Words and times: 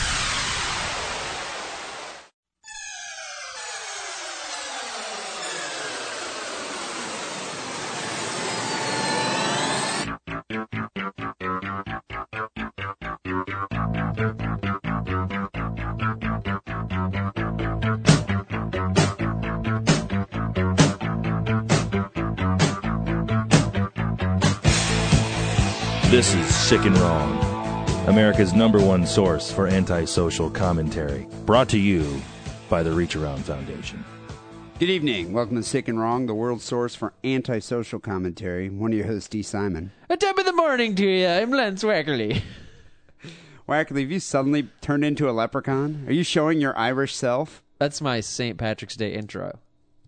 This 26.11 26.35
is 26.35 26.53
Sick 26.53 26.87
and 26.87 26.99
Wrong, 26.99 27.39
America's 28.09 28.53
number 28.53 28.85
one 28.85 29.07
source 29.07 29.53
for 29.53 29.69
antisocial 29.69 30.51
commentary. 30.51 31.29
Brought 31.47 31.69
to 31.69 31.79
you 31.79 32.21
by 32.69 32.83
the 32.83 32.91
Reach 32.91 33.15
Around 33.15 33.45
Foundation. 33.45 34.05
Good 34.81 34.91
evening. 34.91 35.33
Welcome 35.33 35.55
to 35.55 35.63
Sick 35.63 35.87
and 35.87 36.01
Wrong, 36.01 36.27
the 36.27 36.35
world 36.35 36.63
source 36.63 36.97
for 36.97 37.13
antisocial 37.23 38.01
commentary. 38.01 38.69
One 38.69 38.91
of 38.91 38.99
your 38.99 39.07
hosts, 39.07 39.29
D. 39.29 39.45
Simon. 39.45 39.93
A 40.09 40.17
top 40.17 40.37
of 40.37 40.47
the 40.47 40.53
morning 40.53 40.97
to 40.97 41.07
you. 41.07 41.29
I'm 41.29 41.53
Lance 41.53 41.85
Wackerly. 41.85 42.43
Wackerly, 43.69 44.01
have 44.01 44.11
you 44.11 44.19
suddenly 44.19 44.69
turned 44.81 45.05
into 45.05 45.31
a 45.31 45.31
leprechaun? 45.31 46.07
Are 46.09 46.13
you 46.13 46.25
showing 46.25 46.61
your 46.61 46.77
Irish 46.77 47.15
self? 47.15 47.63
That's 47.79 48.01
my 48.01 48.19
St. 48.19 48.59
Patrick's 48.59 48.97
Day 48.97 49.15
intro. 49.15 49.61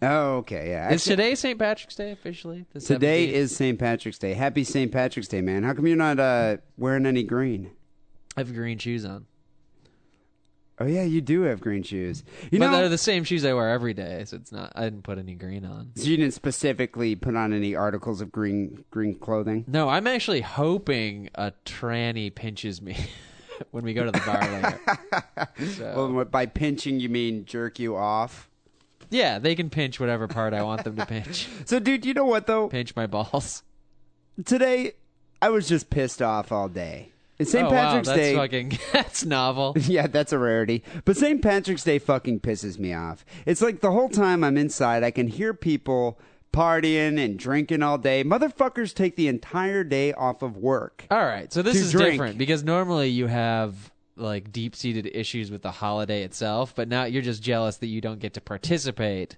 Oh, 0.03 0.39
okay, 0.39 0.71
yeah. 0.71 0.93
Is 0.93 1.05
today 1.05 1.35
St. 1.37 1.57
Patrick's 1.59 1.95
Day 1.95 2.11
officially? 2.11 2.67
The 2.73 2.81
today 2.81 3.29
17th? 3.29 3.33
is 3.33 3.57
St. 3.57 3.79
Patrick's 3.79 4.19
Day. 4.19 4.35
Happy 4.35 4.65
St. 4.65 4.91
Patrick's 4.91 5.29
Day, 5.29 5.41
man. 5.41 5.63
How 5.63 5.75
come 5.75 5.87
you're 5.87 5.97
not 5.97 6.19
uh, 6.19 6.57
wearing 6.77 7.07
any 7.07 7.23
green? 7.23 7.71
I 8.37 8.41
have 8.41 8.53
green 8.53 8.79
shoes 8.79 9.05
on. 9.05 9.27
Oh 10.81 10.87
yeah, 10.87 11.05
you 11.05 11.21
do 11.21 11.43
have 11.43 11.61
green 11.61 11.85
shoes. 11.85 12.25
You 12.51 12.59
but 12.59 12.67
know, 12.71 12.73
they're 12.79 12.89
the 12.89 12.99
same 12.99 13.23
shoes 13.23 13.45
I 13.45 13.53
wear 13.53 13.69
every 13.71 13.95
day, 13.95 14.25
so 14.25 14.37
it's 14.37 14.51
not. 14.51 14.73
I 14.75 14.85
didn't 14.85 15.03
put 15.03 15.19
any 15.19 15.35
green 15.35 15.65
on. 15.65 15.93
so 15.95 16.05
you 16.05 16.17
didn't 16.17 16.35
specifically 16.35 17.15
put 17.15 17.37
on 17.37 17.53
any 17.53 17.77
articles 17.77 18.21
of 18.21 18.33
green 18.33 18.85
green 18.91 19.15
clothing. 19.17 19.65
No, 19.69 19.89
I'm 19.89 20.09
actually 20.09 20.41
hoping 20.41 21.29
a 21.37 21.53
tranny 21.65 22.35
pinches 22.35 22.83
me 22.83 22.97
when 23.71 23.85
we 23.85 23.95
go 23.95 24.05
to 24.05 24.11
the 24.11 24.23
bar 24.27 24.41
later. 24.51 24.81
So, 25.77 26.13
Well, 26.15 26.25
by 26.25 26.47
pinching 26.47 26.99
you 26.99 27.09
mean 27.09 27.45
jerk 27.45 27.79
you 27.79 27.95
off. 27.95 28.49
Yeah, 29.13 29.39
they 29.39 29.55
can 29.55 29.71
pinch 29.71 30.01
whatever 30.01 30.27
part 30.27 30.55
I 30.55 30.63
want 30.63 30.85
them 30.85 30.97
to 30.97 31.07
pinch. 31.07 31.49
So, 31.67 31.79
dude, 31.79 32.05
you 32.05 32.15
know 32.15 32.25
what 32.25 32.47
though? 32.47 32.69
Pinch 32.69 32.97
my 32.97 33.07
balls. 33.07 33.63
Today, 34.45 34.93
I 35.41 35.51
was 35.51 35.69
just 35.69 35.91
pissed 35.91 36.21
off 36.23 36.51
all 36.51 36.69
day. 36.69 37.11
It's 37.39 37.51
St. 37.51 37.67
oh, 37.67 37.71
Patrick's 37.71 38.09
wow, 38.09 38.15
that's 38.15 38.29
Day. 38.29 38.37
fucking. 38.37 38.79
That's 38.93 39.25
novel. 39.25 39.75
Yeah, 39.81 40.07
that's 40.07 40.33
a 40.33 40.39
rarity. 40.39 40.83
But 41.05 41.17
St. 41.17 41.43
Patrick's 41.43 41.83
Day 41.83 41.99
fucking 41.99 42.41
pisses 42.41 42.79
me 42.79 42.93
off. 42.95 43.25
It's 43.47 43.61
like 43.63 43.81
the 43.81 43.91
whole 43.91 44.09
time 44.09 44.45
I'm 44.45 44.57
inside, 44.57 45.03
I 45.03 45.11
can 45.11 45.27
hear 45.29 45.53
people 45.55 46.19
partying 46.53 47.19
and 47.19 47.39
drinking 47.39 47.83
all 47.83 47.99
day. 47.99 48.23
Motherfuckers 48.23 48.95
take 48.95 49.17
the 49.17 49.29
entire 49.29 49.83
day 49.85 50.13
off 50.13 50.43
of 50.43 50.57
work. 50.57 51.07
All 51.11 51.25
right, 51.25 51.53
so 51.53 51.63
this 51.63 51.75
To 51.75 51.81
is 51.81 51.93
drink. 51.93 52.13
different 52.13 52.39
because 52.39 52.63
normally 52.65 53.09
you 53.09 53.27
have 53.27 53.91
like 54.17 54.53
deep-seated 54.53 55.11
issues 55.15 55.51
with 55.51 55.63
the 55.63 55.71
holiday 55.71 56.23
itself, 56.23 56.75
but 56.75 56.89
now 56.89 57.05
you're 57.05 57.23
just 57.23 57.43
jealous 57.43 57.77
that 57.79 57.87
you 57.87 58.01
don't 58.01 58.21
get 58.21 58.35
to 58.35 58.41
participate. 58.41 59.37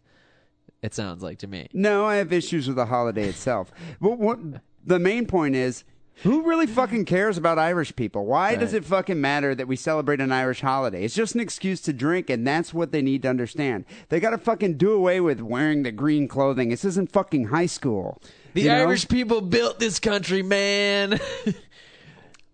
It 0.82 0.94
sounds 0.94 1.22
like 1.22 1.38
to 1.38 1.46
me. 1.46 1.68
No, 1.72 2.04
I 2.04 2.16
have 2.16 2.32
issues 2.32 2.66
with 2.66 2.76
the 2.76 2.86
holiday 2.86 3.28
itself. 3.28 3.72
But 4.00 4.18
what 4.18 4.38
the 4.84 4.98
main 4.98 5.26
point 5.26 5.56
is, 5.56 5.84
who 6.22 6.42
really 6.42 6.66
fucking 6.66 7.06
cares 7.06 7.36
about 7.36 7.58
Irish 7.58 7.96
people? 7.96 8.24
Why 8.24 8.54
does 8.54 8.72
it 8.72 8.84
fucking 8.84 9.20
matter 9.20 9.54
that 9.54 9.66
we 9.66 9.76
celebrate 9.76 10.20
an 10.20 10.30
Irish 10.30 10.60
holiday? 10.60 11.04
It's 11.04 11.14
just 11.14 11.34
an 11.34 11.40
excuse 11.40 11.80
to 11.82 11.92
drink, 11.92 12.30
and 12.30 12.46
that's 12.46 12.72
what 12.72 12.92
they 12.92 13.02
need 13.02 13.22
to 13.22 13.28
understand. 13.28 13.84
They 14.10 14.20
gotta 14.20 14.38
fucking 14.38 14.76
do 14.76 14.92
away 14.92 15.20
with 15.20 15.40
wearing 15.40 15.82
the 15.82 15.90
green 15.90 16.28
clothing. 16.28 16.68
This 16.68 16.84
isn't 16.84 17.10
fucking 17.10 17.46
high 17.46 17.66
school. 17.66 18.22
The 18.52 18.62
you 18.62 18.68
know? 18.68 18.76
Irish 18.76 19.08
people 19.08 19.40
built 19.40 19.80
this 19.80 19.98
country, 19.98 20.42
man. 20.42 21.18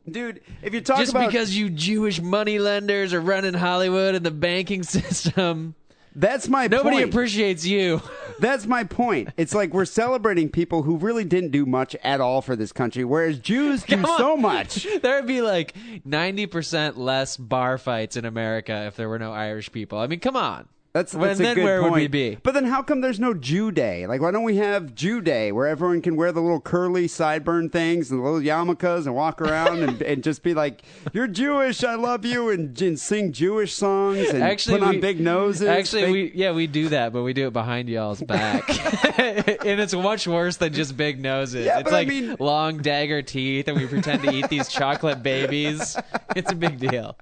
dude. 0.08 0.40
If 0.62 0.74
you 0.74 0.80
talk 0.80 0.98
just 0.98 1.12
about 1.12 1.24
Just 1.24 1.32
because 1.32 1.56
you 1.56 1.70
Jewish 1.70 2.20
moneylenders 2.20 3.12
are 3.12 3.20
running 3.20 3.54
Hollywood 3.54 4.14
and 4.14 4.24
the 4.24 4.30
banking 4.30 4.82
system, 4.84 5.74
that's 6.14 6.48
my 6.48 6.66
nobody 6.66 6.96
point. 6.96 7.10
appreciates 7.10 7.64
you. 7.64 8.02
That's 8.40 8.64
my 8.66 8.84
point. 8.84 9.28
It's 9.36 9.54
like 9.54 9.74
we're 9.74 9.84
celebrating 9.84 10.48
people 10.48 10.82
who 10.82 10.96
really 10.96 11.24
didn't 11.24 11.50
do 11.50 11.66
much 11.66 11.94
at 12.02 12.22
all 12.22 12.40
for 12.40 12.56
this 12.56 12.72
country, 12.72 13.04
whereas 13.04 13.38
Jews 13.38 13.82
do 13.82 14.02
so 14.16 14.34
much. 14.34 14.86
there 15.02 15.16
would 15.16 15.26
be 15.26 15.42
like 15.42 15.74
90% 16.08 16.96
less 16.96 17.36
bar 17.36 17.76
fights 17.76 18.16
in 18.16 18.24
America 18.24 18.86
if 18.86 18.96
there 18.96 19.10
were 19.10 19.18
no 19.18 19.30
Irish 19.30 19.70
people. 19.72 19.98
I 19.98 20.06
mean, 20.06 20.20
come 20.20 20.36
on. 20.36 20.68
That's, 20.92 21.12
that's 21.12 21.38
a 21.38 21.42
then 21.44 21.54
good 21.54 21.62
where 21.64 21.80
point. 21.82 21.92
would 21.92 22.00
we 22.00 22.08
be? 22.08 22.36
But 22.42 22.52
then 22.54 22.64
how 22.64 22.82
come 22.82 23.00
there's 23.00 23.20
no 23.20 23.32
Jew 23.32 23.70
Day? 23.70 24.08
Like, 24.08 24.20
why 24.20 24.32
don't 24.32 24.42
we 24.42 24.56
have 24.56 24.92
Jew 24.92 25.20
Day 25.20 25.52
where 25.52 25.68
everyone 25.68 26.02
can 26.02 26.16
wear 26.16 26.32
the 26.32 26.40
little 26.40 26.60
curly 26.60 27.06
sideburn 27.06 27.70
things 27.70 28.10
and 28.10 28.18
the 28.18 28.24
little 28.24 28.40
yarmulkes 28.40 29.06
and 29.06 29.14
walk 29.14 29.40
around 29.40 29.84
and, 29.84 30.02
and 30.10 30.24
just 30.24 30.42
be 30.42 30.52
like, 30.52 30.82
"You're 31.12 31.28
Jewish, 31.28 31.84
I 31.84 31.94
love 31.94 32.24
you," 32.24 32.50
and, 32.50 32.80
and 32.82 32.98
sing 32.98 33.30
Jewish 33.32 33.72
songs 33.72 34.30
and 34.30 34.42
Actually, 34.42 34.80
put 34.80 34.88
on 34.88 34.94
we- 34.96 35.00
big 35.00 35.20
noses. 35.20 35.68
Actually, 35.68 36.02
big- 36.02 36.12
we 36.12 36.32
yeah 36.34 36.50
we 36.50 36.66
do 36.66 36.88
that, 36.88 37.12
but 37.12 37.22
we 37.22 37.34
do 37.34 37.46
it 37.46 37.52
behind 37.52 37.88
y'all's 37.88 38.20
back, 38.22 38.68
and 39.20 39.80
it's 39.80 39.94
much 39.94 40.26
worse 40.26 40.56
than 40.56 40.72
just 40.72 40.96
big 40.96 41.20
noses. 41.20 41.66
Yeah, 41.66 41.78
it's 41.78 41.84
but 41.84 41.92
I 41.94 41.98
like 41.98 42.08
mean- 42.08 42.34
long 42.40 42.78
dagger 42.78 43.22
teeth, 43.22 43.68
and 43.68 43.76
we 43.76 43.86
pretend 43.86 44.24
to 44.24 44.32
eat 44.34 44.48
these 44.48 44.66
chocolate 44.68 45.22
babies. 45.22 45.96
It's 46.34 46.50
a 46.50 46.56
big 46.56 46.80
deal. 46.80 47.16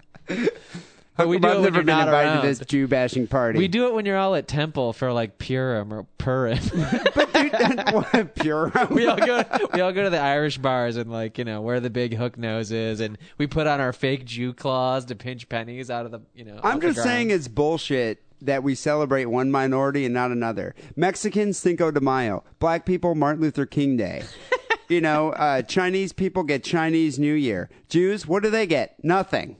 But 1.19 1.27
we 1.27 1.41
do 1.41 1.49
I've 1.49 1.55
it 1.55 1.57
when 1.57 1.65
never 1.65 1.77
you're 1.79 1.85
been 1.85 1.97
not 1.97 2.07
invited 2.07 2.29
around. 2.29 2.43
to 2.43 2.47
this 2.47 2.59
Jew 2.61 2.87
bashing 2.87 3.27
party. 3.27 3.59
We 3.59 3.67
do 3.67 3.89
it 3.89 3.93
when 3.93 4.07
you're 4.07 4.17
all 4.17 4.37
at 4.37 4.47
temple 4.47 4.93
for 4.93 5.13
like 5.13 5.37
Purim 5.39 5.93
or 5.93 6.05
Purim. 6.17 6.59
What, 7.93 8.35
pure. 8.35 8.73
we 8.91 9.07
all 9.07 9.17
go 9.17 9.43
we 9.73 9.81
all 9.81 9.93
go 9.93 10.05
to 10.05 10.11
the 10.11 10.19
Irish 10.21 10.59
bars 10.59 10.97
and 10.97 11.11
like 11.11 11.39
you 11.39 11.45
know 11.45 11.61
wear 11.61 11.81
the 11.81 11.91
big 11.91 12.15
hook 12.15 12.37
noses, 12.39 13.01
and 13.01 13.19
we 13.37 13.47
put 13.47 13.67
on 13.67 13.81
our 13.81 13.93
fake 13.93 14.25
Jew 14.25 14.53
claws 14.53 15.05
to 15.07 15.15
pinch 15.15 15.49
pennies 15.49 15.91
out 15.91 16.05
of 16.05 16.13
the 16.13 16.21
you 16.35 16.45
know. 16.45 16.61
I'm 16.63 16.81
just 16.81 17.03
saying 17.03 17.31
it's 17.31 17.49
bullshit 17.49 18.23
that 18.43 18.63
we 18.63 18.75
celebrate 18.75 19.27
one 19.27 19.51
minority 19.51 20.05
and 20.05 20.15
not 20.15 20.31
another. 20.31 20.75
Mexicans 20.97 21.59
Cinco 21.59 21.91
de 21.91 22.01
Mayo, 22.01 22.45
black 22.59 22.87
people 22.87 23.15
Martin 23.15 23.43
Luther 23.43 23.67
King 23.67 23.97
Day. 23.97 24.23
you 24.89 25.01
know, 25.01 25.31
uh, 25.31 25.63
Chinese 25.63 26.13
people 26.13 26.43
get 26.45 26.63
Chinese 26.63 27.19
New 27.19 27.35
Year. 27.35 27.69
Jews, 27.89 28.27
what 28.27 28.43
do 28.43 28.51
they 28.51 28.67
get? 28.67 29.03
Nothing. 29.03 29.57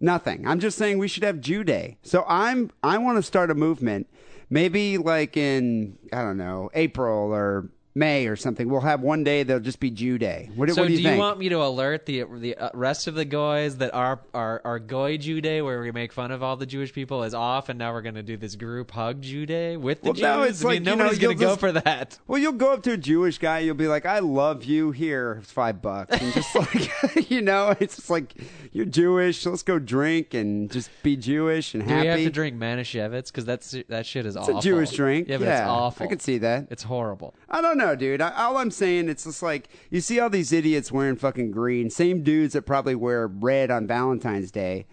Nothing. 0.00 0.46
I'm 0.46 0.60
just 0.60 0.76
saying 0.76 0.98
we 0.98 1.08
should 1.08 1.22
have 1.22 1.40
Jew 1.40 1.64
Day. 1.64 1.96
So 2.02 2.24
I'm 2.28 2.70
I 2.82 2.98
want 2.98 3.16
to 3.16 3.22
start 3.22 3.50
a 3.50 3.54
movement. 3.54 4.08
Maybe 4.50 4.98
like 4.98 5.36
in 5.36 5.98
I 6.12 6.22
don't 6.22 6.36
know 6.36 6.70
April 6.74 7.32
or 7.32 7.70
May 7.96 8.26
or 8.26 8.36
something. 8.36 8.68
We'll 8.68 8.82
have 8.82 9.00
one 9.00 9.24
day 9.24 9.42
that'll 9.42 9.62
just 9.62 9.80
be 9.80 9.90
Jew 9.90 10.18
Day. 10.18 10.50
What, 10.54 10.68
So 10.70 10.82
what 10.82 10.88
do 10.88 10.94
you 10.94 11.02
think? 11.02 11.18
want 11.18 11.38
me 11.38 11.48
to 11.48 11.56
alert 11.64 12.04
the 12.04 12.24
the 12.24 12.54
uh, 12.56 12.68
rest 12.74 13.06
of 13.06 13.14
the 13.14 13.24
guys 13.24 13.78
that 13.78 13.94
our 13.94 14.20
our 14.34 14.60
our 14.66 14.78
Goy 14.78 15.16
Jew 15.16 15.40
Day, 15.40 15.62
where 15.62 15.80
we 15.80 15.90
make 15.92 16.12
fun 16.12 16.30
of 16.30 16.42
all 16.42 16.56
the 16.56 16.66
Jewish 16.66 16.92
people, 16.92 17.22
is 17.22 17.32
off, 17.32 17.70
and 17.70 17.78
now 17.78 17.92
we're 17.94 18.02
going 18.02 18.14
to 18.16 18.22
do 18.22 18.36
this 18.36 18.54
group 18.54 18.90
hug 18.90 19.22
Jew 19.22 19.46
Day 19.46 19.78
with 19.78 20.02
the 20.02 20.08
Well, 20.08 20.12
Jews? 20.12 20.22
no, 20.22 20.42
it's 20.42 20.62
I 20.62 20.68
like, 20.68 20.74
mean, 20.82 20.84
you 20.84 20.90
know, 20.90 20.96
nobody's 21.04 21.18
going 21.18 21.38
to 21.38 21.42
go 21.44 21.56
for 21.56 21.72
that. 21.72 22.18
Well, 22.26 22.38
you'll 22.38 22.52
go 22.52 22.72
up 22.74 22.82
to 22.82 22.92
a 22.92 22.96
Jewish 22.98 23.38
guy, 23.38 23.60
you'll 23.60 23.74
be 23.74 23.88
like, 23.88 24.04
"I 24.04 24.18
love 24.18 24.64
you." 24.64 24.90
Here, 24.90 25.38
it's 25.42 25.50
five 25.52 25.80
bucks, 25.80 26.16
and 26.20 26.34
just 26.34 26.54
like 27.14 27.30
you 27.30 27.40
know, 27.40 27.74
it's 27.80 27.96
just 27.96 28.10
like 28.10 28.34
you're 28.72 28.84
Jewish. 28.84 29.46
Let's 29.46 29.62
go 29.62 29.78
drink 29.78 30.34
and 30.34 30.70
just 30.70 30.90
be 31.02 31.16
Jewish 31.16 31.72
and 31.74 31.82
Do 31.82 31.94
happy. 31.94 32.02
we 32.02 32.08
have 32.10 32.20
to 32.20 32.30
drink 32.30 32.56
Manischewitz? 32.58 33.26
Because 33.28 33.46
that's 33.46 33.74
that 33.88 34.04
shit 34.04 34.26
is 34.26 34.36
It's 34.36 34.42
awful. 34.48 34.58
a 34.58 34.62
Jewish 34.62 34.90
drink. 34.90 35.28
Yeah, 35.28 35.38
but 35.38 35.48
it's 35.48 35.60
awful. 35.62 36.04
I 36.04 36.08
can 36.08 36.20
see 36.20 36.36
that. 36.38 36.68
It's 36.70 36.82
horrible. 36.82 37.34
I 37.48 37.60
don't 37.62 37.78
know, 37.78 37.85
dude. 37.94 38.20
I, 38.20 38.30
all 38.32 38.56
I'm 38.56 38.70
saying, 38.70 39.08
it's 39.08 39.24
just 39.24 39.42
like 39.42 39.68
you 39.90 40.00
see 40.00 40.18
all 40.18 40.30
these 40.30 40.52
idiots 40.52 40.90
wearing 40.90 41.16
fucking 41.16 41.50
green, 41.52 41.90
same 41.90 42.22
dudes 42.22 42.54
that 42.54 42.62
probably 42.62 42.94
wear 42.94 43.26
red 43.28 43.70
on 43.70 43.86
Valentine's 43.86 44.50
Day, 44.50 44.86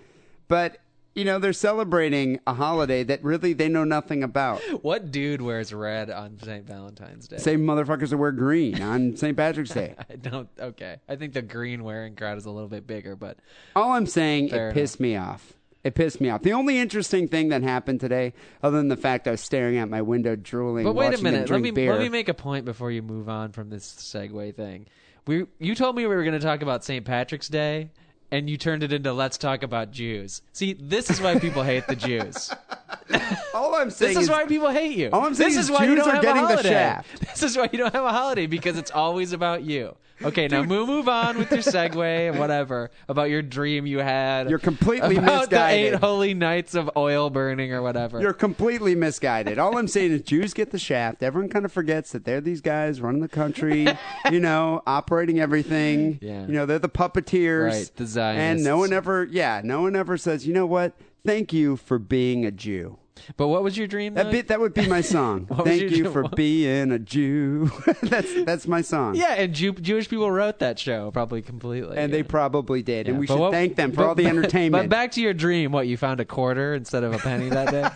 but 0.48 0.78
you 1.16 1.24
know 1.24 1.38
they're 1.40 1.54
celebrating 1.54 2.40
a 2.48 2.54
holiday 2.56 3.04
that 3.04 3.24
really 3.24 3.54
they 3.54 3.69
know 3.69 3.84
nothing 3.84 4.24
about. 4.24 4.62
What 4.84 5.12
dude 5.12 5.42
wears 5.42 5.74
red 5.74 6.10
on 6.10 6.40
St. 6.40 6.66
Valentine's 6.66 7.28
Day? 7.28 7.38
Same 7.38 7.62
motherfuckers 7.62 8.10
that 8.10 8.18
wear 8.18 8.31
green 8.31 8.81
on 8.81 9.16
St. 9.18 9.38
Patrick's 9.38 9.72
Day. 9.72 9.95
I 10.10 10.16
don't. 10.16 10.50
Okay, 10.60 10.98
I 11.07 11.16
think 11.16 11.34
the 11.34 11.42
green 11.42 11.84
wearing 11.84 12.16
crowd 12.16 12.38
is 12.38 12.45
a 12.45 12.51
little 12.51 12.69
bit 12.69 12.86
bigger, 12.88 13.16
but 13.16 13.38
All 13.75 13.92
I'm 13.92 14.07
saying, 14.07 14.50
it 14.50 14.74
pissed 14.74 15.00
me 15.00 15.16
off. 15.16 15.54
It 15.83 15.95
pissed 15.95 16.21
me 16.21 16.30
off. 16.30 16.44
The 16.44 16.53
only 16.53 16.77
interesting 16.77 17.27
thing 17.27 17.50
that 17.50 17.62
happened 17.62 18.00
today, 18.00 18.33
other 18.62 18.77
than 18.77 18.88
the 18.88 18.95
fact 18.95 19.27
I 19.27 19.31
was 19.31 19.41
staring 19.41 19.77
at 19.77 19.89
my 19.89 20.01
window, 20.01 20.35
drooling, 20.38 20.85
But 20.85 20.95
wait 20.95 21.13
a 21.19 21.21
minute. 21.21 21.50
Let 21.50 21.59
me 21.62 21.71
beer. 21.71 21.91
let 21.91 22.00
me 22.01 22.07
make 22.09 22.30
a 22.30 22.33
point 22.33 22.63
before 22.63 22.89
you 22.89 23.01
move 23.01 23.27
on 23.27 23.51
from 23.51 23.69
this 23.69 23.85
segue 23.85 24.56
thing. 24.56 24.88
We 25.27 25.45
you 25.59 25.75
told 25.75 25.95
me 25.95 26.06
we 26.07 26.15
were 26.15 26.24
going 26.24 26.39
to 26.39 26.45
talk 26.45 26.62
about 26.62 26.83
St. 26.85 27.03
Patrick's 27.06 27.50
Day, 27.50 27.89
and 28.31 28.50
you 28.50 28.57
turned 28.57 28.83
it 28.83 28.94
into 28.94 29.12
let's 29.12 29.38
talk 29.38 29.62
about 29.63 29.91
Jews. 29.91 30.41
See, 30.53 30.74
this 30.74 31.09
is 31.09 31.19
why 31.19 31.38
people 31.39 31.63
hate 31.63 31.85
the 31.88 31.95
Jews. 31.97 32.50
All 33.53 33.75
I'm 33.75 33.89
saying 33.91 34.13
This 34.15 34.24
is 34.24 34.30
why 34.30 34.45
people 34.45 34.69
hate 34.69 34.97
you. 34.97 35.09
All 35.12 35.25
I'm 35.25 35.35
saying 35.35 35.50
this 35.51 35.57
is 35.57 35.65
is 35.65 35.71
why 35.71 35.83
you 35.85 35.95
Jews 35.95 36.06
don't 36.06 36.09
are 36.09 36.13
have 36.15 36.21
getting 36.24 36.44
a 36.44 36.47
the 36.47 36.53
holiday. 36.53 36.69
shaft. 36.69 37.19
This 37.30 37.44
is 37.44 37.57
why 37.57 37.69
you 37.71 37.77
don't 37.77 37.94
have 37.94 38.06
a 38.06 38.12
holiday 38.12 38.45
because 38.47 38.77
it's 38.77 38.91
always 38.91 39.33
about 39.33 39.63
you. 39.63 39.95
Okay, 40.21 40.48
now 40.48 40.63
move 40.63 40.88
move 40.88 41.10
on 41.10 41.38
with 41.38 41.51
your 41.51 41.62
segue 41.62 42.30
and 42.30 42.39
whatever 42.39 42.92
about 43.10 43.30
your 43.30 43.42
dream 43.42 43.86
you 43.86 44.00
had. 44.00 44.50
You're 44.50 44.60
completely 44.60 45.18
about 45.18 45.50
the 45.50 45.57
eight 45.68 45.92
misguided. 45.92 46.00
holy 46.00 46.33
nights 46.33 46.75
of 46.75 46.89
oil 46.95 47.30
burning 47.30 47.74
or 47.74 47.81
whatever. 47.81 48.21
You're 48.21 48.33
completely 48.33 48.95
misguided. 48.95 49.57
All 49.60 49.77
I'm 49.77 49.88
saying 49.88 50.12
is 50.12 50.21
Jews 50.21 50.54
get 50.54 50.71
the 50.71 50.80
shaft. 50.80 51.24
Everyone 51.24 51.50
kind 51.50 51.65
of 51.65 51.71
forgets 51.71 52.12
that 52.12 52.25
they're 52.25 52.42
these 52.42 52.62
guys 52.62 53.01
running 53.01 53.21
the 53.21 53.27
country, 53.27 53.88
you 54.31 54.39
know, 54.39 54.81
operating 54.86 55.39
everything. 55.39 56.19
Yeah. 56.21 56.45
You 56.45 56.54
know, 56.54 56.66
they're 56.66 56.80
the 56.80 56.89
puppeteers. 56.89 57.71
Right, 57.71 57.92
the 57.95 58.06
Zionists. 58.06 58.44
And 58.44 58.63
no 58.63 58.77
one 58.77 58.94
ever, 58.94 59.27
yeah, 59.30 59.62
no 59.63 59.81
one 59.81 59.95
ever 59.95 60.18
says, 60.18 60.48
you 60.48 60.54
know 60.54 60.66
what? 60.66 60.94
Thank 61.25 61.54
you 61.54 61.77
for 61.77 61.98
being 62.00 62.45
a 62.45 62.51
Jew. 62.51 62.98
But 63.38 63.48
what 63.48 63.63
was 63.63 63.77
your 63.77 63.88
dream? 63.88 64.15
That 64.15 64.24
though? 64.25 64.31
bit 64.31 64.48
that 64.50 64.60
would 64.60 64.74
be 64.74 64.88
my 64.88 65.01
song. 65.01 65.45
Thank 65.63 65.92
you 65.92 66.12
for 66.12 66.27
being 66.30 66.92
a 66.92 67.00
Jew. 67.00 67.71
that's 68.04 68.44
that's 68.44 68.68
my 68.68 68.81
song. 68.81 69.15
Yeah, 69.15 69.33
and 69.33 69.54
Jew- 69.54 69.74
Jewish 69.74 70.10
people 70.10 70.30
wrote 70.31 70.60
that 70.60 70.80
show 70.80 71.12
probably 71.12 71.42
completely. 71.42 71.98
And 71.98 72.12
they 72.13 72.24
probably 72.24 72.81
did, 72.83 73.07
and 73.07 73.19
we 73.19 73.27
should 73.27 73.39
what- 73.39 73.51
thank 73.51 73.75
them 73.75 73.92
for 73.92 73.98
but- 73.98 74.07
all 74.07 74.15
the 74.15 74.25
entertainment. 74.27 74.89
But 74.89 74.95
back 74.95 75.12
to 75.13 75.21
your 75.21 75.33
dream, 75.33 75.71
what 75.71 75.88
you 75.88 75.98
found 75.98 76.19
a 76.19 76.25
quarter 76.25 76.74
instead 76.74 77.04
of 77.04 77.13
a 77.13 77.18
penny 77.19 77.50
that 77.50 77.71
day? 77.71 77.89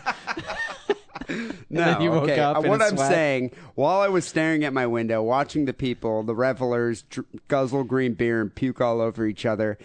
No, 1.69 1.83
then 1.83 2.01
you 2.01 2.11
woke 2.11 2.23
okay. 2.23 2.39
Uh, 2.39 2.61
what 2.61 2.81
I'm 2.81 2.95
saying, 2.97 3.51
while 3.75 3.99
I 3.99 4.07
was 4.07 4.25
staring 4.25 4.63
at 4.63 4.71
my 4.71 4.87
window, 4.87 5.21
watching 5.21 5.65
the 5.65 5.73
people, 5.73 6.23
the 6.23 6.33
revelers, 6.35 7.01
dr- 7.01 7.27
guzzle 7.49 7.83
green 7.83 8.13
beer 8.13 8.39
and 8.39 8.53
puke 8.55 8.79
all 8.79 9.01
over 9.01 9.25
each 9.25 9.45
other, 9.45 9.77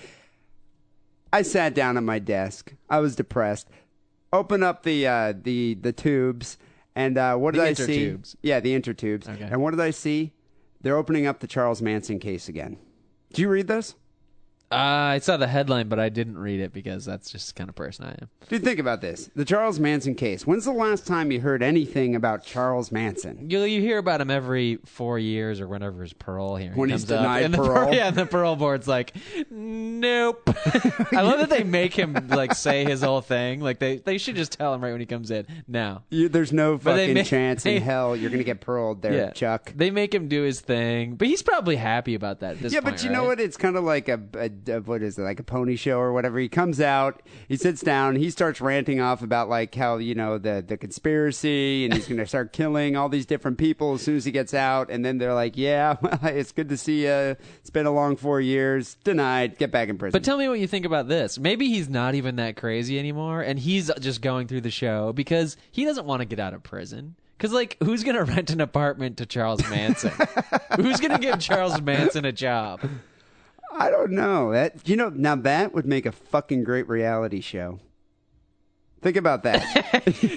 I 1.33 1.43
sat 1.43 1.75
down 1.75 1.97
at 1.97 2.05
my 2.05 2.21
desk. 2.21 2.75
I 2.89 3.01
was 3.01 3.17
depressed. 3.17 3.69
Open 4.33 4.63
up 4.63 4.83
the 4.83 5.07
uh, 5.07 5.35
the 5.41 5.75
the 5.75 5.93
tubes, 5.93 6.57
and 6.95 7.19
uh, 7.19 7.37
what 7.37 7.53
did 7.55 7.61
The 7.61 7.67
I 7.69 7.73
see? 7.75 8.07
intertubes. 8.09 8.37
Yeah, 8.43 8.61
the 8.61 8.79
intertubes. 8.79 9.29
Okay. 9.29 9.45
And 9.45 9.61
what 9.63 9.73
did 9.73 9.81
I 9.81 9.91
see? 9.91 10.33
They're 10.81 10.97
opening 10.97 11.27
up 11.27 11.41
the 11.41 11.47
Charles 11.47 11.83
Manson 11.83 12.19
case 12.19 12.49
again. 12.49 12.79
Did 13.31 13.39
you 13.41 13.49
read 13.49 13.69
this? 13.69 13.95
Uh, 14.73 15.13
I 15.15 15.19
saw 15.19 15.37
the 15.37 15.47
headline, 15.47 15.89
but 15.89 15.99
I 15.99 16.09
didn't 16.09 16.39
read 16.39 16.61
it 16.61 16.73
because 16.73 17.05
that's 17.05 17.31
just 17.31 17.49
the 17.55 17.59
kind 17.59 17.69
of 17.69 17.75
person 17.77 18.05
I 18.07 18.13
am. 18.13 18.29
Dude, 18.49 18.65
think 18.65 18.79
about 18.79 19.01
this. 19.01 19.31
The 19.37 19.45
Charles 19.45 19.79
Manson 19.79 20.15
case. 20.15 20.47
When's 20.47 20.65
the 20.65 20.73
last 20.73 21.07
time 21.07 21.31
you 21.31 21.41
heard 21.41 21.63
anything 21.63 22.15
about 22.17 22.45
Charles 22.45 22.91
Manson? 22.91 23.51
You 23.51 23.61
you 23.63 23.81
hear 23.81 23.99
about 23.99 24.21
him 24.21 24.31
every 24.31 24.79
four 24.85 25.19
years 25.19 25.61
or 25.61 25.69
whenever 25.69 26.03
his 26.03 26.13
parole 26.13 26.57
hearing 26.57 26.77
When 26.77 26.91
he's 26.91 27.03
comes 27.03 27.13
up, 27.13 27.21
denied 27.23 27.43
and 27.45 27.55
the 27.55 27.59
parole? 27.59 27.95
yeah, 27.95 28.09
and 28.09 28.17
the 28.17 28.27
parole 28.27 28.57
board's 28.57 28.89
like, 28.89 29.15
nope. 29.51 30.49
I 31.13 31.21
love 31.23 31.39
that 31.41 31.51
they 31.51 31.65
make 31.65 31.95
him 31.95 32.15
like 32.29 32.55
say 32.55 32.85
his 32.85 33.03
whole 33.03 33.21
thing. 33.21 33.61
Like 33.61 33.79
they 33.79 33.97
they 33.99 34.19
should 34.19 34.37
just 34.37 34.53
tell 34.53 34.75
him 34.75 34.83
right 34.83 34.93
when 34.93 35.01
he 35.01 35.07
comes 35.07 35.31
in. 35.31 35.47
No. 35.69 36.03
You, 36.11 36.29
there's 36.29 36.53
no 36.53 36.77
But 36.79 36.97
they 36.97 37.09
fucking 37.09 37.25
chance 37.25 37.67
in 37.67 37.83
hell 37.83 38.17
you're 38.17 38.31
gonna 38.31 38.43
get 38.45 38.61
paroled 38.61 39.03
there, 39.03 39.31
Chuck. 39.33 39.73
They 39.75 39.91
make 39.91 40.15
him 40.15 40.29
do 40.29 40.43
his 40.43 40.61
thing, 40.61 41.15
but 41.15 41.29
he's 41.29 41.43
probably 41.43 41.77
happy 41.77 42.15
about 42.15 42.41
that. 42.41 42.53
At 42.57 42.61
this 42.63 42.73
Yeah, 42.73 42.81
point, 42.81 42.97
but 42.97 43.05
you 43.05 43.11
know 43.11 43.21
right? 43.21 43.29
what? 43.29 43.41
It's 43.41 43.57
kind 43.57 43.77
of 43.77 43.85
like 43.85 44.09
a, 44.09 44.21
a, 44.35 44.49
what 44.67 45.03
is 45.03 45.19
it? 45.19 45.23
Like 45.23 45.41
a 45.41 45.43
pony 45.43 45.77
show 45.77 45.99
or 45.99 46.13
whatever. 46.13 46.39
He 46.39 46.49
comes 46.49 46.81
out, 46.81 47.23
he 47.49 47.57
sits 47.57 47.81
down, 47.81 48.17
he 48.17 48.31
starts 48.31 48.61
ranting 48.61 49.01
off 49.01 49.23
about 49.23 49.49
like 49.49 49.75
how 49.75 49.97
you 49.99 50.15
know 50.15 50.39
the 50.39 50.65
the 50.67 50.77
conspiracy, 50.77 51.85
and 51.85 51.95
he's 51.95 52.09
gonna 52.09 52.27
start 52.27 52.53
killing 52.53 52.97
all 52.97 53.09
these 53.09 53.27
different 53.27 53.59
people 53.59 53.95
as 53.95 54.03
soon 54.03 54.17
as 54.17 54.25
he 54.25 54.33
gets 54.33 54.55
out. 54.55 54.91
And 54.91 55.05
then 55.05 55.19
they're 55.19 55.35
like, 55.35 55.57
"Yeah, 55.57 55.97
well, 56.03 56.19
it's 56.23 56.53
good 56.53 56.69
to 56.69 56.77
see 56.77 57.03
you. 57.03 57.37
It's 57.61 57.71
been 57.71 57.87
a 57.87 57.93
long 57.93 58.17
four 58.17 58.41
years. 58.41 58.97
Denied. 59.05 59.59
Get 59.59 59.71
back 59.71 59.89
in 59.89 59.99
prison." 59.99 60.13
But 60.13 60.25
tell 60.25 60.39
me 60.39 60.49
what 60.49 60.61
you 60.61 60.67
think 60.67 60.87
about 60.87 61.09
this. 61.09 61.39
Maybe 61.39 61.69
he's 61.69 61.89
not 61.89 62.15
even 62.15 62.37
that 62.37 62.57
crazy 62.57 62.99
anymore, 62.99 63.43
and 63.43 63.59
he's 63.59 63.91
just 64.01 64.23
going 64.23 64.49
through 64.49 64.63
the 64.63 64.71
show 64.71 65.13
because 65.13 65.57
he 65.71 65.85
doesn't 65.85 66.07
want 66.07 66.21
to 66.21 66.27
get 66.27 66.41
out 66.41 66.55
of 66.55 66.63
prison. 66.63 67.17
Because, 67.43 67.53
like, 67.53 67.77
who's 67.83 68.05
going 68.05 68.15
to 68.25 68.25
rent 68.25 68.51
an 68.51 68.61
apartment 68.61 69.17
to 69.17 69.27
Charles 69.27 69.69
Manson? 69.69 70.13
who's 70.77 71.01
going 71.01 71.11
to 71.11 71.19
give 71.19 71.41
Charles 71.41 71.81
Manson 71.81 72.25
a 72.25 72.31
job? 72.31 72.81
I 73.79 73.91
don't 73.91 74.13
know. 74.13 74.53
That 74.53 74.89
you 74.89 74.97
know 74.97 75.09
now 75.09 75.37
that 75.37 75.73
would 75.75 75.87
make 75.87 76.07
a 76.07 76.13
fucking 76.13 76.65
great 76.65 76.89
reality 76.89 77.41
show. 77.41 77.81
Think 79.01 79.17
about 79.17 79.43
that. 79.43 79.63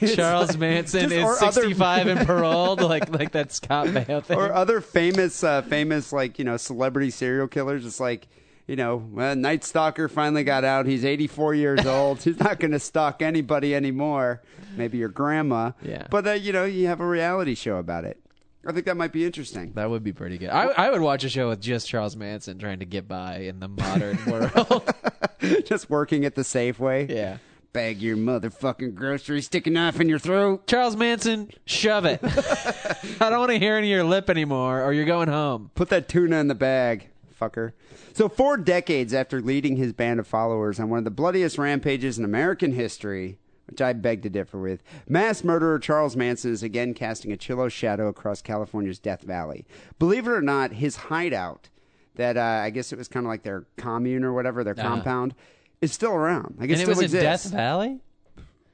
Charles 0.16 0.58
Manson 0.58 1.10
just- 1.10 1.24
or 1.24 1.34
is 1.34 1.42
other- 1.42 1.62
65 1.62 2.08
and 2.08 2.20
paroled, 2.28 2.82
like 2.82 3.14
like 3.14 3.32
that 3.34 3.52
Scott 3.52 3.88
Baio 3.88 4.24
thing. 4.24 4.38
or 4.38 4.52
other 4.52 4.82
famous, 4.82 5.44
uh, 5.44 5.62
famous 5.62 6.12
like 6.12 6.40
you 6.40 6.46
know 6.46 6.58
celebrity 6.58 7.12
serial 7.12 7.48
killers. 7.48 7.86
It's 7.86 8.00
like 8.00 8.28
you 8.68 8.76
know, 8.76 8.96
well, 9.12 9.36
Night 9.36 9.64
Stalker 9.64 10.10
finally 10.10 10.44
got 10.44 10.64
out. 10.64 10.88
He's 10.88 11.06
84 11.06 11.54
years 11.54 11.86
old. 11.86 12.24
He's 12.24 12.40
not 12.40 12.60
going 12.60 12.72
to 12.72 12.80
stalk 12.80 13.22
anybody 13.22 13.76
anymore. 13.76 14.42
Maybe 14.76 14.98
your 14.98 15.10
grandma. 15.10 15.74
Yeah. 15.84 16.08
But 16.10 16.26
uh, 16.26 16.32
you 16.32 16.52
know, 16.52 16.66
you 16.66 16.88
have 16.88 17.00
a 17.00 17.06
reality 17.08 17.54
show 17.54 17.78
about 17.78 18.06
it. 18.06 18.20
I 18.66 18.72
think 18.72 18.86
that 18.86 18.98
might 18.98 19.12
be 19.12 19.26
interesting. 19.26 19.74
that 19.76 19.90
would 19.90 20.04
be 20.04 20.12
pretty 20.14 20.38
good. 20.38 20.50
I, 20.50 20.66
I 20.66 20.90
would 20.90 21.02
watch 21.02 21.24
a 21.24 21.30
show 21.30 21.50
with 21.50 21.62
just 21.62 21.88
Charles 21.88 22.16
Manson 22.16 22.58
trying 22.58 22.80
to 22.80 22.86
get 22.86 23.08
by 23.08 23.38
in 23.40 23.60
the 23.60 23.68
modern 23.68 24.18
world. 24.28 24.94
Just 25.66 25.90
working 25.92 26.26
at 26.26 26.34
the 26.34 26.42
Safeway. 26.42 27.08
yeah. 27.10 27.38
Bag 27.74 28.02
your 28.02 28.16
motherfucking 28.18 28.96
groceries, 28.96 29.46
stick 29.46 29.68
a 29.68 29.70
knife 29.70 30.00
in 30.00 30.08
your 30.10 30.18
throat. 30.18 30.66
Charles 30.66 30.96
Manson, 30.96 31.52
shove 31.66 32.06
it. 32.06 32.20
I 32.24 33.30
don't 33.30 33.40
want 33.40 33.52
to 33.52 33.60
hear 33.60 33.76
any 33.76 33.92
of 33.92 33.96
your 33.98 34.06
lip 34.06 34.30
anymore, 34.30 34.82
or 34.82 34.94
you're 34.94 35.06
going 35.06 35.28
home. 35.28 35.72
Put 35.76 35.90
that 35.90 36.08
tuna 36.08 36.38
in 36.38 36.48
the 36.48 36.56
bag, 36.56 37.10
fucker. 37.40 37.74
So, 38.14 38.30
four 38.30 38.56
decades 38.56 39.14
after 39.14 39.42
leading 39.42 39.76
his 39.76 39.92
band 39.92 40.22
of 40.22 40.26
followers 40.26 40.80
on 40.80 40.90
one 40.90 41.00
of 41.00 41.04
the 41.06 41.12
bloodiest 41.12 41.58
rampages 41.58 42.18
in 42.18 42.24
American 42.24 42.72
history, 42.72 43.38
which 43.68 43.82
I 43.82 43.94
beg 43.94 44.22
to 44.24 44.30
differ 44.30 44.60
with, 44.60 44.84
mass 45.08 45.44
murderer 45.44 45.80
Charles 45.80 46.16
Manson 46.16 46.52
is 46.52 46.64
again 46.64 46.94
casting 46.94 47.32
a 47.32 47.38
chillo 47.38 47.70
shadow 47.72 48.08
across 48.08 48.42
California's 48.42 49.00
Death 49.00 49.22
Valley. 49.24 49.66
Believe 50.00 50.28
it 50.28 50.32
or 50.32 50.42
not, 50.42 50.74
his 50.74 50.96
hideout, 50.96 51.70
that 52.16 52.38
uh, 52.38 52.42
I 52.64 52.70
guess 52.70 52.92
it 52.94 52.98
was 52.98 53.08
kind 53.08 53.26
of 53.26 53.30
like 53.30 53.44
their 53.44 53.66
commune 53.78 54.24
or 54.24 54.34
whatever, 54.34 54.64
their 54.64 54.74
Uh-huh. 54.78 54.88
compound, 54.88 55.36
is 55.82 55.92
still 55.92 56.14
around. 56.14 56.56
Like 56.58 56.70
it 56.70 56.74
and 56.74 56.82
it 56.82 56.86
still 56.86 56.90
was 56.90 57.00
in 57.14 57.20
exists. 57.20 57.46
Death 57.52 57.54
Valley? 57.54 58.00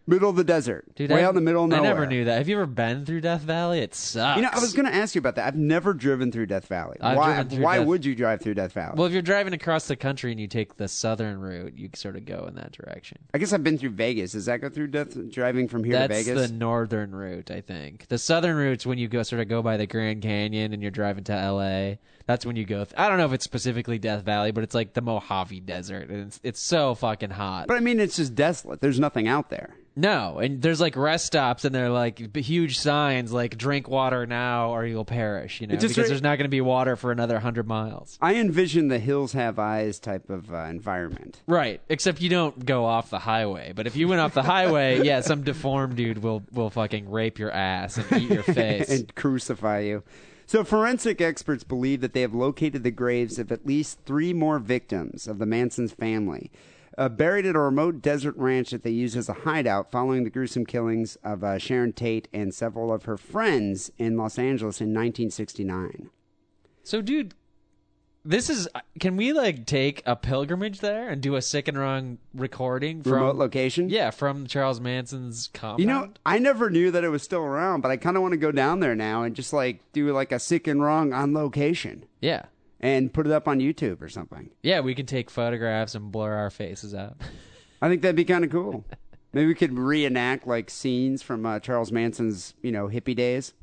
Middle 0.07 0.30
of 0.30 0.36
the 0.36 0.44
desert, 0.44 0.86
Dude, 0.95 1.12
way 1.12 1.21
I, 1.21 1.25
out 1.25 1.30
in 1.30 1.36
the 1.36 1.42
middle 1.42 1.63
of 1.63 1.69
nowhere. 1.69 1.83
I 1.86 1.94
never 1.94 2.06
knew 2.06 2.25
that. 2.25 2.38
Have 2.38 2.50
you 2.50 2.56
ever 2.57 2.65
been 2.65 3.06
through 3.06 3.21
Death 3.21 3.42
Valley? 3.42 3.80
It 3.80 3.95
sucks. 3.95 4.36
You 4.38 4.44
know, 4.44 4.50
I 4.51 4.59
was 4.59 4.74
going 4.74 4.86
to 4.86 4.94
ask 4.94 5.15
you 5.15 5.19
about 5.19 5.36
that. 5.36 5.48
I've 5.48 5.56
never 5.56 5.94
driven 5.94 6.31
through 6.31 6.48
Death 6.48 6.68
Valley. 6.68 6.98
I've 7.01 7.18
why? 7.18 7.33
driven 7.33 7.50
through 7.50 7.63
why 7.63 7.77
Death- 7.77 7.88
would 7.88 8.06
you 8.06 8.15
drive 8.15 8.42
through 8.42 8.56
Death 8.56 8.74
Valley? 8.74 8.94
Well, 8.98 9.07
if 9.07 9.13
you're 9.13 9.21
driving 9.21 9.53
across 9.53 9.88
the 9.88 9.95
country 9.95 10.31
and 10.31 10.39
you 10.39 10.48
take 10.48 10.77
the 10.77 10.88
southern 10.88 11.39
route, 11.39 11.74
you 11.77 11.89
sort 11.95 12.15
of 12.15 12.25
go 12.25 12.45
in 12.48 12.56
that 12.56 12.71
direction. 12.71 13.19
I 13.33 13.38
guess 13.38 13.53
I've 13.53 13.63
been 13.63 13.77
through 13.77 13.92
Vegas. 13.92 14.31
Does 14.33 14.45
that 14.45 14.62
go 14.62 14.69
through 14.69 14.88
Death? 14.88 15.18
Driving 15.31 15.68
from 15.68 15.83
here 15.83 15.94
That's 15.94 16.25
to 16.25 16.33
Vegas? 16.33 16.50
the 16.50 16.56
northern 16.57 17.13
route, 17.13 17.51
I 17.51 17.62
think. 17.62 18.07
The 18.07 18.18
southern 18.18 18.56
route's 18.57 18.86
when 18.86 18.98
you 18.98 19.07
go 19.07 19.24
sort 19.24 19.42
of 19.42 19.48
go 19.48 19.62
by 19.62 19.77
the 19.77 19.88
Grand 19.88 20.21
Canyon 20.21 20.74
and 20.74 20.81
you're 20.81 20.92
driving 20.92 21.24
to 21.25 21.33
L.A. 21.33 22.00
That's 22.25 22.45
when 22.45 22.56
you 22.56 22.65
go. 22.65 22.86
Th- 22.86 22.94
I 22.98 23.09
don't 23.09 23.18
know 23.18 23.25
if 23.25 23.33
it's 23.33 23.44
specifically 23.44 24.00
Death 24.00 24.24
Valley, 24.24 24.51
but 24.51 24.63
it's 24.63 24.75
like 24.75 24.93
the 24.93 25.01
Mojave 25.01 25.60
Desert, 25.62 26.10
and 26.10 26.27
it's 26.27 26.39
it's 26.43 26.62
so 26.62 26.96
fucking 26.96 27.31
hot. 27.31 27.67
But 27.67 27.77
I 27.77 27.79
mean, 27.81 28.00
it's 28.00 28.15
just 28.15 28.36
desolate. 28.36 28.79
There's 28.79 29.00
nothing 29.00 29.27
out 29.27 29.50
there. 29.50 29.75
No, 29.95 30.39
and 30.39 30.62
there's 30.62 30.79
like 30.79 30.95
rest 30.95 31.25
stops, 31.25 31.65
and 31.65 31.75
they're 31.75 31.89
like 31.89 32.31
b- 32.31 32.41
huge 32.41 32.79
signs, 32.79 33.33
like 33.33 33.57
"Drink 33.57 33.89
water 33.89 34.25
now, 34.25 34.69
or 34.69 34.86
you'll 34.86 35.03
perish." 35.03 35.60
You 35.60 35.67
know, 35.67 35.75
just 35.75 35.89
because 35.95 36.03
re- 36.05 36.10
there's 36.10 36.21
not 36.21 36.38
going 36.38 36.45
to 36.45 36.50
be 36.50 36.62
water 36.62 36.95
for 36.95 37.12
another 37.12 37.39
hundred 37.39 37.67
miles. 37.67 38.17
I 38.21 38.36
envision 38.36 38.88
the 38.88 39.00
hills 39.00 39.33
have 39.33 39.60
eyes 39.60 40.00
type 40.00 40.29
of 40.29 40.53
uh, 40.53 40.60
environment. 40.65 41.41
Right, 41.45 41.81
except 41.89 42.21
you 42.21 42.29
don't 42.29 42.65
go 42.65 42.86
off 42.86 43.10
the 43.10 43.19
highway. 43.19 43.74
But 43.75 43.86
if 43.86 43.98
you 43.98 44.07
went 44.07 44.21
off 44.21 44.33
the 44.33 44.43
highway, 44.43 45.01
yeah, 45.03 45.19
some 45.19 45.43
deformed 45.43 45.98
dude 45.98 46.19
will 46.24 46.43
will 46.53 46.69
fucking 46.69 47.10
rape 47.12 47.38
your 47.38 47.51
ass 47.51 47.98
and 47.98 48.21
eat 48.21 48.29
your 48.31 48.43
face. 48.43 48.89
and 48.89 49.13
crucify 49.15 49.79
you. 49.79 50.03
So, 50.45 50.63
forensic 50.63 51.19
experts 51.21 51.63
believe 51.63 52.00
that 52.01 52.13
they 52.13 52.21
have 52.21 52.33
located 52.33 52.83
the 52.83 52.91
graves 52.91 53.39
of 53.39 53.51
at 53.51 53.65
least 53.65 54.00
three 54.05 54.33
more 54.33 54.60
victims 54.60 55.27
of 55.27 55.38
the 55.38 55.45
Manson's 55.45 55.93
family, 55.93 56.50
uh, 56.98 57.10
buried 57.10 57.45
at 57.45 57.55
a 57.55 57.60
remote 57.60 58.01
desert 58.01 58.36
ranch 58.38 58.71
that 58.71 58.83
they 58.83 58.91
used 58.91 59.15
as 59.15 59.29
a 59.29 59.33
hideout 59.33 59.91
following 59.91 60.24
the 60.24 60.29
gruesome 60.29 60.65
killings 60.65 61.17
of 61.24 61.43
uh, 61.43 61.57
Sharon 61.57 61.93
Tate 61.93 62.27
and 62.33 62.53
several 62.53 62.93
of 62.93 63.03
her 63.05 63.17
friends 63.17 63.91
in 63.98 64.17
Los 64.17 64.38
Angeles 64.38 64.81
in 64.81 64.89
1969. 64.89 66.10
so, 66.83 67.01
dude, 67.01 67.33
this 68.24 68.50
is. 68.51 68.67
Can 69.00 69.17
we 69.17 69.33
like 69.33 69.65
take 69.65 70.03
a 70.05 70.15
pilgrimage 70.15 70.79
there 70.79 71.10
and 71.10 71.21
do 71.21 71.36
a 71.36 71.41
sick 71.41 71.67
and 71.67 71.75
wrong 71.77 72.19
recording 72.36 73.01
from 73.01 73.13
Remote 73.13 73.36
location? 73.36 73.89
Yeah, 73.89 74.12
from 74.12 74.45
Charles 74.45 74.79
Manson's 74.79 75.50
compound. 75.53 75.79
You 75.79 75.88
know, 75.88 76.10
I 76.24 76.38
never 76.38 76.69
knew 76.69 76.91
that 76.91 77.03
it 77.03 77.10
was 77.10 77.24
still 77.24 77.41
around, 77.41 77.81
but 77.81 77.89
I 77.89 77.98
kind 77.98 78.15
of 78.15 78.21
want 78.21 78.33
to 78.33 78.38
go 78.38 78.51
down 78.51 78.79
there 78.79 78.95
now 78.95 79.24
and 79.24 79.36
just 79.36 79.53
like 79.53 79.79
do 79.91 80.13
like 80.13 80.31
a 80.31 80.38
sick 80.39 80.67
and 80.67 80.83
wrong 80.83 81.13
on 81.13 81.33
location 81.33 82.05
yeah, 82.21 82.43
and 82.81 83.13
put 83.13 83.25
it 83.27 83.31
up 83.31 83.47
on 83.47 83.59
YouTube 83.59 84.01
or 84.01 84.09
something. 84.09 84.50
yeah, 84.63 84.81
we 84.81 84.93
can 84.95 85.05
take 85.05 85.29
photographs 85.29 85.95
and 85.95 86.11
blur 86.11 86.33
our 86.33 86.50
faces 86.50 86.93
out. 86.93 87.15
I 87.81 87.88
think 87.88 88.01
that'd 88.01 88.15
be 88.15 88.25
kind 88.25 88.43
of 88.43 88.51
cool. 88.51 88.83
Maybe 89.33 89.47
we 89.47 89.55
could 89.55 89.77
reenact 89.77 90.45
like 90.45 90.69
scenes 90.69 91.21
from 91.23 91.45
uh, 91.45 91.59
Charles 91.59 91.91
Manson's, 91.91 92.53
you 92.61 92.71
know, 92.71 92.88
hippie 92.88 93.15
days. 93.15 93.53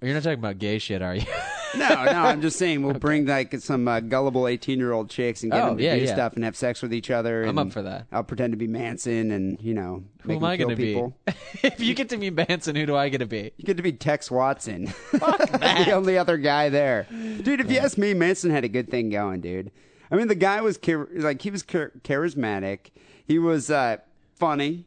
You're 0.00 0.14
not 0.14 0.22
talking 0.22 0.38
about 0.38 0.58
gay 0.58 0.78
shit, 0.78 1.02
are 1.02 1.14
you? 1.14 1.26
No, 1.78 2.04
no, 2.04 2.12
I'm 2.12 2.40
just 2.40 2.58
saying 2.58 2.82
we'll 2.82 2.94
bring 2.98 3.26
like 3.26 3.54
some 3.60 3.86
uh, 3.88 4.00
gullible 4.00 4.46
18 4.48 4.78
year 4.78 4.92
old 4.92 5.10
chicks 5.10 5.42
and 5.42 5.52
get 5.52 5.62
Oh, 5.62 5.66
them 5.68 5.78
to 5.78 5.84
yeah, 5.84 5.96
do 5.96 6.04
yeah. 6.04 6.12
stuff 6.14 6.34
and 6.34 6.44
have 6.44 6.56
sex 6.56 6.82
with 6.82 6.92
each 6.94 7.10
other. 7.10 7.42
I'm 7.42 7.50
and 7.50 7.58
up 7.68 7.72
for 7.72 7.82
that. 7.82 8.06
I'll 8.12 8.24
pretend 8.24 8.52
to 8.52 8.56
be 8.56 8.66
Manson 8.66 9.30
and 9.30 9.60
you 9.60 9.74
know 9.74 10.04
Who 10.22 10.28
make 10.28 10.36
am 10.38 10.44
I 10.44 10.56
kill 10.56 10.68
going 10.68 10.76
to 10.76 10.82
be? 10.82 10.88
people. 10.94 11.16
if 11.62 11.80
you 11.80 11.94
get 11.94 12.08
to 12.10 12.16
be 12.16 12.30
Manson, 12.30 12.76
who 12.76 12.86
do 12.86 12.96
I 12.96 13.08
get 13.08 13.18
to 13.18 13.26
be? 13.26 13.52
You 13.56 13.64
get 13.64 13.76
to 13.76 13.82
be 13.82 13.92
Tex 13.92 14.30
Watson. 14.30 14.84
the 15.12 15.90
only 15.92 16.16
other 16.18 16.36
guy 16.36 16.68
there. 16.68 17.06
Dude, 17.10 17.60
if 17.60 17.70
you 17.70 17.78
ask 17.78 17.98
me, 17.98 18.14
Manson 18.14 18.50
had 18.50 18.64
a 18.64 18.68
good 18.68 18.90
thing 18.90 19.10
going, 19.10 19.40
dude. 19.40 19.70
I 20.10 20.16
mean, 20.16 20.28
the 20.28 20.34
guy 20.34 20.60
was 20.60 20.78
char- 20.78 21.08
like 21.12 21.42
he 21.42 21.50
was 21.50 21.62
char- 21.62 21.92
charismatic. 22.02 22.90
He 23.26 23.38
was 23.38 23.70
uh, 23.70 23.96
funny. 24.36 24.84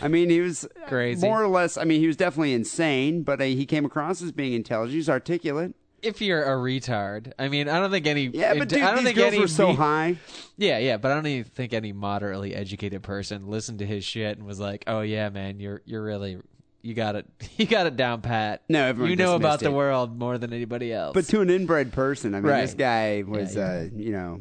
I 0.00 0.06
mean, 0.06 0.30
he 0.30 0.40
was 0.40 0.68
Crazy. 0.86 1.26
more 1.26 1.42
or 1.42 1.48
less. 1.48 1.76
I 1.76 1.82
mean, 1.82 2.00
he 2.00 2.06
was 2.06 2.16
definitely 2.16 2.54
insane, 2.54 3.22
but 3.24 3.40
uh, 3.40 3.44
he 3.44 3.66
came 3.66 3.84
across 3.84 4.22
as 4.22 4.30
being 4.30 4.52
intelligent. 4.52 4.92
He 4.92 4.98
was 4.98 5.10
articulate. 5.10 5.74
If 6.02 6.20
you're 6.20 6.42
a 6.42 6.56
retard, 6.56 7.32
I 7.38 7.48
mean, 7.48 7.68
I 7.68 7.78
don't 7.80 7.90
think 7.90 8.06
any. 8.06 8.26
Yeah, 8.26 8.54
but 8.54 8.68
dude, 8.68 8.82
I 8.82 8.86
don't 8.94 8.96
these 8.96 9.04
think 9.04 9.16
girls 9.18 9.32
any 9.32 9.38
were 9.40 9.48
so 9.48 9.72
high. 9.72 10.16
Yeah, 10.56 10.78
yeah, 10.78 10.96
but 10.96 11.10
I 11.10 11.14
don't 11.14 11.26
even 11.26 11.44
think 11.50 11.72
any 11.72 11.92
moderately 11.92 12.54
educated 12.54 13.02
person 13.02 13.48
listened 13.48 13.78
to 13.80 13.86
his 13.86 14.04
shit 14.04 14.38
and 14.38 14.46
was 14.46 14.58
like, 14.60 14.84
"Oh 14.86 15.00
yeah, 15.02 15.28
man, 15.28 15.60
you're 15.60 15.82
you're 15.84 16.02
really 16.02 16.38
you 16.82 16.94
got 16.94 17.16
it 17.16 17.26
you 17.56 17.66
got 17.66 17.86
it 17.86 17.96
down 17.96 18.20
pat." 18.22 18.62
No, 18.68 18.84
everyone 18.84 19.10
you 19.10 19.16
know 19.16 19.36
about 19.36 19.60
the 19.60 19.70
world 19.70 20.18
more 20.18 20.38
than 20.38 20.52
anybody 20.52 20.92
else. 20.92 21.12
But 21.14 21.26
to 21.26 21.40
an 21.40 21.50
inbred 21.50 21.92
person, 21.92 22.34
I 22.34 22.40
mean, 22.40 22.50
Right. 22.50 22.62
this 22.62 22.74
guy 22.74 23.22
was, 23.26 23.54
Yeah, 23.56 23.62
uh, 23.68 23.88
you 23.94 24.12
know, 24.12 24.40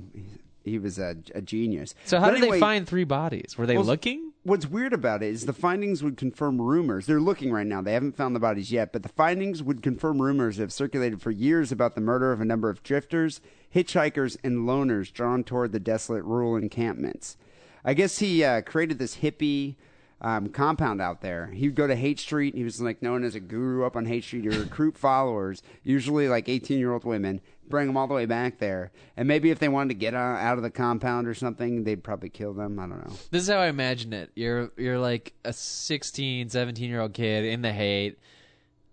he 0.63 0.79
was 0.79 0.97
a, 0.99 1.15
a 1.35 1.41
genius. 1.41 1.95
so 2.05 2.19
how 2.19 2.27
But 2.27 2.31
did 2.35 2.41
anyway, 2.43 2.57
they 2.57 2.59
find 2.61 2.87
three 2.87 3.03
bodies? 3.03 3.57
Were 3.57 3.65
they 3.65 3.75
Well, 3.75 3.85
looking? 3.85 4.28
What's 4.43 4.65
weird 4.65 4.93
about 4.93 5.21
it 5.21 5.33
is 5.33 5.45
the 5.45 5.53
findings 5.53 6.01
would 6.01 6.15
confirm 6.15 6.61
rumors. 6.61 7.05
They're 7.05 7.19
looking 7.19 7.51
right 7.51 7.67
now. 7.67 7.81
They 7.81 7.91
haven't 7.91 8.15
found 8.15 8.33
the 8.33 8.39
bodies 8.39 8.71
yet, 8.71 8.93
but 8.93 9.03
the 9.03 9.09
findings 9.09 9.61
would 9.61 9.83
confirm 9.83 10.21
rumors 10.21 10.55
that 10.55 10.63
have 10.63 10.71
circulated 10.71 11.21
for 11.21 11.29
years 11.29 11.73
about 11.73 11.93
the 11.93 12.01
murder 12.01 12.31
of 12.31 12.39
a 12.39 12.45
number 12.45 12.69
of 12.69 12.81
drifters, 12.81 13.41
hitchhikers, 13.75 14.37
and 14.41 14.59
loners 14.59 15.11
drawn 15.11 15.43
toward 15.43 15.73
the 15.73 15.79
desolate 15.79 16.23
rural 16.23 16.55
encampments. 16.55 17.35
I 17.83 17.93
guess 17.93 18.19
he 18.19 18.41
uh, 18.45 18.61
created 18.61 18.97
this 18.97 19.17
hippie 19.17 19.75
um, 20.21 20.49
compound 20.49 21.01
out 21.01 21.21
there. 21.21 21.47
He 21.47 21.67
would 21.67 21.75
go 21.75 21.87
to 21.87 21.95
Haight 21.95 22.19
Street. 22.19 22.55
He 22.55 22.63
was 22.63 22.79
like 22.79 23.01
known 23.01 23.25
as 23.25 23.35
a 23.35 23.39
guru 23.41 23.85
up 23.85 23.97
on 23.97 24.05
Haight 24.05 24.23
Street 24.23 24.49
to 24.49 24.57
recruit 24.57 24.97
followers, 24.97 25.63
usually 25.83 26.29
like 26.29 26.47
18 26.47 26.79
year 26.79 26.93
old 26.93 27.03
women, 27.03 27.41
bring 27.69 27.87
them 27.87 27.97
all 27.97 28.07
the 28.07 28.13
way 28.13 28.25
back 28.25 28.59
there. 28.59 28.91
And 29.15 29.27
maybe 29.27 29.51
if 29.51 29.59
they 29.59 29.69
wanted 29.69 29.89
to 29.89 29.95
get 29.95 30.13
out 30.13 30.57
of 30.57 30.63
the 30.63 30.69
compound 30.69 31.27
or 31.27 31.33
something, 31.33 31.83
they'd 31.83 32.03
probably 32.03 32.29
kill 32.29 32.53
them. 32.53 32.79
I 32.79 32.87
don't 32.87 33.05
know. 33.05 33.15
This 33.31 33.43
is 33.43 33.49
how 33.49 33.59
I 33.59 33.67
imagine 33.67 34.13
it. 34.13 34.31
You're 34.35 34.71
you're 34.77 34.99
like 34.99 35.33
a 35.45 35.53
16, 35.53 36.49
17 36.49 36.89
year 36.89 37.01
old 37.01 37.13
kid 37.13 37.45
in 37.45 37.61
the 37.61 37.71
Haight. 37.71 38.17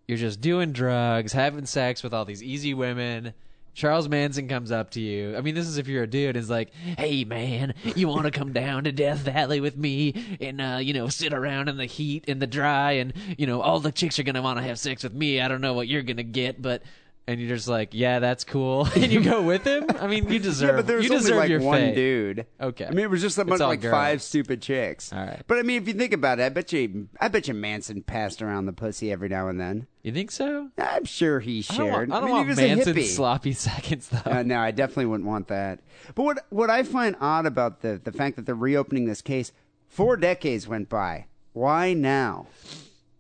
You're 0.07 0.19
just 0.19 0.41
doing 0.41 0.73
drugs, 0.73 1.33
having 1.33 1.67
sex 1.67 2.03
with 2.03 2.15
all 2.15 2.25
these 2.25 2.43
easy 2.43 2.75
women. 2.75 3.35
Charles 3.77 4.09
Manson 4.09 4.49
comes 4.49 4.73
up 4.73 4.91
to 4.93 5.01
you. 5.03 5.37
I 5.37 5.43
mean, 5.43 5.55
this 5.55 5.67
is 5.67 5.77
if 5.77 5.87
you're 5.87 6.05
a 6.05 6.07
dude. 6.07 6.35
Is 6.37 6.49
like, 6.49 6.73
hey 6.97 7.25
man, 7.25 7.75
you 7.95 8.09
want 8.09 8.25
to 8.25 8.31
come 8.31 8.55
down 8.55 8.85
to 8.85 8.93
Death 8.93 9.19
Valley 9.19 9.61
with 9.61 9.77
me 9.77 10.39
and 10.41 10.61
uh, 10.63 10.79
you 10.81 10.95
know 10.95 11.09
sit 11.09 11.35
around 11.35 11.69
in 11.69 11.77
the 11.77 11.85
heat 11.85 12.25
and 12.27 12.41
the 12.41 12.47
dry 12.47 12.93
and 12.93 13.13
you 13.37 13.47
know 13.47 13.61
all 13.61 13.79
the 13.79 13.93
chicks 13.93 14.19
are 14.19 14.23
gonna 14.23 14.41
want 14.41 14.59
to 14.59 14.65
have 14.65 14.79
sex 14.79 15.03
with 15.03 15.13
me. 15.13 15.43
I 15.43 15.49
don't 15.49 15.61
know 15.61 15.75
what 15.75 15.89
you're 15.89 16.03
gonna 16.03 16.25
get, 16.25 16.61
but. 16.61 16.83
And 17.29 17.41
you're 17.41 17.57
just 17.57 17.67
like, 17.67 17.89
yeah, 17.93 18.21
that's 18.21 18.45
cool, 18.45 18.85
and 18.95 19.11
you 19.11 19.21
go 19.21 19.43
with 19.43 19.65
him. 19.65 19.85
I 19.99 20.07
mean, 20.07 20.29
you 20.31 20.39
deserve. 20.39 20.71
Yeah, 20.71 20.77
but 20.77 20.87
there 20.87 20.97
was 20.99 21.07
you 21.07 21.11
only 21.13 21.23
deserve 21.25 21.37
like 21.39 21.49
your 21.51 21.61
one 21.61 21.79
fate. 21.81 21.95
dude. 21.97 22.47
Okay. 22.61 22.87
I 22.87 22.91
mean, 22.91 23.01
it 23.05 23.11
was 23.11 23.21
just 23.21 23.37
a 23.39 23.45
bunch 23.45 23.61
all 23.61 23.69
like 23.69 23.83
five 23.83 24.23
stupid 24.23 24.63
chicks. 24.63 25.13
All 25.13 25.19
right. 25.19 25.43
But 25.49 25.59
I 25.59 25.63
mean, 25.63 25.83
if 25.83 25.89
you 25.89 25.95
think 25.95 26.13
about 26.13 26.39
it, 26.39 26.45
I 26.45 26.49
bet 26.51 26.73
you, 26.73 27.09
I 27.21 27.27
bet 27.27 27.49
you 27.49 27.55
Manson 27.55 28.03
passed 28.03 28.43
around 28.43 28.67
the 28.67 28.73
pussy 28.73 29.11
every 29.11 29.29
now 29.29 29.49
and 29.49 29.59
then. 29.61 29.89
You 30.05 30.13
think 30.13 30.31
so? 30.31 30.71
I'm 30.79 31.05
sure 31.05 31.41
he 31.41 31.65
I 31.69 31.77
don't 31.77 31.87
shared. 31.89 32.13
I 32.13 32.15
don't 32.21 32.25
mean, 32.27 32.33
want 32.35 32.45
he 32.47 32.49
was 32.51 32.59
Manson's 32.59 32.97
a 32.97 33.01
hippie. 33.01 33.05
sloppy 33.07 33.53
seconds 33.55 34.09
though. 34.09 34.31
Uh, 34.31 34.43
no, 34.45 34.61
I 34.61 34.71
definitely 34.71 35.07
wouldn't 35.07 35.29
want 35.29 35.49
that. 35.49 35.81
But 36.15 36.23
what 36.23 36.47
what 36.51 36.71
I 36.71 36.85
find 36.85 37.17
odd 37.21 37.45
about 37.45 37.81
the 37.81 38.01
the 38.03 38.13
fact 38.13 38.37
that 38.37 38.47
they're 38.47 38.55
reopening 38.55 39.07
this 39.07 39.21
case, 39.21 39.51
four 39.89 40.17
decades 40.17 40.69
went 40.69 40.89
by. 40.89 41.27
Why 41.55 41.93
now? 41.93 42.47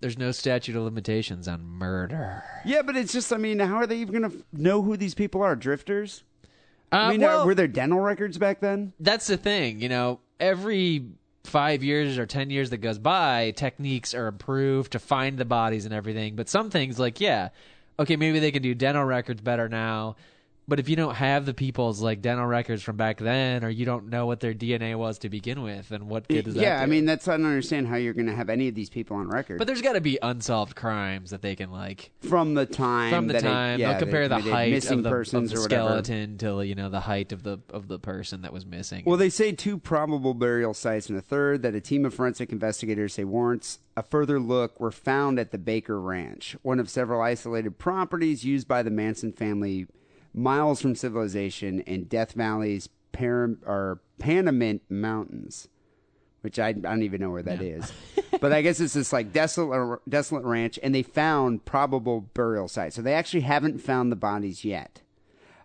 There's 0.00 0.18
no 0.18 0.30
statute 0.30 0.76
of 0.76 0.82
limitations 0.82 1.48
on 1.48 1.64
murder. 1.64 2.42
Yeah, 2.64 2.82
but 2.82 2.96
it's 2.96 3.12
just, 3.12 3.32
I 3.32 3.38
mean, 3.38 3.58
how 3.58 3.76
are 3.76 3.86
they 3.86 3.96
even 3.98 4.20
going 4.20 4.30
to 4.30 4.44
know 4.52 4.82
who 4.82 4.96
these 4.96 5.14
people 5.14 5.42
are? 5.42 5.56
Drifters? 5.56 6.22
Uh, 6.92 6.96
I 6.96 7.10
mean, 7.12 7.20
well, 7.22 7.46
were 7.46 7.54
there 7.54 7.66
dental 7.66 8.00
records 8.00 8.38
back 8.38 8.60
then? 8.60 8.92
that's 9.00 9.26
the 9.26 9.36
thing. 9.36 9.80
You 9.80 9.88
know, 9.88 10.20
every 10.38 11.06
five 11.44 11.82
years 11.82 12.18
or 12.18 12.26
ten 12.26 12.50
years 12.50 12.70
that 12.70 12.78
goes 12.78 12.98
by, 12.98 13.52
techniques 13.56 14.14
are 14.14 14.26
improved 14.26 14.92
to 14.92 14.98
find 14.98 15.38
the 15.38 15.44
bodies 15.44 15.84
and 15.84 15.94
everything. 15.94 16.36
But 16.36 16.48
some 16.48 16.70
things, 16.70 16.98
like 16.98 17.20
yeah, 17.20 17.48
okay, 17.98 18.16
maybe 18.16 18.38
they 18.38 18.52
can 18.52 18.62
do 18.62 18.74
dental 18.74 19.04
records 19.04 19.40
better 19.40 19.68
now. 19.68 20.16
But 20.68 20.80
if 20.80 20.88
you 20.88 20.96
don't 20.96 21.14
have 21.14 21.46
the 21.46 21.54
people's 21.54 22.00
like 22.00 22.23
dental 22.23 22.46
records 22.46 22.82
from 22.82 22.96
back 22.96 23.18
then, 23.18 23.62
or 23.64 23.68
you 23.68 23.85
don't 23.87 24.08
know 24.08 24.26
what 24.26 24.40
their 24.40 24.52
DNA 24.52 24.96
was 24.96 25.18
to 25.20 25.28
begin 25.28 25.62
with, 25.62 25.88
then 25.90 26.08
what 26.08 26.26
good 26.26 26.44
does 26.44 26.54
that 26.54 26.61
yeah, 26.61 26.82
I 26.82 26.87
mean, 26.87 27.06
that's 27.06 27.28
I 27.28 27.37
don't 27.37 27.46
understand 27.46 27.87
how 27.87 27.96
you're 27.96 28.14
going 28.14 28.26
to 28.26 28.35
have 28.35 28.50
any 28.50 28.66
of 28.66 28.75
these 28.75 28.90
people 28.90 29.16
on 29.16 29.28
record. 29.28 29.58
but 29.58 29.68
there's 29.68 29.82
got 29.82 29.92
to 29.92 30.00
be 30.00 30.18
unsolved 30.23 30.75
crimes 30.75 31.30
that 31.30 31.40
they 31.42 31.54
can 31.54 31.70
like 31.70 32.11
from 32.20 32.54
the 32.54 32.66
time 32.66 33.12
from 33.12 33.26
the 33.28 33.35
that 33.35 33.44
it- 33.44 33.46
time 33.46 33.80
yeah, 33.80 33.92
they'll 33.92 34.00
compare 34.00 34.28
they 34.28 34.40
the 34.40 34.50
height 34.50 34.73
missing 34.73 34.99
of 34.99 35.04
the, 35.04 35.11
persons 35.11 35.52
of 35.52 35.58
the 35.58 35.64
skeleton 35.64 36.37
to 36.38 36.62
you 36.62 36.75
know 36.75 36.88
the 36.88 37.00
height 37.00 37.32
of 37.32 37.44
the 37.44 37.58
of 37.70 37.87
the 37.87 37.99
person 37.99 38.42
that 38.42 38.52
was 38.52 38.66
missing. 38.66 39.04
Well, 39.06 39.16
they 39.16 39.30
say 39.30 39.52
two 39.52 39.78
probable 39.78 40.35
burial 40.35 40.75
sites, 40.75 41.08
and 41.08 41.16
a 41.16 41.23
third 41.23 41.62
that 41.62 41.75
a 41.75 41.80
team 41.80 42.04
of 42.04 42.12
forensic 42.12 42.50
investigators 42.50 43.14
say 43.14 43.25
warrants 43.25 43.78
a 43.96 44.02
further 44.02 44.40
look 44.40 44.78
were 44.80 44.90
found 44.90 45.38
at 45.38 45.52
the 45.52 45.58
Barker 45.58 46.00
Ranch, 46.00 46.56
one 46.62 46.80
of 46.80 46.90
several 46.90 47.23
isolated 47.23 47.78
properties 47.78 48.44
used 48.44 48.66
by 48.66 48.82
the 48.82 48.90
Manson 48.90 49.32
family 49.32 49.87
miles 50.36 50.80
from 50.80 50.94
civilization 50.94 51.80
in 51.80 52.04
Death 52.04 52.32
Valley's 52.32 52.88
Param- 53.12 53.58
or 53.66 54.00
Panamint 54.20 54.80
Mountains, 54.88 55.68
which 56.42 56.58
I, 56.58 56.68
I 56.68 56.72
don't 56.72 57.02
even 57.02 57.20
know 57.20 57.30
where 57.30 57.42
that 57.42 57.62
is. 57.62 57.90
but 58.40 58.52
I 58.52 58.62
guess 58.62 58.78
it's 58.78 58.94
this 58.94 59.12
like 59.12 59.32
desolate, 59.32 60.00
desolate 60.08 60.44
ranch, 60.44 60.78
and 60.82 60.94
they 60.94 61.02
found 61.02 61.64
probable 61.64 62.20
burial 62.20 62.68
sites. 62.68 62.96
So 62.96 63.02
they 63.02 63.14
actually 63.14 63.40
haven't 63.40 63.78
found 63.80 64.12
the 64.12 64.16
bodies 64.16 64.64
yet. 64.64 65.02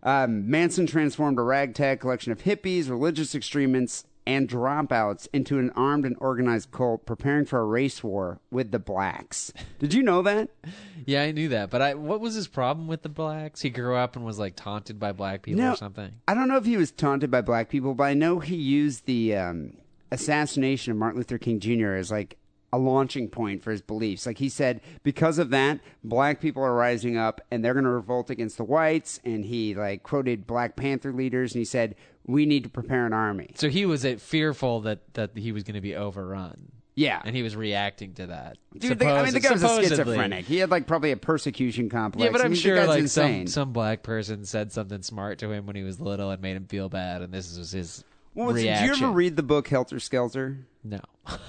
Um, 0.04 0.50
Manson 0.50 0.88
transformed 0.88 1.38
a 1.38 1.44
ragtag 1.44 2.00
collection 2.00 2.32
of 2.32 2.42
hippies, 2.42 2.90
religious 2.90 3.36
extremists, 3.36 4.06
and 4.26 4.48
dropouts 4.48 5.28
into 5.34 5.58
an 5.58 5.72
armed 5.72 6.06
and 6.06 6.16
organized 6.20 6.72
cult 6.72 7.06
preparing 7.06 7.46
for 7.46 7.60
a 7.60 7.66
race 7.66 8.04
war 8.04 8.40
with 8.52 8.72
the 8.72 8.80
blacks. 8.80 9.52
Did 9.80 9.94
you 9.94 10.04
know 10.04 10.22
that? 10.22 10.50
yeah, 11.06 11.24
I 11.24 11.32
knew 11.32 11.50
that, 11.50 11.70
but 11.70 11.82
I 11.82 11.94
what 11.96 12.20
was 12.22 12.36
his 12.36 12.48
problem 12.48 12.88
with 12.88 13.02
the 13.02 13.10
blacks? 13.10 13.62
He 13.62 13.70
grew 13.70 13.96
up 13.96 14.16
and 14.16 14.24
was 14.24 14.38
like 14.40 14.56
taunted 14.56 15.00
by 15.00 15.12
black 15.12 15.42
people 15.42 15.62
No. 15.62 15.74
or 15.74 15.76
something. 15.76 16.12
I 16.28 16.34
don't 16.34 16.48
know 16.48 16.58
if 16.58 16.66
he 16.66 16.78
was 16.78 16.92
taunted 16.92 17.32
by 17.32 17.42
black 17.42 17.70
people, 17.70 17.94
but 17.96 18.04
I 18.04 18.14
know 18.14 18.40
he 18.40 18.56
used 18.56 19.06
the 19.06 19.36
um, 19.36 19.74
assassination 20.12 20.92
of 20.92 20.98
Martin 20.98 21.18
Luther 21.20 21.38
King 21.38 21.60
Jr. 21.60 21.94
as 21.94 22.12
like 22.12 22.38
a 22.74 22.78
launching 22.78 23.28
point 23.28 23.62
for 23.62 23.72
his 23.72 23.82
beliefs. 23.82 24.26
Like 24.26 24.38
he 24.38 24.48
said, 24.48 24.80
because 25.04 25.40
of 25.40 25.50
that, 25.50 25.80
black 26.06 26.40
people 26.40 26.64
are 26.64 26.74
rising 26.74 27.18
up 27.18 27.42
and 27.52 27.66
they're 27.66 27.74
going 27.74 27.84
to 27.84 27.90
revolt 27.90 28.30
against 28.30 28.58
the 28.58 28.64
whites. 28.64 29.20
And 29.26 29.44
he 29.44 29.76
like 29.76 30.04
quoted 30.04 30.48
Black 30.48 30.78
Panther 30.78 31.12
leaders 31.12 31.54
and 31.54 31.60
he 31.60 31.66
said, 31.66 31.96
"We 32.26 32.46
need 32.46 32.64
to 32.64 32.70
prepare 32.70 33.06
an 33.06 33.14
army." 33.14 33.52
So 33.56 33.70
he 33.70 33.86
was 33.86 34.06
uh, 34.06 34.16
fearful 34.20 34.82
that 34.82 35.14
that 35.16 35.38
he 35.38 35.52
was 35.52 35.64
going 35.64 35.76
to 35.76 35.82
be 35.82 35.96
overrun. 35.96 36.72
Yeah. 36.94 37.22
and 37.24 37.34
he 37.36 37.42
was 37.42 37.56
reacting 37.56 38.14
to 38.16 38.28
that. 38.28 38.58
Dude, 38.78 39.00
the, 39.00 39.08
I 39.08 39.24
mean, 39.24 39.34
the 39.34 39.40
guy 39.40 39.54
was 39.54 39.64
a 39.64 39.68
Supposedly. 39.68 39.90
schizophrenic. 39.98 40.46
He 40.46 40.58
had 40.58 40.70
like 40.70 40.88
probably 40.88 41.12
a 41.12 41.18
persecution 41.18 41.90
complex. 41.90 42.26
Yeah, 42.26 42.32
but 42.32 42.42
I 42.42 42.44
I'm 42.44 42.52
mean, 42.52 42.58
the 42.58 42.62
sure 42.62 42.76
guy's 42.76 42.88
like 42.90 43.00
insane. 43.00 43.48
some 43.48 43.62
some 43.68 43.74
black 43.74 44.04
person 44.04 44.44
said 44.46 44.72
something 44.74 45.02
smart 45.02 45.40
to 45.40 45.52
him 45.52 45.66
when 45.66 45.76
he 45.78 45.84
was 45.84 46.00
little 46.02 46.30
and 46.32 46.42
made 46.42 46.58
him 46.58 46.66
feel 46.68 46.90
bad, 46.90 47.22
and 47.22 47.34
this 47.34 47.58
was 47.58 47.72
his 47.72 48.04
What 48.34 48.48
was 48.54 48.58
it? 48.62 48.66
reaction. 48.66 48.88
Did 48.90 49.00
you 49.00 49.06
ever 49.08 49.14
read 49.16 49.36
the 49.38 49.42
book 49.44 49.70
Helter 49.70 50.00
Skelter? 50.00 50.58
No, 50.84 51.00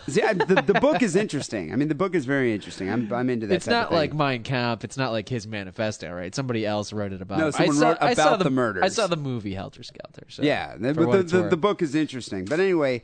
See, 0.09 0.23
I, 0.23 0.35
the, 0.35 0.63
the 0.67 0.79
book 0.81 1.03
is 1.03 1.17
interesting. 1.17 1.73
I 1.73 1.77
mean, 1.77 1.89
the 1.89 1.95
book 1.95 2.15
is 2.15 2.27
very 2.27 2.53
interesting. 2.53 2.91
I'm, 2.91 3.11
I'm 3.13 3.31
into 3.31 3.47
that. 3.47 3.55
it's 3.55 3.65
type 3.65 3.73
not 3.73 3.83
of 3.85 3.89
thing. 3.91 3.99
like 3.99 4.15
Mein 4.15 4.43
Kampf. 4.43 4.85
It's 4.85 4.97
not 4.97 5.13
like 5.13 5.29
his 5.29 5.47
manifesto, 5.47 6.13
right? 6.13 6.35
Somebody 6.35 6.67
else 6.67 6.93
wrote 6.93 7.13
it 7.13 7.23
about. 7.23 7.39
No, 7.39 7.47
him. 7.47 7.53
someone 7.53 7.77
I 7.77 7.81
saw, 7.81 7.89
wrote 7.89 7.99
I 8.01 8.15
saw 8.15 8.27
about 8.29 8.39
the, 8.39 8.45
the 8.45 8.51
murders. 8.51 8.85
I 8.85 8.89
saw 8.89 9.07
the 9.07 9.17
movie 9.17 9.55
Helter 9.55 9.83
Skelter. 9.83 10.27
So 10.29 10.43
Yeah, 10.43 10.77
the, 10.77 10.93
but 10.93 11.11
the, 11.11 11.23
the, 11.23 11.49
the 11.49 11.57
book 11.57 11.81
is 11.81 11.95
interesting. 11.95 12.45
But 12.45 12.61
anyway, 12.61 13.03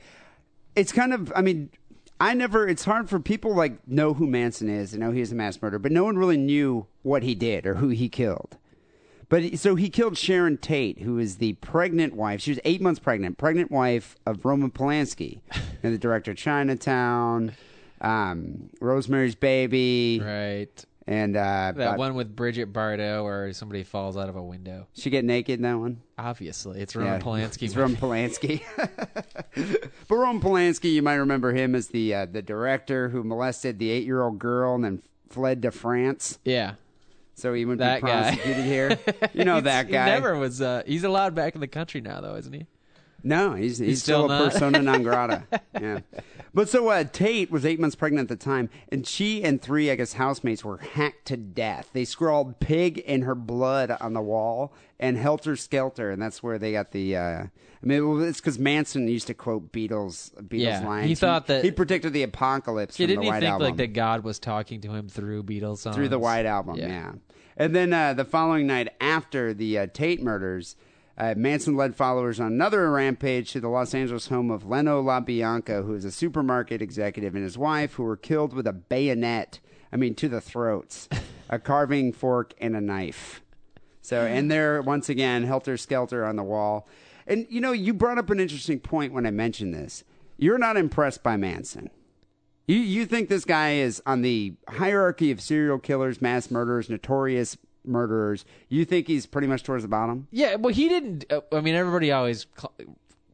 it's 0.77 0.93
kind 0.93 1.15
of. 1.15 1.33
I 1.35 1.41
mean, 1.41 1.71
I 2.21 2.35
never. 2.35 2.69
It's 2.69 2.85
hard 2.85 3.09
for 3.09 3.19
people 3.19 3.55
like 3.55 3.87
know 3.89 4.13
who 4.13 4.27
Manson 4.27 4.69
is 4.69 4.93
and 4.93 5.01
know 5.01 5.13
he 5.13 5.23
is 5.23 5.33
a 5.33 5.37
mass 5.37 5.61
murderer, 5.63 5.79
but 5.79 5.93
no 5.93 6.05
one 6.05 6.19
really 6.19 6.37
knew 6.37 6.87
what 7.03 7.23
he 7.23 7.35
did 7.35 7.67
or 7.67 7.77
who 7.77 7.89
he 7.89 8.09
killed. 8.09 8.59
But 9.29 9.59
so 9.59 9.75
he 9.75 9.91
killed 9.91 10.17
Sharon 10.17 10.57
Tate, 10.57 11.01
who 11.01 11.19
is 11.19 11.37
the 11.37 11.53
pregnant 11.55 12.15
wife. 12.15 12.41
She 12.41 12.51
was 12.51 12.61
eight 12.65 12.81
months 12.81 12.99
pregnant, 12.99 13.37
pregnant 13.37 13.71
wife 13.71 14.17
of 14.25 14.45
Roman 14.45 14.71
Polanski, 14.71 15.41
and 15.83 15.93
the 15.95 15.99
director 15.99 16.31
of 16.31 16.39
Chinatown, 16.39 17.53
um, 18.01 18.71
Rosemary's 18.81 19.35
Baby, 19.35 20.21
right. 20.25 20.85
and 21.07 21.37
uh, 21.37 21.73
That 21.77 21.99
one 21.99 22.15
with 22.15 22.35
Bridget 22.35 22.73
Bardot, 22.73 23.23
where 23.23 23.53
somebody 23.53 23.83
falls 23.83 24.17
out 24.17 24.31
of 24.31 24.37
a 24.37 24.43
window. 24.43 24.87
She 24.95 25.11
get 25.11 25.27
naked 25.27 25.59
in 25.59 25.63
that 25.63 25.75
one. 25.79 26.01
Obviously, 26.17 26.81
it's 26.81 26.97
Roman 26.97 27.15
Yeah, 27.15 27.21
Polanski. 27.21 27.63
It's. 27.65 27.77
Roman 27.77 27.97
Polanski. 27.99 28.63
but 30.09 30.15
Roman 30.17 30.41
Polanski, 30.43 30.93
you 30.93 31.03
might 31.03 31.17
remember 31.17 31.53
him 31.53 31.75
as 31.75 31.89
the 31.89 32.15
uh, 32.15 32.25
the 32.27 32.41
director 32.43 33.11
who 33.11 33.23
molested 33.23 33.79
the 33.79 33.91
eight 33.91 34.05
year 34.05 34.23
old 34.23 34.39
girl 34.39 34.75
and 34.75 34.85
then 34.85 35.03
fled 35.29 35.61
to 35.63 35.71
France. 35.71 36.39
Yeah, 36.45 36.75
so 37.39 37.55
he 37.55 37.65
wouldn't 37.65 37.81
That 37.81 38.01
be 38.03 38.07
prosecuted 38.09 38.65
here. 38.65 38.99
You 39.35 39.45
know 39.45 39.61
that 39.61 39.91
guy. 39.91 40.05
He 40.07 40.11
never 40.11 40.37
was. 40.37 40.61
Uh, 40.61 40.83
he's 40.87 41.05
allowed 41.05 41.35
back 41.35 41.55
in 41.55 41.61
the 41.61 41.69
country 41.69 42.01
now, 42.01 42.21
though, 42.21 42.35
isn't 42.37 42.53
he? 42.53 42.67
No, 43.23 43.55
he's 43.55 43.79
he's, 43.79 44.03
still 44.03 44.27
still, 44.29 44.47
a 44.47 44.51
persona 44.51 44.81
non 44.81 45.03
grata. 45.03 45.43
yeah, 45.81 46.01
but 46.55 46.69
so 46.69 46.89
uh, 46.89 47.03
Tate 47.05 47.51
was 47.51 47.67
eight 47.67 47.81
months 47.81 47.97
pregnant 47.97 48.31
at 48.31 48.39
the 48.39 48.45
time, 48.45 48.71
and 48.91 49.07
she 49.07 49.43
and 49.43 49.61
three, 49.61 49.91
I 49.91 49.97
guess, 49.97 50.13
housemates 50.15 50.65
were 50.65 50.79
hacked 50.79 51.27
to 51.27 51.37
death. 51.37 51.91
They 51.93 52.05
scrawled 52.05 52.61
"pig" 52.61 52.99
in 52.99 53.23
her 53.23 53.35
blood 53.35 53.97
on 54.01 54.13
the 54.13 54.21
wall 54.23 54.73
and 55.01 55.17
"helter 55.17 55.57
skelter," 55.57 56.11
and 56.11 56.23
that's 56.23 56.43
where 56.43 56.59
they 56.59 56.73
got 56.73 56.93
the. 56.93 57.17
Uh, 57.17 57.47
I 57.81 57.87
mean, 57.87 58.09
well, 58.09 58.23
it's 58.23 58.41
because 58.41 58.59
Manson 58.59 59.07
used 59.09 59.29
to 59.29 59.35
quote 59.35 59.73
Beatles 59.73 60.33
Beatles 60.43 60.61
Yeah, 60.61 60.87
lines. 60.87 61.09
he 61.09 61.15
thought 61.15 61.47
that- 61.47 61.63
he 61.65 61.71
predicted 61.71 62.13
the 62.13 62.25
apocalypse 62.25 62.99
Yeah, 62.99 63.07
from 63.07 63.11
didn't 63.11 63.25
the 63.27 63.33
he 63.35 63.41
think 63.41 63.53
Album. 63.53 63.67
like 63.69 63.77
that 63.77 63.93
God 63.93 64.25
was 64.25 64.39
talking 64.41 64.81
to 64.81 64.93
him 64.93 65.09
through 65.09 65.45
Beatles 65.45 65.79
songs? 65.79 65.95
through 65.95 66.09
the 66.09 66.19
White 66.19 66.45
Album, 66.47 66.75
Yeah. 66.77 66.89
yeah. 66.89 67.13
And 67.59 67.75
then 67.75 67.93
uh, 67.93 68.15
the 68.15 68.25
following 68.25 68.69
night 68.69 68.95
after 69.01 69.53
the 69.53 69.79
uh, 69.81 69.87
Tate 69.93 70.23
murders, 70.23 70.77
uh, 71.19 71.35
Manson 71.37 71.77
led 71.77 71.97
followers 71.97 72.39
on 72.39 72.53
another 72.53 72.89
rampage 72.89 73.51
to 73.51 73.61
the 73.61 73.69
Los 73.69 73.93
Angeles 73.95 74.29
home 74.29 74.53
of 74.53 74.65
Leno 74.65 75.03
LaBianca, 75.03 75.85
who 75.85 75.95
is 75.95 76.05
a 76.05 76.13
supermarket 76.13 76.81
executive, 76.81 77.35
and 77.35 77.43
his 77.43 77.59
wife, 77.59 77.95
who 77.95 78.05
were 78.05 78.17
killed 78.17 78.55
with 78.55 78.69
a 78.69 78.73
bayonet. 78.73 79.59
I 79.93 79.97
mean, 79.97 80.15
to 80.15 80.29
the 80.29 80.41
throats, 80.41 81.09
a 81.51 81.59
carving 81.59 82.13
fork, 82.13 82.55
and 82.61 82.77
a 82.77 82.81
knife. 82.81 83.43
So, 84.03 84.25
and 84.25 84.49
there 84.49 84.81
once 84.81 85.09
again, 85.09 85.43
helter 85.43 85.77
skelter 85.77 86.25
on 86.25 86.37
the 86.37 86.45
wall. 86.45 86.89
And 87.27 87.45
you 87.51 87.61
know, 87.61 87.73
you 87.73 87.93
brought 87.93 88.19
up 88.19 88.31
an 88.31 88.39
interesting 88.39 88.79
point 88.79 89.13
when 89.13 89.27
I 89.27 89.33
mentioned 89.33 89.75
this. 89.75 90.05
You're 90.37 90.59
not 90.59 90.77
impressed 90.77 91.25
by 91.25 91.37
Manson. 91.37 91.91
You 92.69 92.77
you 92.77 93.07
think 93.07 93.31
this 93.31 93.47
guy 93.47 93.77
is 93.77 94.03
on 94.05 94.21
the 94.21 94.53
hierarchy 94.69 95.31
of 95.31 95.41
serial 95.41 95.79
killers, 95.79 96.21
mass 96.21 96.51
murderers, 96.51 96.91
notorious 96.91 97.57
murderers? 97.85 98.45
You 98.69 98.85
think 98.85 99.07
he's 99.07 99.25
pretty 99.25 99.49
much 99.49 99.63
towards 99.63 99.83
the 99.85 99.89
bottom? 99.89 100.29
Yeah, 100.31 100.57
well, 100.57 100.75
he 100.75 100.89
didn't. 100.89 101.25
Uh, 101.33 101.41
I 101.51 101.63
mean, 101.63 101.75
everybody 101.75 102.13
always 102.13 102.47
cl- 102.57 102.75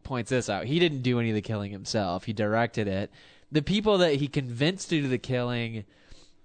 points 0.04 0.30
this 0.30 0.48
out. 0.48 0.66
He 0.66 0.78
didn't 0.78 1.02
do 1.02 1.18
any 1.18 1.30
of 1.30 1.34
the 1.34 1.42
killing 1.42 1.72
himself. 1.72 2.24
He 2.24 2.32
directed 2.32 2.86
it. 2.86 3.10
The 3.50 3.60
people 3.62 3.98
that 3.98 4.14
he 4.14 4.28
convinced 4.28 4.90
to 4.90 5.02
do 5.02 5.08
the 5.08 5.18
killing, 5.18 5.84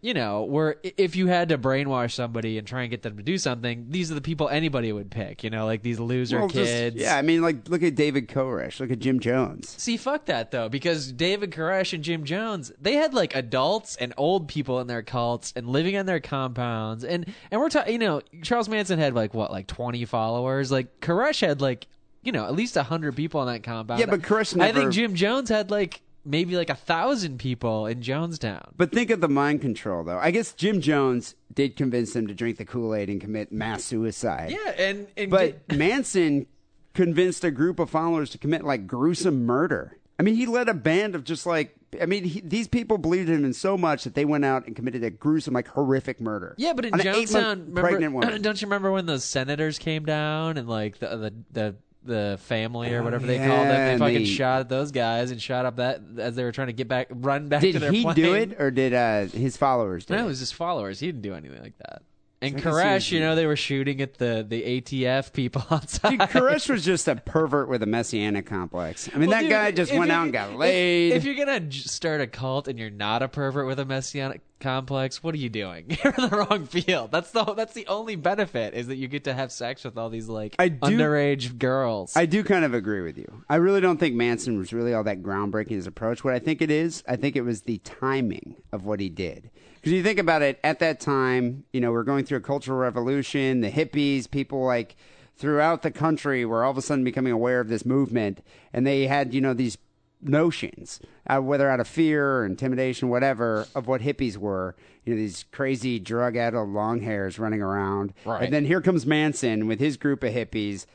you 0.01 0.13
know, 0.13 0.43
where 0.43 0.77
if 0.83 1.17
you 1.17 1.27
had 1.27 1.49
to 1.49 1.57
brainwash 1.57 2.13
somebody 2.13 2.57
and 2.57 2.65
try 2.65 2.83
and 2.83 2.89
get 2.89 3.01
them 3.01 3.17
to 3.17 3.23
do 3.23 3.37
something, 3.37 3.87
these 3.89 4.09
are 4.09 4.15
the 4.15 4.21
people 4.21 4.47
anybody 4.47 4.93
would 4.93 5.11
pick. 5.11 5.43
You 5.43 5.49
know, 5.49 5.65
like 5.65 5.81
these 5.83 5.99
loser 5.99 6.39
Well, 6.39 6.47
just- 6.47 6.71
kids. 6.71 6.95
yeah, 6.95 7.17
I 7.17 7.21
mean, 7.21 7.41
like 7.41 7.67
look 7.67 7.83
at 7.83 7.95
David 7.95 8.29
Koresh, 8.29 8.79
look 8.79 8.91
at 8.91 8.99
Jim 8.99 9.19
Jones. 9.19 9.75
See, 9.77 9.97
fuck 9.97 10.25
that 10.27 10.51
though, 10.51 10.69
because 10.69 11.11
David 11.11 11.51
Koresh 11.51 11.91
and 11.93 12.01
Jim 12.03 12.23
Jones, 12.23 12.71
they 12.79 12.93
had 12.93 13.13
like 13.13 13.35
adults 13.35 13.97
and 13.97 14.13
old 14.15 14.47
people 14.47 14.79
in 14.79 14.87
their 14.87 15.03
cults 15.03 15.51
and 15.55 15.67
living 15.67 15.95
in 15.95 16.05
their 16.05 16.21
compounds, 16.21 17.03
and 17.03 17.25
and 17.51 17.59
we're 17.59 17.69
talking, 17.69 17.91
you 17.93 17.99
know, 17.99 18.21
Charles 18.41 18.69
Manson 18.69 18.99
had 18.99 19.13
like 19.15 19.33
what, 19.33 19.51
like 19.51 19.67
twenty 19.67 20.05
followers. 20.05 20.71
Like 20.71 21.01
Koresh 21.01 21.45
had 21.45 21.59
like, 21.59 21.87
you 22.23 22.31
know, 22.31 22.45
at 22.45 22.53
least 22.55 22.75
hundred 22.77 23.17
people 23.17 23.41
in 23.41 23.47
that 23.53 23.63
compound. 23.63 23.99
Yeah, 23.99 24.05
but 24.05 24.21
Koresh 24.21 24.59
I 24.61 24.71
think 24.71 24.93
Jim 24.93 25.13
Jones 25.15 25.49
had 25.49 25.69
like 25.71 26.01
maybe 26.29 26.55
like 26.55 26.69
a 26.69 26.75
thousand 26.75 27.39
people 27.39 27.87
in 27.87 28.01
Jonestown. 28.01 28.69
But 28.77 28.91
think 28.91 29.09
of 29.09 29.19
the 29.19 29.27
mind 29.27 29.61
control, 29.61 30.03
though. 30.03 30.19
I 30.19 30.31
guess 30.31 30.53
Jim 30.53 30.79
Jones 30.79 31.35
did 31.53 31.75
convince 31.75 32.13
them 32.13 32.27
to 32.27 32.33
drink 32.33 32.57
the 32.57 32.65
Kool 32.65 32.93
Aid 32.93 33.09
and 33.09 33.19
commit 33.19 33.51
mass 33.51 33.83
suicide. 33.83 34.51
Yeah, 34.51 34.71
and 34.77 35.07
and 35.17 35.31
But 35.31 35.71
Manson 35.75 36.45
convinced 36.93 37.43
a 37.43 37.51
group 37.51 37.79
of 37.79 37.89
followers 37.89 38.29
to 38.31 38.37
commit 38.37 38.63
like 38.63 38.87
gruesome 38.87 39.45
murder. 39.45 39.97
I 40.19 40.23
mean, 40.23 40.35
he 40.35 40.45
led 40.45 40.69
a 40.69 40.73
band 40.73 41.15
of 41.15 41.23
just 41.23 41.45
like 41.45 41.75
I 41.99 42.05
mean, 42.05 42.23
he, 42.23 42.41
these 42.41 42.67
people 42.67 42.97
believed 42.97 43.29
in 43.29 43.43
him 43.43 43.53
so 43.53 43.77
much 43.77 44.03
that 44.03 44.13
they 44.13 44.25
went 44.25 44.45
out 44.45 44.67
and 44.67 44.75
committed 44.75 45.03
a 45.03 45.09
gruesome, 45.09 45.53
like 45.53 45.67
horrific 45.67 46.21
murder. 46.21 46.53
Yeah, 46.57 46.73
but 46.73 46.85
in 46.85 46.93
Jonestown, 46.93 47.73
pregnant 47.73 48.13
woman. 48.13 48.41
don't 48.41 48.61
you 48.61 48.67
remember 48.67 48.91
when 48.91 49.05
those 49.05 49.23
senators 49.23 49.79
came 49.79 50.05
down 50.05 50.57
and 50.57 50.67
like 50.67 50.99
the 50.99 51.07
the 51.17 51.33
the, 51.51 51.75
the 52.03 52.37
family 52.43 52.93
or 52.93 53.01
Oh, 53.01 53.03
whatever 53.03 53.27
they 53.27 53.35
yeah, 53.35 53.47
called 53.47 53.67
them, 53.67 53.99
they 53.99 54.05
fucking 54.05 54.19
they- 54.19 54.25
shot 54.25 54.61
at 54.61 54.69
those 54.69 54.91
guys 54.91 55.31
and 55.31 55.41
shot 55.41 55.65
up 55.65 55.75
that 55.77 56.01
as 56.17 56.35
they 56.35 56.43
were 56.43 56.51
trying 56.51 56.67
to 56.67 56.73
get 56.73 56.87
back, 56.87 57.07
run 57.11 57.47
back 57.49 57.61
Did 57.61 57.73
to 57.73 57.79
their 57.79 57.91
he 57.91 58.03
plane. 58.03 58.15
do 58.15 58.33
it, 58.33 58.55
or 58.59 58.71
did 58.71 58.93
uh, 58.93 59.25
his 59.25 59.57
followers 59.57 60.05
do 60.05 60.13
No, 60.15 60.21
it? 60.21 60.23
it 60.23 60.27
was 60.27 60.39
his 60.39 60.51
followers. 60.51 60.99
He 60.99 61.07
didn't 61.07 61.21
do 61.21 61.33
anything 61.33 61.61
like 61.61 61.77
that. 61.79 62.01
And 62.41 62.55
Koresh, 62.55 63.11
you 63.11 63.19
know, 63.19 63.35
they 63.35 63.45
were 63.45 63.57
shooting 63.57 63.99
at 63.99 64.13
the 64.17 64.45
the 64.47 64.79
ATF 64.81 65.33
people 65.33 65.61
outside. 65.71 66.11
Dude, 66.11 66.19
Koresh 66.21 66.69
was 66.69 66.85
just 66.85 67.09
a 67.09 67.17
pervert 67.17 67.67
with 67.67 67.83
a 67.83 67.85
messianic 67.85 68.45
complex. 68.45 69.09
I 69.13 69.17
mean, 69.17 69.27
Well, 69.29 69.37
that 69.37 69.41
dude, 69.41 69.49
guy 69.51 69.71
just 69.71 69.93
went 69.93 70.09
out 70.09 70.23
and 70.23 70.31
got 70.31 70.55
laid. 70.55 71.11
If, 71.11 71.25
you're 71.25 71.35
gonna 71.35 71.69
start 71.69 72.21
a 72.21 72.27
cult 72.27 72.69
and 72.69 72.79
you're 72.79 72.89
not 72.91 73.21
a 73.23 73.27
pervert 73.27 73.67
with 73.67 73.77
a 73.79 73.83
messianic 73.85 74.39
complex, 74.59 75.23
what 75.23 75.33
are 75.33 75.39
you 75.39 75.49
doing? 75.49 75.85
You're 76.03 76.13
in 76.17 76.29
the 76.29 76.45
wrong 76.49 76.65
field. 76.65 77.11
That's 77.11 77.31
the 77.31 77.43
that's 77.53 77.73
the 77.73 77.87
only 77.87 78.15
benefit 78.15 78.73
is 78.73 78.87
that 78.87 78.97
you 78.97 79.07
get 79.07 79.23
to 79.25 79.33
have 79.33 79.51
sex 79.51 79.83
with 79.83 79.97
all 79.97 80.09
these 80.09 80.27
like 80.27 80.55
I 80.59 80.69
do- 80.69 80.79
underage 80.79 81.57
girls. 81.57 82.15
I 82.15 82.25
do 82.25 82.43
kind 82.43 82.65
of 82.65 82.73
agree 82.73 83.01
with 83.01 83.17
you. 83.17 83.43
I 83.49 83.55
really 83.55 83.81
don't 83.81 83.97
think 83.97 84.15
Manson 84.15 84.57
was 84.57 84.73
really 84.73 84.93
all 84.93 85.03
that 85.03 85.23
groundbreaking 85.23 85.71
in 85.71 85.75
his 85.77 85.87
approach. 85.87 86.23
What 86.23 86.33
I 86.33 86.39
think 86.39 86.61
it 86.61 86.71
is, 86.71 87.03
I 87.07 87.15
think 87.15 87.35
it 87.35 87.41
was 87.41 87.61
the 87.61 87.79
timing 87.79 88.55
of 88.71 88.85
what 88.85 88.99
he 88.99 89.09
did. 89.09 89.49
Because 89.75 89.93
you 89.93 90.03
think 90.03 90.19
about 90.19 90.41
it, 90.41 90.59
at 90.63 90.79
that 90.79 90.99
time, 90.99 91.63
you 91.71 91.79
know, 91.79 91.91
we're 91.91 92.03
going 92.03 92.25
through 92.25 92.39
a 92.39 92.41
cultural 92.41 92.77
revolution, 92.77 93.61
the 93.61 93.71
hippies, 93.71 94.29
people 94.29 94.65
like 94.65 94.97
throughout 95.37 95.83
the 95.83 95.91
country 95.91 96.43
were 96.45 96.65
all 96.65 96.71
of 96.71 96.77
a 96.77 96.81
sudden 96.81 97.03
becoming 97.03 97.31
aware 97.31 97.61
of 97.61 97.69
this 97.69 97.85
movement, 97.85 98.43
and 98.73 98.85
they 98.85 99.07
had, 99.07 99.33
you 99.33 99.39
know, 99.39 99.53
these 99.53 99.77
notions, 100.21 100.99
uh, 101.27 101.39
whether 101.39 101.69
out 101.69 101.79
of 101.79 101.87
fear 101.87 102.37
or 102.37 102.45
intimidation, 102.45 103.09
whatever, 103.09 103.67
of 103.75 103.87
what 103.87 104.01
hippies 104.01 104.37
were. 104.37 104.75
You 105.05 105.13
know, 105.13 105.19
these 105.19 105.45
crazy 105.51 105.99
drug-addled 105.99 106.69
long 106.69 107.01
hairs 107.01 107.39
running 107.39 107.61
around. 107.61 108.13
Right. 108.25 108.43
And 108.43 108.53
then 108.53 108.65
here 108.65 108.81
comes 108.81 109.05
Manson 109.05 109.67
with 109.67 109.79
his 109.79 109.97
group 109.97 110.23
of 110.23 110.33
hippies, 110.33 110.85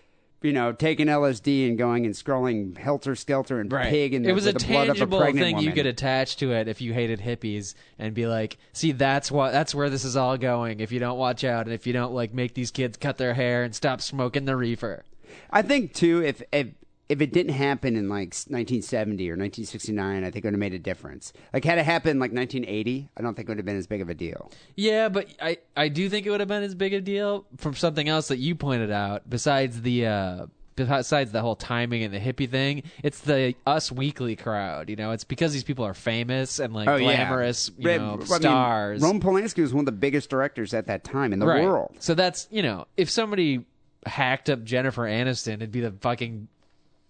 you 0.43 0.53
know, 0.53 0.73
taking 0.73 1.07
LSD 1.07 1.67
and 1.67 1.79
going 1.79 2.05
and 2.05 2.15
scrolling 2.15 2.77
helter 2.77 3.17
skelter 3.17 3.61
and 3.61 3.71
pig 3.71 4.13
in 4.13 4.23
the, 4.23 4.29
it 4.29 4.35
was 4.35 4.45
a 4.45 4.53
with 4.53 4.63
the 4.63 4.69
blood 4.69 4.89
of 4.89 4.97
a 4.97 4.99
tangible 4.99 5.19
pregnant 5.19 5.45
thing 5.45 5.57
woman. 5.57 5.69
you 5.69 5.75
could 5.75 5.87
attach 5.87 6.37
to 6.37 6.53
it 6.53 6.69
if 6.69 6.83
you 6.83 6.93
hated 6.93 7.19
hippies 7.21 7.75
and 7.99 8.15
be 8.15 8.27
like, 8.27 8.59
see, 8.75 8.93
that's 8.93 9.33
what 9.33 9.53
that's 9.53 9.75
where 9.75 9.89
this 9.89 10.05
is 10.05 10.17
all 10.17 10.37
going. 10.37 10.81
If 10.81 10.93
you 10.93 11.01
don't 11.01 11.17
watch 11.19 11.45
out 11.45 11.65
and 11.65 11.75
if 11.75 11.87
you 11.87 11.95
don't 11.95 12.13
like 12.13 12.35
make 12.35 12.53
these 12.53 12.71
kids 12.71 12.99
cut 12.99 13.17
their 13.17 13.33
hair 13.33 13.65
and 13.65 13.75
stop 13.75 14.03
smoking 14.03 14.45
the 14.45 14.55
reefer. 14.55 15.05
I 15.51 15.63
think 15.63 15.95
too, 15.95 16.23
if 16.23 16.43
if 16.53 16.69
if 17.09 17.21
it 17.21 17.33
didn't 17.33 17.53
happen 17.53 17.97
in 17.97 18.09
like 18.09 18.35
1970 18.35 19.29
or 19.29 19.33
1969, 19.33 20.25
I 20.25 20.31
think 20.31 20.37
it 20.37 20.49
would 20.49 20.55
have 20.55 20.59
made 20.59 20.73
a 20.73 20.79
difference. 20.79 21.33
Like 21.53 21.65
had 21.65 21.79
it 21.79 21.85
happened 21.85 22.13
in 22.13 22.19
like 22.19 22.33
1980, 22.33 23.11
I 23.17 23.23
don't 23.23 23.35
think 23.35 23.49
it 23.49 23.51
would 23.51 23.59
have 23.59 23.67
been 23.67 23.77
as 23.77 23.87
big 23.87 24.01
of 24.01 24.09
a 24.09 24.15
deal. 24.15 24.51
Yeah, 24.77 25.11
but 25.11 25.29
I, 25.41 25.59
I 25.77 25.89
do 25.89 26.09
think 26.09 26.27
it 26.27 26.31
would 26.31 26.41
have 26.41 26.49
been 26.49 26.63
as 26.63 26.75
big 26.75 26.95
a 26.95 27.01
deal 27.01 27.47
from 27.59 27.75
something 27.75 28.09
else 28.09 28.29
that 28.29 28.39
you 28.39 28.55
pointed 28.55 28.91
out. 28.91 29.29
Besides 29.29 29.83
the 29.83 30.07
uh, 30.07 30.47
besides 30.77 31.33
the 31.33 31.41
whole 31.41 31.57
timing 31.57 32.03
and 32.03 32.15
the 32.15 32.21
hippie 32.21 32.49
thing, 32.49 32.85
it's 33.03 33.21
the 33.21 33.55
Us 33.67 33.93
Weekly 33.93 34.37
crowd. 34.37 34.89
You 34.89 34.97
know, 34.97 35.11
it's 35.11 35.25
because 35.25 35.53
these 35.53 35.65
people 35.65 35.85
are 35.85 35.95
famous 35.95 36.59
and 36.59 36.73
like 36.73 36.87
glamorous, 36.87 37.71
you 37.77 37.85
know, 37.85 38.15
I 38.15 38.17
mean, 38.17 38.27
stars. 38.27 39.03
Roman 39.03 39.21
Polanski 39.21 39.61
was 39.61 39.75
one 39.75 39.83
of 39.83 39.87
the 39.87 39.93
biggest 39.93 40.31
directors 40.31 40.73
at 40.73 40.87
that 40.87 41.05
time 41.05 41.33
in 41.33 41.39
the 41.39 41.47
right. 41.47 41.65
world. 41.65 41.97
So 41.99 42.15
that's 42.15 42.49
you 42.51 42.63
know, 42.63 42.87
if 42.97 43.11
somebody 43.11 43.67
hacked 44.07 44.51
up 44.51 44.65
Jennifer 44.65 45.03
Aniston, 45.03 45.55
it'd 45.55 45.73
be 45.73 45.81
the 45.81 45.93
fucking 45.93 46.49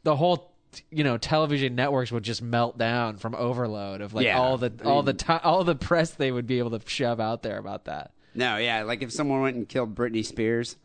the 0.04 0.14
whole 0.16 0.52
you 0.90 1.04
know 1.04 1.16
television 1.18 1.74
networks 1.74 2.10
would 2.10 2.22
just 2.24 2.42
melt 2.42 2.76
down 2.78 3.16
from 3.16 3.34
overload 3.34 4.00
of 4.00 4.12
like 4.14 4.24
Yeah. 4.26 4.38
all 4.38 4.56
the 4.58 4.72
all 4.84 5.02
the 5.02 5.12
ti 5.14 5.34
all 5.44 5.62
the 5.64 5.74
press 5.74 6.10
they 6.12 6.32
would 6.32 6.46
be 6.46 6.58
able 6.58 6.78
to 6.78 6.80
shove 6.88 7.20
out 7.20 7.42
there 7.42 7.58
about 7.58 7.84
that. 7.84 8.12
No, 8.34 8.56
yeah, 8.56 8.82
like 8.82 9.02
if 9.02 9.12
someone 9.12 9.40
went 9.42 9.56
and 9.56 9.68
killed 9.68 9.94
Britney 9.94 10.24
Spears, 10.24 10.76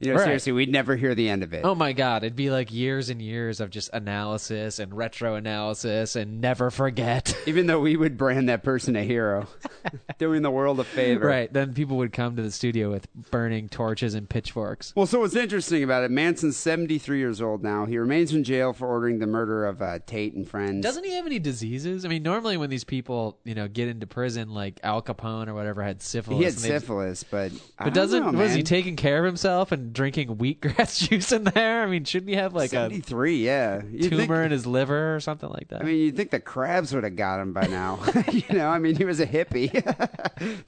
you 0.00 0.08
know, 0.08 0.14
Right. 0.16 0.24
seriously, 0.24 0.52
we'd 0.52 0.70
never 0.72 0.96
hear 0.96 1.14
the 1.14 1.28
end 1.28 1.42
of 1.42 1.52
it. 1.52 1.64
Oh 1.64 1.74
my 1.74 1.92
god, 1.92 2.24
it'd 2.24 2.34
be 2.36 2.50
like 2.50 2.72
years 2.72 3.10
and 3.10 3.20
years 3.22 3.60
of 3.60 3.70
just 3.70 3.90
analysis 3.92 4.78
and 4.78 4.92
retro 4.94 5.34
analysis 5.34 6.16
and 6.16 6.40
never 6.40 6.70
forget. 6.70 7.36
Even 7.46 7.66
though 7.66 7.80
we 7.80 7.96
would 7.96 8.16
brand 8.16 8.48
that 8.48 8.62
person 8.62 8.96
a 8.96 9.02
hero, 9.04 9.46
doing 10.18 10.42
the 10.42 10.50
world 10.50 10.80
a 10.80 10.84
favor. 10.84 11.26
right, 11.26 11.52
then 11.52 11.72
people 11.74 11.96
would 11.98 12.12
come 12.12 12.36
to 12.36 12.42
the 12.42 12.50
studio 12.50 12.90
with 12.90 13.12
burning 13.30 13.68
torches 13.68 14.14
and 14.14 14.28
pitchforks. 14.28 14.92
Well, 14.96 15.06
so 15.06 15.20
what's 15.20 15.36
interesting 15.36 15.82
about 15.82 16.04
it, 16.04 16.10
Manson's 16.10 16.56
73 16.56 17.18
years 17.18 17.40
old 17.40 17.62
now. 17.62 17.86
He 17.86 17.98
remains 17.98 18.32
in 18.32 18.44
jail 18.44 18.72
for 18.72 18.86
ordering 18.88 19.18
the 19.18 19.26
murder 19.26 19.66
of 19.66 19.82
uh, 19.82 19.98
Tate 20.06 20.34
and 20.34 20.48
friends. 20.48 20.82
Doesn't 20.82 21.04
he 21.04 21.12
have 21.14 21.26
any 21.26 21.38
diseases? 21.38 22.04
I 22.04 22.08
mean, 22.08 22.22
normally 22.22 22.56
when 22.56 22.70
these 22.70 22.84
people, 22.84 23.38
you 23.44 23.54
know, 23.54 23.68
get 23.68 23.88
into 23.88 24.06
prison, 24.06 24.50
like 24.54 24.80
Al 24.82 25.02
Capone 25.02 25.48
or 25.48 25.54
whatever 25.54 25.82
had 25.82 26.02
syphilis. 26.02 26.38
he 26.38 26.44
had 26.44 26.54
syphilis, 26.54 27.22
but 27.24 27.52
I 27.78 27.84
But 27.84 27.84
don't 27.84 27.92
doesn't 27.94 28.32
know, 28.32 28.38
was 28.38 28.54
he 28.54 28.62
taking 28.62 28.96
care 28.96 29.18
of 29.18 29.24
himself 29.24 29.72
and 29.72 29.89
drinking 29.92 30.36
wheatgrass 30.36 31.08
juice 31.08 31.32
in 31.32 31.44
there? 31.44 31.82
I 31.82 31.86
mean, 31.86 32.04
shouldn't 32.04 32.30
he 32.30 32.36
have 32.36 32.54
like 32.54 32.70
a 32.70 32.76
73? 32.90 33.44
Yeah, 33.44 33.82
You'd 33.90 34.10
tumor 34.10 34.18
think- 34.18 34.30
in 34.46 34.50
his 34.50 34.66
liver 34.66 35.14
or 35.16 35.20
something 35.20 35.48
like 35.48 35.68
that? 35.68 35.80
I 35.80 35.84
mean, 35.84 35.96
you'd 35.98 36.16
think 36.16 36.30
the 36.30 36.40
crabs 36.40 36.94
would 36.94 37.04
have 37.04 37.16
got 37.16 37.40
him 37.40 37.52
by 37.52 37.66
now. 37.66 37.98
you 38.32 38.42
know, 38.50 38.68
I 38.68 38.78
mean, 38.78 38.96
he 38.96 39.04
was 39.04 39.20
a 39.20 39.26
hippie. 39.26 39.70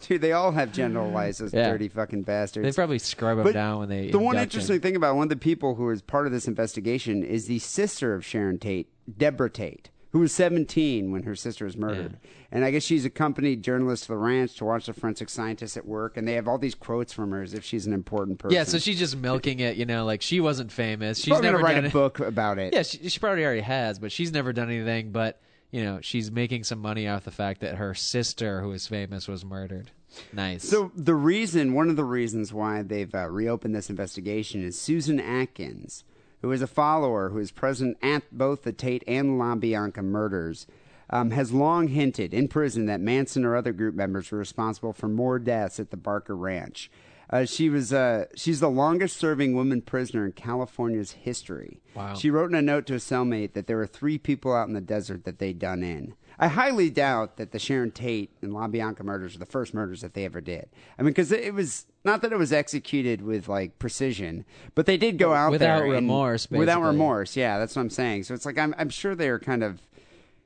Dude, 0.09 0.21
they 0.21 0.33
all 0.33 0.53
have 0.53 0.73
genital 0.73 1.11
lices, 1.11 1.53
Yeah. 1.53 1.71
dirty 1.71 1.89
fucking 1.89 2.23
bastards. 2.23 2.65
they 2.65 2.73
probably 2.73 2.99
scrub 2.99 3.39
him 3.39 3.45
But 3.45 3.55
down 3.55 3.79
when 3.81 3.89
they. 3.89 4.11
the 4.11 4.19
one 4.19 4.35
induct 4.37 4.55
him. 4.55 4.59
interesting 4.61 4.81
thing 4.81 4.97
about 4.97 5.17
one 5.17 5.25
of 5.25 5.29
the 5.31 5.37
people 5.37 5.75
who 5.75 5.89
is 5.91 6.03
part 6.03 6.27
of 6.27 6.33
this 6.33 6.49
investigation 6.49 7.23
is 7.23 7.47
the 7.47 7.59
sister 7.59 8.15
of 8.15 8.25
Sharon 8.25 8.59
Tate, 8.59 8.89
Deborah 9.19 9.51
Tate, 9.51 9.91
who 10.13 10.19
was 10.19 10.33
17 10.33 11.11
when 11.11 11.23
her 11.23 11.35
sister 11.35 11.65
was 11.65 11.77
murdered. 11.77 12.19
And 12.51 12.67
I 12.67 12.71
guess 12.71 12.83
she's 12.83 13.07
accompanied 13.07 13.63
journalists 13.63 14.07
to 14.07 14.13
the 14.13 14.19
ranch 14.19 14.57
to 14.57 14.67
watch 14.67 14.85
the 14.85 14.93
forensic 14.93 15.31
scientists 15.31 15.79
at 15.79 15.87
work, 15.87 16.19
and 16.19 16.29
they 16.29 16.35
have 16.35 16.47
all 16.47 16.59
these 16.59 16.75
quotes 16.75 17.13
from 17.15 17.31
her 17.31 17.43
as 17.43 17.55
if 17.55 17.65
she's 17.65 17.87
an 17.87 17.95
important 17.95 18.39
person. 18.39 18.55
Yeah, 18.55 18.65
so 18.65 18.79
she's 18.79 18.99
just 18.99 19.17
milking 19.17 19.61
it, 19.61 19.77
you 19.77 19.87
know, 19.87 20.05
like 20.05 20.21
she 20.21 20.39
wasn't 20.41 20.71
famous. 20.71 21.19
She's 21.19 21.29
probably 21.31 21.51
never 21.51 21.63
write 21.63 21.75
done 21.77 21.87
a 21.87 21.91
book 21.91 22.21
about 22.21 22.59
it. 22.59 22.75
Yeah, 22.75 22.83
she, 22.83 23.09
she 23.09 23.19
probably 23.19 23.45
already 23.45 23.63
has, 23.63 23.99
but 23.99 24.13
she's 24.13 24.33
never 24.33 24.53
done 24.53 24.71
anything. 24.71 25.13
But 25.13 25.41
you 25.71 25.83
know, 25.83 26.01
she's 26.03 26.31
making 26.31 26.65
some 26.65 26.79
money 26.79 27.09
off 27.09 27.25
the 27.25 27.31
fact 27.31 27.63
that 27.63 27.77
her 27.77 27.95
sister, 27.95 28.61
who 28.61 28.73
is 28.73 28.87
famous, 28.87 29.27
was 29.27 29.45
murdered. 29.45 29.91
Nice. 30.31 30.65
So 30.65 30.93
the 30.95 31.15
reason, 31.15 31.73
one 31.73 31.89
of 31.89 31.97
the 31.97 32.05
reasons 32.05 32.53
why 32.53 32.83
they've 32.83 33.13
uh, 33.15 33.31
reopened 33.31 33.75
this 33.75 33.89
investigation 33.89 34.63
is 34.63 34.79
Susan 34.79 35.19
Atkins, 35.19 36.05
who 36.43 36.53
is 36.53 36.61
a 36.61 36.67
follower 36.67 37.31
who 37.31 37.39
is 37.39 37.51
present 37.51 37.97
at 38.03 38.25
both 38.31 38.63
the 38.63 38.73
Tate 38.73 39.05
and 39.07 39.41
LaBianca 39.41 40.03
murders, 40.03 40.67
um, 41.09 41.31
has 41.31 41.53
long 41.53 41.89
hinted 41.89 42.35
in 42.35 42.49
prison 42.49 42.87
that 42.87 43.01
Manson 43.01 43.45
or 43.45 43.57
other 43.57 43.73
group 43.73 43.95
members 43.95 44.31
were 44.31 44.39
responsible 44.39 44.93
for 44.93 45.09
more 45.09 45.39
deaths 45.39 45.79
at 45.79 45.91
the 45.91 45.97
Barker 45.97 46.37
Ranch. 46.37 46.91
Uh, 47.31 47.47
she 47.47 47.71
was 47.71 47.93
uh, 47.93 48.27
she's 48.37 48.61
the 48.61 48.69
longest 48.69 49.17
serving 49.17 49.55
woman 49.55 49.81
prisoner 49.81 50.27
in 50.27 50.33
California's 50.33 51.13
history. 51.13 51.81
Wow. 51.95 52.15
She 52.15 52.31
wrote 52.31 52.51
in 52.51 52.57
a 52.57 52.63
note 52.63 52.87
to 52.87 52.95
a 52.95 52.99
cellmate 52.99 53.55
that 53.55 53.67
there 53.67 53.79
were 53.79 53.87
three 53.87 54.19
people 54.19 54.53
out 54.53 54.69
in 54.69 54.75
the 54.75 54.83
desert 54.83 55.25
that 55.25 55.39
they'd 55.39 55.59
done 55.59 55.83
in. 55.83 56.15
I 56.39 56.49
highly 56.49 56.91
doubt 56.91 57.37
that 57.37 57.53
the 57.53 57.59
Sharon 57.59 57.91
Tate 57.91 58.31
and 58.43 58.53
LaBianca 58.53 59.03
murders 59.05 59.37
are 59.37 59.39
the 59.39 59.47
first 59.47 59.75
murders 59.75 60.01
that 60.01 60.15
they 60.15 60.25
ever 60.25 60.41
did. 60.41 60.69
I 60.99 61.03
mean, 61.03 61.11
because 61.11 61.31
it 61.33 61.55
was 61.55 61.87
not 62.05 62.23
that 62.23 62.33
it 62.33 62.39
was 62.39 62.53
executed 62.53 63.23
with 63.23 63.49
like 63.49 63.79
precision, 63.79 64.45
but 64.75 64.87
they 64.87 64.97
did 64.97 65.19
go 65.19 65.35
out 65.35 65.51
Without 65.53 65.77
there 65.79 65.85
and- 65.85 65.93
remorse, 65.93 66.51
Without 66.51 66.83
remorse, 66.83 67.37
yeah, 67.37 67.59
that's 67.59 67.77
what 67.77 67.83
I'm 67.83 67.91
saying. 67.91 68.25
So 68.25 68.35
it's 68.35 68.47
like 68.47 68.59
I'm 68.59 68.75
I'm 68.79 68.89
sure 68.91 69.15
they 69.15 69.29
are 69.29 69.39
kind 69.39 69.63
of, 69.63 69.81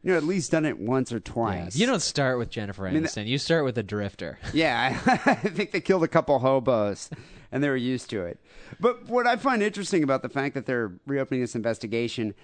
you 0.02 0.10
know, 0.12 0.16
at 0.18 0.24
least 0.24 0.50
done 0.50 0.64
it 0.66 0.78
once 0.78 1.12
or 1.12 1.16
Yeah. 1.16 1.20
twice. 1.24 1.76
You 1.76 1.86
don't 1.86 2.02
start 2.02 2.38
with 2.38 2.50
Jennifer 2.50 2.82
Aniston. 2.82 3.26
you 3.26 3.38
start 3.38 3.64
with 3.64 3.78
a 3.78 3.82
drifter. 3.82 4.38
Yeah, 4.52 5.00
I, 5.06 5.12
I 5.30 5.34
think 5.34 5.70
they 5.72 5.80
killed 5.80 6.04
a 6.04 6.08
couple 6.08 6.38
hobos 6.40 7.08
and 7.52 7.62
they 7.62 7.68
were 7.68 7.76
used 7.76 8.10
to 8.10 8.22
it. 8.24 8.38
But 8.80 9.06
what 9.06 9.26
I 9.26 9.36
find 9.36 9.62
interesting 9.62 10.02
about 10.02 10.22
the 10.22 10.28
fact 10.28 10.54
that 10.54 10.66
they're 10.66 10.92
reopening 11.06 11.40
this 11.40 11.54
investigation, 11.54 12.34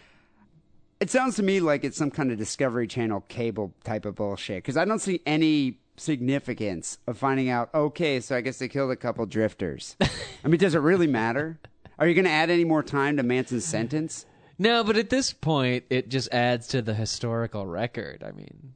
it 1.02 1.10
sounds 1.10 1.34
to 1.34 1.42
me 1.42 1.58
like 1.58 1.82
it's 1.82 1.96
some 1.96 2.12
kind 2.12 2.30
of 2.30 2.38
Discovery 2.38 2.86
Channel 2.86 3.24
cable 3.26 3.74
type 3.82 4.04
of 4.04 4.14
bullshit 4.14 4.58
because 4.58 4.76
I 4.76 4.84
don't 4.84 5.00
see 5.00 5.20
any 5.26 5.80
significance 5.96 6.98
of 7.08 7.18
finding 7.18 7.50
out, 7.50 7.70
okay, 7.74 8.20
so 8.20 8.36
I 8.36 8.40
guess 8.40 8.58
they 8.58 8.68
killed 8.68 8.92
a 8.92 8.96
couple 8.96 9.26
drifters. 9.26 9.96
I 10.44 10.48
mean, 10.48 10.60
does 10.60 10.76
it 10.76 10.78
really 10.78 11.08
matter? 11.08 11.58
Are 11.98 12.06
you 12.06 12.14
going 12.14 12.24
to 12.24 12.30
add 12.30 12.50
any 12.50 12.64
more 12.64 12.84
time 12.84 13.16
to 13.16 13.24
Manson's 13.24 13.64
sentence? 13.64 14.26
No, 14.60 14.84
but 14.84 14.96
at 14.96 15.10
this 15.10 15.32
point, 15.32 15.84
it 15.90 16.08
just 16.08 16.32
adds 16.32 16.68
to 16.68 16.82
the 16.82 16.94
historical 16.94 17.66
record. 17.66 18.22
I 18.24 18.30
mean, 18.30 18.74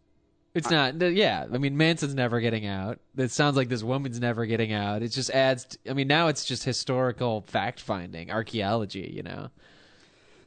it's 0.52 0.68
not. 0.68 1.00
Yeah, 1.00 1.46
I 1.52 1.58
mean, 1.58 1.76
Manson's 1.76 2.14
never 2.14 2.40
getting 2.40 2.66
out. 2.66 2.98
It 3.16 3.30
sounds 3.30 3.56
like 3.56 3.68
this 3.68 3.84
woman's 3.84 4.18
never 4.18 4.46
getting 4.46 4.72
out. 4.72 5.02
It 5.02 5.10
just 5.10 5.30
adds. 5.30 5.78
I 5.88 5.92
mean, 5.92 6.08
now 6.08 6.26
it's 6.26 6.44
just 6.44 6.64
historical 6.64 7.42
fact 7.46 7.78
finding, 7.80 8.32
archaeology. 8.32 9.12
You 9.14 9.22
know, 9.22 9.50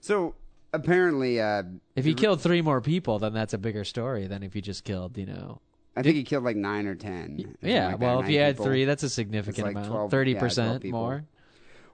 So 0.01 0.35
apparently, 0.73 1.39
uh, 1.41 1.63
if 1.95 2.05
he 2.05 2.13
killed 2.13 2.41
three 2.41 2.61
more 2.61 2.81
people, 2.81 3.19
then 3.19 3.33
that's 3.33 3.53
a 3.53 3.57
bigger 3.57 3.83
story 3.83 4.27
than 4.27 4.43
if 4.43 4.53
he 4.53 4.61
just 4.61 4.83
killed. 4.83 5.17
You 5.17 5.25
know. 5.27 5.61
I 5.95 6.01
think 6.01 6.15
he 6.15 6.23
killed 6.23 6.43
like 6.43 6.55
nine 6.55 6.87
or 6.87 6.95
ten. 6.95 7.55
Yeah, 7.61 7.87
Like 7.87 7.99
that, 7.99 8.05
well, 8.05 8.19
if 8.21 8.29
you 8.29 8.39
people. 8.39 8.65
three, 8.65 8.85
that's 8.85 9.03
a 9.03 9.09
significant 9.09 9.67
like 9.67 9.73
12 9.73 9.87
amount. 9.89 10.11
Thirty 10.11 10.31
yeah, 10.31 10.39
12 10.39 10.49
percent 10.49 10.85
more. 10.85 11.25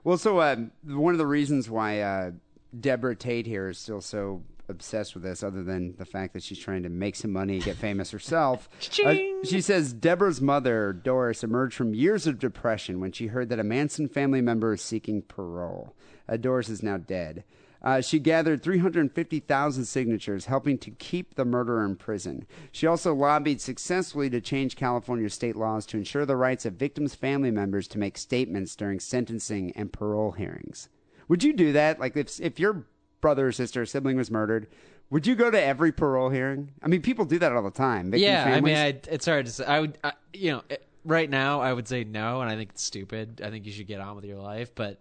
Well, 0.04 0.18
so 0.18 0.38
uh, 0.38 0.56
one 0.84 1.14
of 1.14 1.18
the 1.18 1.26
reasons 1.26 1.68
why 1.68 2.00
uh, 2.00 2.30
Deborah 2.78 3.16
Tate 3.16 3.46
here 3.46 3.68
is 3.70 3.78
still 3.78 4.00
so 4.00 4.42
obsessed 4.68 5.14
with 5.14 5.22
this, 5.22 5.42
other 5.42 5.62
than 5.62 5.96
the 5.96 6.04
fact 6.04 6.32
that 6.34 6.42
she's 6.42 6.58
trying 6.58 6.82
to 6.82 6.88
make 6.88 7.16
some 7.16 7.32
money 7.32 7.54
and 7.54 7.64
get 7.64 7.76
famous 7.76 8.10
herself, 8.10 8.68
uh, 9.04 9.14
she 9.44 9.60
says 9.60 9.92
Deborah's 9.92 10.40
mother, 10.40 10.92
Doris, 10.92 11.42
emerged 11.42 11.74
from 11.74 11.94
years 11.94 12.26
of 12.26 12.38
depression 12.38 13.00
when 13.00 13.12
she 13.12 13.28
heard 13.28 13.48
that 13.48 13.58
a 13.58 13.64
Manson 13.64 14.08
family 14.08 14.40
member 14.40 14.74
is 14.74 14.82
seeking 14.82 15.22
parole. 15.22 15.94
Uh, 16.28 16.36
Doris 16.36 16.68
is 16.68 16.82
now 16.82 16.96
dead. 16.96 17.44
Uh, 17.82 18.00
she 18.00 18.18
gathered 18.18 18.62
350,000 18.62 19.84
signatures, 19.84 20.46
helping 20.46 20.78
to 20.78 20.90
keep 20.90 21.34
the 21.34 21.44
murderer 21.44 21.84
in 21.84 21.96
prison. 21.96 22.46
She 22.72 22.86
also 22.86 23.14
lobbied 23.14 23.60
successfully 23.60 24.28
to 24.30 24.40
change 24.40 24.76
California 24.76 25.30
state 25.30 25.56
laws 25.56 25.86
to 25.86 25.96
ensure 25.96 26.26
the 26.26 26.36
rights 26.36 26.64
of 26.66 26.74
victims' 26.74 27.14
family 27.14 27.50
members 27.50 27.86
to 27.88 27.98
make 27.98 28.18
statements 28.18 28.74
during 28.76 29.00
sentencing 29.00 29.72
and 29.76 29.92
parole 29.92 30.32
hearings. 30.32 30.88
Would 31.28 31.42
you 31.44 31.52
do 31.52 31.72
that? 31.72 31.98
Like, 32.00 32.16
if 32.16 32.40
if 32.40 32.58
your 32.60 32.86
brother 33.20 33.48
or 33.48 33.52
sister 33.52 33.82
or 33.82 33.86
sibling 33.86 34.16
was 34.16 34.30
murdered, 34.30 34.66
would 35.10 35.26
you 35.26 35.34
go 35.34 35.50
to 35.50 35.60
every 35.60 35.92
parole 35.92 36.30
hearing? 36.30 36.72
I 36.82 36.88
mean, 36.88 37.02
people 37.02 37.24
do 37.24 37.38
that 37.38 37.52
all 37.52 37.62
the 37.62 37.70
time. 37.70 38.12
Yeah, 38.14 38.44
I 38.56 38.60
mean. 38.60 38.76
I, 38.76 38.86
it's 39.10 39.26
hard 39.26 39.46
to 39.46 39.52
say. 39.52 39.64
I 39.64 39.80
would, 39.80 39.98
I, 40.02 40.12
you 40.32 40.52
know, 40.52 40.62
it- 40.68 40.86
right 41.04 41.30
now 41.30 41.60
I 41.60 41.72
would 41.72 41.86
say 41.86 42.02
no, 42.04 42.40
and 42.40 42.50
I 42.50 42.56
think 42.56 42.70
it's 42.70 42.82
stupid. 42.82 43.40
I 43.44 43.50
think 43.50 43.64
you 43.66 43.72
should 43.72 43.86
get 43.86 44.00
on 44.00 44.16
with 44.16 44.24
your 44.24 44.38
life. 44.38 44.74
But 44.74 45.00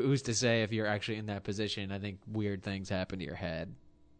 who's 0.00 0.22
to 0.22 0.34
say 0.34 0.62
if 0.62 0.72
you're 0.72 0.86
actually 0.86 1.18
in 1.18 1.26
that 1.26 1.44
position? 1.44 1.92
I 1.92 1.98
think 1.98 2.18
weird 2.30 2.62
things 2.62 2.88
happen 2.88 3.18
to 3.18 3.24
your 3.24 3.34
head. 3.34 3.74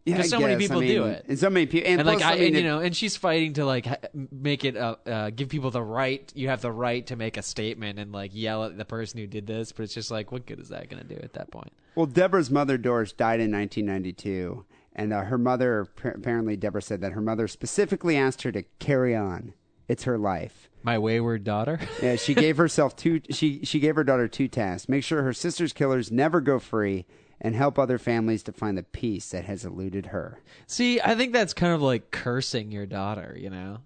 Yeah, 0.06 0.22
so 0.22 0.40
many 0.40 0.56
people 0.56 0.78
I 0.78 0.86
do 0.86 1.04
it. 1.04 1.26
and 1.28 1.38
so 1.38 1.50
many 1.50 1.66
people, 1.66 1.90
and, 1.90 2.00
And 2.00 2.06
like 2.08 2.22
I, 2.22 2.32
I 2.32 2.34
mean, 2.36 2.46
and, 2.46 2.54
you 2.54 2.60
it- 2.60 2.64
know, 2.64 2.78
and 2.80 2.96
she's 2.96 3.16
fighting 3.16 3.52
to 3.54 3.66
like 3.66 3.86
make 4.32 4.64
it 4.64 4.74
uh, 4.76 4.96
uh, 5.06 5.30
give 5.30 5.50
people 5.50 5.70
the 5.70 5.82
right. 5.82 6.32
You 6.34 6.48
have 6.48 6.62
the 6.62 6.72
right 6.72 7.06
to 7.08 7.16
make 7.16 7.36
a 7.36 7.42
statement 7.42 7.98
and 7.98 8.10
like 8.10 8.30
yell 8.34 8.64
at 8.64 8.78
the 8.78 8.86
person 8.86 9.20
who 9.20 9.26
did 9.26 9.46
this. 9.46 9.72
But 9.72 9.82
it's 9.82 9.94
just 9.94 10.10
like, 10.10 10.32
what 10.32 10.46
good 10.46 10.58
is 10.58 10.70
that 10.70 10.88
going 10.88 11.02
to 11.06 11.14
do 11.14 11.20
at 11.22 11.34
that 11.34 11.50
point? 11.50 11.70
Well, 11.94 12.06
Deborah's 12.06 12.50
mother, 12.50 12.78
Doris, 12.78 13.12
died 13.12 13.40
in 13.40 13.52
1992. 13.52 14.64
And 14.96 15.12
uh, 15.12 15.22
her 15.24 15.38
mother, 15.38 15.86
apparently, 16.02 16.56
Deborah 16.56 16.82
said 16.82 17.00
that 17.02 17.12
her 17.12 17.20
mother 17.20 17.46
specifically 17.46 18.16
asked 18.16 18.42
her 18.42 18.50
to 18.52 18.62
carry 18.80 19.14
on. 19.14 19.52
It's 19.90 20.04
her 20.04 20.16
life. 20.16 20.70
My 20.84 20.98
wayward 20.98 21.42
daughter. 21.42 21.80
Yeah, 22.02 22.14
she 22.14 22.32
gave 22.32 22.56
herself 22.58 22.94
two. 22.94 23.20
She 23.30 23.64
she 23.64 23.80
gave 23.80 23.96
her 23.96 24.04
daughter 24.04 24.28
two 24.28 24.46
tasks: 24.46 24.88
make 24.88 25.02
sure 25.02 25.22
her 25.22 25.32
sister's 25.32 25.72
killers 25.72 26.12
never 26.12 26.40
go 26.40 26.60
free, 26.60 27.06
and 27.40 27.56
help 27.56 27.76
other 27.76 27.98
families 27.98 28.44
to 28.44 28.52
find 28.52 28.78
the 28.78 28.84
peace 28.84 29.30
that 29.30 29.44
has 29.46 29.64
eluded 29.64 30.06
her. 30.06 30.38
See, 30.68 31.00
I 31.00 31.16
think 31.16 31.32
that's 31.32 31.52
kind 31.52 31.74
of 31.74 31.82
like 31.82 32.12
cursing 32.12 32.70
your 32.70 32.86
daughter. 32.86 33.36
You 33.36 33.50
know, 33.50 33.78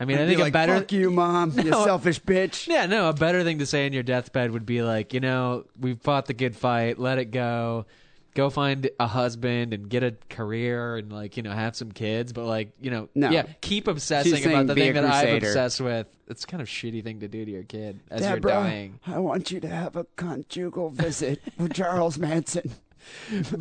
I 0.00 0.04
mean, 0.04 0.18
I 0.18 0.22
Be 0.22 0.28
think 0.28 0.40
like, 0.40 0.52
a 0.52 0.52
better. 0.52 0.78
Fuck 0.78 0.92
you, 0.92 1.10
mom. 1.10 1.58
You 1.58 1.72
selfish 1.72 2.20
bitch. 2.20 2.68
Yeah, 2.68 2.86
no, 2.86 3.08
a 3.08 3.12
better 3.12 3.42
thing 3.42 3.58
to 3.58 3.66
say 3.66 3.86
in 3.86 3.92
your 3.92 4.04
deathbed 4.04 4.52
would 4.52 4.64
be 4.64 4.82
like, 4.82 5.12
you 5.12 5.20
know, 5.20 5.64
we've 5.78 6.00
fought 6.00 6.26
the 6.26 6.34
good 6.34 6.54
fight, 6.54 6.98
let 7.00 7.18
it 7.18 7.32
go. 7.32 7.86
Go 8.38 8.50
find 8.50 8.88
a 9.00 9.06
husband 9.08 9.74
and 9.74 9.88
get 9.88 10.04
a 10.04 10.14
career 10.30 10.96
and 10.96 11.10
like, 11.12 11.36
you 11.36 11.42
know, 11.42 11.50
have 11.50 11.74
some 11.74 11.90
kids, 11.90 12.32
but 12.32 12.44
like, 12.44 12.70
you 12.80 12.88
know, 12.88 13.08
No. 13.16 13.30
yeah, 13.30 13.46
keep 13.60 13.88
obsessing 13.88 14.36
She's 14.36 14.46
about 14.46 14.68
the 14.68 14.76
thing 14.76 14.94
that 14.94 15.04
I'm 15.04 15.38
obsessed 15.38 15.80
with. 15.80 16.06
It's 16.28 16.44
kind 16.44 16.60
of 16.62 16.68
shitty 16.68 17.02
thing 17.02 17.18
to 17.18 17.26
do 17.26 17.44
to 17.44 17.50
your 17.50 17.64
kid 17.64 17.98
as 18.12 18.20
you're 18.20 18.34
Deborah, 18.34 18.52
dying. 18.52 19.00
I 19.04 19.18
want 19.18 19.50
you 19.50 19.58
to 19.58 19.66
have 19.66 19.96
a 19.96 20.04
conjugal 20.14 20.88
visit 20.90 21.42
with 21.58 21.72
Charles 21.74 22.16
Manson. 22.16 22.70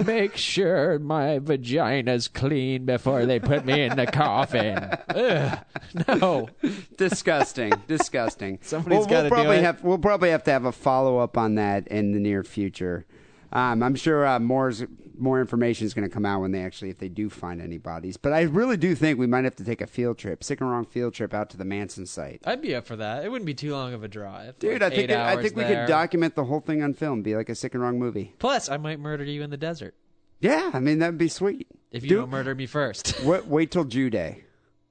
Make 0.05 0.37
sure 0.37 0.99
my 0.99 1.39
vagina's 1.39 2.27
clean 2.27 2.85
before 2.85 3.25
they 3.25 3.39
put 3.39 3.65
me 3.65 3.81
in 3.81 3.95
the 3.95 4.05
coffin. 4.05 4.77
Ugh, 5.09 5.59
no. 6.07 6.49
disgusting, 6.97 7.71
disgusting. 7.87 8.59
Somebody's 8.61 8.99
Well, 8.99 9.07
gotta 9.07 9.21
we'll 9.23 9.29
do 9.29 9.33
probably 9.35 9.61
have 9.61 9.83
we'll 9.83 9.97
probably 9.97 10.29
have 10.29 10.43
to 10.43 10.51
have 10.51 10.65
a 10.65 10.71
follow 10.71 11.17
up 11.17 11.35
on 11.35 11.55
that 11.55 11.87
in 11.87 12.11
the 12.11 12.19
near 12.19 12.43
future. 12.43 13.07
Um, 13.51 13.81
I'm 13.83 13.95
sure 13.95 14.25
uh, 14.25 14.39
more 14.39 14.71
more 15.19 15.41
information 15.41 15.88
is 15.88 15.95
going 15.95 16.07
to 16.07 16.13
come 16.13 16.27
out 16.27 16.41
when 16.41 16.51
they 16.51 16.62
actually, 16.62 16.91
if 16.91 16.99
they 16.99 17.10
do 17.10 17.27
find 17.27 17.60
any 17.60 17.79
bodies. 17.79 18.17
But 18.17 18.33
I 18.33 18.41
really 18.41 18.77
do 18.77 18.93
think 18.93 19.17
we 19.17 19.25
might 19.25 19.45
have 19.45 19.55
to 19.55 19.63
take 19.63 19.81
a 19.81 19.88
field 19.88 20.19
trip, 20.19 20.43
sick 20.43 20.62
and 20.62 20.69
wrong 20.69 20.86
field 20.86 21.15
trip 21.15 21.33
out 21.33 21.49
to 21.51 21.57
the 21.57 21.65
Manson 21.65 22.05
site. 22.05 22.41
I'd 22.45 22.62
be 22.62 22.75
up 22.75 22.86
for 22.86 22.95
that. 22.97 23.25
It 23.25 23.31
wouldn't 23.31 23.47
be 23.47 23.55
too 23.55 23.71
long 23.71 23.93
of 23.93 24.03
a 24.03 24.07
drive. 24.07 24.60
Dude, 24.60 24.73
Like 24.73 24.81
I 24.83 24.95
think 24.95 25.10
it, 25.10 25.17
I 25.17 25.41
think 25.41 25.55
we 25.55 25.63
there. 25.63 25.86
could 25.86 25.91
document 25.91 26.36
the 26.36 26.43
whole 26.43 26.60
thing 26.60 26.83
on 26.83 26.93
film, 26.93 27.23
be 27.23 27.36
like 27.36 27.49
a 27.49 27.55
sick 27.55 27.73
and 27.73 27.81
wrong 27.81 27.97
movie. 27.97 28.36
Plus, 28.38 28.69
I 28.69 28.77
might 28.77 28.99
murder 28.99 29.23
you 29.23 29.41
in 29.41 29.49
the 29.49 29.57
desert 29.57 29.95
Yeah, 30.39 30.69
I 30.73 30.79
mean 30.79 30.99
that'd 30.99 31.17
be 31.17 31.29
sweet. 31.29 31.67
if 31.91 32.03
you 32.03 32.10
Do- 32.10 32.15
don't 32.17 32.29
murder 32.29 32.53
me 32.53 32.67
first. 32.67 33.19
Wait, 33.23 33.45
wait 33.47 33.71
till 33.71 33.86
Jew 33.86 34.12
Day. 34.12 34.43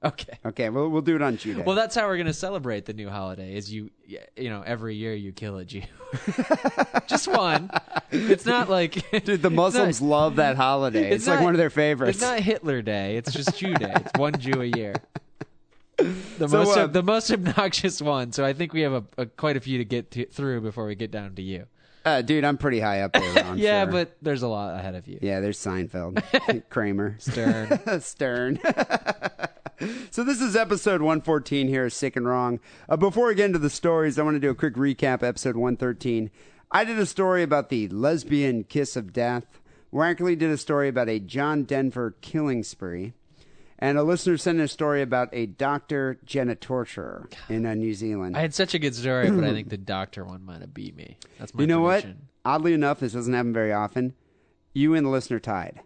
Okay. 0.03 0.37
Okay, 0.45 0.69
we'll 0.69 0.89
we'll 0.89 1.01
do 1.01 1.15
it 1.15 1.21
on 1.21 1.37
Jew 1.37 1.55
Day. 1.55 1.61
Well, 1.63 1.75
that's 1.75 1.93
how 1.95 2.07
we're 2.07 2.17
gonna 2.17 2.33
celebrate 2.33 2.85
the 2.85 2.93
new 2.93 3.09
holiday. 3.09 3.55
Is 3.55 3.71
you, 3.71 3.89
you 4.07 4.49
know, 4.49 4.63
every 4.65 4.95
year 4.95 5.13
you 5.13 5.31
kill 5.31 5.57
a 5.57 5.65
Jew, 5.65 5.81
just 7.07 7.27
one. 7.27 7.69
It's 8.11 8.45
not 8.45 8.69
like 8.69 9.09
Dude, 9.25 9.41
the 9.41 9.49
Muslims 9.49 10.01
love 10.01 10.37
that 10.37 10.55
holiday. 10.55 11.11
It's, 11.11 11.27
like 11.27 11.39
not- 11.39 11.45
one 11.45 11.53
of 11.53 11.57
their 11.57 11.69
favorites. 11.69 12.17
It's 12.17 12.21
not 12.21 12.39
Hitler 12.39 12.81
Day. 12.81 13.17
It's 13.17 13.31
just 13.33 13.57
Jew 13.57 13.73
Day. 13.75 13.91
It's 13.95 14.11
one 14.17 14.39
Jew 14.39 14.61
a 14.61 14.65
year. 14.65 14.95
The 15.97 16.47
So, 16.47 16.63
most 16.63 16.77
uh, 16.77 16.87
the 16.87 17.03
most 17.03 17.31
obnoxious 17.31 18.01
one. 18.01 18.31
So 18.31 18.45
I 18.45 18.53
think 18.53 18.71
we 18.73 18.81
have 18.81 18.93
a, 18.93 19.03
a 19.17 19.25
quite 19.25 19.57
a 19.57 19.59
few 19.59 19.79
to 19.79 19.85
get 19.85 20.11
to, 20.11 20.25
through 20.27 20.61
before 20.61 20.85
we 20.85 20.93
get 20.95 21.09
down 21.11 21.33
to 21.35 21.41
you. 21.41 21.65
Uh, 22.05 22.21
dude, 22.21 22.45
I'm 22.45 22.57
pretty 22.57 22.79
high 22.79 23.01
up 23.01 23.11
there. 23.13 23.55
Yeah, 23.57 23.83
sure. 23.83 23.91
but 23.91 24.15
there's 24.21 24.43
a 24.43 24.47
lot 24.47 24.75
ahead 24.79 24.95
of 24.95 25.07
you. 25.09 25.19
yeah, 25.21 25.41
there's 25.41 25.57
Seinfeld, 25.59 26.23
Kramer, 26.69 27.17
Stern. 27.19 27.99
Stern. 28.01 28.59
so 30.11 30.23
this 30.23 30.41
is 30.41 30.55
episode 30.55 31.01
114 31.01 31.67
here, 31.67 31.89
Sick 31.89 32.15
and 32.15 32.27
Wrong. 32.27 32.59
Uh, 32.89 32.97
before 32.97 33.27
we 33.27 33.35
get 33.35 33.45
into 33.45 33.59
the 33.59 33.69
stories, 33.69 34.17
I 34.17 34.23
want 34.23 34.35
to 34.35 34.39
do 34.39 34.49
a 34.49 34.55
quick 34.55 34.75
recap. 34.75 35.23
Episode 35.23 35.55
113. 35.55 36.31
I 36.71 36.83
did 36.83 36.99
a 36.99 37.05
story 37.05 37.43
about 37.43 37.69
the 37.69 37.87
lesbian 37.89 38.63
kiss 38.63 38.95
of 38.95 39.13
death. 39.13 39.59
Wackerly 39.93 40.37
did 40.37 40.49
a 40.49 40.57
story 40.57 40.89
about 40.89 41.09
a 41.09 41.19
John 41.19 41.63
Denver 41.63 42.15
killing 42.21 42.63
spree. 42.63 43.13
And 43.79 43.97
a 43.97 44.03
listener 44.03 44.37
sent 44.37 44.59
a 44.59 44.67
story 44.67 45.03
about 45.03 45.29
a 45.31 45.45
doctor 45.45 46.19
Jenna 46.25 46.55
torturer 46.55 47.29
in 47.47 47.65
uh, 47.65 47.75
New 47.75 47.93
Zealand. 47.93 48.35
I 48.35 48.41
had 48.41 48.55
such 48.55 48.73
a 48.73 48.79
good 48.79 48.95
story, 48.95 49.29
but 49.29 49.43
I 49.43 49.51
think 49.53 49.69
the 49.69 49.77
doctor 49.77 50.25
one 50.25 50.43
might 50.43 50.61
have 50.61 50.73
beat 50.73 50.95
me. 50.95 51.17
That's 51.37 51.53
my 51.53 51.61
you 51.61 51.67
know 51.67 51.81
what? 51.81 52.01
prediction. 52.01 52.27
Oddly 52.43 52.73
enough, 52.73 53.01
this 53.01 53.13
doesn't 53.13 53.33
happen 53.33 53.53
very 53.53 53.71
often. 53.71 54.15
You 54.73 54.95
and 54.95 55.05
the 55.05 55.11
listener 55.11 55.39
tied. 55.39 55.81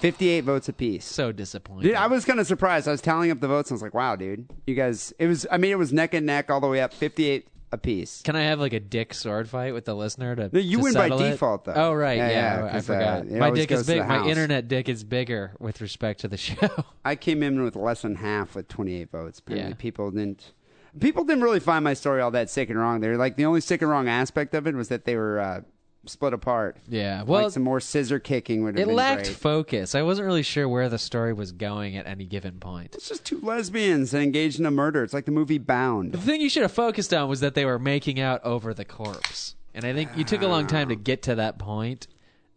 58 0.00 0.40
votes 0.42 0.68
apiece. 0.68 1.04
So 1.04 1.32
disappointing. 1.32 1.84
Dude, 1.88 1.94
I 1.96 2.06
was 2.08 2.24
kind 2.24 2.40
of 2.40 2.46
surprised. 2.46 2.88
I 2.88 2.90
was 2.92 3.00
tallying 3.00 3.30
up 3.30 3.40
the 3.40 3.48
votes 3.48 3.70
and 3.70 3.74
I 3.74 3.76
was 3.76 3.82
like, 3.82 3.94
wow, 3.94 4.16
dude. 4.16 4.48
You 4.66 4.74
guys, 4.74 5.12
it 5.18 5.26
was, 5.26 5.46
I 5.50 5.58
mean, 5.58 5.70
it 5.70 5.78
was 5.78 5.92
neck 5.92 6.14
and 6.14 6.26
neck 6.26 6.50
all 6.50 6.60
the 6.60 6.66
way 6.66 6.80
up, 6.80 6.92
58 6.92 7.46
apiece. 7.70 8.22
Can 8.22 8.36
I 8.36 8.42
have 8.42 8.58
like 8.60 8.72
a 8.72 8.80
dick 8.80 9.14
sword 9.14 9.48
fight 9.48 9.72
with 9.72 9.84
the 9.84 9.94
listener 9.94 10.34
to? 10.36 10.50
No, 10.52 10.58
you 10.60 10.78
to 10.78 10.82
win 10.82 10.94
by 10.94 11.06
it? 11.06 11.16
default, 11.18 11.64
though. 11.64 11.72
Oh 11.74 11.94
right, 11.94 12.16
Yeah, 12.18 12.28
yeah, 12.28 12.58
yeah, 12.58 12.64
I 12.64 12.76
uh, 12.78 12.80
forgot. 12.80 13.26
it 13.26 13.32
my 13.32 13.50
dick 13.50 13.70
is 13.70 13.86
big. 13.86 14.06
My 14.06 14.26
internet 14.26 14.68
dick 14.68 14.88
is 14.88 15.04
bigger 15.04 15.52
with 15.60 15.80
respect 15.80 16.20
to 16.20 16.28
the 16.28 16.36
show. 16.38 16.84
I 17.04 17.14
came 17.16 17.42
in 17.42 17.62
with 17.62 17.76
less 17.76 18.02
than 18.02 18.16
half 18.16 18.54
with 18.56 18.68
28 18.68 19.10
votes. 19.10 19.38
Apparently, 19.38 19.70
Yeah. 19.70 19.76
people 19.78 20.10
didn't. 20.10 20.52
People 21.00 21.24
didn't 21.24 21.42
really 21.42 21.60
find 21.60 21.82
my 21.82 21.94
story 21.94 22.20
all 22.20 22.30
that 22.32 22.50
sick 22.50 22.68
and 22.68 22.78
wrong. 22.78 23.00
They're 23.00 23.16
like 23.16 23.36
the 23.36 23.46
only 23.46 23.62
sick 23.62 23.80
and 23.80 23.90
wrong 23.90 24.08
aspect 24.08 24.54
of 24.54 24.66
it 24.66 24.74
was 24.74 24.88
that 24.88 25.06
they 25.06 25.16
were 25.16 25.40
uh, 25.40 25.60
split 26.06 26.32
apart. 26.32 26.76
yeah, 26.88 27.22
well, 27.22 27.44
like 27.44 27.52
some 27.52 27.62
more 27.62 27.80
scissor 27.80 28.18
kicking 28.18 28.64
would 28.64 28.76
have 28.76 28.82
it 28.82 28.86
been 28.86 28.96
lacked 28.96 29.24
great. 29.24 29.36
focus. 29.36 29.94
I 29.94 30.02
wasn't 30.02 30.26
really 30.26 30.42
sure 30.42 30.68
where 30.68 30.88
the 30.88 30.98
story 30.98 31.32
was 31.32 31.52
going 31.52 31.96
at 31.96 32.06
any 32.06 32.24
given 32.24 32.58
point. 32.58 32.94
It's 32.94 33.08
just 33.08 33.24
two 33.24 33.40
lesbians 33.40 34.12
engaged 34.14 34.58
in 34.58 34.66
a 34.66 34.70
murder. 34.70 35.04
It's 35.04 35.14
like 35.14 35.24
the 35.26 35.30
movie 35.30 35.58
Bound. 35.58 36.12
The 36.12 36.18
thing 36.18 36.40
you 36.40 36.48
should 36.50 36.62
have 36.62 36.72
focused 36.72 37.14
on 37.14 37.28
was 37.28 37.40
that 37.40 37.54
they 37.54 37.64
were 37.64 37.78
making 37.78 38.18
out 38.20 38.42
over 38.44 38.74
the 38.74 38.84
corpse, 38.84 39.54
and 39.74 39.84
I 39.84 39.92
think 39.92 40.10
you 40.16 40.24
took 40.24 40.42
a 40.42 40.48
long 40.48 40.66
time 40.66 40.88
to 40.88 40.96
get 40.96 41.22
to 41.22 41.36
that 41.36 41.58
point. 41.58 42.08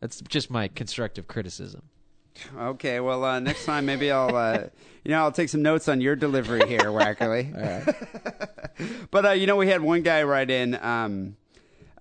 That's 0.02 0.22
just 0.22 0.50
my 0.50 0.68
constructive 0.68 1.28
criticism. 1.28 1.84
Okay, 2.58 3.00
well, 3.00 3.24
uh, 3.24 3.40
next 3.40 3.66
time 3.66 3.86
maybe 3.86 4.12
I'll, 4.12 4.36
uh, 4.36 4.64
you 5.04 5.12
know, 5.12 5.20
I'll 5.20 5.32
take 5.32 5.50
some 5.50 5.62
notes 5.62 5.88
on 5.88 6.02
your 6.02 6.16
delivery 6.16 6.68
here, 6.68 6.82
Wackerly. 6.82 7.54
Right. 7.56 9.10
but 9.12 9.26
uh, 9.26 9.32
you 9.32 9.48
know, 9.48 9.56
we 9.56 9.68
had 9.68 9.82
one 9.82 10.02
guy 10.02 10.24
write 10.24 10.50
in, 10.50 10.76
um, 10.76 11.38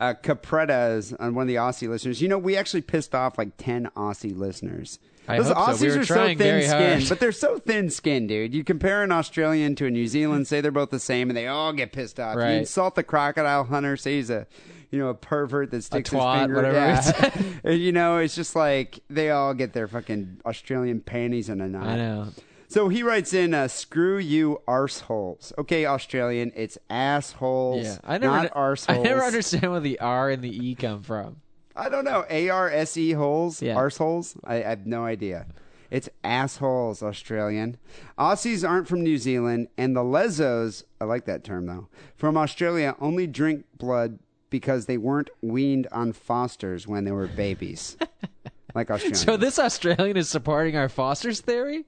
uh, 0.00 0.14
Capretta's 0.22 1.12
on 1.14 1.34
one 1.34 1.42
of 1.42 1.48
the 1.48 1.56
Aussie 1.56 1.88
listeners. 1.88 2.20
You 2.20 2.28
know, 2.28 2.38
we 2.38 2.56
actually 2.56 2.82
pissed 2.82 3.14
off 3.14 3.38
like 3.38 3.56
ten 3.56 3.90
Aussie 3.96 4.36
listeners. 4.36 4.98
I 5.26 5.38
Those 5.38 5.48
hope 5.48 5.56
so. 5.56 5.86
Aussies 5.86 5.94
We 5.94 6.00
are 6.00 6.04
so 6.04 6.34
thin-skinned, 6.34 7.08
but 7.08 7.20
they're 7.20 7.32
so 7.32 7.58
thin-skinned, 7.58 8.28
dude. 8.28 8.54
You 8.54 8.62
compare 8.62 9.02
an 9.02 9.10
Australian 9.10 9.74
to 9.76 9.86
a 9.86 9.90
New 9.90 10.06
Zealand, 10.06 10.46
say 10.46 10.60
they're 10.60 10.70
both 10.70 10.90
the 10.90 11.00
same, 11.00 11.30
and 11.30 11.36
they 11.36 11.46
all 11.46 11.72
get 11.72 11.92
pissed 11.92 12.20
off. 12.20 12.36
You 12.36 12.42
insult 12.42 12.94
the 12.94 13.02
crocodile 13.02 13.64
hunter, 13.64 13.96
say 13.96 14.16
he's 14.16 14.28
a, 14.28 14.46
you 14.90 14.98
know, 14.98 15.08
a 15.08 15.14
pervert 15.14 15.70
that 15.70 15.82
sticks 15.82 16.10
his 16.10 16.20
twat, 16.20 16.40
finger. 16.40 16.56
whatever 16.56 16.76
Yeah. 16.76 17.70
you 17.70 17.92
know, 17.92 18.18
it's 18.18 18.34
just 18.34 18.54
like 18.54 19.00
they 19.08 19.30
all 19.30 19.54
get 19.54 19.72
their 19.72 19.88
fucking 19.88 20.42
Australian 20.44 21.00
panties 21.00 21.48
in 21.48 21.60
a 21.62 21.68
knot. 21.68 21.86
I 21.86 21.96
know. 21.96 22.28
So 22.74 22.88
he 22.88 23.04
writes 23.04 23.32
in, 23.32 23.54
uh, 23.54 23.68
"Screw 23.68 24.18
you, 24.18 24.60
arseholes." 24.66 25.52
Okay, 25.56 25.86
Australian, 25.86 26.50
it's 26.56 26.76
assholes, 26.90 27.84
Yeah, 27.84 27.98
I 28.02 28.18
never, 28.18 28.34
not 28.34 28.50
arseholes. 28.52 28.98
I 28.98 29.00
never 29.00 29.22
understand 29.22 29.70
where 29.70 29.78
the 29.78 30.00
R 30.00 30.30
and 30.30 30.42
the 30.42 30.50
E 30.50 30.74
come 30.74 31.00
from. 31.00 31.36
I 31.76 31.88
don't 31.88 32.04
know. 32.04 32.24
A 32.28 32.48
R 32.48 32.68
S 32.68 32.96
E 32.96 33.12
holes, 33.12 33.62
Yeah. 33.62 33.76
arseholes. 33.76 34.36
I, 34.42 34.56
I 34.56 34.70
have 34.70 34.88
no 34.88 35.04
idea. 35.04 35.46
It's 35.92 36.08
assholes, 36.24 37.00
Australian. 37.00 37.76
Aussies 38.18 38.68
aren't 38.68 38.88
from 38.88 39.04
New 39.04 39.18
Zealand, 39.18 39.68
and 39.78 39.94
the 39.94 40.02
Lesos, 40.02 40.82
I 41.00 41.04
like 41.04 41.26
that 41.26 41.44
term 41.44 41.66
though, 41.66 41.86
from 42.16 42.36
Australia 42.36 42.96
only 43.00 43.28
drink 43.28 43.66
blood 43.78 44.18
because 44.50 44.86
they 44.86 44.98
weren't 44.98 45.30
weaned 45.42 45.86
on 45.92 46.12
Fosters 46.12 46.88
when 46.88 47.04
they 47.04 47.12
were 47.12 47.28
babies, 47.28 47.96
like 48.74 48.90
Australia. 48.90 49.14
So 49.14 49.36
this 49.36 49.60
Australian 49.60 50.16
is 50.16 50.28
supporting 50.28 50.76
our 50.76 50.88
Foster's 50.88 51.40
theory. 51.40 51.84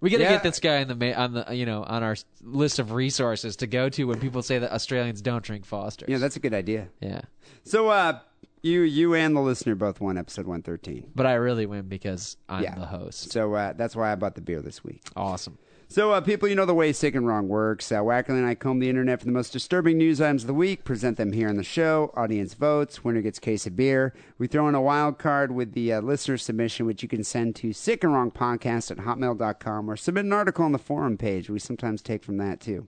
We 0.00 0.08
got 0.10 0.16
to 0.18 0.22
Yeah. 0.24 0.30
get 0.32 0.42
this 0.42 0.60
guy 0.60 0.80
on 0.80 0.88
the 0.88 0.94
ma- 0.94 1.20
on 1.22 1.32
the 1.34 1.46
you 1.54 1.66
know 1.66 1.82
on 1.84 2.02
our 2.02 2.16
list 2.42 2.78
of 2.78 2.92
resources 2.92 3.56
to 3.56 3.66
go 3.66 3.88
to 3.90 4.04
when 4.04 4.18
people 4.20 4.42
say 4.42 4.58
that 4.58 4.72
Australians 4.72 5.20
don't 5.20 5.44
drink 5.44 5.64
Foster's. 5.66 6.08
yeah, 6.08 6.18
that's 6.18 6.36
a 6.36 6.40
good 6.40 6.54
idea. 6.54 6.88
yeah. 7.00 7.22
So, 7.64 7.88
uh, 7.88 8.18
you, 8.62 8.80
you, 8.82 9.14
and 9.14 9.34
the 9.36 9.40
listener 9.40 9.74
both 9.74 10.00
won 10.00 10.16
episode 10.18 10.46
one 10.46 10.62
thirteen. 10.62 11.10
But 11.14 11.26
I 11.26 11.34
really 11.34 11.66
win 11.66 11.88
because 11.88 12.36
I'm 12.48 12.62
Yeah. 12.62 12.74
the 12.74 12.86
host. 12.86 13.32
So 13.32 13.54
uh, 13.54 13.72
that's 13.74 13.94
why 13.96 14.10
I 14.12 14.14
bought 14.14 14.34
the 14.34 14.40
beer 14.40 14.60
this 14.62 14.82
week. 14.84 15.02
Awesome. 15.16 15.58
So, 15.92 16.12
uh, 16.12 16.20
people, 16.20 16.48
you 16.48 16.54
know 16.54 16.66
the 16.66 16.72
way 16.72 16.92
sick 16.92 17.16
and 17.16 17.26
wrong 17.26 17.48
works. 17.48 17.90
Uh, 17.90 17.98
Wackerly 17.98 18.38
and 18.38 18.46
I 18.46 18.54
comb 18.54 18.78
the 18.78 18.88
internet 18.88 19.18
for 19.18 19.24
the 19.26 19.32
most 19.32 19.52
disturbing 19.52 19.98
news 19.98 20.20
items 20.20 20.44
of 20.44 20.46
the 20.46 20.54
week, 20.54 20.84
present 20.84 21.16
them 21.16 21.32
here 21.32 21.48
on 21.48 21.56
the 21.56 21.64
show. 21.64 22.12
Audience 22.16 22.54
votes. 22.54 23.02
Winner 23.02 23.20
gets 23.20 23.40
case 23.40 23.66
of 23.66 23.74
beer. 23.74 24.14
We 24.38 24.46
throw 24.46 24.68
in 24.68 24.76
a 24.76 24.80
wild 24.80 25.18
card 25.18 25.50
with 25.50 25.72
the 25.72 25.94
uh, 25.94 26.00
listener 26.00 26.38
submission, 26.38 26.86
which 26.86 27.02
you 27.02 27.08
can 27.08 27.24
send 27.24 27.56
to 27.56 27.72
sick 27.72 28.04
and 28.04 28.12
wrong 28.12 28.30
podcast 28.30 28.92
at 28.92 28.98
hotmail.com 28.98 29.90
or 29.90 29.96
submit 29.96 30.26
an 30.26 30.32
article 30.32 30.64
on 30.64 30.70
the 30.70 30.78
forum 30.78 31.16
page. 31.16 31.50
We 31.50 31.58
sometimes 31.58 32.02
take 32.02 32.22
from 32.22 32.36
that 32.36 32.60
too. 32.60 32.86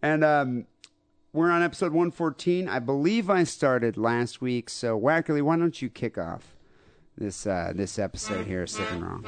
And 0.00 0.24
um, 0.24 0.66
we're 1.34 1.50
on 1.50 1.62
episode 1.62 1.92
114. 1.92 2.66
I 2.66 2.78
believe 2.78 3.28
I 3.28 3.44
started 3.44 3.98
last 3.98 4.40
week. 4.40 4.70
So, 4.70 4.98
Wackerly, 4.98 5.42
why 5.42 5.58
don't 5.58 5.82
you 5.82 5.90
kick 5.90 6.16
off 6.16 6.56
this 7.18 7.46
uh, 7.46 7.74
this 7.74 7.98
episode 7.98 8.46
here, 8.46 8.62
of 8.62 8.70
sick 8.70 8.90
and 8.90 9.02
wrong? 9.02 9.26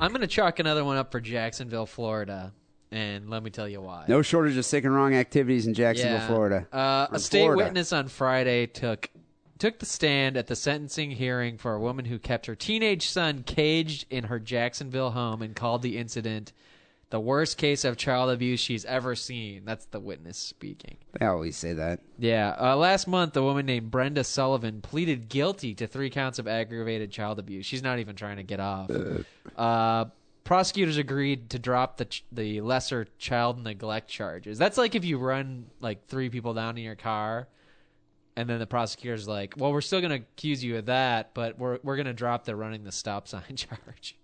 I'm 0.00 0.12
going 0.12 0.20
to 0.20 0.26
chalk 0.28 0.58
another 0.60 0.84
one 0.84 0.96
up 0.96 1.10
for 1.10 1.20
Jacksonville, 1.20 1.84
Florida, 1.86 2.52
and 2.92 3.28
let 3.28 3.42
me 3.42 3.50
tell 3.50 3.68
you 3.68 3.80
why. 3.80 4.04
No 4.08 4.22
shortage 4.22 4.56
of 4.56 4.64
sick 4.64 4.84
and 4.84 4.94
wrong 4.94 5.14
activities 5.14 5.66
in 5.66 5.74
Jacksonville, 5.74 6.18
Yeah. 6.18 6.26
Florida. 6.26 6.66
Uh, 6.72 7.08
Or 7.10 7.16
a 7.16 7.18
state 7.18 7.40
Florida. 7.40 7.64
witness 7.64 7.92
on 7.92 8.08
Friday 8.08 8.66
took 8.66 9.10
took 9.58 9.80
the 9.80 9.86
stand 9.86 10.36
at 10.36 10.46
the 10.46 10.54
sentencing 10.54 11.10
hearing 11.10 11.58
for 11.58 11.74
a 11.74 11.80
woman 11.80 12.04
who 12.04 12.16
kept 12.20 12.46
her 12.46 12.54
teenage 12.54 13.08
son 13.08 13.42
caged 13.42 14.06
in 14.08 14.22
her 14.24 14.38
Jacksonville 14.38 15.10
home 15.10 15.42
and 15.42 15.56
called 15.56 15.82
the 15.82 15.98
incident 15.98 16.52
the 17.10 17.20
worst 17.20 17.56
case 17.56 17.84
of 17.84 17.96
child 17.96 18.30
abuse 18.30 18.60
she's 18.60 18.84
ever 18.84 19.14
seen. 19.14 19.64
That's 19.64 19.86
the 19.86 20.00
witness 20.00 20.36
speaking. 20.36 20.98
They 21.18 21.24
always 21.26 21.56
say 21.56 21.72
that. 21.72 22.00
Yeah. 22.18 22.54
Uh, 22.60 22.76
last 22.76 23.08
month, 23.08 23.36
a 23.36 23.42
woman 23.42 23.64
named 23.64 23.90
Brenda 23.90 24.24
Sullivan 24.24 24.82
pleaded 24.82 25.28
guilty 25.28 25.74
to 25.76 25.86
three 25.86 26.10
counts 26.10 26.38
of 26.38 26.46
aggravated 26.46 27.10
child 27.10 27.38
abuse. 27.38 27.64
She's 27.64 27.82
not 27.82 27.98
even 27.98 28.14
trying 28.14 28.36
to 28.36 28.42
get 28.42 28.60
off. 28.60 28.90
Uh, 29.56 30.06
prosecutors 30.44 30.98
agreed 30.98 31.50
to 31.50 31.58
drop 31.58 31.96
the 31.96 32.04
ch- 32.04 32.24
the 32.30 32.60
lesser 32.60 33.06
child 33.18 33.62
neglect 33.62 34.08
charges. 34.08 34.58
That's 34.58 34.76
like 34.76 34.94
if 34.94 35.04
you 35.04 35.18
run 35.18 35.66
like 35.80 36.06
three 36.08 36.28
people 36.28 36.52
down 36.52 36.76
in 36.76 36.84
your 36.84 36.94
car, 36.94 37.48
and 38.36 38.48
then 38.48 38.58
the 38.58 38.66
prosecutor's 38.66 39.26
like, 39.26 39.54
"Well, 39.56 39.72
we're 39.72 39.80
still 39.80 40.00
going 40.00 40.10
to 40.10 40.16
accuse 40.16 40.62
you 40.62 40.76
of 40.76 40.86
that, 40.86 41.32
but 41.32 41.58
we're 41.58 41.78
we're 41.82 41.96
going 41.96 42.06
to 42.06 42.12
drop 42.12 42.44
the 42.44 42.54
running 42.54 42.84
the 42.84 42.92
stop 42.92 43.28
sign 43.28 43.42
charge." 43.56 44.16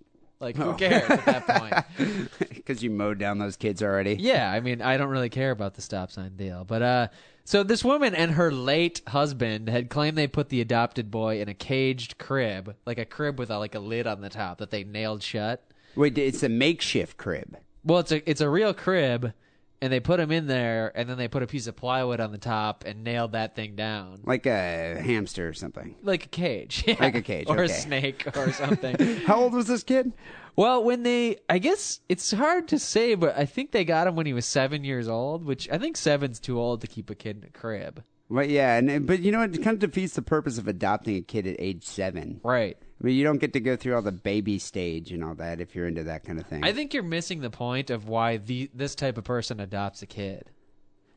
Like, 0.44 0.56
who 0.56 0.74
cares 0.74 1.08
at 1.08 1.24
that 1.24 1.46
point? 1.46 2.28
Because 2.64 2.82
you 2.82 2.88
mowed 2.88 3.18
down 3.18 3.38
those 3.38 3.56
kids 3.56 3.82
already. 3.82 4.16
Yeah, 4.18 4.50
I 4.50 4.60
mean, 4.60 4.80
I 4.80 4.96
don't 4.96 5.10
really 5.10 5.28
care 5.28 5.50
about 5.50 5.74
the 5.74 5.82
stop 5.82 6.10
sign 6.10 6.34
deal, 6.36 6.64
but 6.64 6.80
uh, 6.80 7.08
so 7.44 7.62
this 7.62 7.84
woman 7.84 8.14
and 8.14 8.32
her 8.32 8.50
late 8.50 9.02
husband 9.08 9.68
had 9.68 9.90
claimed 9.90 10.16
they 10.16 10.26
put 10.26 10.48
the 10.48 10.62
adopted 10.62 11.10
boy 11.10 11.42
in 11.42 11.50
a 11.50 11.54
caged 11.54 12.16
crib, 12.16 12.74
like 12.86 12.96
a 12.96 13.04
crib 13.04 13.38
with 13.38 13.50
a, 13.50 13.58
like 13.58 13.74
a 13.74 13.80
lid 13.80 14.06
on 14.06 14.22
the 14.22 14.30
top 14.30 14.58
that 14.58 14.70
they 14.70 14.82
nailed 14.82 15.22
shut. 15.22 15.62
Wait, 15.94 16.16
it's 16.16 16.42
a 16.42 16.48
makeshift 16.48 17.18
crib. 17.18 17.58
Well, 17.84 17.98
it's 17.98 18.12
a 18.12 18.28
it's 18.28 18.40
a 18.40 18.48
real 18.48 18.72
crib, 18.72 19.34
and 19.80 19.92
they 19.92 20.00
put 20.00 20.20
him 20.20 20.30
in 20.30 20.46
there, 20.46 20.92
and 20.94 21.08
then 21.08 21.18
they 21.18 21.28
put 21.28 21.42
a 21.42 21.46
piece 21.46 21.66
of 21.66 21.76
plywood 21.76 22.20
on 22.20 22.32
the 22.32 22.38
top 22.38 22.84
and 22.86 23.04
nailed 23.04 23.32
that 23.32 23.54
thing 23.54 23.76
down. 23.76 24.20
Like 24.24 24.46
a 24.46 25.00
hamster 25.00 25.48
or 25.48 25.52
something. 25.52 25.94
Like 26.02 26.26
a 26.26 26.28
cage, 26.28 26.84
yeah. 26.86 26.96
Like 26.98 27.14
a 27.14 27.22
cage, 27.22 27.46
or 27.50 27.62
a 27.62 27.68
snake, 27.68 28.26
or 28.36 28.52
something. 28.52 28.96
How 29.26 29.36
old 29.36 29.52
was 29.52 29.66
this 29.66 29.82
kid? 29.82 30.12
Well, 30.56 30.84
when 30.84 31.02
they, 31.02 31.38
I 31.48 31.58
guess 31.58 32.00
it's 32.08 32.30
hard 32.30 32.68
to 32.68 32.78
say, 32.78 33.14
but 33.16 33.36
I 33.36 33.44
think 33.44 33.72
they 33.72 33.84
got 33.84 34.06
him 34.06 34.14
when 34.14 34.26
he 34.26 34.32
was 34.32 34.46
seven 34.46 34.84
years 34.84 35.08
old, 35.08 35.44
which 35.44 35.68
I 35.68 35.78
think 35.78 35.96
seven's 35.96 36.38
too 36.38 36.58
old 36.60 36.80
to 36.82 36.86
keep 36.86 37.10
a 37.10 37.14
kid 37.14 37.38
in 37.38 37.44
a 37.44 37.50
crib. 37.50 38.04
Well, 38.28 38.44
yeah, 38.46 38.76
and 38.78 39.06
but 39.06 39.20
you 39.20 39.32
know? 39.32 39.42
It 39.42 39.62
kind 39.62 39.82
of 39.82 39.90
defeats 39.90 40.14
the 40.14 40.22
purpose 40.22 40.58
of 40.58 40.66
adopting 40.66 41.16
a 41.16 41.20
kid 41.20 41.46
at 41.46 41.56
age 41.58 41.84
seven. 41.84 42.40
Right. 42.42 42.78
I 43.02 43.06
mean, 43.06 43.16
you 43.16 43.24
don't 43.24 43.38
get 43.38 43.52
to 43.54 43.60
go 43.60 43.76
through 43.76 43.96
all 43.96 44.02
the 44.02 44.12
baby 44.12 44.58
stage 44.58 45.10
and 45.12 45.22
all 45.24 45.34
that 45.34 45.60
if 45.60 45.74
you're 45.74 45.88
into 45.88 46.04
that 46.04 46.24
kind 46.24 46.38
of 46.38 46.46
thing. 46.46 46.64
I 46.64 46.72
think 46.72 46.94
you're 46.94 47.02
missing 47.02 47.40
the 47.40 47.50
point 47.50 47.90
of 47.90 48.08
why 48.08 48.36
the 48.38 48.70
this 48.74 48.94
type 48.94 49.18
of 49.18 49.24
person 49.24 49.60
adopts 49.60 50.00
a 50.02 50.06
kid. 50.06 50.44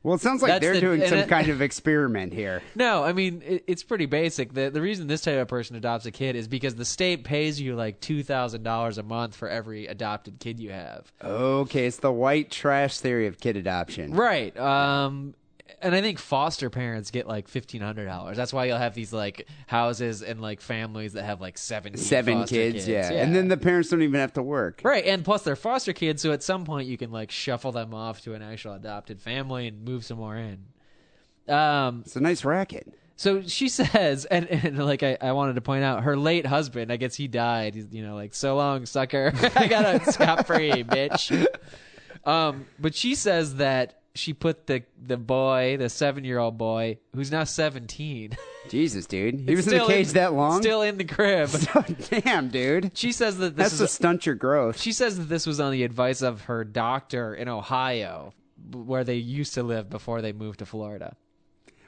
well, 0.03 0.15
it 0.15 0.21
sounds 0.21 0.41
like 0.41 0.49
That's 0.49 0.61
they're 0.63 0.73
the- 0.73 0.79
doing 0.81 1.05
some 1.07 1.19
it- 1.19 1.29
kind 1.29 1.49
of 1.49 1.61
experiment 1.69 2.33
here. 2.33 2.61
No, 2.75 3.03
I 3.03 3.13
mean 3.13 3.43
it, 3.45 3.63
it's 3.67 3.83
pretty 3.83 4.05
basic. 4.07 4.53
The 4.53 4.69
the 4.69 4.81
reason 4.81 5.07
this 5.07 5.21
type 5.21 5.37
of 5.39 5.47
person 5.47 5.75
adopts 5.75 6.05
a 6.07 6.11
kid 6.11 6.35
is 6.35 6.47
because 6.47 6.75
the 6.75 6.85
state 6.85 7.23
pays 7.23 7.61
you 7.61 7.75
like 7.75 7.99
two 8.01 8.23
thousand 8.23 8.63
dollars 8.63 8.97
a 8.97 9.03
month 9.03 9.35
for 9.35 9.47
every 9.47 9.85
adopted 9.87 10.39
kid 10.39 10.59
you 10.59 10.71
have. 10.71 11.11
Okay, 11.23 11.85
it's 11.85 11.97
the 11.97 12.11
white 12.11 12.49
trash 12.51 12.99
theory 12.99 13.27
of 13.27 13.39
kid 13.39 13.55
adoption. 13.55 14.13
Right. 14.13 14.57
Um 14.57 15.35
and 15.81 15.93
I 15.95 16.01
think 16.01 16.19
foster 16.19 16.69
parents 16.69 17.11
get 17.11 17.27
like 17.27 17.47
fifteen 17.47 17.81
hundred 17.81 18.05
dollars. 18.05 18.37
That's 18.37 18.53
why 18.53 18.65
you'll 18.65 18.77
have 18.77 18.93
these 18.93 19.11
like 19.13 19.47
houses 19.67 20.21
and 20.23 20.41
like 20.41 20.61
families 20.61 21.13
that 21.13 21.23
have 21.23 21.41
like 21.41 21.57
seven 21.57 21.97
Seven 21.97 22.39
foster 22.41 22.55
kids, 22.55 22.87
yeah. 22.87 23.11
and 23.11 23.35
then 23.35 23.47
the 23.47 23.57
parents 23.57 23.89
don't 23.89 24.01
even 24.01 24.19
have 24.19 24.33
to 24.33 24.43
work. 24.43 24.81
right, 24.83 25.05
and 25.05 25.23
plus 25.25 25.43
they're 25.43 25.55
foster 25.55 25.93
kids, 25.93 26.21
so 26.21 26.31
at 26.31 26.43
some 26.43 26.65
point 26.65 26.87
you 26.87 26.97
can 26.97 27.11
like 27.11 27.31
shuffle 27.31 27.71
them 27.71 27.93
off 27.93 28.21
to 28.21 28.33
an 28.33 28.41
actual 28.41 28.73
adopted 28.73 29.21
family 29.21 29.67
and 29.67 29.83
move 29.83 30.03
some 30.05 30.17
more 30.17 30.35
in. 30.37 30.65
Um, 31.53 32.01
It's 32.05 32.15
a 32.15 32.21
nice 32.21 32.43
racket. 32.43 32.93
so 33.15 33.41
she 33.43 33.69
says, 33.69 34.25
and, 34.25 34.47
and 34.49 34.77
like 34.85 35.03
I, 35.03 35.17
I 35.21 35.31
wanted 35.31 35.55
to 35.55 35.61
point 35.61 35.83
out, 35.83 36.03
her 36.03 36.17
late 36.17 36.45
husband, 36.45 36.91
I 36.91 36.97
guess 36.97 37.15
he 37.15 37.27
died. 37.27 37.75
He's, 37.75 37.87
you 37.91 38.03
know, 38.05 38.15
like 38.15 38.33
so 38.33 38.55
long, 38.57 38.85
sucker. 38.85 39.31
I 39.55 39.67
got 39.67 39.85
out 39.85 40.05
scot 40.13 40.47
free, 40.47 40.83
bitch. 40.83 41.45
Um, 42.25 42.65
but 42.77 42.93
she 42.93 43.15
says 43.15 43.55
that 43.55 44.01
she 44.17 44.33
put 44.33 44.67
the 44.67 44.83
the 45.01 45.17
boy, 45.17 45.77
the 45.77 45.89
seven 45.89 46.23
year 46.23 46.39
old 46.39 46.57
boy, 46.57 46.97
who's 47.13 47.31
now 47.31 47.43
seventeen, 47.43 48.37
Jesus, 48.69 49.05
dude. 49.05 49.39
He 49.47 49.55
was 49.55 49.67
in 49.67 49.77
the 49.77 49.85
cage 49.85 50.09
that 50.11 50.33
long? 50.33 50.61
still 50.61 50.81
in 50.81 50.97
the 50.97 51.05
crib. 51.05 51.49
Damn, 52.09 52.49
dude. 52.49 52.91
She 52.97 53.11
says 53.11 53.37
that 53.37 53.55
this 53.55 53.71
That's 53.71 53.73
is 53.73 53.79
to 53.79 53.87
stunt 53.87 54.25
your 54.25 54.35
growth. 54.35 54.79
she 54.81 54.91
says 54.91 55.17
that 55.17 55.25
this 55.25 55.45
was 55.45 55.59
on 55.59 55.71
the 55.71 55.83
advice 55.83 56.21
of 56.21 56.41
her 56.41 56.63
doctor 56.63 57.33
in 57.33 57.47
Ohio, 57.47 58.33
where 58.71 59.03
they 59.03 59.15
used 59.15 59.53
to 59.53 59.63
live 59.63 59.89
before 59.89 60.21
they 60.21 60.33
moved 60.33 60.59
to 60.59 60.65
Florida. 60.65 61.15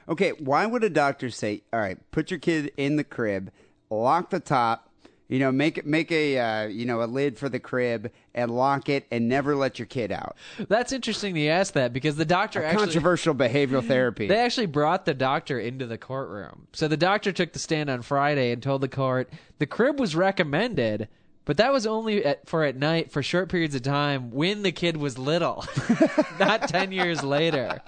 Okay, 0.08 0.30
why 0.32 0.66
would 0.66 0.82
a 0.82 0.90
doctor 0.90 1.30
say, 1.30 1.62
"All 1.72 1.80
right, 1.80 1.98
put 2.10 2.30
your 2.30 2.40
kid 2.40 2.72
in 2.76 2.96
the 2.96 3.04
crib, 3.04 3.52
lock 3.90 4.30
the 4.30 4.40
top, 4.40 4.90
you 5.28 5.38
know, 5.38 5.52
make 5.52 5.86
make 5.86 6.10
a 6.10 6.38
uh, 6.38 6.66
you 6.66 6.84
know 6.86 7.02
a 7.02 7.06
lid 7.06 7.38
for 7.38 7.48
the 7.48 7.60
crib 7.60 8.10
and 8.34 8.50
lock 8.50 8.88
it, 8.88 9.06
and 9.10 9.28
never 9.28 9.56
let 9.56 9.78
your 9.78 9.86
kid 9.86 10.12
out"? 10.12 10.36
That's 10.68 10.92
interesting 10.92 11.36
you 11.36 11.50
asked 11.50 11.74
that 11.74 11.92
because 11.92 12.16
the 12.16 12.24
doctor 12.24 12.62
actually 12.62 12.86
Controversial 12.86 13.34
behavioral 13.34 13.86
therapy. 13.86 14.26
They 14.26 14.38
actually 14.38 14.66
brought 14.66 15.04
the 15.04 15.14
doctor 15.14 15.58
into 15.58 15.86
the 15.86 15.98
courtroom. 15.98 16.66
So 16.72 16.88
the 16.88 16.96
doctor 16.96 17.32
took 17.32 17.52
the 17.52 17.58
stand 17.58 17.90
on 17.90 18.02
Friday 18.02 18.52
and 18.52 18.62
told 18.62 18.80
the 18.80 18.88
court 18.88 19.30
the 19.58 19.66
crib 19.66 19.98
was 19.98 20.14
recommended, 20.14 21.08
but 21.44 21.56
that 21.56 21.72
was 21.72 21.86
only 21.86 22.24
at, 22.24 22.48
for 22.48 22.64
at 22.64 22.76
night 22.76 23.10
for 23.10 23.22
short 23.22 23.48
periods 23.48 23.74
of 23.74 23.82
time 23.82 24.30
when 24.30 24.62
the 24.62 24.72
kid 24.72 24.96
was 24.96 25.18
little, 25.18 25.64
not 26.38 26.68
10 26.68 26.92
years 26.92 27.22
later. 27.22 27.80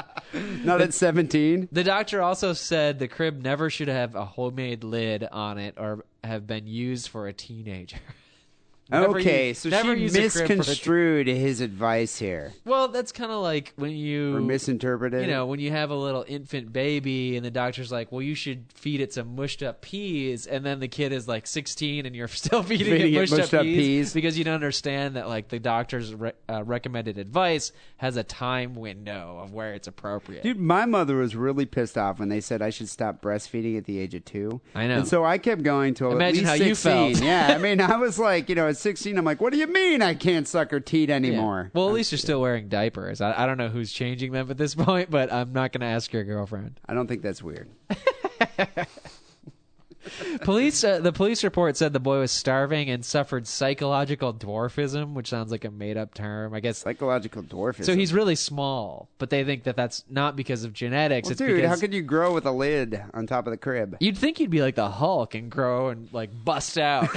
Not 0.65 0.81
at 0.81 0.95
seventeen. 0.95 1.69
The 1.73 1.85
doctor 1.85 2.23
also 2.23 2.55
said 2.55 2.99
the 2.99 3.09
crib 3.09 3.43
never 3.43 3.69
should 3.69 3.89
have 3.89 4.15
a 4.15 4.25
homemade 4.25 4.83
lid 4.83 5.25
on 5.31 5.59
it 5.59 5.75
or 5.77 6.05
have 6.25 6.47
been 6.47 6.67
used 6.67 7.09
for 7.09 7.27
a 7.29 7.33
teenager. 7.33 7.99
Never 8.93 9.19
Okay, 9.19 9.49
use- 9.49 9.59
so 9.61 9.69
never 9.71 9.97
she 9.97 10.03
use 10.03 10.15
a 10.15 10.19
crib 10.31 10.33
for 10.33 10.39
a- 10.55 10.57
misconstrued 10.59 11.27
his 11.27 11.61
advice 11.61 12.19
here, 12.19 12.53
Well, 12.65 12.89
that's 12.89 13.11
kind 13.13 13.33
of 13.33 13.41
like 13.43 13.73
when 13.77 13.91
you 13.93 14.37
or 14.37 14.41
misinterpreted. 14.41 15.23
you 15.23 15.27
know, 15.31 15.47
when 15.47 15.61
you 15.61 15.71
have 15.71 15.91
a 15.91 15.95
little 15.95 16.25
infant 16.29 16.73
baby 16.73 17.37
and 17.37 17.45
the 17.45 17.51
doctor's 17.51 17.91
like, 17.91 18.13
well, 18.13 18.23
you 18.23 18.35
should 18.35 18.67
feed 18.75 19.01
it 19.01 19.13
some 19.13 19.35
mushed 19.35 19.63
up 19.63 19.81
peas, 19.83 20.47
and 20.47 20.65
then 20.65 20.81
the 20.81 20.89
kid 20.89 21.13
is 21.13 21.27
like 21.27 21.47
16 21.47 22.07
and 22.07 22.15
you're 22.15 22.29
still 22.43 22.63
feeding, 22.63 22.87
Feeding 22.87 23.13
it 23.13 23.15
it 23.17 23.21
mushed, 23.21 23.33
mushed 23.33 23.55
up, 23.55 23.61
up 23.61 23.65
peas, 23.65 23.77
peas. 23.77 24.15
because 24.15 24.37
you 24.39 24.45
don't 24.45 24.55
understand 24.55 25.17
that 25.17 25.29
like 25.29 25.49
the 25.49 25.59
doctor's 25.59 26.15
re- 26.15 26.33
uh, 26.49 26.63
recommended 26.65 27.19
advice 27.19 27.73
has 27.97 28.17
a 28.17 28.23
time 28.25 28.75
window 28.75 29.39
of 29.43 29.53
where 29.53 29.75
it's 29.75 29.89
appropriate. 29.89 30.43
Dude, 30.43 30.59
my 30.59 30.85
mother 30.87 31.17
was 31.17 31.35
really 31.35 31.67
pissed 31.67 31.97
off 31.97 32.19
when 32.19 32.29
they 32.29 32.41
said 32.41 32.61
I 32.63 32.71
should 32.71 32.89
stop 32.89 33.23
breastfeeding 33.23 33.77
at 33.79 33.85
the 33.85 33.99
age 33.99 34.15
of 34.15 34.25
two. 34.25 34.61
I 34.75 34.87
know. 34.87 34.99
And 34.99 35.09
so 35.09 35.25
I 35.25 35.39
kept 35.39 35.63
going 35.63 35.95
to 35.95 36.11
Imagine 36.11 36.45
at 36.45 36.47
how 36.47 36.53
least 36.55 36.67
you 36.67 36.75
felt. 36.75 37.21
yeah, 37.23 37.55
I 37.55 37.59
mean, 37.59 37.81
I 37.81 37.97
was 37.97 38.19
like, 38.19 38.49
you 38.49 38.55
know, 38.55 38.73
16, 38.83 39.17
I'm 39.17 39.25
like, 39.25 39.41
what 39.41 39.53
do 39.53 39.59
you 39.59 39.67
mean 39.67 40.03
I 40.03 40.15
can't 40.15 40.47
suck 40.47 40.71
her 40.73 40.81
teat 40.81 41.09
anymore? 41.11 41.71
Well, 41.73 41.89
at 41.89 41.95
least 41.95 42.13
you're 42.13 42.19
still 42.19 42.41
wearing 42.41 42.69
diapers. 42.69 43.21
I, 43.21 43.45
I 43.45 43.47
don't 43.47 43.59
know 43.59 43.69
who's 43.69 43.93
changing 43.93 44.33
them 44.33 44.51
at 44.51 44.59
this 44.59 44.75
point, 44.77 45.11
but 45.11 45.33
I'm 45.33 45.53
not 45.53 45.73
going 45.73 45.81
to 45.81 45.87
ask 45.87 46.13
your 46.13 46.25
girlfriend. 46.25 46.79
I 46.87 46.95
don't 46.95 47.07
think 47.07 47.23
that's 47.23 47.43
weird. 47.43 47.71
Police, 50.41 50.83
uh, 50.83 50.99
the 50.99 51.13
police 51.13 51.45
report 51.45 51.77
said 51.77 51.93
the 51.93 52.01
boy 52.01 52.19
was 52.19 52.33
starving 52.33 52.91
and 52.91 53.05
suffered 53.05 53.47
psychological 53.47 54.35
dwarfism, 54.35 55.13
which 55.13 55.29
sounds 55.29 55.53
like 55.53 55.65
a 55.65 55.71
made-up 55.71 56.13
term. 56.13 56.55
I 56.55 56.61
guess 56.61 56.79
Psychological 56.79 57.45
dwarfism. 57.45 57.85
So 57.85 57.95
he's 57.95 58.13
really 58.13 58.35
small, 58.35 59.09
but 59.19 59.31
they 59.31 59.45
think 59.45 59.63
that 59.65 59.77
that's 59.77 60.05
not 60.11 60.35
because 60.35 60.65
of 60.65 60.73
genetics. 60.73 61.27
well, 61.27 61.33
it's 61.33 61.39
dude, 61.39 61.55
because 61.57 61.71
how 61.71 61.81
could 61.81 61.95
you 61.95 62.03
grow 62.03 62.35
with 62.35 62.47
a 62.47 62.51
lid 62.51 63.01
on 63.15 63.29
top 63.29 63.47
of 63.47 63.53
the 63.53 63.57
crib? 63.57 63.97
you'd 64.01 64.19
think 64.19 64.41
you'd 64.41 64.51
be 64.51 64.61
like 64.61 64.75
the 64.75 64.91
Hulk 64.91 65.37
and 65.37 65.49
grow 65.51 65.91
and 65.91 66.13
like 66.13 66.31
bust 66.45 66.79
out. 66.79 67.09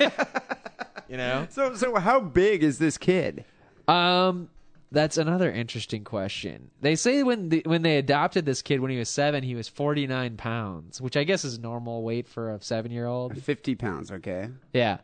you 1.08 1.16
know? 1.16 1.46
So, 1.50 1.74
so 1.74 1.94
how 1.96 2.20
big 2.20 2.62
is 2.62 2.78
this 2.78 2.98
kid? 2.98 3.44
Um, 3.88 4.48
that's 4.90 5.18
another 5.18 5.50
interesting 5.50 6.04
question. 6.04 6.70
They 6.80 6.94
say 6.94 7.22
when 7.22 7.48
the, 7.48 7.62
when 7.66 7.82
they 7.82 7.98
adopted 7.98 8.46
this 8.46 8.62
kid 8.62 8.80
when 8.80 8.90
he 8.90 8.98
was 8.98 9.08
seven, 9.08 9.42
he 9.42 9.54
was 9.54 9.68
forty 9.68 10.06
nine 10.06 10.36
pounds, 10.36 11.00
which 11.00 11.16
I 11.16 11.24
guess 11.24 11.44
is 11.44 11.58
normal 11.58 12.02
weight 12.02 12.28
for 12.28 12.50
a 12.54 12.60
seven 12.62 12.92
year 12.92 13.06
old. 13.06 13.36
50 13.40 13.74
pounds, 13.74 14.10
okay? 14.10 14.48
Yeah. 14.72 14.98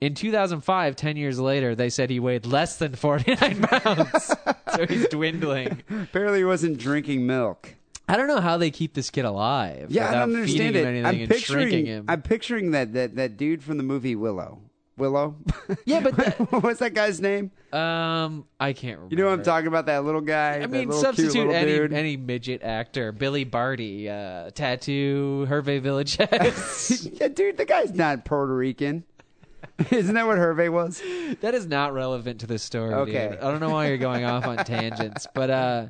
In 0.00 0.14
2005, 0.14 0.94
10 0.94 1.16
years 1.16 1.40
later, 1.40 1.74
they 1.74 1.90
said 1.90 2.08
he 2.08 2.20
weighed 2.20 2.46
less 2.46 2.76
than 2.76 2.94
49 2.94 3.62
pounds. 3.62 4.32
so 4.76 4.86
he's 4.86 5.08
dwindling. 5.08 5.82
Apparently 5.90 6.38
he 6.38 6.44
wasn't 6.44 6.78
drinking 6.78 7.26
milk. 7.26 7.74
I 8.08 8.16
don't 8.16 8.28
know 8.28 8.40
how 8.40 8.56
they 8.56 8.70
keep 8.70 8.94
this 8.94 9.10
kid 9.10 9.24
alive. 9.24 9.86
Yeah, 9.90 10.08
I 10.08 10.14
don't 10.14 10.34
understand 10.34 10.76
it. 10.76 11.04
I'm 11.04 11.26
picturing, 11.26 11.86
him. 11.86 12.04
I'm 12.08 12.22
picturing 12.22 12.70
that, 12.70 12.92
that, 12.94 13.16
that 13.16 13.36
dude 13.36 13.62
from 13.62 13.76
the 13.76 13.82
movie 13.82 14.14
Willow. 14.14 14.60
Willow? 14.98 15.36
Yeah, 15.84 16.00
but 16.00 16.16
that- 16.16 16.52
What's 16.62 16.80
that 16.80 16.94
guy's 16.94 17.20
name? 17.20 17.50
Um, 17.72 18.44
I 18.58 18.72
can't 18.72 18.96
remember. 18.98 19.14
You 19.14 19.22
know 19.22 19.28
what 19.30 19.38
I'm 19.38 19.42
talking 19.44 19.68
about? 19.68 19.86
That 19.86 20.04
little 20.04 20.20
guy? 20.20 20.56
I 20.56 20.58
that 20.60 20.70
mean, 20.70 20.88
little 20.88 21.02
cute 21.02 21.16
substitute 21.16 21.46
little 21.48 21.54
any 21.54 21.72
dude? 21.72 21.92
any 21.92 22.16
midget 22.16 22.62
actor, 22.62 23.12
Billy 23.12 23.44
Barty, 23.44 24.08
uh, 24.08 24.50
tattoo, 24.50 25.46
Hervé 25.48 25.80
Villechaize. 25.80 27.08
Yeah, 27.20 27.28
dude, 27.28 27.56
the 27.56 27.64
guy's 27.64 27.94
not 27.94 28.24
Puerto 28.24 28.54
Rican. 28.54 29.04
Isn't 29.90 30.14
that 30.14 30.26
what 30.26 30.38
Hervé 30.38 30.70
was? 30.70 31.02
that 31.40 31.54
is 31.54 31.66
not 31.66 31.92
relevant 31.92 32.40
to 32.40 32.46
the 32.46 32.58
story. 32.58 32.94
Okay. 32.94 33.28
dude. 33.30 33.38
I 33.38 33.50
don't 33.50 33.60
know 33.60 33.70
why 33.70 33.88
you're 33.88 33.98
going 33.98 34.24
off 34.24 34.46
on 34.46 34.58
tangents, 34.64 35.26
but 35.34 35.50
uh, 35.50 35.86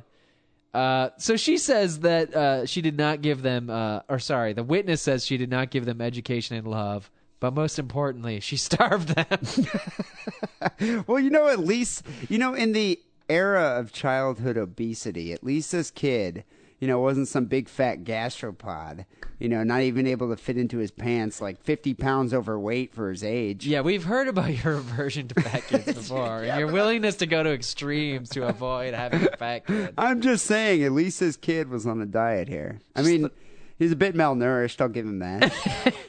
uh, 0.73 1.09
so 1.17 1.35
she 1.35 1.57
says 1.57 1.99
that 1.99 2.33
uh, 2.35 2.65
she 2.65 2.81
did 2.81 2.97
not 2.97 3.21
give 3.21 3.41
them, 3.41 3.69
uh, 3.69 4.01
or 4.09 4.19
sorry, 4.19 4.53
the 4.53 4.63
witness 4.63 5.01
says 5.01 5.25
she 5.25 5.37
did 5.37 5.49
not 5.49 5.71
give 5.71 5.85
them 5.85 6.01
education 6.01 6.55
and 6.57 6.67
love. 6.67 7.09
But 7.39 7.53
most 7.53 7.79
importantly, 7.79 8.39
she 8.39 8.57
starved 8.69 9.09
them. 9.09 9.39
Well, 11.07 11.19
you 11.19 11.29
know, 11.29 11.47
at 11.47 11.59
least, 11.59 12.05
you 12.29 12.37
know, 12.37 12.53
in 12.53 12.71
the 12.73 12.99
era 13.29 13.77
of 13.79 13.91
childhood 13.91 14.57
obesity, 14.57 15.33
at 15.33 15.43
least 15.43 15.71
this 15.71 15.91
kid, 15.91 16.43
you 16.79 16.87
know, 16.87 16.99
wasn't 16.99 17.27
some 17.27 17.45
big 17.45 17.67
fat 17.67 18.03
gastropod, 18.05 19.05
you 19.39 19.49
know, 19.49 19.63
not 19.63 19.81
even 19.81 20.07
able 20.07 20.29
to 20.29 20.37
fit 20.37 20.57
into 20.57 20.77
his 20.77 20.91
pants, 20.91 21.41
like 21.41 21.61
50 21.61 21.93
pounds 21.95 22.33
overweight 22.33 22.93
for 22.93 23.09
his 23.09 23.23
age. 23.23 23.65
yeah, 23.65 23.81
we've 23.81 24.05
heard 24.05 24.27
about 24.29 24.63
your 24.63 24.75
aversion 24.75 25.27
to 25.29 25.41
fat 25.41 25.67
kids 25.67 25.85
before, 25.93 26.43
and 26.43 26.59
your 26.59 26.71
willingness 26.71 27.15
to 27.17 27.25
go 27.25 27.43
to 27.43 27.51
extremes 27.51 28.29
to 28.29 28.47
avoid 28.47 28.93
having 28.93 29.27
a 29.27 29.37
fat 29.37 29.67
kid. 29.67 29.93
I'm 29.97 30.21
just 30.21 30.45
saying, 30.45 30.83
at 30.83 30.93
least 30.93 31.19
this 31.19 31.35
kid 31.35 31.69
was 31.69 31.85
on 31.85 32.01
a 32.01 32.05
diet 32.05 32.47
here. 32.47 32.79
I 32.95 33.01
mean, 33.01 33.29
he's 33.79 33.91
a 33.91 33.95
bit 33.95 34.15
malnourished, 34.15 34.79
I'll 34.81 34.89
give 34.89 35.05
him 35.05 35.19
that. 35.19 35.95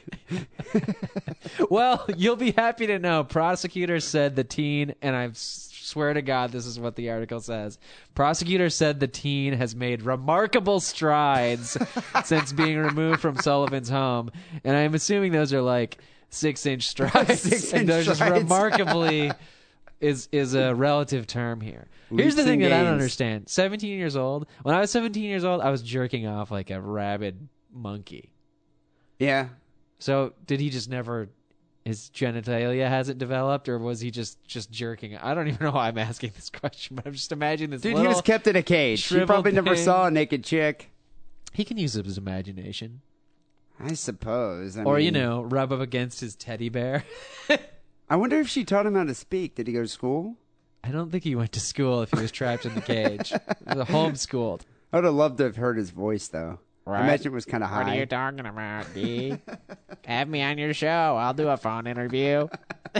Well, 1.69 2.05
you'll 2.17 2.35
be 2.35 2.51
happy 2.51 2.87
to 2.87 2.99
know 2.99 3.23
prosecutors 3.23 4.05
said 4.05 4.35
the 4.35 4.43
teen, 4.43 4.95
and 5.01 5.15
I 5.15 5.29
swear 5.33 6.13
to 6.13 6.21
God, 6.21 6.51
this 6.51 6.65
is 6.65 6.79
what 6.79 6.95
the 6.95 7.09
article 7.09 7.39
says. 7.39 7.77
Prosecutors 8.15 8.75
said 8.75 8.99
the 8.99 9.07
teen 9.07 9.53
has 9.53 9.75
made 9.75 10.01
remarkable 10.03 10.79
strides 10.79 11.77
since 12.25 12.53
being 12.53 12.77
removed 12.77 13.21
from 13.21 13.37
Sullivan's 13.37 13.89
home, 13.89 14.31
and 14.63 14.75
I'm 14.75 14.93
assuming 14.95 15.31
those 15.31 15.53
are 15.53 15.61
like 15.61 15.97
six 16.29 16.65
inch 16.65 16.87
strides. 16.87 17.41
Six 17.41 17.73
and 17.73 17.89
inch 17.89 18.07
strides. 18.07 18.43
remarkably 18.43 19.31
is 19.99 20.27
is 20.31 20.55
a 20.55 20.73
relative 20.73 21.27
term 21.27 21.61
here. 21.61 21.87
Here's 22.09 22.19
Leaps 22.19 22.35
the 22.35 22.43
thing 22.43 22.59
that 22.61 22.73
I 22.73 22.83
don't 22.83 22.93
understand. 22.93 23.47
17 23.49 23.97
years 23.97 24.15
old. 24.17 24.47
When 24.63 24.75
I 24.75 24.81
was 24.81 24.91
17 24.91 25.23
years 25.23 25.45
old, 25.45 25.61
I 25.61 25.69
was 25.69 25.81
jerking 25.81 26.27
off 26.27 26.51
like 26.51 26.69
a 26.69 26.81
rabid 26.81 27.47
monkey. 27.73 28.31
yeah. 29.19 29.49
So 29.99 30.33
did 30.47 30.59
he 30.59 30.69
just 30.69 30.89
never? 30.89 31.29
His 31.85 32.11
genitalia 32.13 32.87
hasn't 32.87 33.17
developed, 33.17 33.67
or 33.69 33.77
was 33.79 33.99
he 34.01 34.11
just 34.11 34.43
just 34.45 34.71
jerking? 34.71 35.15
I 35.17 35.33
don't 35.33 35.47
even 35.47 35.65
know 35.65 35.71
why 35.71 35.87
I'm 35.87 35.97
asking 35.97 36.31
this 36.35 36.49
question, 36.49 36.95
but 36.95 37.05
I'm 37.07 37.13
just 37.13 37.31
imagining 37.31 37.71
this. 37.71 37.81
Dude, 37.81 37.97
he 37.97 38.07
was 38.07 38.21
kept 38.21 38.47
in 38.47 38.55
a 38.55 38.63
cage. 38.63 39.03
He 39.05 39.23
probably 39.25 39.51
never 39.51 39.75
thing. 39.75 39.83
saw 39.85 40.07
a 40.07 40.11
naked 40.11 40.43
chick. 40.43 40.89
He 41.53 41.63
can 41.65 41.77
use 41.77 41.93
his 41.93 42.17
imagination, 42.17 43.01
I 43.79 43.93
suppose. 43.93 44.77
I 44.77 44.83
or 44.83 44.99
you 44.99 45.11
know, 45.11 45.41
rub 45.43 45.71
up 45.71 45.81
against 45.81 46.19
his 46.21 46.35
teddy 46.35 46.69
bear. 46.69 47.03
I 48.09 48.15
wonder 48.15 48.39
if 48.39 48.47
she 48.47 48.63
taught 48.63 48.85
him 48.85 48.95
how 48.95 49.03
to 49.03 49.13
speak. 49.15 49.55
Did 49.55 49.67
he 49.67 49.73
go 49.73 49.81
to 49.81 49.87
school? 49.87 50.35
I 50.83 50.89
don't 50.91 51.11
think 51.11 51.23
he 51.23 51.35
went 51.35 51.51
to 51.53 51.59
school 51.59 52.01
if 52.01 52.11
he 52.11 52.19
was 52.19 52.31
trapped 52.31 52.65
in 52.65 52.73
the 52.75 52.81
cage. 52.81 53.31
He 53.71 53.77
was 53.77 53.87
homeschooled. 53.87 54.61
I 54.91 54.97
would 54.97 55.05
have 55.05 55.13
loved 55.13 55.37
to 55.37 55.43
have 55.45 55.55
heard 55.57 55.77
his 55.77 55.91
voice, 55.91 56.27
though. 56.27 56.59
I 56.87 56.89
Right. 56.91 57.03
imagine 57.03 57.27
it 57.27 57.35
was 57.35 57.45
kind 57.45 57.63
of 57.63 57.69
high. 57.69 57.83
What 57.83 57.93
are 57.93 57.95
you 57.95 58.05
talking 58.05 58.45
about, 58.45 58.93
D? 58.95 59.37
Have 60.05 60.27
me 60.27 60.41
on 60.41 60.57
your 60.57 60.73
show. 60.73 60.87
I'll 60.87 61.33
do 61.33 61.47
a 61.47 61.57
phone 61.57 61.85
interview. 61.87 62.47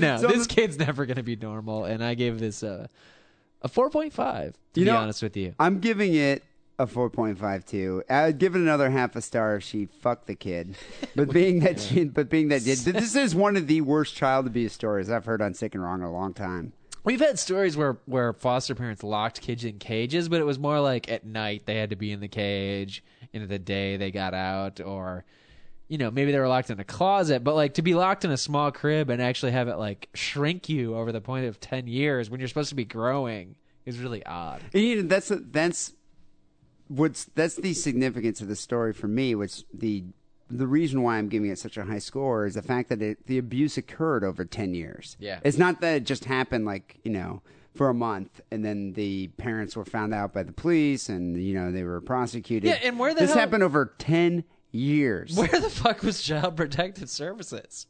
no, 0.00 0.16
So 0.18 0.28
this 0.28 0.46
the- 0.46 0.54
kid's 0.54 0.78
never 0.78 1.06
going 1.06 1.16
to 1.16 1.22
be 1.22 1.36
normal, 1.36 1.84
and 1.84 2.02
I 2.02 2.14
gave 2.14 2.38
this 2.38 2.62
a 2.62 2.88
A 3.62 3.68
four 3.68 3.90
point 3.90 4.12
five. 4.12 4.54
To 4.74 4.80
You 4.80 4.86
be 4.86 4.90
know- 4.92 4.98
honest 4.98 5.22
with 5.22 5.36
you. 5.36 5.54
I'm 5.58 5.80
giving 5.80 6.14
it 6.14 6.42
a 6.78 6.86
4.52. 6.86 8.02
I'd 8.10 8.10
uh, 8.10 8.32
give 8.32 8.56
it 8.56 8.58
another 8.60 8.90
half 8.90 9.14
a 9.14 9.20
star 9.20 9.56
if 9.56 9.62
she 9.62 9.86
fucked 9.86 10.26
the 10.26 10.34
kid. 10.34 10.74
But 11.14 11.30
being 11.30 11.60
that 11.60 11.78
she, 11.78 12.04
but 12.04 12.30
being 12.30 12.48
that 12.48 12.62
this 12.62 13.14
is 13.14 13.34
one 13.34 13.56
of 13.58 13.66
the 13.66 13.82
worst 13.82 14.16
child 14.16 14.46
abuse 14.46 14.72
stories 14.72 15.10
I've 15.10 15.26
heard 15.26 15.42
on 15.42 15.52
Sick 15.52 15.74
and 15.74 15.84
Wrong 15.84 16.00
in 16.00 16.06
a 16.06 16.10
long 16.12 16.32
time. 16.32 16.72
We've 17.04 17.20
had 17.20 17.38
stories 17.38 17.76
where 17.76 17.98
where 18.06 18.32
foster 18.32 18.74
parents 18.74 19.02
locked 19.02 19.40
kids 19.40 19.64
in 19.64 19.78
cages, 19.78 20.28
but 20.28 20.40
it 20.40 20.44
was 20.44 20.58
more 20.58 20.80
like 20.80 21.10
at 21.10 21.26
night 21.26 21.66
they 21.66 21.76
had 21.76 21.90
to 21.90 21.96
be 21.96 22.12
in 22.12 22.20
the 22.20 22.28
cage, 22.28 23.02
and 23.34 23.48
the 23.48 23.58
day 23.58 23.96
they 23.96 24.10
got 24.10 24.34
out, 24.34 24.80
or 24.80 25.24
you 25.88 25.98
know 25.98 26.10
maybe 26.10 26.30
they 26.30 26.38
were 26.38 26.48
locked 26.48 26.70
in 26.70 26.78
a 26.78 26.84
closet. 26.84 27.42
But 27.42 27.54
like 27.54 27.74
to 27.74 27.82
be 27.82 27.94
locked 27.94 28.24
in 28.24 28.30
a 28.30 28.36
small 28.36 28.70
crib 28.70 29.10
and 29.10 29.20
actually 29.20 29.52
have 29.52 29.68
it 29.68 29.78
like 29.78 30.08
shrink 30.14 30.68
you 30.68 30.96
over 30.96 31.10
the 31.10 31.20
point 31.20 31.46
of 31.46 31.58
ten 31.58 31.88
years 31.88 32.30
when 32.30 32.40
you're 32.40 32.48
supposed 32.48 32.70
to 32.70 32.76
be 32.76 32.84
growing 32.84 33.56
is 33.84 33.98
really 33.98 34.24
odd. 34.24 34.62
And, 34.72 34.82
you 34.82 35.02
know, 35.02 35.08
that's 35.08 35.32
that's 35.50 35.92
what's 36.88 37.24
that's 37.34 37.56
the 37.56 37.74
significance 37.74 38.40
of 38.40 38.48
the 38.48 38.56
story 38.56 38.92
for 38.92 39.08
me. 39.08 39.34
Which 39.34 39.64
the 39.74 40.04
the 40.58 40.66
reason 40.66 41.02
why 41.02 41.16
I'm 41.18 41.28
giving 41.28 41.50
it 41.50 41.58
such 41.58 41.76
a 41.76 41.84
high 41.84 41.98
score 41.98 42.46
is 42.46 42.54
the 42.54 42.62
fact 42.62 42.88
that 42.90 43.00
it, 43.02 43.26
the 43.26 43.38
abuse 43.38 43.76
occurred 43.76 44.22
over 44.24 44.44
ten 44.44 44.74
years. 44.74 45.16
Yeah. 45.18 45.40
it's 45.44 45.58
not 45.58 45.80
that 45.80 45.96
it 45.96 46.04
just 46.04 46.24
happened 46.26 46.64
like 46.64 46.98
you 47.04 47.10
know 47.10 47.42
for 47.74 47.88
a 47.88 47.94
month 47.94 48.40
and 48.50 48.62
then 48.64 48.92
the 48.92 49.28
parents 49.38 49.74
were 49.76 49.84
found 49.86 50.12
out 50.12 50.34
by 50.34 50.42
the 50.42 50.52
police 50.52 51.08
and 51.08 51.42
you 51.42 51.54
know 51.54 51.72
they 51.72 51.84
were 51.84 52.00
prosecuted. 52.00 52.68
Yeah, 52.68 52.78
and 52.82 52.98
where 52.98 53.14
the 53.14 53.20
this 53.20 53.30
hell- 53.30 53.40
happened 53.40 53.62
over 53.62 53.94
ten 53.98 54.44
years. 54.70 55.36
Where 55.36 55.48
the 55.48 55.70
fuck 55.70 56.02
was 56.02 56.22
Child 56.22 56.56
Protective 56.56 57.08
Services? 57.10 57.86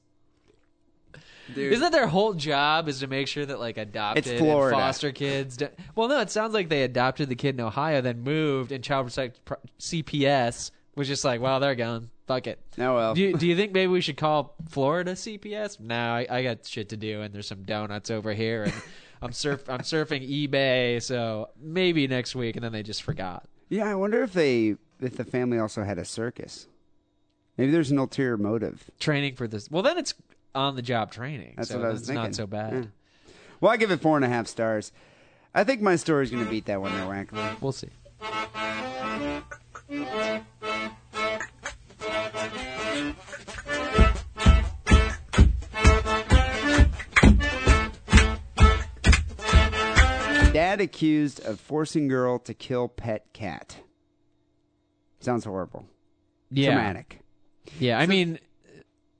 Isn't 1.54 1.80
that 1.80 1.92
their 1.92 2.06
whole 2.06 2.32
job 2.34 2.88
is 2.88 3.00
to 3.00 3.06
make 3.08 3.26
sure 3.28 3.44
that 3.44 3.58
like 3.60 3.76
adopted 3.76 4.26
and 4.26 4.38
Florida. 4.38 4.76
foster 4.76 5.12
kids? 5.12 5.56
Do- 5.56 5.68
well, 5.96 6.08
no, 6.08 6.20
it 6.20 6.30
sounds 6.30 6.54
like 6.54 6.68
they 6.68 6.82
adopted 6.84 7.28
the 7.28 7.34
kid 7.34 7.56
in 7.56 7.60
Ohio, 7.60 8.00
then 8.00 8.20
moved, 8.20 8.72
and 8.72 8.82
Child 8.82 9.08
Protect 9.08 9.44
Pro- 9.44 9.56
CPS 9.78 10.70
was 10.94 11.08
just 11.08 11.24
like, 11.24 11.40
well, 11.40 11.58
they're 11.60 11.74
gone. 11.74 12.10
Fuck 12.32 12.46
it. 12.46 12.58
Oh, 12.78 12.94
well. 12.94 13.14
Do 13.14 13.20
you, 13.20 13.36
do 13.36 13.46
you 13.46 13.54
think 13.54 13.72
maybe 13.72 13.88
we 13.92 14.00
should 14.00 14.16
call 14.16 14.54
Florida 14.70 15.12
CPS? 15.12 15.78
No, 15.78 15.94
I, 15.94 16.26
I 16.30 16.42
got 16.42 16.64
shit 16.64 16.88
to 16.88 16.96
do, 16.96 17.20
and 17.20 17.34
there's 17.34 17.46
some 17.46 17.64
donuts 17.64 18.10
over 18.10 18.32
here, 18.32 18.62
and 18.62 18.72
I'm 19.22 19.32
surf 19.32 19.68
I'm 19.68 19.80
surfing 19.80 20.26
eBay, 20.26 21.02
so 21.02 21.50
maybe 21.60 22.06
next 22.06 22.34
week, 22.34 22.56
and 22.56 22.64
then 22.64 22.72
they 22.72 22.82
just 22.82 23.02
forgot. 23.02 23.44
Yeah, 23.68 23.86
I 23.86 23.94
wonder 23.96 24.22
if 24.22 24.32
they 24.32 24.76
if 24.98 25.18
the 25.18 25.24
family 25.24 25.58
also 25.58 25.84
had 25.84 25.98
a 25.98 26.06
circus. 26.06 26.68
Maybe 27.58 27.70
there's 27.70 27.90
an 27.90 27.98
ulterior 27.98 28.38
motive. 28.38 28.90
Training 28.98 29.34
for 29.34 29.46
this. 29.46 29.70
Well, 29.70 29.82
then 29.82 29.98
it's 29.98 30.14
on 30.54 30.74
the 30.74 30.82
job 30.82 31.12
training. 31.12 31.54
That's 31.58 31.68
so 31.68 31.76
what 31.76 31.86
I 31.86 31.90
was 31.90 32.00
that's 32.00 32.08
thinking. 32.08 32.22
not 32.22 32.34
so 32.34 32.46
bad. 32.46 32.72
Yeah. 32.72 33.32
Well, 33.60 33.70
I 33.70 33.76
give 33.76 33.90
it 33.90 34.00
four 34.00 34.16
and 34.16 34.24
a 34.24 34.28
half 34.28 34.46
stars. 34.46 34.90
I 35.54 35.64
think 35.64 35.82
my 35.82 35.96
story's 35.96 36.30
going 36.30 36.44
to 36.44 36.50
beat 36.50 36.64
that 36.64 36.80
one, 36.80 36.92
ironically. 36.92 37.42
We'll 37.60 37.72
see. 37.72 37.90
Dad 50.72 50.80
accused 50.80 51.44
of 51.44 51.60
forcing 51.60 52.08
girl 52.08 52.38
to 52.38 52.54
kill 52.54 52.88
pet 52.88 53.30
cat. 53.34 53.76
Sounds 55.20 55.44
horrible. 55.44 55.84
Yeah. 56.50 56.72
Dramatic. 56.72 57.18
Yeah, 57.78 57.98
I 57.98 58.06
mean, 58.06 58.38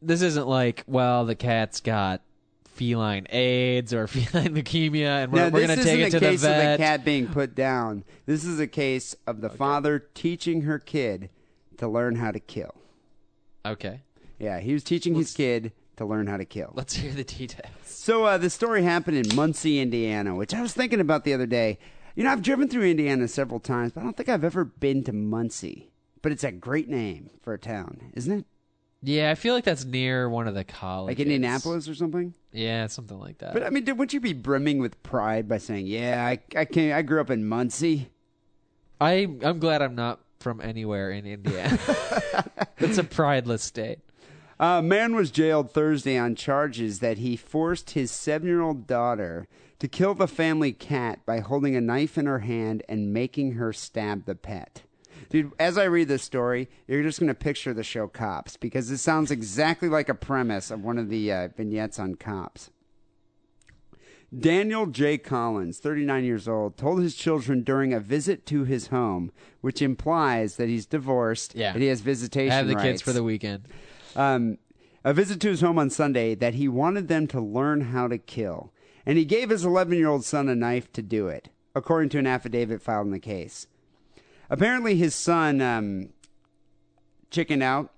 this 0.01 0.23
isn't 0.23 0.47
like, 0.49 0.83
well, 0.87 1.27
the 1.27 1.35
cat's 1.35 1.81
got 1.81 2.23
feline 2.65 3.27
AIDS 3.29 3.93
or 3.93 4.07
feline 4.09 4.55
leukemia, 4.55 5.25
and 5.25 5.33
we're, 5.33 5.51
we're 5.51 5.67
going 5.67 5.79
to 5.79 5.85
take 5.85 6.01
it 6.01 6.13
to 6.13 6.21
the 6.21 6.21
vet. 6.21 6.31
This 6.31 6.41
is 6.41 6.45
a 6.45 6.49
case 6.49 6.65
of 6.65 6.79
the 6.79 6.83
cat 6.83 7.05
being 7.05 7.27
put 7.27 7.55
down. 7.55 8.05
This 8.25 8.45
is 8.47 8.59
a 8.59 8.67
case 8.67 9.15
of 9.27 9.43
the 9.43 9.51
father 9.51 9.99
teaching 9.99 10.63
her 10.63 10.79
kid 10.79 11.29
to 11.77 11.87
learn 11.87 12.17
how 12.17 12.31
to 12.31 12.41
kill. 12.41 12.75
Okay, 13.67 14.01
Yeah, 14.39 14.59
he 14.61 14.73
was 14.73 14.83
teaching 14.83 15.15
his 15.15 15.35
kid 15.35 15.73
to 15.97 16.05
learn 16.05 16.27
how 16.27 16.37
to 16.37 16.45
kill. 16.45 16.73
let's 16.75 16.95
hear 16.95 17.13
the 17.13 17.25
details. 17.25 17.73
So 17.85 18.25
uh, 18.25 18.39
the 18.39 18.51
story 18.51 18.83
happened 18.83 19.17
in 19.17 19.37
Muncie, 19.37 19.81
Indiana, 19.81 20.35
which 20.35 20.55
I 20.55 20.63
was 20.63 20.73
thinking 20.73 21.01
about 21.01 21.25
the 21.25 21.35
other 21.35 21.47
day. 21.47 21.79
You 22.15 22.25
know, 22.25 22.31
I've 22.33 22.43
driven 22.43 22.69
through 22.69 22.85
Indiana 22.85 23.29
several 23.29 23.61
times, 23.61 23.93
but 23.93 24.01
I 24.01 24.05
don't 24.05 24.17
think 24.17 24.29
I've 24.29 24.45
ever 24.45 24.65
been 24.65 25.05
to 25.05 25.13
Muncie. 25.13 25.93
But 26.21 26.33
it's 26.33 26.45
a 26.45 26.53
great 26.53 26.89
name 26.89 27.31
for 27.43 27.55
a 27.55 27.59
town, 27.59 28.11
isn't 28.15 28.33
it? 28.41 28.47
Yeah, 29.03 29.31
I 29.31 29.35
feel 29.35 29.55
like 29.55 29.65
that's 29.65 29.85
near 29.85 30.29
one 30.29 30.47
of 30.47 30.55
the 30.55 30.63
colleges. 30.63 31.19
Like 31.19 31.27
Indianapolis 31.27 31.89
or 31.89 31.95
something. 31.95 32.35
Yeah, 32.53 32.87
something 32.87 33.19
like 33.19 33.39
that. 33.39 33.53
But 33.53 33.65
I 33.65 33.71
mean, 33.71 33.85
wouldn't 33.85 34.13
you 34.13 34.21
be 34.21 34.33
brimming 34.33 34.79
with 34.79 35.03
pride 35.03 35.49
by 35.49 35.59
saying, 35.59 35.87
"Yeah, 35.87 36.25
I 36.25 36.39
I 36.57 36.65
came, 36.65 36.95
I 36.95 37.03
grew 37.03 37.21
up 37.21 37.31
in 37.31 37.47
Muncie." 37.47 38.11
I 39.01 39.27
I'm 39.43 39.59
glad 39.59 39.83
I'm 39.83 39.97
not 39.97 40.21
from 40.39 40.61
anywhere 40.61 41.11
in 41.11 41.27
Indiana. 41.27 41.79
it's 42.79 42.99
a 42.99 43.05
prideless 43.05 43.63
state. 43.63 43.99
A 44.61 44.83
man 44.83 45.15
was 45.15 45.31
jailed 45.31 45.73
Thursday 45.73 46.17
on 46.17 46.35
charges 46.35 47.01
that 47.01 47.19
he 47.19 47.37
forced 47.37 47.91
his 47.91 48.11
seven-year-old 48.11 48.87
daughter 48.87 49.49
to 49.79 49.89
kill 49.89 50.15
the 50.15 50.29
family 50.29 50.73
cat 50.73 51.21
by 51.27 51.41
holding 51.41 51.75
a 51.75 51.81
knife 51.81 52.17
in 52.17 52.27
her 52.27 52.41
hand 52.41 52.83
and 52.89 53.13
making 53.13 53.53
her 53.53 53.73
stab 53.73 54.25
the 54.27 54.35
pet. 54.35 54.83
Dude, 55.31 55.53
as 55.59 55.79
I 55.79 55.85
read 55.85 56.09
this 56.09 56.23
story, 56.23 56.69
you're 56.87 57.03
just 57.03 57.19
going 57.19 57.29
to 57.29 57.35
picture 57.35 57.73
the 57.73 57.83
show 57.83 58.07
Cops 58.07 58.57
because 58.57 58.91
it 58.91 58.99
sounds 58.99 59.31
exactly 59.31 59.89
like 59.89 60.09
a 60.09 60.15
premise 60.15 60.71
of 60.71 60.85
one 60.85 60.99
of 60.99 61.09
the 61.09 61.33
uh, 61.33 61.49
vignettes 61.57 61.99
on 61.99 62.15
Cops. 62.17 62.71
Daniel 64.37 64.87
J. 64.87 65.19
Collins, 65.19 65.79
39 65.79 66.25
years 66.25 66.49
old, 66.49 66.77
told 66.79 67.03
his 67.03 67.15
children 67.15 67.63
during 67.63 67.93
a 67.93 68.01
visit 68.01 68.47
to 68.47 68.65
his 68.65 68.87
home, 68.87 69.31
which 69.61 69.83
implies 69.83 70.57
that 70.57 70.69
he's 70.69 70.87
divorced 70.87 71.55
Yeah. 71.55 71.73
and 71.75 71.83
he 71.83 71.89
has 71.89 72.01
visitation 72.01 72.51
Have 72.53 72.67
the 72.67 72.75
rights 72.75 72.85
kids 72.87 73.03
for 73.03 73.13
the 73.13 73.23
weekend. 73.23 73.69
Um, 74.17 74.59
a 75.05 75.13
visit 75.13 75.41
to 75.41 75.49
his 75.49 75.61
home 75.61 75.79
on 75.79 75.91
Sunday 75.91 76.35
that 76.35 76.55
he 76.55 76.69
wanted 76.69 77.09
them 77.09 77.27
to 77.29 77.41
learn 77.41 77.81
how 77.81 78.09
to 78.09 78.19
kill. 78.19 78.73
And 79.05 79.19
he 79.19 79.25
gave 79.25 79.51
his 79.51 79.65
11 79.65 79.97
year 79.97 80.09
old 80.09 80.25
son 80.25 80.49
a 80.49 80.55
knife 80.55 80.93
to 80.93 81.03
do 81.03 81.29
it, 81.29 81.49
according 81.75 82.11
to 82.11 82.19
an 82.19 82.27
affidavit 82.27 82.83
filed 82.83 83.07
in 83.07 83.13
the 83.13 83.19
case. 83.19 83.67
Apparently, 84.49 84.97
his 84.97 85.15
son 85.15 85.61
um, 85.61 86.11
chickened 87.31 87.63
out. 87.63 87.93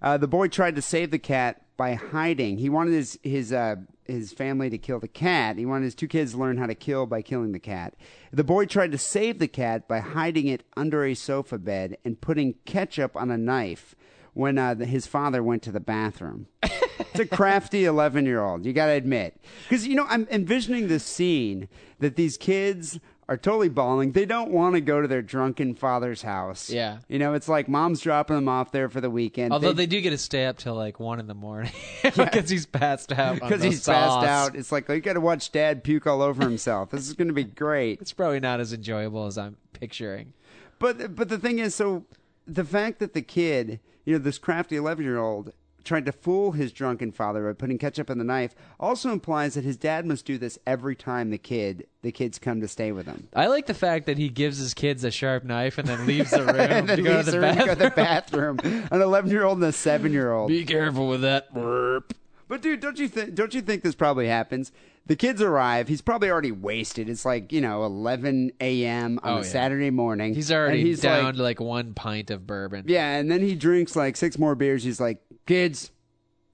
Uh, 0.00 0.16
the 0.16 0.28
boy 0.28 0.48
tried 0.48 0.76
to 0.76 0.82
save 0.82 1.10
the 1.10 1.18
cat 1.18 1.62
by 1.76 1.94
hiding. 1.94 2.58
He 2.58 2.68
wanted 2.68 2.92
his 2.92 3.18
his 3.22 3.52
uh, 3.52 3.76
his 4.04 4.32
family 4.32 4.70
to 4.70 4.78
kill 4.78 5.00
the 5.00 5.08
cat. 5.08 5.58
He 5.58 5.66
wanted 5.66 5.84
his 5.84 5.94
two 5.94 6.08
kids 6.08 6.32
to 6.32 6.38
learn 6.38 6.56
how 6.56 6.66
to 6.66 6.74
kill 6.74 7.06
by 7.06 7.20
killing 7.20 7.52
the 7.52 7.58
cat. 7.58 7.94
The 8.32 8.44
boy 8.44 8.66
tried 8.66 8.92
to 8.92 8.98
save 8.98 9.38
the 9.38 9.48
cat 9.48 9.88
by 9.88 10.00
hiding 10.00 10.46
it 10.46 10.64
under 10.76 11.04
a 11.04 11.14
sofa 11.14 11.58
bed 11.58 11.98
and 12.04 12.20
putting 12.20 12.54
ketchup 12.64 13.16
on 13.16 13.30
a 13.30 13.36
knife 13.36 13.94
when 14.34 14.58
uh, 14.58 14.74
the, 14.74 14.86
his 14.86 15.06
father 15.06 15.42
went 15.42 15.62
to 15.62 15.72
the 15.72 15.80
bathroom. 15.80 16.46
it's 16.62 17.20
a 17.20 17.26
crafty 17.26 17.84
11 17.84 18.26
year 18.26 18.42
old, 18.42 18.64
you 18.64 18.72
got 18.72 18.86
to 18.86 18.92
admit. 18.92 19.40
Because, 19.64 19.86
you 19.86 19.94
know, 19.94 20.06
I'm 20.08 20.26
envisioning 20.30 20.88
this 20.88 21.04
scene 21.04 21.68
that 21.98 22.16
these 22.16 22.36
kids 22.36 22.98
are 23.28 23.36
totally 23.36 23.68
bawling. 23.68 24.12
They 24.12 24.24
don't 24.24 24.50
want 24.50 24.74
to 24.74 24.80
go 24.80 25.02
to 25.02 25.08
their 25.08 25.20
drunken 25.20 25.74
father's 25.74 26.22
house. 26.22 26.70
Yeah. 26.70 26.98
You 27.08 27.18
know, 27.18 27.34
it's 27.34 27.48
like 27.48 27.68
mom's 27.68 28.00
dropping 28.00 28.36
them 28.36 28.48
off 28.48 28.72
there 28.72 28.88
for 28.88 29.02
the 29.02 29.10
weekend. 29.10 29.52
Although 29.52 29.74
they 29.74 29.86
do 29.86 30.00
get 30.00 30.10
to 30.10 30.18
stay 30.18 30.46
up 30.46 30.56
till 30.56 30.74
like 30.74 30.98
one 30.98 31.20
in 31.20 31.26
the 31.26 31.34
morning 31.34 31.72
because 32.02 32.48
he's 32.48 32.64
passed 32.64 33.12
out. 33.12 33.34
because 33.34 33.62
he's 33.62 33.82
sauce. 33.82 34.24
passed 34.24 34.26
out. 34.26 34.56
It's 34.56 34.72
like, 34.72 34.88
you 34.88 35.00
got 35.00 35.12
to 35.14 35.20
watch 35.20 35.52
dad 35.52 35.84
puke 35.84 36.06
all 36.06 36.22
over 36.22 36.42
himself. 36.42 36.90
this 36.90 37.06
is 37.06 37.12
going 37.12 37.28
to 37.28 37.34
be 37.34 37.44
great. 37.44 38.00
It's 38.00 38.14
probably 38.14 38.40
not 38.40 38.60
as 38.60 38.72
enjoyable 38.72 39.26
as 39.26 39.36
I'm 39.36 39.56
picturing. 39.74 40.32
But 40.78 41.16
but 41.16 41.28
the 41.28 41.38
thing 41.38 41.58
is, 41.58 41.74
so 41.74 42.04
the 42.46 42.64
fact 42.64 42.98
that 43.00 43.12
the 43.12 43.22
kid, 43.22 43.80
you 44.08 44.14
know, 44.14 44.18
this 44.18 44.38
crafty 44.38 44.74
eleven 44.74 45.04
year 45.04 45.18
old 45.18 45.52
tried 45.84 46.06
to 46.06 46.12
fool 46.12 46.52
his 46.52 46.72
drunken 46.72 47.12
father 47.12 47.46
by 47.46 47.52
putting 47.52 47.76
ketchup 47.76 48.08
in 48.08 48.16
the 48.16 48.24
knife 48.24 48.54
also 48.80 49.10
implies 49.10 49.52
that 49.52 49.64
his 49.64 49.76
dad 49.76 50.06
must 50.06 50.24
do 50.24 50.38
this 50.38 50.58
every 50.66 50.96
time 50.96 51.28
the 51.28 51.36
kid 51.36 51.86
the 52.00 52.10
kids 52.10 52.38
come 52.38 52.58
to 52.62 52.68
stay 52.68 52.90
with 52.90 53.04
him. 53.04 53.28
I 53.36 53.48
like 53.48 53.66
the 53.66 53.74
fact 53.74 54.06
that 54.06 54.16
he 54.16 54.30
gives 54.30 54.56
his 54.56 54.72
kids 54.72 55.04
a 55.04 55.10
sharp 55.10 55.44
knife 55.44 55.76
and 55.76 55.86
then 55.86 56.06
leaves 56.06 56.30
the 56.30 56.42
room 56.42 56.56
and 56.58 56.88
then 56.88 56.96
to 56.96 57.02
go 57.02 57.22
to 57.22 57.30
the 57.30 57.38
room 57.38 57.56
to 57.56 57.64
go 57.66 57.74
to 57.74 57.74
the 57.74 57.90
bathroom. 57.90 58.56
bathroom. 58.56 58.88
An 58.90 59.02
eleven 59.02 59.30
year 59.30 59.44
old 59.44 59.58
and 59.58 59.66
a 59.66 59.72
seven 59.72 60.10
year 60.10 60.32
old. 60.32 60.48
Be 60.48 60.64
careful 60.64 61.06
with 61.06 61.20
that 61.20 61.52
burp. 61.52 62.14
But 62.48 62.62
dude, 62.62 62.80
don't 62.80 62.98
you 62.98 63.08
think? 63.08 63.34
Don't 63.34 63.52
you 63.54 63.60
think 63.60 63.82
this 63.82 63.94
probably 63.94 64.26
happens? 64.26 64.72
The 65.06 65.16
kids 65.16 65.40
arrive. 65.40 65.88
He's 65.88 66.00
probably 66.02 66.30
already 66.30 66.52
wasted. 66.52 67.08
It's 67.08 67.24
like 67.24 67.52
you 67.52 67.60
know, 67.60 67.84
11 67.84 68.52
a.m. 68.60 69.20
on 69.22 69.30
Oh, 69.30 69.34
a 69.34 69.38
yeah. 69.38 69.42
Saturday 69.42 69.90
morning. 69.90 70.34
He's 70.34 70.50
already 70.50 70.78
and 70.80 70.86
he's 70.86 71.00
down 71.00 71.24
like, 71.24 71.34
to 71.36 71.42
like 71.42 71.60
one 71.60 71.94
pint 71.94 72.30
of 72.30 72.46
bourbon. 72.46 72.84
Yeah, 72.88 73.16
and 73.16 73.30
then 73.30 73.40
he 73.40 73.54
drinks 73.54 73.94
like 73.96 74.16
six 74.16 74.38
more 74.38 74.54
beers. 74.54 74.82
He's 74.82 75.00
like, 75.00 75.22
"Kids, 75.46 75.90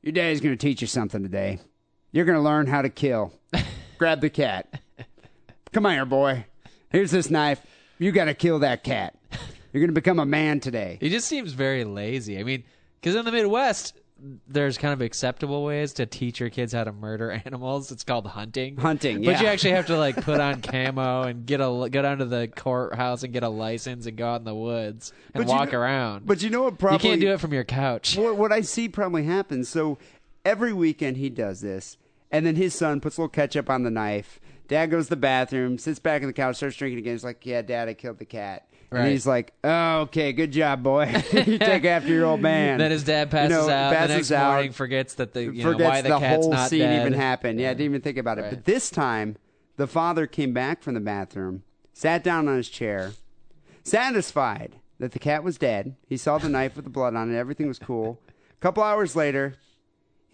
your 0.02 0.12
daddy's 0.12 0.40
going 0.40 0.56
to 0.56 0.60
teach 0.66 0.80
you 0.80 0.86
something 0.88 1.22
today. 1.22 1.60
You're 2.12 2.24
going 2.24 2.38
to 2.38 2.42
learn 2.42 2.66
how 2.66 2.82
to 2.82 2.88
kill. 2.90 3.32
Grab 3.98 4.20
the 4.20 4.30
cat. 4.30 4.80
Come 5.72 5.86
on 5.86 5.92
here, 5.94 6.04
boy. 6.04 6.44
Here's 6.90 7.10
this 7.10 7.30
knife. 7.30 7.60
You 7.98 8.12
got 8.12 8.26
to 8.26 8.34
kill 8.34 8.60
that 8.60 8.84
cat. 8.84 9.16
You're 9.72 9.80
going 9.80 9.88
to 9.88 10.00
become 10.00 10.18
a 10.20 10.26
man 10.26 10.60
today." 10.60 10.98
He 11.00 11.08
just 11.08 11.26
seems 11.28 11.52
very 11.52 11.84
lazy. 11.84 12.38
I 12.38 12.42
mean, 12.44 12.64
because 13.00 13.16
in 13.16 13.24
the 13.24 13.32
Midwest, 13.32 13.94
there's 14.48 14.78
kind 14.78 14.92
of 14.94 15.00
acceptable 15.00 15.64
ways 15.64 15.92
to 15.94 16.06
teach 16.06 16.40
your 16.40 16.48
kids 16.50 16.72
how 16.72 16.84
to 16.84 16.92
murder 16.92 17.30
animals. 17.44 17.92
It's 17.92 18.04
called 18.04 18.26
hunting. 18.26 18.76
Hunting, 18.76 19.22
yeah. 19.22 19.32
But 19.32 19.42
you 19.42 19.46
actually 19.48 19.72
have 19.72 19.86
to 19.88 19.98
like 19.98 20.16
put 20.16 20.40
on 20.40 20.62
camo 20.62 21.22
and 21.24 21.44
get 21.46 21.60
a 21.60 21.64
go 21.64 22.02
down 22.02 22.18
to 22.18 22.24
the 22.24 22.48
courthouse 22.48 23.22
and 23.22 23.32
get 23.32 23.42
a 23.42 23.48
license 23.48 24.06
and 24.06 24.16
go 24.16 24.26
out 24.26 24.40
in 24.40 24.44
the 24.44 24.54
woods 24.54 25.12
and 25.34 25.44
But 25.44 25.50
you 25.50 25.56
walk 25.58 25.72
know- 25.72 25.78
around. 25.80 26.26
But 26.26 26.42
you 26.42 26.50
know 26.50 26.62
what? 26.62 26.78
Probably 26.78 27.06
you 27.06 27.12
can't 27.12 27.20
do 27.20 27.32
it 27.32 27.40
from 27.40 27.52
your 27.52 27.64
couch. 27.64 28.16
what, 28.18 28.36
what 28.36 28.52
I 28.52 28.62
see 28.62 28.88
probably 28.88 29.24
happens. 29.24 29.68
So 29.68 29.98
every 30.44 30.72
weekend 30.72 31.16
he 31.16 31.28
does 31.30 31.60
this, 31.60 31.96
and 32.30 32.44
then 32.46 32.56
his 32.56 32.74
son 32.74 33.00
puts 33.00 33.16
a 33.18 33.20
little 33.20 33.28
ketchup 33.30 33.68
on 33.70 33.82
the 33.82 33.90
knife. 33.90 34.40
Dad 34.66 34.86
goes 34.90 35.04
to 35.06 35.10
the 35.10 35.16
bathroom, 35.16 35.76
sits 35.76 35.98
back 35.98 36.22
on 36.22 36.26
the 36.26 36.32
couch, 36.32 36.56
starts 36.56 36.76
drinking 36.76 36.98
again. 37.00 37.12
He's 37.14 37.24
like, 37.24 37.44
"Yeah, 37.44 37.60
Dad, 37.60 37.88
I 37.88 37.94
killed 37.94 38.18
the 38.18 38.24
cat." 38.24 38.66
And 39.02 39.10
he's 39.10 39.26
like, 39.26 39.52
"Oh, 39.64 40.00
okay, 40.02 40.32
good 40.32 40.52
job, 40.52 40.82
boy. 40.82 41.04
you 41.32 41.58
take 41.58 41.84
after 41.84 42.08
your 42.08 42.26
old 42.26 42.40
man." 42.40 42.78
Then 42.78 42.90
his 42.90 43.04
dad 43.04 43.28
You 43.28 43.30
passes 43.32 43.50
know, 43.50 43.68
out. 43.72 43.92
passes 43.92 44.08
the 44.08 44.14
next 44.16 44.32
out, 44.32 44.52
morning, 44.52 44.72
forgets 44.72 45.14
that 45.14 45.32
the 45.32 45.42
you 45.44 45.52
know, 45.64 45.72
forgets 45.72 45.88
why 45.88 46.00
the, 46.02 46.08
the, 46.10 46.18
cat's 46.18 46.44
whole 46.44 46.52
not 46.52 46.70
scene 46.70 46.80
dead. 46.80 47.00
even 47.00 47.12
happened. 47.12 47.60
Yeah, 47.60 47.70
I 47.70 47.74
didn't 47.74 47.86
even 47.86 48.00
think 48.00 48.18
about 48.18 48.38
it. 48.38 48.42
Right. 48.42 48.50
But 48.50 48.64
this 48.64 48.90
time, 48.90 49.36
the 49.76 49.86
father 49.86 50.26
came 50.26 50.52
back 50.52 50.82
from 50.82 50.94
the 50.94 51.00
bathroom, 51.00 51.62
sat 51.92 52.22
down 52.24 52.48
on 52.48 52.56
his 52.56 52.68
chair, 52.68 53.12
satisfied 53.82 54.76
that 54.98 55.12
the 55.12 55.18
cat 55.18 55.42
was 55.42 55.58
dead. 55.58 55.96
He 56.06 56.16
saw 56.16 56.38
the 56.38 56.48
knife 56.48 56.76
with 56.76 56.84
the 56.84 56.90
blood 56.90 57.14
on 57.14 57.32
it. 57.34 57.38
Everything 57.38 57.68
was 57.68 57.78
cool. 57.78 58.20
A 58.28 58.60
couple 58.60 58.82
hours 58.82 59.16
later, 59.16 59.54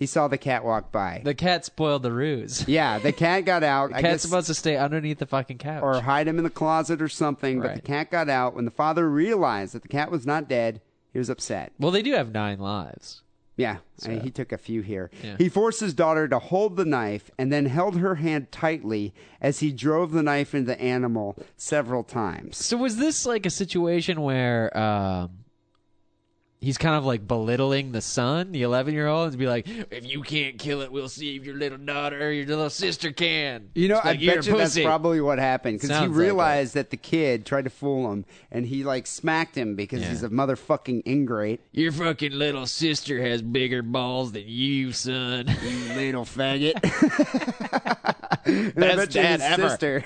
he 0.01 0.07
saw 0.07 0.27
the 0.27 0.37
cat 0.39 0.65
walk 0.65 0.91
by. 0.91 1.21
The 1.25 1.35
cat 1.35 1.65
spoiled 1.65 2.03
the 2.03 2.11
ruse. 2.13 2.67
yeah, 2.67 2.99
the 2.99 3.13
cat 3.13 3.45
got 3.45 3.63
out. 3.63 3.91
I 3.93 4.01
Cat's 4.01 4.15
guess, 4.15 4.23
supposed 4.23 4.47
to 4.49 4.55
stay 4.55 4.77
underneath 4.77 5.19
the 5.19 5.27
fucking 5.27 5.59
couch. 5.59 5.83
or 5.85 6.01
hide 6.01 6.27
him 6.27 6.39
in 6.39 6.45
the 6.45 6.51
closet 6.51 7.01
or 7.01 7.09
something. 7.09 7.61
But 7.61 7.69
the 7.69 7.75
Right. 7.75 7.85
cat 7.85 8.11
got 8.11 8.29
out. 8.29 8.57
When 8.57 8.65
the 8.65 8.71
father 8.73 9.09
realized 9.09 9.75
that 9.75 9.83
the 9.83 9.89
cat 9.89 10.11
was 10.11 10.27
not 10.27 10.49
dead, 10.49 10.81
he 11.13 11.19
was 11.21 11.29
upset. 11.31 11.71
well, 11.79 11.91
they 11.93 12.03
do 12.03 12.15
have 12.15 12.33
nine 12.33 12.59
lives. 12.59 13.23
Yeah, 13.57 13.79
I 14.07 14.13
he 14.15 14.31
took 14.31 14.53
a 14.53 14.57
few 14.59 14.81
here. 14.81 15.11
Yeah. 15.23 15.35
He 15.37 15.51
forced 15.51 15.81
his 15.81 15.93
daughter 15.93 16.27
to 16.29 16.39
hold 16.39 16.77
the 16.79 16.87
knife 16.87 17.31
and 17.37 17.53
then 17.53 17.67
held 17.67 17.99
her 17.99 18.15
hand 18.15 18.51
tightly 18.51 19.13
as 19.39 19.61
he 19.61 19.71
drove 19.71 20.13
the 20.13 20.23
knife 20.23 20.55
into 20.55 20.69
the 20.69 20.81
animal 20.81 21.37
several 21.59 22.03
times. 22.03 22.57
So 22.57 22.79
was 22.79 22.97
this 22.97 23.27
like 23.27 23.45
a 23.45 23.51
situation 23.51 24.23
where 24.23 24.75
um, 24.75 25.31
he's 26.61 26.79
kind 26.79 26.95
of 26.97 27.05
like 27.05 27.27
belittling 27.27 27.93
the 27.93 28.01
son, 28.01 28.53
the 28.53 28.63
eleven-year-old, 28.63 29.29
and 29.31 29.39
be 29.39 29.47
like, 29.47 29.67
"If 29.69 30.07
you 30.07 30.23
can't 30.23 30.59
kill 30.59 30.83
it, 30.83 30.93
we'll 30.93 31.09
see 31.09 31.37
if 31.37 31.45
your 31.45 31.55
little 31.57 31.79
daughter, 31.79 32.21
or 32.27 32.31
your 32.31 32.47
little 32.47 32.71
sister 32.71 33.13
can." 33.13 33.71
You 33.75 33.89
know, 33.89 34.01
I 34.03 34.09
like, 34.11 34.21
"You're 34.21 34.37
bet 34.37 34.47
you 34.47 34.57
that's 34.57 34.79
probably 34.79 35.21
what 35.21 35.39
happened 35.39 35.79
because 35.79 35.91
he 35.91 35.95
Sounds 35.97 36.11
like 36.11 36.19
realized 36.19 36.75
that 36.75 36.91
the 36.91 36.97
kid 36.97 37.47
tried 37.47 37.65
to 37.65 37.71
fool 37.71 38.13
him 38.13 38.25
and 38.51 38.67
he 38.67 38.85
like 38.85 39.07
smacked 39.07 39.57
him 39.57 39.75
because 39.77 40.01
Yeah. 40.03 40.11
he's 40.11 40.23
a 40.23 40.29
motherfucking 40.29 41.07
ingrate. 41.07 41.61
Your 41.73 41.93
fucking 41.93 42.33
little 42.33 42.67
sister 42.67 43.21
has 43.23 43.43
bigger 43.43 43.83
balls 43.83 44.33
than 44.33 44.45
you, 44.47 44.93
son. 44.93 45.47
You 45.49 45.95
little 45.95 46.25
faggot. 46.25 46.77
Best 48.75 48.75
Best 48.75 49.11
dad 49.13 49.41
ever. 49.41 49.69
Sister. 49.71 50.05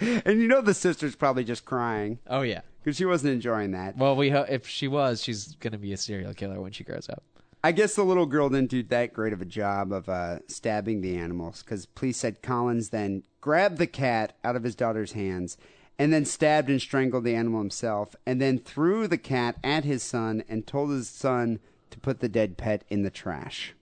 and 0.24 0.40
you 0.40 0.48
know 0.48 0.60
the 0.60 0.74
sister's 0.74 1.16
probably 1.16 1.44
just 1.44 1.64
crying 1.64 2.18
oh 2.26 2.42
yeah. 2.42 2.62
because 2.82 2.96
she 2.96 3.04
wasn't 3.04 3.32
enjoying 3.32 3.72
that. 3.72 3.96
Well, 3.96 4.16
we 4.16 4.30
ho- 4.30 4.46
if 4.48 4.66
she 4.66 4.88
was, 4.88 5.22
she's 5.22 5.54
gonna 5.56 5.78
be 5.78 5.92
a 5.92 5.96
serial 5.96 6.34
killer 6.34 6.60
when 6.60 6.72
she 6.72 6.84
grows 6.84 7.08
up. 7.08 7.22
I 7.64 7.70
guess 7.70 7.94
the 7.94 8.02
little 8.02 8.26
girl 8.26 8.48
didn't 8.48 8.70
do 8.70 8.82
that 8.84 9.12
great 9.12 9.32
of 9.32 9.40
a 9.40 9.44
job 9.44 9.92
of 9.92 10.08
uh, 10.08 10.40
stabbing 10.48 11.00
the 11.00 11.16
animals 11.16 11.62
because 11.62 11.86
police 11.86 12.16
said 12.16 12.42
Collins 12.42 12.88
then 12.88 13.22
grabbed 13.40 13.78
the 13.78 13.86
cat 13.86 14.36
out 14.42 14.56
of 14.56 14.64
his 14.64 14.74
daughter's 14.74 15.12
hands 15.12 15.56
and 15.96 16.12
then 16.12 16.24
stabbed 16.24 16.68
and 16.68 16.80
strangled 16.80 17.22
the 17.22 17.36
animal 17.36 17.60
himself 17.60 18.16
and 18.26 18.40
then 18.40 18.58
threw 18.58 19.06
the 19.06 19.18
cat 19.18 19.56
at 19.62 19.84
his 19.84 20.02
son 20.02 20.42
and 20.48 20.66
told 20.66 20.90
his 20.90 21.08
son 21.08 21.60
to 21.90 22.00
put 22.00 22.18
the 22.18 22.28
dead 22.28 22.56
pet 22.56 22.82
in 22.88 23.02
the 23.02 23.10
trash. 23.10 23.74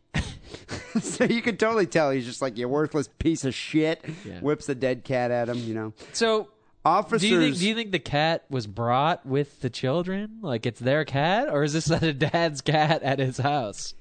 so 1.00 1.24
you 1.24 1.42
could 1.42 1.58
totally 1.58 1.86
tell 1.86 2.10
he's 2.10 2.26
just 2.26 2.42
like 2.42 2.56
you 2.56 2.68
worthless 2.68 3.08
piece 3.18 3.44
of 3.44 3.54
shit. 3.54 4.04
Yeah. 4.24 4.40
Whips 4.40 4.66
the 4.66 4.74
dead 4.74 5.04
cat 5.04 5.30
at 5.30 5.48
him, 5.48 5.58
you 5.58 5.74
know. 5.74 5.92
So. 6.12 6.48
Officers, 6.82 7.20
Do 7.20 7.28
you 7.28 7.40
think? 7.40 7.58
Do 7.58 7.68
you 7.68 7.74
think 7.74 7.92
the 7.92 7.98
cat 7.98 8.46
was 8.48 8.66
brought 8.66 9.26
with 9.26 9.60
the 9.60 9.68
children? 9.68 10.38
Like 10.40 10.64
it's 10.64 10.80
their 10.80 11.04
cat, 11.04 11.50
or 11.50 11.62
is 11.62 11.74
this 11.74 11.90
a 12.02 12.14
dad's 12.14 12.62
cat 12.62 13.02
at 13.02 13.18
his 13.18 13.36
house? 13.36 13.92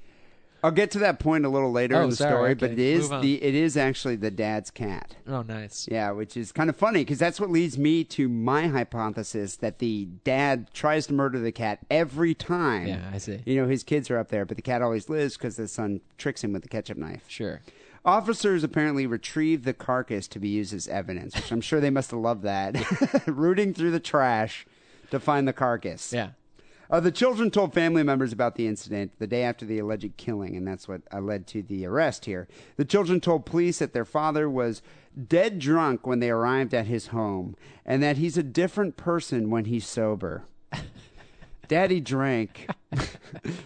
I'll 0.62 0.70
get 0.70 0.90
to 0.92 0.98
that 1.00 1.18
point 1.18 1.44
a 1.46 1.48
little 1.48 1.72
later 1.72 1.96
Oh, 1.96 2.04
in 2.04 2.10
the 2.10 2.16
sorry, 2.16 2.30
story, 2.32 2.50
okay. 2.50 2.58
but 2.60 2.70
it 2.72 2.78
is 2.78 3.08
the 3.08 3.42
it 3.42 3.54
is 3.54 3.76
actually 3.76 4.16
the 4.16 4.30
dad's 4.30 4.70
cat. 4.70 5.16
Oh, 5.26 5.42
nice. 5.42 5.88
Yeah, 5.90 6.10
which 6.10 6.36
is 6.36 6.52
kind 6.52 6.68
of 6.68 6.76
funny 6.76 7.00
because 7.00 7.18
that's 7.18 7.40
what 7.40 7.50
leads 7.50 7.78
me 7.78 8.04
to 8.04 8.28
my 8.28 8.66
hypothesis 8.68 9.56
that 9.56 9.78
the 9.78 10.06
dad 10.24 10.68
tries 10.74 11.06
to 11.06 11.14
murder 11.14 11.38
the 11.38 11.52
cat 11.52 11.78
every 11.90 12.34
time. 12.34 12.86
Yeah, 12.88 13.10
I 13.12 13.18
see. 13.18 13.40
You 13.46 13.56
know, 13.62 13.68
his 13.68 13.82
kids 13.84 14.10
are 14.10 14.18
up 14.18 14.28
there, 14.28 14.44
but 14.44 14.56
the 14.56 14.62
cat 14.62 14.82
always 14.82 15.08
lives 15.08 15.36
because 15.36 15.56
the 15.56 15.68
son 15.68 16.00
tricks 16.18 16.44
him 16.44 16.52
with 16.52 16.62
the 16.62 16.68
ketchup 16.68 16.98
knife. 16.98 17.24
Sure. 17.28 17.60
Officers 18.04 18.64
apparently 18.64 19.06
retrieved 19.06 19.64
the 19.64 19.74
carcass 19.74 20.26
to 20.28 20.38
be 20.38 20.48
used 20.48 20.72
as 20.72 20.88
evidence, 20.88 21.34
which 21.36 21.52
I'm 21.52 21.60
sure 21.60 21.80
they 21.80 21.90
must 21.90 22.10
have 22.12 22.20
loved 22.20 22.42
that. 22.44 23.22
Rooting 23.26 23.74
through 23.74 23.90
the 23.90 24.00
trash 24.00 24.66
to 25.10 25.20
find 25.20 25.46
the 25.46 25.52
carcass. 25.52 26.12
Yeah. 26.12 26.30
Uh, 26.90 26.98
the 26.98 27.12
children 27.12 27.50
told 27.50 27.72
family 27.72 28.02
members 28.02 28.32
about 28.32 28.56
the 28.56 28.66
incident 28.66 29.12
the 29.18 29.26
day 29.26 29.44
after 29.44 29.64
the 29.64 29.78
alleged 29.78 30.16
killing, 30.16 30.56
and 30.56 30.66
that's 30.66 30.88
what 30.88 31.02
uh, 31.12 31.20
led 31.20 31.46
to 31.46 31.62
the 31.62 31.86
arrest 31.86 32.24
here. 32.24 32.48
The 32.76 32.84
children 32.84 33.20
told 33.20 33.46
police 33.46 33.78
that 33.78 33.92
their 33.92 34.04
father 34.04 34.50
was 34.50 34.82
dead 35.28 35.60
drunk 35.60 36.06
when 36.06 36.18
they 36.18 36.30
arrived 36.30 36.74
at 36.74 36.86
his 36.86 37.08
home, 37.08 37.56
and 37.86 38.02
that 38.02 38.16
he's 38.16 38.36
a 38.36 38.42
different 38.42 38.96
person 38.96 39.50
when 39.50 39.66
he's 39.66 39.86
sober. 39.86 40.44
Daddy 41.68 42.00
drank. 42.00 42.68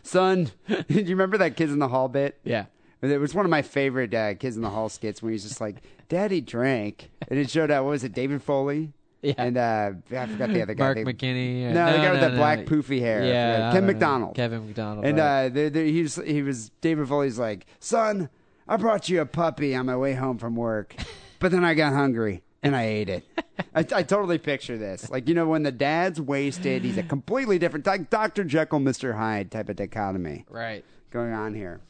Son, 0.03 0.51
do 0.69 0.85
you 0.89 1.07
remember 1.07 1.39
that 1.39 1.57
Kids 1.57 1.73
in 1.73 1.79
the 1.79 1.89
Hall 1.89 2.09
bit? 2.09 2.39
Yeah. 2.45 2.67
It 3.01 3.19
was 3.21 3.35
one 3.35 3.45
of 3.47 3.51
my 3.51 3.63
favorite 3.63 4.15
uh, 4.15 4.35
Kids 4.35 4.57
in 4.57 4.63
the 4.63 4.71
Hall 4.71 4.89
skits 4.89 5.23
where 5.23 5.33
he's 5.33 5.43
just 5.43 5.61
like, 5.61 5.77
Daddy 6.09 6.41
drank. 6.41 7.11
And 7.29 7.39
it 7.39 7.51
showed 7.51 7.71
out, 7.71 7.85
what 7.85 7.91
was 7.91 8.05
it, 8.05 8.15
David 8.15 8.43
Foley? 8.43 8.93
Yeah. 9.35 9.35
And 9.39 9.57
uh, 9.57 9.93
I 10.15 10.27
forgot 10.27 10.51
the 10.51 10.63
other 10.63 10.75
guy. 10.75 10.85
Mark 10.85 10.97
They- 10.97 11.05
McKinney. 11.05 11.73
no, 11.73 11.93
the 11.93 11.99
guy 11.99 12.13
with 12.13 12.21
no, 12.21 12.29
the 12.29 12.35
no. 12.35 12.37
black 12.37 12.59
poofy 12.67 13.01
hair. 13.01 13.25
Yeah. 13.25 13.73
Ken. 13.73 13.87
McDonald. 13.87 14.35
Kevin 14.35 14.67
McDonald. 14.67 15.07
And 15.07 15.17
right. 15.17 15.47
uh, 15.47 15.49
they 15.49 15.69
they 15.71 15.91
he 15.91 16.03
was 16.03 16.17
he 16.17 16.43
was 16.43 16.71
David 16.83 17.09
Foley's 17.09 17.39
like, 17.39 17.65
son, 17.81 18.29
I 18.69 18.77
brought 18.77 19.09
you 19.09 19.23
a 19.23 19.27
puppy 19.27 19.75
on 19.75 19.87
my 19.87 19.97
way 19.97 20.13
home 20.13 20.37
from 20.37 20.57
work, 20.57 20.95
but 21.39 21.53
then 21.53 21.65
I 21.65 21.73
got 21.73 21.95
hungry 21.95 22.43
and 22.63 22.77
I 22.77 22.85
ate 22.85 23.09
it. 23.09 23.25
I, 23.75 23.81
I 23.81 24.03
totally 24.03 24.37
picture 24.37 24.77
this, 24.77 25.09
like 25.11 25.27
you 25.27 25.35
know, 25.35 25.47
when 25.47 25.63
the 25.63 25.73
dad's 25.73 26.21
wasted, 26.21 26.85
he's 26.85 26.99
a 26.99 27.03
completely 27.03 27.59
different, 27.59 27.87
like 27.87 28.11
Doctor 28.11 28.45
Jekyll, 28.45 28.81
Mister 28.81 29.15
Hyde 29.15 29.51
type 29.51 29.71
of 29.71 29.77
dichotomy 29.77 30.45
right. 30.51 30.85
going 31.11 31.33
on 31.33 31.55
here. 31.55 31.81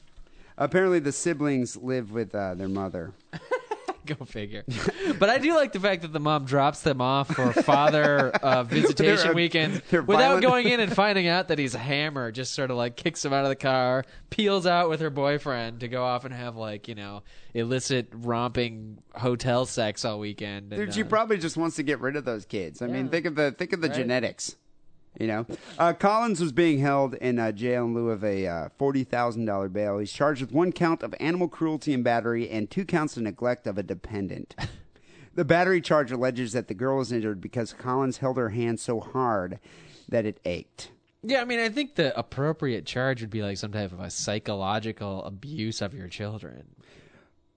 Apparently, 0.57 1.01
the 1.01 1.11
siblings 1.11 1.77
live 1.77 2.13
with 2.13 2.33
uh, 2.33 2.55
their 2.55 2.69
mother. 2.69 3.13
Go 4.19 4.25
figure. 4.25 4.65
but 5.19 5.31
I 5.31 5.39
do 5.39 5.55
like 5.55 5.73
the 5.73 5.81
fact 5.81 6.03
that 6.03 6.13
the 6.13 6.21
mom 6.21 6.45
drops 6.45 6.83
them 6.83 7.01
off 7.01 7.29
for 7.35 7.53
father 7.53 8.31
uh, 8.43 8.63
visitation 8.65 9.17
They're, 9.17 9.31
uh, 9.31 9.35
weekends 9.35 9.81
they're 9.91 10.03
without 10.03 10.41
violent. 10.41 10.43
going 10.43 10.69
in 10.69 10.81
and 10.81 10.93
finding 10.95 11.27
out 11.27 11.49
that 11.49 11.59
he's 11.59 11.75
a 11.75 11.79
hammer. 11.79 12.31
Just 12.31 12.55
sort 12.55 12.71
of 12.71 12.77
like 12.77 12.97
kicks 12.97 13.25
him 13.25 13.33
out 13.33 13.45
of 13.45 13.49
the 13.49 13.57
car, 13.57 14.05
peels 14.31 14.67
out 14.67 14.91
with 14.91 15.01
her 15.01 15.11
boyfriend 15.11 15.81
to 15.81 15.89
go 15.89 16.05
off 16.05 16.25
and 16.25 16.35
have 16.35 16.57
like 16.57 16.89
you 16.89 16.95
know 16.95 17.23
illicit 17.55 18.09
romping 18.13 18.99
hotel 19.15 19.65
sex 19.67 20.05
all 20.05 20.19
weekend. 20.19 20.73
And, 20.73 20.87
Dude, 20.87 20.95
she 20.95 21.03
uh, 21.03 21.07
probably 21.07 21.39
just 21.39 21.57
wants 21.57 21.77
to 21.77 21.83
get 21.83 22.01
rid 22.01 22.17
of 22.17 22.25
those 22.25 22.45
kids. 22.45 22.83
I 22.83 22.87
mean, 22.87 23.09
think 23.09 23.27
of 23.27 23.35
the 23.35 23.53
think 23.53 23.73
of 23.73 23.81
the 23.81 23.89
genetics. 23.89 24.57
You 25.19 25.29
know, 25.29 25.47
uh, 25.79 25.93
Collins 25.93 26.41
was 26.41 26.51
being 26.51 26.81
held 26.81 27.15
in 27.15 27.39
uh, 27.39 27.53
jail 27.53 27.85
in 27.85 27.95
lieu 27.95 28.11
of 28.11 28.25
a 28.25 28.47
uh, 28.47 28.69
forty 28.77 29.05
thousand 29.05 29.45
dollar 29.45 29.69
bail. 29.69 29.99
He's 29.99 30.13
charged 30.13 30.41
with 30.41 30.53
one 30.53 30.73
count 30.73 31.03
of 31.03 31.15
animal 31.21 31.49
cruelty 31.49 31.95
and 31.95 32.03
battery, 32.03 32.51
and 32.51 32.69
two 32.69 32.85
counts 32.85 33.17
of 33.17 33.23
neglect 33.23 33.67
of 33.67 33.79
a 33.79 33.83
dependent. 33.83 34.57
the 35.35 35.45
battery 35.45 35.81
charge 35.81 36.11
alleges 36.11 36.53
that 36.53 36.67
the 36.69 36.75
girl 36.75 36.99
was 36.99 37.13
injured 37.13 37.41
because 37.41 37.73
Collins 37.73 38.19
held 38.19 38.37
her 38.37 38.51
hand 38.51 38.81
so 38.81 38.99
hard 38.99 39.61
that 40.09 40.27
it 40.27 40.41
ached. 40.45 40.91
Yeah, 41.23 41.41
I 41.41 41.45
mean, 41.45 41.61
I 41.61 41.71
think 41.71 41.95
the 41.95 42.17
appropriate 42.19 42.85
charge 42.85 43.23
would 43.23 43.31
be 43.31 43.43
like 43.43 43.57
some 43.57 43.73
type 43.73 43.93
of 43.93 44.01
a 44.01 44.11
psychological 44.11 45.25
abuse 45.25 45.81
of 45.81 45.95
your 45.95 46.09
children. 46.09 46.65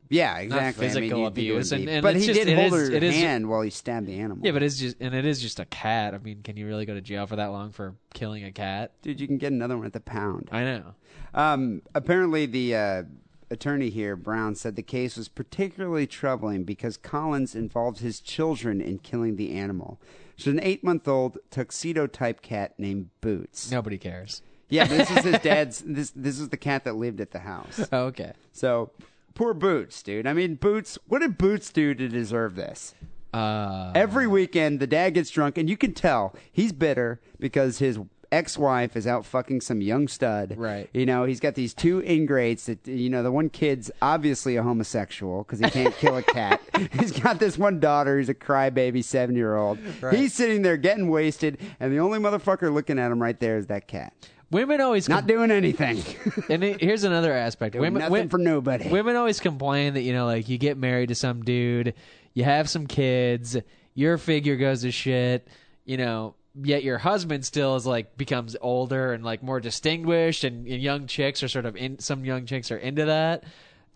Yeah, 0.10 0.38
exactly. 0.38 0.86
I 0.86 0.90
mean, 0.90 1.00
physical 1.02 1.20
it 1.20 1.24
would 1.24 1.28
abuse, 1.30 1.72
and- 1.72 1.90
and 1.90 2.02
but 2.02 2.16
he 2.16 2.26
just- 2.28 2.40
did 2.40 2.48
it 2.48 2.56
hold 2.58 2.74
is- 2.74 2.90
her 2.90 2.96
it 2.96 3.04
is 3.04 3.14
ju- 3.16 3.20
hand 3.22 3.50
while 3.50 3.62
he 3.62 3.70
stabbed 3.70 4.08
the 4.08 4.20
animal. 4.20 4.46
Yeah, 4.46 4.52
but 4.54 4.64
it's 4.64 4.78
just 4.78 4.98
and 5.00 5.14
it 5.14 5.26
is 5.26 5.42
just 5.42 5.60
a 5.60 5.66
cat. 5.66 6.14
I 6.14 6.18
mean, 6.20 6.42
can 6.44 6.56
you 6.58 6.66
really 6.68 6.86
go 6.86 6.94
to 6.94 7.02
jail 7.02 7.28
for 7.28 7.36
that 7.36 7.48
long 7.48 7.72
for 7.72 7.96
killing 8.14 8.44
a 8.44 8.52
cat? 8.52 8.92
dude, 9.02 9.20
you 9.20 9.28
can 9.28 9.38
get 9.38 9.52
another 9.52 9.76
one 9.78 9.86
at 9.86 9.94
the 9.94 10.00
pound. 10.00 10.50
I 10.52 10.64
know. 10.64 10.96
Um, 11.34 11.82
apparently, 11.94 12.46
the 12.46 12.76
uh, 12.76 13.04
attorney 13.52 13.90
here, 13.90 14.16
Brown, 14.16 14.56
said 14.56 14.76
the 14.76 14.84
case 14.84 15.18
was 15.18 15.28
particularly 15.28 16.08
troubling 16.08 16.64
because 16.64 16.98
Collins 16.98 17.56
involved 17.56 18.00
his 18.00 18.20
children 18.20 18.82
in 18.82 19.00
killing 19.00 19.36
the 19.36 19.52
animal. 19.54 20.00
She's 20.36 20.48
an 20.54 20.60
eight 20.62 20.84
month 20.84 21.08
old 21.08 21.38
tuxedo 21.50 22.08
type 22.08 22.42
cat 22.42 22.74
named 22.78 23.10
Boots. 23.22 23.72
Nobody 23.72 23.98
cares. 23.98 24.42
Yeah, 24.70 24.86
this 24.86 25.10
is 25.10 25.24
his 25.24 25.40
dad's. 25.44 25.82
This 25.86 26.12
this 26.12 26.40
is 26.40 26.50
the 26.50 26.58
cat 26.58 26.84
that 26.84 26.96
lived 26.96 27.22
at 27.22 27.32
the 27.32 27.40
house. 27.40 27.88
Oh, 27.92 28.06
okay. 28.06 28.34
So 28.52 28.92
poor 29.38 29.54
Boots, 29.54 30.02
dude. 30.02 30.26
I 30.28 30.34
mean, 30.34 30.56
Boots. 30.56 30.98
What 31.08 31.20
did 31.20 31.38
Boots 31.38 31.72
do 31.72 31.94
to 31.94 32.10
deserve 32.10 32.56
this? 32.56 32.96
Uh, 33.34 33.92
Every 33.94 34.26
weekend, 34.26 34.80
the 34.80 34.88
dad 34.88 35.12
gets 35.14 35.30
drunk, 35.30 35.58
and 35.58 35.70
you 35.70 35.78
can 35.78 35.94
tell 35.94 36.36
he's 36.52 36.74
bitter 36.74 37.22
because 37.40 37.78
his 37.78 38.00
ex-wife 38.32 38.98
is 38.98 39.06
out 39.06 39.26
fucking 39.26 39.62
some 39.62 39.80
young 39.80 40.08
stud. 40.08 40.56
Right. 40.58 40.90
You 40.92 41.06
know, 41.06 41.24
he's 41.26 41.40
got 41.40 41.54
these 41.54 41.74
two 41.74 42.02
ingrates 42.02 42.66
that 42.66 42.86
you 42.88 43.10
know, 43.10 43.22
the 43.22 43.32
one 43.32 43.50
kid's 43.50 43.92
obviously 44.02 44.56
a 44.56 44.64
homosexual 44.64 45.44
because 45.44 45.60
he 45.60 45.70
can't 45.70 45.96
kill 45.98 46.18
a 46.18 46.24
cat. 46.24 46.60
he's 47.00 47.12
got 47.12 47.40
this 47.40 47.58
one 47.58 47.80
daughter 47.80 48.18
who's 48.18 48.30
a 48.30 48.34
crybaby 48.34 49.04
seven-year-old. 49.04 49.78
He's 50.12 50.34
sitting 50.34 50.64
there 50.64 50.78
getting 50.78 51.10
wasted, 51.10 51.60
and 51.80 51.94
the 51.94 52.00
only 52.00 52.18
motherfucker 52.18 52.74
looking 52.74 52.98
at 52.98 53.12
him 53.12 53.22
right 53.22 53.40
there 53.40 53.58
is 53.58 53.68
that 53.68 53.88
cat. 53.88 54.14
Women 54.50 54.80
always 54.82 55.10
Not 55.10 55.28
doing 55.28 55.52
anything. 55.52 56.04
and 56.50 56.64
it- 56.64 56.82
here's 56.82 57.04
another 57.04 57.34
aspect. 57.34 57.74
Doing 57.74 57.82
Women, 57.82 58.00
nothing 58.02 58.24
wo- 58.26 58.30
for 58.30 58.38
nobody. 58.38 58.90
Women 58.90 59.16
always 59.16 59.40
complain 59.40 59.94
that 59.96 60.02
you 60.02 60.14
know, 60.14 60.26
like 60.26 60.48
you 60.50 60.58
get 60.58 60.78
married 60.78 61.10
to 61.10 61.16
some 61.16 61.44
dude, 61.44 61.94
you 62.34 62.44
have 62.44 62.70
some 62.70 62.88
kids, 62.88 63.58
your 63.94 64.18
figure 64.18 64.56
goes 64.56 64.82
to 64.84 64.92
shit, 64.92 65.48
you 65.86 65.98
know. 65.98 66.36
Yet 66.60 66.84
your 66.84 66.98
husband 66.98 67.46
still 67.46 67.76
is 67.76 67.86
like 67.86 68.18
becomes 68.18 68.56
older 68.60 69.14
and 69.14 69.24
like 69.24 69.44
more 69.44 69.60
distinguished, 69.60 70.44
and, 70.44 70.68
and 70.68 70.82
young 70.82 71.06
chicks 71.06 71.44
are 71.44 71.48
sort 71.48 71.66
of 71.68 71.76
in. 71.76 72.00
Some 72.00 72.26
young 72.26 72.48
chicks 72.48 72.72
are 72.72 72.78
into 72.78 73.06
that, 73.06 73.44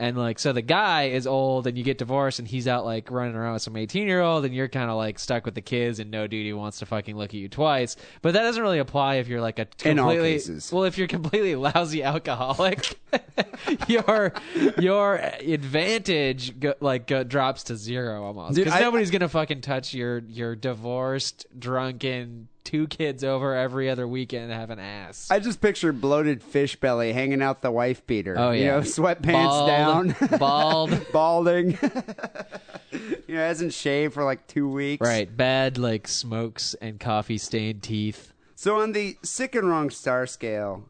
and 0.02 0.18
like 0.18 0.39
so 0.39 0.52
the 0.52 0.62
guy 0.64 1.04
is 1.10 1.28
old, 1.28 1.68
and 1.68 1.78
you 1.78 1.84
get 1.84 1.97
divorced, 1.99 2.39
and 2.39 2.47
he's 2.47 2.68
out 2.68 2.84
like 2.86 3.10
running 3.12 3.36
around 3.36 3.54
with 3.54 3.62
some 3.62 3.78
eighteen 3.78 4.08
year 4.08 4.20
old, 4.22 4.43
and 4.45 4.54
you're 4.54 4.68
kind 4.68 4.89
of 4.89 4.97
like 4.97 5.20
stuck 5.20 5.45
with 5.45 5.54
the 5.56 5.62
kids, 5.62 5.99
and 5.99 6.10
no 6.10 6.26
dude 6.28 6.47
who 6.47 6.58
wants 6.58 6.80
to 6.80 6.86
fucking 6.86 7.16
look 7.16 7.30
at 7.30 7.36
you 7.36 7.47
twice. 7.47 7.95
But 8.22 8.34
that 8.34 8.41
doesn't 8.41 8.62
really 8.62 8.80
apply 8.80 9.16
if 9.16 9.28
you're 9.28 9.41
like 9.41 9.60
a 9.60 9.68
In 9.86 9.99
all 9.99 10.08
completely 10.10 10.34
cases. 10.34 10.72
well, 10.74 10.84
if 10.86 10.97
you're 10.97 11.08
completely 11.08 11.56
lousy 11.72 12.02
alcoholic, 12.04 12.97
your 13.88 14.34
your 14.80 15.16
advantage 15.16 16.60
go, 16.60 16.74
like 16.80 17.08
go, 17.08 17.24
drops 17.24 17.64
to 17.64 17.76
zero 17.76 18.24
almost 18.24 18.56
Dude, 18.56 18.66
because 18.66 18.80
I- 18.80 18.84
nobody's 18.84 19.12
gonna 19.12 19.30
fucking 19.30 19.62
touch 19.62 19.93
your 19.93 20.20
your 20.28 20.56
divorced, 20.56 21.45
drunken, 21.58 22.47
two 22.64 22.88
kids 22.88 23.24
over 23.24 23.55
every 23.55 23.89
other 23.89 24.07
weekend 24.07 24.51
have 24.51 24.70
an 24.70 24.80
ass. 24.80 25.30
I 25.32 25.39
just 25.39 25.62
picture 25.62 25.91
bloated 25.91 26.41
fish 26.43 26.76
belly 26.80 27.14
hanging 27.14 27.41
out 27.41 27.62
the 27.62 27.72
wife 27.72 28.05
beater. 28.07 28.36
oh 28.38 28.51
You 28.51 28.64
yeah, 28.66 28.72
know, 28.72 28.80
sweatpants 28.82 29.32
Bald, 29.34 29.68
down. 29.68 30.16
bald. 30.39 31.07
balding. 31.12 31.72
you 32.91 33.36
know, 33.36 33.41
hasn't 33.41 33.74
shaved 33.74 34.14
for 34.14 34.24
like 34.24 34.47
two 34.47 34.68
weeks. 34.70 35.01
Right, 35.05 35.36
bad 35.36 35.78
like 35.78 36.07
smokes 36.07 36.74
and 36.76 36.99
coffee 36.99 37.38
stained 37.38 37.84
teeth. 37.84 38.34
So 38.55 38.80
on 38.80 38.91
the 38.91 39.18
sick 39.24 39.55
and 39.55 39.68
wrong 39.70 39.89
star 39.89 40.28
scale, 40.28 40.89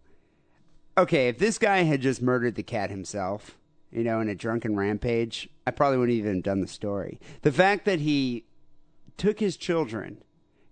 okay, 0.98 1.30
if 1.30 1.38
this 1.38 1.58
guy 1.58 1.84
had 1.84 2.02
just 2.02 2.22
murdered 2.22 2.56
the 2.56 2.64
cat 2.64 2.90
himself, 2.90 3.58
you 3.92 4.04
know, 4.04 4.20
in 4.20 4.30
a 4.30 4.36
drunken 4.36 4.76
rampage, 4.76 5.50
I 5.66 5.72
probably 5.72 5.98
wouldn't 5.98 6.18
even 6.18 6.36
have 6.36 6.44
done 6.44 6.62
the 6.62 6.68
story. 6.68 7.20
The 7.44 7.52
fact 7.52 7.86
that 7.86 8.00
he 8.00 8.46
took 9.18 9.40
his 9.40 9.56
children, 9.58 10.18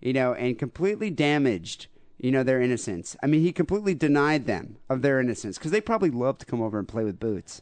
you 0.01 0.13
know, 0.13 0.33
and 0.33 0.57
completely 0.57 1.09
damaged, 1.09 1.87
you 2.17 2.31
know, 2.31 2.43
their 2.43 2.61
innocence. 2.61 3.15
I 3.23 3.27
mean, 3.27 3.41
he 3.41 3.51
completely 3.51 3.93
denied 3.93 4.45
them 4.45 4.77
of 4.89 5.01
their 5.01 5.19
innocence 5.19 5.57
because 5.57 5.71
they 5.71 5.81
probably 5.81 6.09
love 6.09 6.37
to 6.39 6.45
come 6.45 6.61
over 6.61 6.79
and 6.79 6.87
play 6.87 7.03
with 7.03 7.19
boots. 7.19 7.61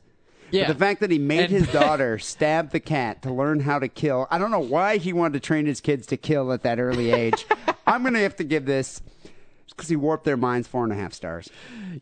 Yeah, 0.50 0.68
But 0.68 0.74
the 0.74 0.80
fact 0.80 1.00
that 1.02 1.12
he 1.12 1.20
made 1.20 1.52
And- 1.52 1.66
his 1.66 1.68
daughter 1.74 2.18
stab 2.18 2.72
the 2.72 2.80
cat 2.80 3.22
to 3.24 3.34
learn 3.34 3.60
how 3.62 3.80
to 3.80 3.88
kill, 3.90 4.28
I 4.32 4.38
don't 4.38 4.52
know 4.52 4.60
why 4.60 4.98
he 4.98 5.12
wanted 5.12 5.34
to 5.34 5.40
train 5.46 5.66
his 5.66 5.82
kids 5.82 6.08
to 6.08 6.18
kill 6.18 6.54
at 6.54 6.64
that 6.64 6.80
early 6.80 7.12
age. 7.12 7.46
I'm 7.88 8.02
going 8.02 8.14
to 8.14 8.22
have 8.22 8.36
to 8.38 8.44
give 8.44 8.66
this 8.66 9.02
because 9.70 9.90
he 9.90 9.96
warped 9.96 10.24
their 10.24 10.38
minds 10.38 10.68
four 10.68 10.84
and 10.84 10.94
a 10.94 10.96
half 10.96 11.14
stars. 11.14 11.50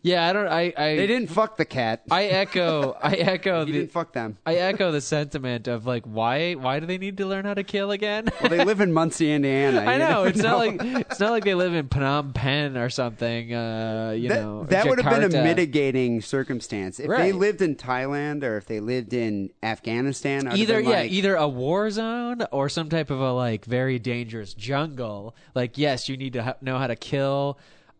yeah, 0.02 0.28
I 0.28 0.34
don't. 0.34 0.48
I 0.48 0.74
I 0.78 0.96
They 0.96 1.08
didn't 1.08 1.30
fuck 1.30 1.58
the 1.58 1.66
cat. 1.66 2.04
I 2.10 2.26
echo. 2.26 2.98
I 3.02 3.16
echo 3.16 3.60
he 3.66 3.72
the. 3.72 3.80
didn't 3.80 3.92
fuck 3.92 4.14
them. 4.14 4.38
I 4.46 4.56
echo 4.56 4.92
the 4.92 5.02
sentiment 5.02 5.68
of 5.68 5.86
like 5.86 6.04
why 6.06 6.54
why 6.54 6.80
do 6.80 6.86
they 6.86 6.98
need 6.98 7.18
to 7.18 7.26
learn 7.26 7.46
how 7.46 7.54
to 7.54 7.64
kill 7.64 7.92
again? 7.92 8.30
Well, 8.42 8.50
they 8.50 8.64
live 8.64 8.82
in 8.82 8.94
Muncie, 8.94 9.32
Indiana. 9.32 9.82
I 9.88 9.98
know 9.98 10.24
it's 10.26 10.42
not 10.42 10.58
like 10.58 10.78
it's 10.82 11.20
not 11.20 11.32
like 11.32 11.44
they 11.44 11.56
live 11.56 11.74
in 11.74 11.90
Phnom 11.90 12.34
Penh 12.34 12.78
or 12.78 12.90
something. 12.90 13.54
Uh, 13.54 14.14
you 14.18 14.30
that, 14.30 14.42
know, 14.42 14.64
that 14.66 14.88
would 14.88 15.00
have 15.00 15.20
been 15.20 15.32
a 15.40 15.44
mitigating 15.44 16.22
circumstance 16.22 17.00
if 17.00 17.10
they 17.10 17.32
lived 17.32 17.62
in 17.62 17.76
Thailand 17.76 18.44
or 18.44 18.58
if 18.58 18.66
they 18.66 18.80
lived 18.80 19.14
in 19.14 19.50
Afghanistan. 19.64 20.48
Either 20.56 20.80
yeah, 20.80 20.90
like, 20.90 21.12
either 21.12 21.36
a 21.36 21.48
war 21.48 21.90
zone 21.90 22.44
or 22.52 22.70
some 22.70 22.90
type 22.90 23.10
of 23.10 23.20
a 23.20 23.32
like 23.34 23.66
very 23.66 24.00
dangerous 24.00 24.54
jungle. 24.54 25.36
Like 25.54 25.78
yes, 25.78 26.08
you 26.10 26.18
need 26.18 26.34
to 26.34 26.44
ha- 26.44 26.56
know 26.62 26.78
how 26.78 26.88
to 26.88 26.96
kill. 26.96 27.55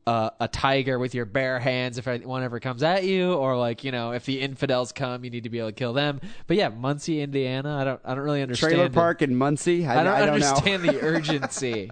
Uh, 0.08 0.30
a 0.40 0.48
tiger 0.48 1.00
with 1.00 1.16
your 1.16 1.26
bare 1.26 1.58
hands 1.58 1.98
if 1.98 2.06
one 2.26 2.44
ever 2.44 2.60
comes 2.60 2.84
at 2.84 3.06
you, 3.06 3.34
or 3.34 3.58
like 3.58 3.84
you 3.84 3.92
know, 3.92 4.12
if 4.12 4.24
the 4.26 4.40
infidels 4.40 4.92
come, 4.92 5.24
you 5.24 5.32
need 5.32 5.44
to 5.46 5.50
be 5.50 5.58
able 5.58 5.70
to 5.70 5.74
kill 5.74 5.94
them. 5.94 6.22
But 6.46 6.58
yeah, 6.58 6.70
Muncie, 6.70 7.22
Indiana, 7.22 7.76
I 7.78 7.84
don't, 7.84 8.02
I 8.06 8.14
don't 8.14 8.24
really 8.24 8.44
understand. 8.44 8.74
trailer 8.74 8.88
the- 8.88 8.94
park 8.94 9.24
in 9.24 9.36
Muncie. 9.36 9.84
I, 9.88 10.02
I 10.02 10.04
don't 10.04 10.14
I 10.14 10.20
don't 10.28 10.30
understand 10.36 10.84
the 10.84 11.02
urgency. 11.02 11.90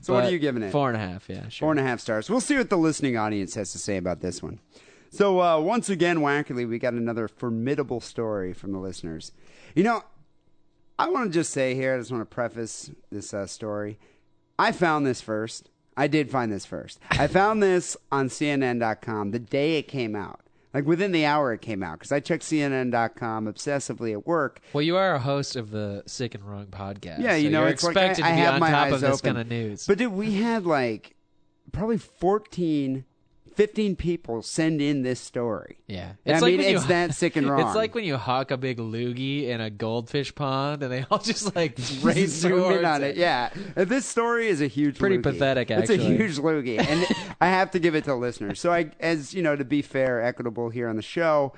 so 0.00 0.14
what 0.14 0.24
are 0.24 0.30
you 0.30 0.38
giving 0.38 0.62
it? 0.62 0.72
Four 0.72 0.88
and 0.88 0.96
a 0.96 1.00
half. 1.00 1.28
Yeah, 1.28 1.48
sure. 1.50 1.66
Four 1.66 1.72
and 1.72 1.80
a 1.80 1.82
half 1.82 2.00
stars. 2.00 2.30
We'll 2.30 2.40
see 2.40 2.56
what 2.56 2.70
the 2.70 2.78
listening 2.78 3.18
audience 3.18 3.54
has 3.56 3.72
to 3.72 3.78
say 3.78 3.98
about 3.98 4.20
this 4.20 4.42
one. 4.42 4.58
So 5.10 5.42
uh, 5.42 5.60
once 5.60 5.90
again, 5.90 6.20
wackily, 6.20 6.66
we 6.66 6.78
got 6.78 6.94
another 6.94 7.28
formidable 7.28 8.00
story 8.00 8.54
from 8.54 8.72
the 8.72 8.78
listeners. 8.78 9.32
You 9.74 9.84
know, 9.84 10.02
I 10.98 11.10
want 11.10 11.30
to 11.30 11.38
just 11.38 11.52
say 11.52 11.74
here, 11.74 11.94
I 11.94 11.98
just 11.98 12.10
want 12.10 12.22
to 12.22 12.34
preface 12.34 12.90
this 13.10 13.34
uh, 13.34 13.46
story. 13.46 13.98
I 14.58 14.72
found 14.72 15.04
this 15.04 15.20
first. 15.20 15.68
I 15.96 16.06
did 16.06 16.30
find 16.30 16.50
this 16.50 16.64
first. 16.64 16.98
I 17.10 17.26
found 17.26 17.62
this 17.62 17.96
on 18.10 18.28
CNN.com 18.28 19.30
the 19.30 19.38
day 19.38 19.78
it 19.78 19.88
came 19.88 20.16
out. 20.16 20.40
Like 20.74 20.86
within 20.86 21.12
the 21.12 21.26
hour 21.26 21.52
it 21.52 21.60
came 21.60 21.82
out, 21.82 21.98
because 21.98 22.12
I 22.12 22.20
checked 22.20 22.44
CNN.com 22.44 23.44
obsessively 23.46 24.12
at 24.12 24.26
work. 24.26 24.60
Well, 24.72 24.80
you 24.80 24.96
are 24.96 25.14
a 25.14 25.18
host 25.18 25.54
of 25.54 25.70
the 25.70 26.02
Sick 26.06 26.34
and 26.34 26.42
Wrong 26.44 26.66
podcast. 26.66 27.18
Yeah, 27.18 27.36
you 27.36 27.48
so 27.48 27.52
know, 27.52 27.60
you're 27.60 27.68
it's 27.68 27.84
like 27.84 27.96
I, 27.96 28.00
expected 28.06 28.24
I 28.24 28.30
to 28.30 28.34
be 28.36 28.40
have 28.40 28.54
on 28.54 28.60
my 28.60 28.70
top 28.70 28.86
eyes 28.86 28.92
of 28.94 29.00
this 29.02 29.18
open. 29.18 29.34
kind 29.34 29.38
of 29.38 29.48
news. 29.48 29.86
But 29.86 29.98
dude, 29.98 30.12
we 30.12 30.32
had 30.34 30.64
like 30.64 31.14
probably 31.72 31.98
14, 31.98 33.04
15 33.54 33.96
people 33.96 34.42
send 34.42 34.80
in 34.80 35.02
this 35.02 35.20
story. 35.20 35.78
yeah, 35.86 36.12
I 36.26 36.32
mean, 36.32 36.40
when 36.42 36.52
you- 36.60 36.76
it's 36.76 36.86
that 36.86 37.14
sick 37.14 37.36
and 37.36 37.46
wrong. 37.50 37.60
It's 37.66 37.74
like 37.76 37.94
when 37.94 38.04
you 38.04 38.16
hawk 38.16 38.50
a 38.50 38.56
big 38.56 38.78
loogie 38.78 39.44
in 39.48 39.60
a 39.60 39.70
goldfish 39.70 40.34
pond, 40.34 40.82
and 40.82 40.92
they 40.92 41.04
all 41.10 41.18
just 41.32 41.54
like 41.54 41.78
race 42.02 42.30
Zoom 42.30 42.72
in 42.72 42.84
on 42.84 43.02
it. 43.02 43.16
Yeah, 43.16 43.50
Uh, 43.76 43.84
this 43.84 44.06
story 44.06 44.48
is 44.48 44.60
a 44.60 44.66
huge, 44.66 44.98
Pretty 44.98 45.18
loogie. 45.18 45.22
pathetic, 45.22 45.70
It's 45.70 45.90
a 45.90 45.96
huge 45.96 46.38
loogie, 46.38 46.78
and 46.78 47.06
I 47.40 47.46
have 47.48 47.70
to 47.72 47.78
give 47.78 47.94
it 47.94 48.04
to 48.04 48.14
listeners. 48.14 48.60
So 48.60 48.72
I, 48.72 48.90
as 49.00 49.32
you 49.34 49.42
know, 49.42 49.56
to 49.56 49.64
be 49.64 49.82
fair, 49.82 50.22
equitable 50.22 50.70
here 50.70 50.88
on 50.88 50.96
the 50.96 51.02
show, 51.02 51.52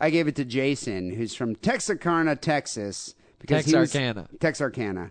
I 0.00 0.10
gave 0.10 0.26
it 0.28 0.36
to 0.36 0.44
Jason, 0.44 1.10
who's 1.14 1.34
from 1.34 1.54
Texarkana, 1.56 2.36
Texas. 2.36 3.14
Because 3.38 3.66
he 3.66 3.76
was- 3.76 3.92
Texarkana. 3.92 4.28
Texarkana, 4.40 5.10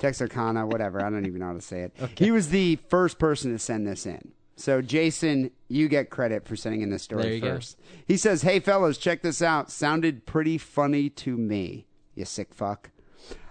Texarkana, 0.00 0.66
whatever. 0.66 1.02
I 1.04 1.08
don't 1.10 1.24
even 1.26 1.40
know 1.40 1.46
how 1.46 1.52
to 1.54 1.60
say 1.60 1.80
it. 1.82 1.92
He 2.18 2.30
was 2.30 2.48
the 2.50 2.76
first 2.88 3.18
person 3.18 3.52
to 3.52 3.58
send 3.58 3.86
this 3.86 4.04
in. 4.06 4.32
So, 4.60 4.82
Jason, 4.82 5.52
you 5.68 5.88
get 5.88 6.10
credit 6.10 6.46
for 6.46 6.54
sending 6.54 6.82
in 6.82 6.90
this 6.90 7.02
story 7.02 7.36
you 7.36 7.40
go. 7.40 7.54
first. 7.54 7.78
He 8.06 8.18
says, 8.18 8.42
Hey, 8.42 8.60
fellas, 8.60 8.98
check 8.98 9.22
this 9.22 9.40
out. 9.40 9.70
Sounded 9.70 10.26
pretty 10.26 10.58
funny 10.58 11.08
to 11.08 11.38
me, 11.38 11.86
you 12.14 12.26
sick 12.26 12.52
fuck. 12.52 12.90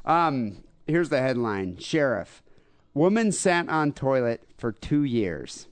Um, 0.05 0.63
here's 0.85 1.09
the 1.09 1.19
headline 1.19 1.77
Sheriff. 1.77 2.43
Woman 2.93 3.31
sat 3.31 3.67
on 3.69 3.91
toilet 3.91 4.43
for 4.55 4.71
two 4.71 5.03
years. 5.03 5.67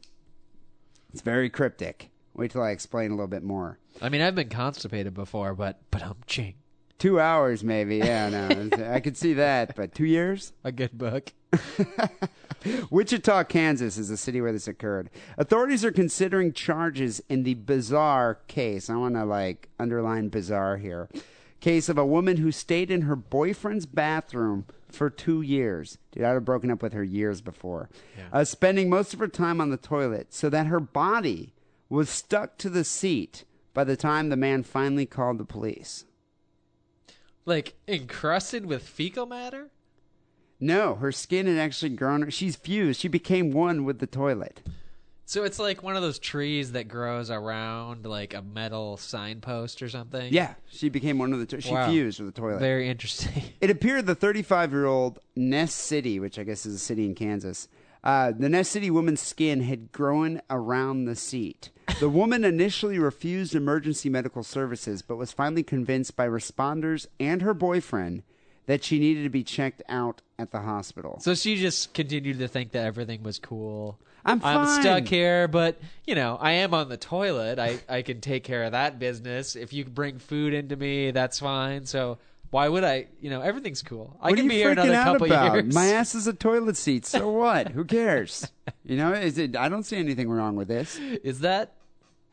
It's 1.13 1.21
very 1.21 1.51
cryptic. 1.51 2.09
Wait 2.33 2.49
till 2.49 2.63
I 2.63 2.71
explain 2.71 3.11
a 3.11 3.13
little 3.13 3.27
bit 3.27 3.43
more. 3.43 3.77
I 4.01 4.09
mean, 4.09 4.21
I've 4.21 4.35
been 4.35 4.49
constipated 4.49 5.13
before, 5.13 5.53
but 5.53 5.81
but 5.91 6.03
I'm 6.03 6.17
ching. 6.25 6.55
Two 6.97 7.19
hours, 7.19 7.63
maybe. 7.63 7.97
Yeah, 7.97 8.29
no, 8.29 8.69
I 8.91 8.99
could 9.01 9.15
see 9.15 9.33
that. 9.35 9.75
But 9.75 9.93
two 9.93 10.05
years? 10.05 10.53
A 10.63 10.71
good 10.71 10.97
book. 10.97 11.31
Wichita, 12.89 13.43
Kansas 13.45 13.97
is 13.97 14.09
the 14.09 14.17
city 14.17 14.41
where 14.41 14.51
this 14.51 14.67
occurred. 14.67 15.09
Authorities 15.37 15.85
are 15.85 15.91
considering 15.91 16.53
charges 16.53 17.21
in 17.29 17.43
the 17.43 17.55
bizarre 17.55 18.39
case. 18.47 18.89
I 18.89 18.95
want 18.95 19.15
to 19.15 19.25
like 19.25 19.69
underline 19.79 20.29
bizarre 20.29 20.77
here. 20.77 21.09
Case 21.59 21.89
of 21.89 21.97
a 21.97 22.05
woman 22.05 22.37
who 22.37 22.51
stayed 22.51 22.91
in 22.91 23.01
her 23.01 23.15
boyfriend's 23.15 23.85
bathroom 23.85 24.65
for 24.89 25.09
two 25.09 25.41
years. 25.41 25.97
Dude, 26.11 26.23
I'd 26.23 26.33
have 26.33 26.45
broken 26.45 26.71
up 26.71 26.81
with 26.81 26.93
her 26.93 27.03
years 27.03 27.41
before. 27.41 27.89
Uh, 28.31 28.43
spending 28.43 28.89
most 28.89 29.13
of 29.13 29.19
her 29.19 29.27
time 29.27 29.59
on 29.59 29.69
the 29.69 29.77
toilet 29.77 30.33
so 30.33 30.49
that 30.49 30.67
her 30.67 30.79
body 30.79 31.53
was 31.89 32.09
stuck 32.09 32.57
to 32.59 32.69
the 32.69 32.83
seat 32.83 33.43
by 33.73 33.83
the 33.83 33.95
time 33.95 34.29
the 34.29 34.35
man 34.35 34.63
finally 34.63 35.05
called 35.05 35.37
the 35.37 35.45
police. 35.45 36.05
Like 37.45 37.75
encrusted 37.87 38.65
with 38.65 38.83
fecal 38.83 39.25
matter. 39.25 39.69
No, 40.59 40.95
her 40.95 41.11
skin 41.11 41.45
had 41.45 41.57
actually 41.57 41.89
grown. 41.89 42.29
She's 42.29 42.55
fused. 42.55 42.99
She 42.99 43.07
became 43.07 43.51
one 43.51 43.83
with 43.85 43.99
the 43.99 44.07
toilet. 44.07 44.61
So 45.25 45.43
it's 45.43 45.59
like 45.59 45.83
one 45.83 45.97
of 45.97 46.01
those 46.01 46.19
trees 46.19 46.71
that 46.71 46.87
grows 46.87 47.29
around 47.29 48.05
like 48.05 48.33
a 48.33 48.41
metal 48.41 48.95
signpost 48.95 49.81
or 49.81 49.89
something. 49.89 50.33
Yeah, 50.33 50.53
she 50.71 50.87
became 50.87 51.19
one 51.19 51.33
of 51.33 51.39
the. 51.39 51.45
To- 51.47 51.59
she 51.61 51.73
Wow. 51.73 51.89
fused 51.91 52.19
with 52.21 52.33
the 52.33 52.39
toilet. 52.41 52.59
Very 52.59 52.87
interesting. 52.89 53.43
It 53.61 53.69
appeared 53.69 54.05
the 54.05 54.15
35 54.15 54.71
year 54.71 54.85
old 54.85 55.19
Ness 55.35 55.73
City, 55.73 56.19
which 56.19 56.39
I 56.39 56.43
guess 56.43 56.65
is 56.65 56.75
a 56.75 56.79
city 56.79 57.05
in 57.05 57.13
Kansas, 57.13 57.67
uh, 58.05 58.31
the 58.31 58.47
Ness 58.47 58.69
City 58.69 58.89
woman's 58.89 59.19
skin 59.19 59.61
had 59.61 59.91
grown 59.91 60.41
around 60.49 61.05
the 61.05 61.15
seat. 61.15 61.71
The 61.99 62.07
woman 62.09 62.45
initially 62.45 62.97
refused 62.97 63.53
emergency 63.53 64.07
medical 64.09 64.43
services, 64.43 65.01
but 65.01 65.17
was 65.17 65.33
finally 65.33 65.63
convinced 65.63 66.15
by 66.15 66.27
responders 66.27 67.07
and 67.19 67.41
her 67.41 67.53
boyfriend 67.53 68.23
that 68.67 68.83
she 68.83 68.99
needed 68.99 69.23
to 69.23 69.29
be 69.29 69.43
checked 69.43 69.81
out 69.89 70.21
at 70.37 70.51
the 70.51 70.59
hospital. 70.59 71.19
So 71.21 71.33
she 71.33 71.55
just 71.57 71.93
continued 71.93 72.39
to 72.39 72.47
think 72.47 72.71
that 72.73 72.85
everything 72.85 73.23
was 73.23 73.39
cool. 73.39 73.97
I'm 74.23 74.39
fine. 74.39 74.57
I'm 74.57 74.81
stuck 74.81 75.05
here, 75.05 75.47
but 75.47 75.79
you 76.05 76.13
know, 76.13 76.37
I 76.39 76.51
am 76.51 76.73
on 76.73 76.89
the 76.89 76.97
toilet. 76.97 77.59
I 77.59 77.79
I 77.89 78.01
can 78.01 78.21
take 78.21 78.43
care 78.43 78.63
of 78.63 78.73
that 78.73 78.99
business. 78.99 79.55
If 79.55 79.73
you 79.73 79.85
bring 79.85 80.19
food 80.19 80.53
into 80.53 80.75
me, 80.75 81.11
that's 81.11 81.39
fine. 81.39 81.85
So 81.85 82.17
why 82.49 82.67
would 82.67 82.83
I? 82.83 83.07
You 83.21 83.29
know, 83.29 83.41
everything's 83.41 83.81
cool. 83.81 84.17
I 84.21 84.29
What 84.29 84.37
can 84.37 84.47
be 84.47 84.55
here 84.55 84.71
another 84.71 84.93
out 84.93 85.05
couple 85.13 85.27
about? 85.27 85.53
years. 85.53 85.73
My 85.73 85.87
ass 85.87 86.13
is 86.13 86.27
a 86.27 86.33
toilet 86.33 86.75
seat. 86.77 87.05
So 87.05 87.31
what? 87.39 87.69
Who 87.69 87.85
cares? 87.85 88.51
You 88.83 88.97
know, 88.97 89.13
is 89.13 89.37
it? 89.37 89.55
I 89.55 89.69
don't 89.69 89.83
see 89.83 89.97
anything 89.97 90.29
wrong 90.29 90.55
with 90.57 90.67
this. 90.67 90.97
Is 90.97 91.39
that 91.39 91.73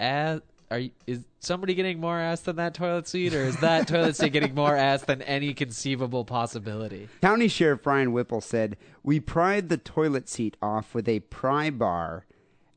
ass? 0.01 0.41
Are 0.71 0.79
you, 0.79 0.91
is 1.07 1.21
somebody 1.41 1.75
getting 1.75 2.01
more 2.01 2.19
ass 2.19 2.41
than 2.41 2.57
that 2.57 2.75
toilet 2.75 3.07
seat, 3.07 3.35
or 3.35 3.43
is 3.45 3.57
that 3.59 3.87
toilet 3.89 4.17
seat 4.17 4.33
getting 4.33 4.55
more 4.55 4.75
ass 4.77 5.03
than 5.03 5.23
any 5.23 5.55
conceivable 5.55 6.25
possibility? 6.25 7.09
County 7.23 7.49
Sheriff 7.49 7.83
Brian 7.83 8.13
Whipple 8.13 8.41
said, 8.41 8.77
"We 9.03 9.21
pried 9.21 9.69
the 9.69 9.77
toilet 9.77 10.29
seat 10.29 10.57
off 10.63 10.95
with 10.95 11.09
a 11.09 11.21
pry 11.21 11.71
bar, 11.71 12.25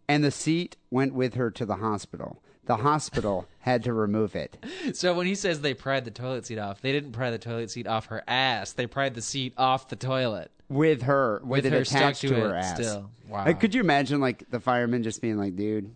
and 0.08 0.24
the 0.24 0.32
seat 0.32 0.76
went 0.92 1.14
with 1.14 1.36
her 1.36 1.50
to 1.52 1.66
the 1.66 1.78
hospital. 1.78 2.42
The 2.66 2.78
hospital 2.78 3.48
had 3.60 3.84
to 3.86 3.94
remove 3.94 4.36
it." 4.36 4.58
So 4.94 5.14
when 5.14 5.26
he 5.28 5.36
says 5.36 5.62
they 5.62 5.74
pried 5.74 6.04
the 6.06 6.12
toilet 6.12 6.46
seat 6.46 6.60
off, 6.60 6.82
they 6.82 6.92
didn't 6.92 7.14
pry 7.14 7.32
the 7.32 7.38
toilet 7.40 7.72
seat 7.72 7.88
off 7.88 8.08
her 8.08 8.24
ass. 8.28 8.74
They 8.74 8.86
pried 8.88 9.16
the 9.16 9.22
seat 9.22 9.54
off 9.58 9.88
the 9.88 9.96
toilet. 9.96 10.52
with 10.70 11.04
her 11.04 11.40
with, 11.44 11.64
With 11.64 11.66
it 11.68 11.78
her 11.78 11.86
stuck 11.86 12.00
attached 12.02 12.22
to 12.22 12.28
to, 12.30 12.36
her 12.42 12.56
ass. 12.56 12.76
still. 12.76 13.10
Wow. 13.30 13.46
Like, 13.46 13.60
could 13.62 13.74
you 13.74 13.80
imagine 13.82 14.20
like 14.20 14.50
the 14.52 14.60
fireman 14.60 15.04
just 15.04 15.22
being 15.22 15.38
like, 15.38 15.56
"Dude, 15.56 15.94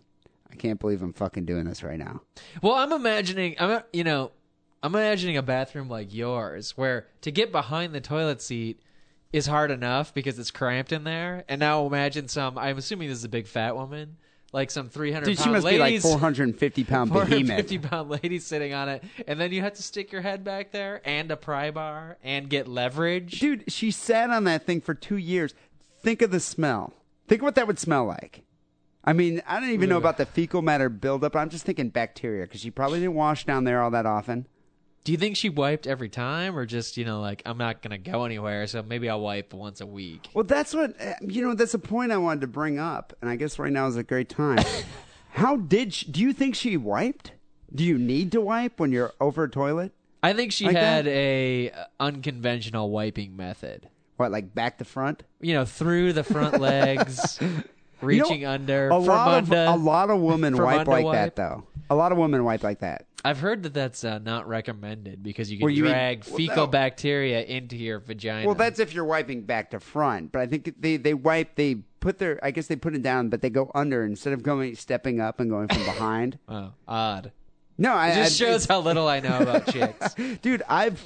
I 0.52 0.56
can't 0.56 0.78
believe 0.78 1.02
I'm 1.02 1.12
fucking 1.12 1.46
doing 1.46 1.64
this 1.64 1.82
right 1.82 1.98
now." 1.98 2.20
Well, 2.62 2.74
I'm 2.74 2.92
imagining, 2.92 3.56
I'm 3.58 3.82
you 3.92 4.04
know, 4.04 4.32
I'm 4.82 4.94
imagining 4.94 5.36
a 5.36 5.42
bathroom 5.42 5.88
like 5.88 6.12
yours, 6.12 6.76
where 6.76 7.06
to 7.22 7.30
get 7.30 7.50
behind 7.52 7.94
the 7.94 8.00
toilet 8.00 8.42
seat 8.42 8.80
is 9.32 9.46
hard 9.46 9.70
enough 9.70 10.12
because 10.12 10.38
it's 10.38 10.50
cramped 10.50 10.92
in 10.92 11.04
there. 11.04 11.44
And 11.48 11.58
now 11.58 11.86
imagine 11.86 12.28
some. 12.28 12.58
I'm 12.58 12.78
assuming 12.78 13.08
this 13.08 13.18
is 13.18 13.24
a 13.24 13.30
big 13.30 13.46
fat 13.46 13.74
woman, 13.74 14.16
like 14.52 14.70
some 14.70 14.90
300 14.90 15.24
Dude, 15.24 15.38
she 15.38 15.44
pound 15.44 15.52
must 15.54 15.66
be 15.66 15.78
like 15.78 16.00
450 16.02 16.84
pound 16.84 17.10
behemoth. 17.10 17.28
450 17.28 17.78
pound 17.78 18.10
lady 18.10 18.38
sitting 18.38 18.74
on 18.74 18.88
it, 18.88 19.02
and 19.26 19.40
then 19.40 19.52
you 19.52 19.62
have 19.62 19.74
to 19.74 19.82
stick 19.82 20.12
your 20.12 20.20
head 20.20 20.44
back 20.44 20.70
there 20.70 21.00
and 21.04 21.30
a 21.30 21.36
pry 21.36 21.70
bar 21.70 22.18
and 22.22 22.50
get 22.50 22.68
leverage. 22.68 23.40
Dude, 23.40 23.72
she 23.72 23.90
sat 23.90 24.30
on 24.30 24.44
that 24.44 24.66
thing 24.66 24.80
for 24.80 24.94
two 24.94 25.16
years. 25.16 25.54
Think 26.00 26.20
of 26.20 26.30
the 26.30 26.40
smell. 26.40 26.92
Think 27.28 27.40
what 27.40 27.54
that 27.54 27.66
would 27.66 27.78
smell 27.78 28.04
like. 28.04 28.42
I 29.04 29.12
mean, 29.12 29.42
I 29.46 29.58
don't 29.60 29.70
even 29.70 29.88
know 29.88 29.96
about 29.98 30.16
the 30.16 30.26
fecal 30.26 30.62
matter 30.62 30.88
buildup. 30.88 31.34
I'm 31.34 31.48
just 31.50 31.64
thinking 31.64 31.88
bacteria 31.88 32.44
because 32.44 32.60
she 32.60 32.70
probably 32.70 33.00
didn't 33.00 33.14
wash 33.14 33.44
down 33.44 33.64
there 33.64 33.82
all 33.82 33.90
that 33.90 34.06
often. 34.06 34.46
Do 35.04 35.10
you 35.10 35.18
think 35.18 35.36
she 35.36 35.48
wiped 35.48 35.88
every 35.88 36.08
time, 36.08 36.56
or 36.56 36.64
just 36.64 36.96
you 36.96 37.04
know, 37.04 37.20
like 37.20 37.42
I'm 37.44 37.58
not 37.58 37.82
gonna 37.82 37.98
go 37.98 38.24
anywhere, 38.24 38.68
so 38.68 38.82
maybe 38.84 39.08
I'll 39.10 39.20
wipe 39.20 39.52
once 39.52 39.80
a 39.80 39.86
week? 39.86 40.28
Well, 40.32 40.44
that's 40.44 40.72
what 40.72 40.94
uh, 41.00 41.14
you 41.20 41.42
know. 41.42 41.54
That's 41.54 41.74
a 41.74 41.78
point 41.80 42.12
I 42.12 42.18
wanted 42.18 42.42
to 42.42 42.46
bring 42.46 42.78
up, 42.78 43.12
and 43.20 43.28
I 43.28 43.34
guess 43.34 43.58
right 43.58 43.72
now 43.72 43.88
is 43.88 43.96
a 43.96 44.04
great 44.04 44.28
time. 44.28 44.64
How 45.30 45.56
did 45.56 45.92
she, 45.94 46.06
do 46.12 46.20
you 46.20 46.32
think 46.32 46.54
she 46.54 46.76
wiped? 46.76 47.32
Do 47.74 47.82
you 47.82 47.98
need 47.98 48.30
to 48.32 48.40
wipe 48.40 48.78
when 48.78 48.92
you're 48.92 49.12
over 49.20 49.44
a 49.44 49.50
toilet? 49.50 49.92
I 50.22 50.34
think 50.34 50.52
she 50.52 50.66
Like 50.66 50.76
had 50.76 51.06
that? 51.06 51.10
a 51.10 51.70
uh, 51.70 51.84
unconventional 51.98 52.90
wiping 52.90 53.34
method. 53.34 53.88
What, 54.18 54.30
like 54.30 54.54
back 54.54 54.78
to 54.78 54.84
front? 54.84 55.24
You 55.40 55.54
know, 55.54 55.64
through 55.64 56.12
the 56.12 56.22
front 56.22 56.60
legs, 56.60 57.40
reaching 58.02 58.40
You 58.40 58.46
know, 58.46 58.52
under, 58.52 58.88
A 58.88 58.98
lot 58.98 59.38
of 59.42 59.52
a 59.52 59.76
lot 59.76 60.10
of 60.10 60.20
women 60.20 60.56
wipe 60.56 60.86
like 60.86 61.04
wipe. 61.04 61.14
that, 61.14 61.36
though. 61.36 61.64
A 61.90 61.94
lot 61.94 62.12
of 62.12 62.18
women 62.18 62.44
wipe 62.44 62.62
like 62.62 62.80
that. 62.80 63.06
I've 63.24 63.38
heard 63.38 63.62
that 63.62 63.74
that's 63.74 64.02
uh, 64.02 64.18
not 64.18 64.48
recommended 64.48 65.22
because 65.22 65.50
you 65.50 65.58
can 65.58 65.64
Well, 65.66 65.72
you 65.74 65.84
mean- 65.84 65.92
drag 65.92 66.24
well, 66.26 66.36
fecal 66.36 66.56
no. 66.56 66.66
bacteria 66.66 67.42
into 67.44 67.76
your 67.76 67.98
vagina. 68.00 68.46
Well, 68.46 68.54
that's 68.56 68.80
if 68.80 68.92
you're 68.94 69.04
wiping 69.04 69.42
back 69.42 69.70
to 69.70 69.80
front. 69.80 70.32
But 70.32 70.40
I 70.42 70.46
think 70.46 70.74
they 70.80 70.96
they 70.96 71.14
wipe. 71.14 71.54
They 71.54 71.76
put 72.00 72.18
their. 72.18 72.40
I 72.42 72.50
guess 72.50 72.66
they 72.66 72.74
put 72.76 72.94
it 72.94 73.02
down, 73.02 73.28
but 73.28 73.40
they 73.42 73.50
go 73.50 73.70
under 73.74 74.04
instead 74.04 74.32
of 74.32 74.42
going 74.42 74.74
stepping 74.74 75.20
up 75.20 75.38
and 75.38 75.50
going 75.50 75.68
from 75.68 75.84
behind. 75.84 76.38
oh, 76.48 76.72
odd. 76.88 77.30
No, 77.78 77.92
I 77.94 78.10
It 78.10 78.14
just 78.16 78.40
I- 78.42 78.44
shows 78.44 78.66
how 78.66 78.80
little 78.80 79.06
I 79.08 79.20
know 79.20 79.38
about 79.38 79.66
chicks. 79.72 80.14
dude 80.42 80.62
i've 80.68 81.02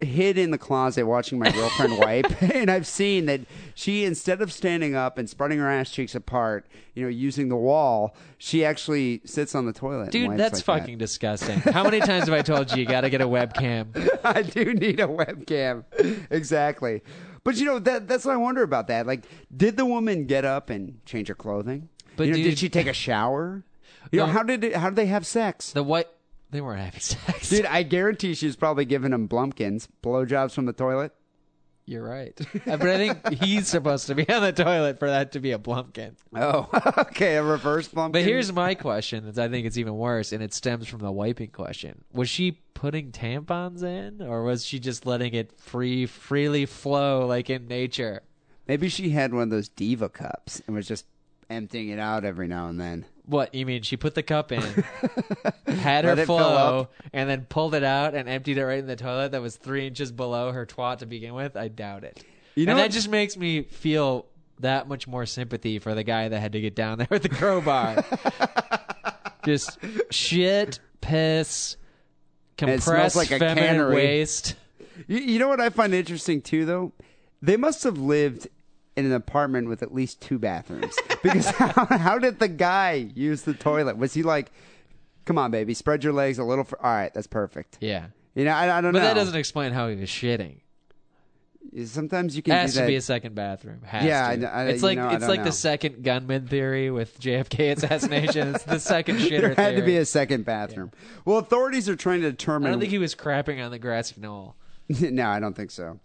hid 0.00 0.38
in 0.38 0.50
the 0.50 0.58
closet 0.58 1.04
watching 1.06 1.38
my 1.38 1.50
girlfriend 1.50 1.98
wipe 1.98 2.42
and 2.54 2.70
i've 2.70 2.86
seen 2.86 3.26
that 3.26 3.40
she 3.74 4.04
instead 4.04 4.40
of 4.40 4.52
standing 4.52 4.94
up 4.94 5.18
and 5.18 5.28
spreading 5.28 5.58
her 5.58 5.68
ass 5.70 5.90
cheeks 5.90 6.14
apart 6.14 6.66
you 6.94 7.02
know 7.02 7.08
using 7.08 7.48
the 7.48 7.56
wall 7.56 8.14
she 8.38 8.64
actually 8.64 9.20
sits 9.24 9.54
on 9.54 9.66
the 9.66 9.72
toilet 9.72 10.04
and 10.04 10.12
Dude, 10.12 10.36
that's 10.38 10.66
like 10.66 10.80
fucking 10.80 10.98
disgusting. 10.98 11.58
How 11.60 11.84
many 11.84 12.00
times 12.00 12.24
have 12.24 12.32
I 12.34 12.42
told 12.42 12.70
you 12.72 12.78
you 12.78 12.86
got 12.86 13.02
to 13.02 13.10
get 13.10 13.20
a 13.20 13.26
webcam? 13.26 13.86
i 14.24 14.42
do 14.42 14.72
need 14.74 15.00
a 15.00 15.06
webcam 15.06 15.84
exactly 16.30 17.02
but 17.44 17.56
you 17.56 17.64
know 17.64 17.78
that 17.78 18.08
that's 18.08 18.24
what 18.24 18.32
i 18.32 18.36
wonder 18.36 18.62
about 18.62 18.86
that 18.88 19.06
like 19.06 19.24
did 19.54 19.76
the 19.76 19.84
woman 19.84 20.26
get 20.26 20.44
up 20.44 20.70
and 20.70 21.04
change 21.04 21.28
her 21.28 21.34
clothing 21.34 21.88
But 22.16 22.24
you 22.24 22.30
know, 22.32 22.36
dude- 22.36 22.44
did 22.50 22.58
she 22.58 22.68
take 22.68 22.86
a 22.86 22.92
shower 22.92 23.64
you 24.12 24.18
know 24.20 24.26
No. 24.26 24.32
how 24.32 24.42
did 24.42 24.64
it, 24.64 24.76
how 24.76 24.88
did 24.90 24.96
they 24.96 25.06
have 25.06 25.26
sex 25.26 25.72
The 25.72 25.82
what? 25.82 26.16
They 26.50 26.60
weren't 26.60 26.80
having 26.80 27.00
sex. 27.00 27.48
Dude, 27.48 27.66
I 27.66 27.82
guarantee 27.82 28.34
she's 28.34 28.56
probably 28.56 28.84
giving 28.84 29.12
him 29.12 29.28
blumpkins, 29.28 29.88
blowjobs 30.02 30.52
from 30.52 30.66
the 30.66 30.72
toilet. 30.72 31.12
You're 31.86 32.04
right. 32.04 32.38
Uh, 32.54 32.76
but 32.76 32.88
I 32.88 32.96
think 32.98 33.42
he's 33.42 33.66
supposed 33.66 34.06
to 34.06 34.14
be 34.14 34.28
on 34.28 34.42
the 34.42 34.52
toilet 34.52 35.00
for 35.00 35.08
that 35.08 35.32
to 35.32 35.40
be 35.40 35.50
a 35.50 35.58
blumpkin. 35.58 36.14
Oh, 36.36 36.68
okay, 36.98 37.34
a 37.34 37.42
reverse 37.42 37.88
blumpkin. 37.88 38.12
But 38.12 38.22
here's 38.22 38.52
my 38.52 38.76
question. 38.76 39.26
I 39.36 39.48
think 39.48 39.66
it's 39.66 39.76
even 39.76 39.96
worse, 39.96 40.32
and 40.32 40.40
it 40.40 40.54
stems 40.54 40.86
from 40.86 41.00
the 41.00 41.10
wiping 41.10 41.50
question. 41.50 42.04
Was 42.12 42.28
she 42.28 42.60
putting 42.74 43.10
tampons 43.10 43.82
in, 43.82 44.22
or 44.22 44.44
was 44.44 44.64
she 44.64 44.78
just 44.78 45.04
letting 45.04 45.34
it 45.34 45.58
free, 45.58 46.06
freely 46.06 46.64
flow 46.64 47.26
like 47.26 47.50
in 47.50 47.66
nature? 47.66 48.22
Maybe 48.68 48.88
she 48.88 49.10
had 49.10 49.34
one 49.34 49.44
of 49.44 49.50
those 49.50 49.68
diva 49.68 50.08
cups 50.08 50.62
and 50.68 50.76
was 50.76 50.86
just 50.86 51.06
emptying 51.48 51.88
it 51.88 51.98
out 51.98 52.24
every 52.24 52.46
now 52.46 52.68
and 52.68 52.80
then. 52.80 53.04
What 53.26 53.54
you 53.54 53.64
mean? 53.66 53.82
She 53.82 53.96
put 53.96 54.14
the 54.14 54.22
cup 54.22 54.50
in, 54.52 54.60
had 55.66 56.04
her 56.04 56.10
Let 56.10 56.18
it 56.20 56.26
fill 56.26 56.38
flow, 56.38 56.80
up. 56.80 56.92
and 57.12 57.28
then 57.30 57.46
pulled 57.48 57.74
it 57.74 57.84
out 57.84 58.14
and 58.14 58.28
emptied 58.28 58.58
it 58.58 58.64
right 58.64 58.78
in 58.78 58.86
the 58.86 58.96
toilet 58.96 59.32
that 59.32 59.40
was 59.42 59.56
three 59.56 59.86
inches 59.86 60.10
below 60.10 60.50
her 60.52 60.66
twat 60.66 60.98
to 60.98 61.06
begin 61.06 61.34
with. 61.34 61.56
I 61.56 61.68
doubt 61.68 62.02
it. 62.04 62.24
You 62.56 62.66
know 62.66 62.72
and 62.72 62.78
that 62.80 62.84
what- 62.84 62.90
just 62.92 63.08
makes 63.08 63.36
me 63.36 63.62
feel 63.62 64.26
that 64.60 64.88
much 64.88 65.06
more 65.06 65.24
sympathy 65.26 65.78
for 65.78 65.94
the 65.94 66.02
guy 66.02 66.28
that 66.28 66.38
had 66.40 66.52
to 66.52 66.60
get 66.60 66.74
down 66.74 66.98
there 66.98 67.06
with 67.10 67.22
the 67.22 67.28
crowbar. 67.28 68.04
just 69.44 69.78
shit, 70.10 70.80
piss, 71.00 71.76
compressed 72.56 73.16
like 73.16 73.30
a 73.30 73.38
feminine 73.38 73.64
cannery. 73.64 73.94
waste. 73.94 74.54
You, 75.06 75.18
you 75.18 75.38
know 75.38 75.48
what 75.48 75.60
I 75.60 75.70
find 75.70 75.94
interesting 75.94 76.42
too, 76.42 76.64
though? 76.66 76.92
They 77.42 77.56
must 77.56 77.84
have 77.84 77.96
lived 77.98 78.48
in 78.96 79.06
an 79.06 79.12
apartment 79.12 79.68
with 79.68 79.82
at 79.82 79.94
least 79.94 80.20
two 80.20 80.38
bathrooms. 80.38 80.94
because 81.22 81.46
how, 81.46 81.86
how 81.86 82.18
did 82.18 82.38
the 82.38 82.48
guy 82.48 83.10
use 83.14 83.42
the 83.42 83.54
toilet? 83.54 83.96
Was 83.96 84.14
he 84.14 84.22
like, 84.22 84.50
"Come 85.24 85.38
on, 85.38 85.50
baby, 85.50 85.74
spread 85.74 86.02
your 86.04 86.12
legs 86.12 86.38
a 86.38 86.44
little"? 86.44 86.64
For, 86.64 86.80
All 86.84 86.92
right, 86.92 87.12
that's 87.14 87.26
perfect. 87.26 87.78
Yeah. 87.80 88.06
You 88.34 88.44
know, 88.44 88.52
I, 88.52 88.78
I 88.78 88.80
don't 88.80 88.92
But 88.92 89.00
know. 89.00 89.04
But 89.06 89.14
that 89.14 89.20
doesn't 89.20 89.36
explain 89.36 89.72
how 89.72 89.88
he 89.88 89.96
was 89.96 90.08
shitting. 90.08 90.60
Sometimes 91.84 92.34
you 92.36 92.42
can 92.42 92.54
Has 92.54 92.72
to 92.74 92.80
that. 92.80 92.86
be 92.88 92.96
a 92.96 93.00
second 93.00 93.34
bathroom. 93.34 93.82
Has 93.84 94.04
Yeah. 94.04 94.26
I- 94.26 94.62
I- 94.62 94.64
it's 94.66 94.82
like 94.82 94.98
know, 94.98 95.10
it's 95.10 95.28
like 95.28 95.40
know. 95.40 95.44
the 95.44 95.52
second 95.52 96.02
gunman 96.02 96.46
theory 96.48 96.90
with 96.90 97.20
JFK 97.20 97.72
assassination. 97.76 98.54
it's 98.54 98.64
the 98.64 98.80
second 98.80 99.16
shitter 99.20 99.54
there 99.54 99.54
had 99.54 99.76
to 99.76 99.82
be 99.82 99.96
a 99.96 100.04
second 100.04 100.44
bathroom. 100.44 100.90
Well, 101.24 101.38
authorities 101.38 101.88
are 101.88 101.96
trying 101.96 102.22
to 102.22 102.30
determine. 102.30 102.68
I 102.68 102.70
don't 102.72 102.80
think 102.80 102.90
he 102.90 102.98
was 102.98 103.14
crapping 103.14 103.64
on 103.64 103.70
the 103.70 103.78
grassy 103.78 104.16
knoll. 104.20 104.56
no, 104.88 105.28
I 105.28 105.38
don't 105.38 105.54
think 105.54 105.70
so. 105.70 106.00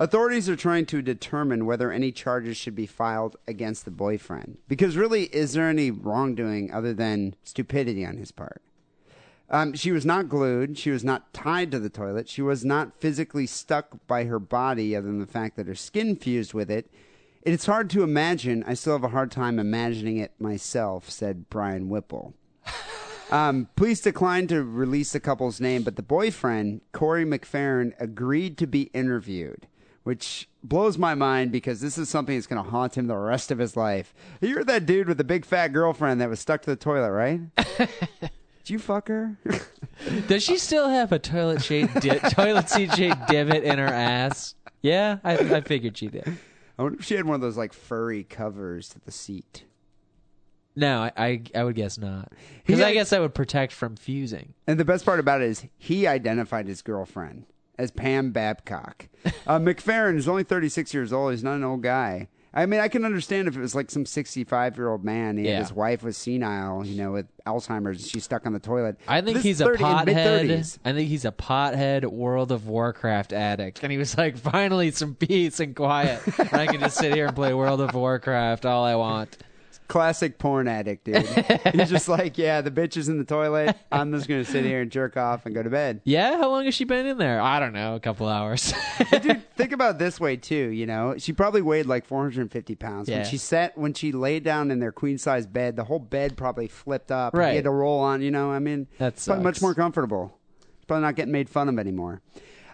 Authorities 0.00 0.48
are 0.48 0.56
trying 0.56 0.86
to 0.86 1.02
determine 1.02 1.66
whether 1.66 1.92
any 1.92 2.10
charges 2.10 2.56
should 2.56 2.74
be 2.74 2.86
filed 2.86 3.36
against 3.46 3.84
the 3.84 3.90
boyfriend. 3.90 4.56
Because 4.66 4.96
really, 4.96 5.24
is 5.24 5.52
there 5.52 5.68
any 5.68 5.90
wrongdoing 5.90 6.72
other 6.72 6.94
than 6.94 7.34
stupidity 7.44 8.06
on 8.06 8.16
his 8.16 8.32
part? 8.32 8.62
Um, 9.50 9.74
she 9.74 9.92
was 9.92 10.06
not 10.06 10.30
glued. 10.30 10.78
She 10.78 10.90
was 10.90 11.04
not 11.04 11.34
tied 11.34 11.70
to 11.72 11.78
the 11.78 11.90
toilet. 11.90 12.30
She 12.30 12.40
was 12.40 12.64
not 12.64 12.98
physically 12.98 13.46
stuck 13.46 14.06
by 14.06 14.24
her 14.24 14.38
body, 14.38 14.96
other 14.96 15.06
than 15.06 15.18
the 15.18 15.26
fact 15.26 15.56
that 15.56 15.66
her 15.66 15.74
skin 15.74 16.16
fused 16.16 16.54
with 16.54 16.70
it. 16.70 16.90
It's 17.42 17.66
hard 17.66 17.90
to 17.90 18.02
imagine. 18.02 18.64
I 18.66 18.72
still 18.72 18.94
have 18.94 19.04
a 19.04 19.08
hard 19.08 19.30
time 19.30 19.58
imagining 19.58 20.16
it 20.16 20.32
myself, 20.38 21.10
said 21.10 21.50
Brian 21.50 21.90
Whipple. 21.90 22.32
Um, 23.30 23.68
police 23.76 24.00
declined 24.00 24.48
to 24.48 24.64
release 24.64 25.12
the 25.12 25.20
couple's 25.20 25.60
name, 25.60 25.84
but 25.84 25.94
the 25.94 26.02
boyfriend, 26.02 26.80
Kory 26.90 27.24
McFarren, 27.24 27.92
agreed 28.00 28.58
to 28.58 28.66
be 28.66 28.90
interviewed, 28.92 29.68
which 30.02 30.48
blows 30.62 30.98
my 30.98 31.14
mind 31.14 31.52
because 31.52 31.80
this 31.80 31.98
is 31.98 32.08
something 32.08 32.34
that's 32.34 32.46
going 32.46 32.62
to 32.62 32.70
haunt 32.70 32.96
him 32.96 33.06
the 33.06 33.16
rest 33.16 33.50
of 33.50 33.58
his 33.58 33.76
life. 33.76 34.14
You're 34.40 34.64
that 34.64 34.86
dude 34.86 35.08
with 35.08 35.18
the 35.18 35.24
big 35.24 35.44
fat 35.44 35.68
girlfriend 35.68 36.20
that 36.20 36.30
was 36.30 36.40
stuck 36.40 36.62
to 36.62 36.70
the 36.70 36.76
toilet, 36.76 37.10
right? 37.10 37.40
Did 38.60 38.70
you 38.70 38.78
fuck 38.78 39.08
her? 39.08 39.36
Does 40.28 40.42
she 40.42 40.56
still 40.56 40.88
have 40.88 41.12
a 41.12 41.18
toilet 41.18 41.62
shaped 41.62 42.00
di- 42.00 42.18
toilet 42.30 42.68
seat 42.68 42.92
shaped 42.94 43.26
divot 43.28 43.64
in 43.64 43.78
her 43.78 43.86
ass? 43.86 44.54
Yeah, 44.82 45.18
I, 45.24 45.36
I 45.36 45.60
figured 45.60 45.98
she 45.98 46.08
did. 46.08 46.38
I 46.78 46.82
wonder 46.82 46.98
if 46.98 47.04
she 47.04 47.14
had 47.14 47.26
one 47.26 47.34
of 47.34 47.40
those 47.40 47.56
like 47.58 47.72
furry 47.72 48.24
covers 48.24 48.88
to 48.90 49.00
the 49.00 49.10
seat. 49.10 49.64
No, 50.76 51.02
I 51.02 51.12
I, 51.16 51.42
I 51.54 51.64
would 51.64 51.74
guess 51.74 51.98
not. 51.98 52.32
Because 52.64 52.80
I 52.80 52.94
guess 52.94 53.10
that 53.10 53.20
would 53.20 53.34
protect 53.34 53.72
from 53.72 53.96
fusing. 53.96 54.54
And 54.66 54.80
the 54.80 54.84
best 54.84 55.04
part 55.04 55.20
about 55.20 55.42
it 55.42 55.48
is 55.48 55.66
he 55.76 56.06
identified 56.06 56.66
his 56.66 56.80
girlfriend 56.80 57.44
as 57.80 57.90
Pam 57.90 58.30
Babcock. 58.30 59.08
uh, 59.46 59.58
McFarren 59.58 60.16
is 60.16 60.28
only 60.28 60.44
36 60.44 60.92
years 60.94 61.12
old. 61.12 61.32
He's 61.32 61.44
not 61.44 61.54
an 61.56 61.64
old 61.64 61.82
guy. 61.82 62.28
I 62.52 62.66
mean, 62.66 62.80
I 62.80 62.88
can 62.88 63.04
understand 63.04 63.46
if 63.46 63.56
it 63.56 63.60
was 63.60 63.76
like 63.76 63.92
some 63.92 64.04
65 64.04 64.76
year 64.76 64.88
old 64.88 65.04
man. 65.04 65.36
He 65.38 65.44
Yeah. 65.46 65.60
his 65.60 65.72
wife 65.72 66.02
was 66.02 66.16
senile, 66.16 66.84
you 66.84 67.00
know, 67.00 67.12
with 67.12 67.26
Alzheimer's, 67.46 67.98
and 68.02 68.06
she's 68.10 68.24
stuck 68.24 68.44
on 68.44 68.52
the 68.52 68.58
toilet. 68.58 68.98
I 69.06 69.20
think 69.20 69.34
This 69.36 69.44
he's 69.44 69.60
a 69.60 69.66
30 69.66 69.84
in 69.84 69.88
pothead. 69.90 70.04
mid-thirties. 70.06 70.78
I 70.84 70.92
think 70.92 71.08
he's 71.08 71.24
a 71.24 71.30
pothead 71.30 72.04
World 72.06 72.50
of 72.50 72.66
Warcraft 72.66 73.32
addict. 73.32 73.82
And 73.84 73.92
he 73.92 73.98
was 73.98 74.18
like, 74.18 74.36
finally 74.36 74.90
some 74.90 75.14
peace 75.14 75.60
and 75.60 75.76
quiet. 75.76 76.20
and 76.38 76.52
I 76.54 76.66
can 76.66 76.80
just 76.80 76.96
sit 76.96 77.14
here 77.14 77.26
and 77.26 77.36
play 77.36 77.54
World 77.54 77.80
of 77.80 77.94
Warcraft 77.94 78.66
all 78.66 78.84
I 78.84 78.96
want. 78.96 79.36
Classic 79.90 80.38
porn 80.38 80.68
addict, 80.68 81.04
dude. 81.04 81.26
he's 81.74 81.90
just 81.90 82.08
like, 82.08 82.38
yeah, 82.38 82.60
the 82.60 82.70
bitch 82.70 82.96
is 82.96 83.08
in 83.08 83.18
the 83.18 83.24
toilet. 83.24 83.76
I'm 83.90 84.12
just 84.12 84.28
going 84.28 84.44
to 84.44 84.48
sit 84.48 84.64
here 84.64 84.80
and 84.82 84.88
jerk 84.88 85.16
off 85.16 85.46
and 85.46 85.54
go 85.54 85.64
to 85.64 85.68
bed. 85.68 86.00
Yeah, 86.04 86.38
how 86.38 86.48
long 86.48 86.64
has 86.66 86.76
she 86.76 86.84
been 86.84 87.06
in 87.06 87.18
there? 87.18 87.40
I 87.40 87.58
don't 87.58 87.72
know, 87.72 87.96
a 87.96 88.00
couple 88.00 88.28
hours. 88.28 88.72
Dude, 89.10 89.42
think 89.56 89.72
about 89.72 89.98
this 89.98 90.20
way 90.20 90.36
too. 90.36 90.68
You 90.68 90.86
know, 90.86 91.16
she 91.18 91.32
probably 91.32 91.60
weighed 91.60 91.86
like 91.86 92.06
450 92.06 92.76
pounds 92.76 93.10
when 93.10 93.24
she 93.24 93.36
sat 93.36 93.76
when 93.76 93.92
she 93.92 94.12
laid 94.12 94.44
down 94.44 94.70
in 94.70 94.78
their 94.78 94.92
queen 94.92 95.18
size 95.18 95.44
bed. 95.44 95.74
The 95.74 95.84
whole 95.84 95.98
bed 95.98 96.36
probably 96.36 96.68
flipped 96.68 97.10
up. 97.10 97.34
Right. 97.34 97.56
Had 97.56 97.64
to 97.64 97.70
roll 97.70 97.98
on. 97.98 98.22
You 98.22 98.30
know, 98.30 98.52
I 98.52 98.60
mean, 98.60 98.86
that's 98.96 99.26
much 99.26 99.60
more 99.60 99.74
comfortable. 99.74 100.38
Probably 100.86 101.02
not 101.02 101.16
getting 101.16 101.32
made 101.32 101.50
fun 101.50 101.68
of 101.68 101.80
anymore. 101.80 102.22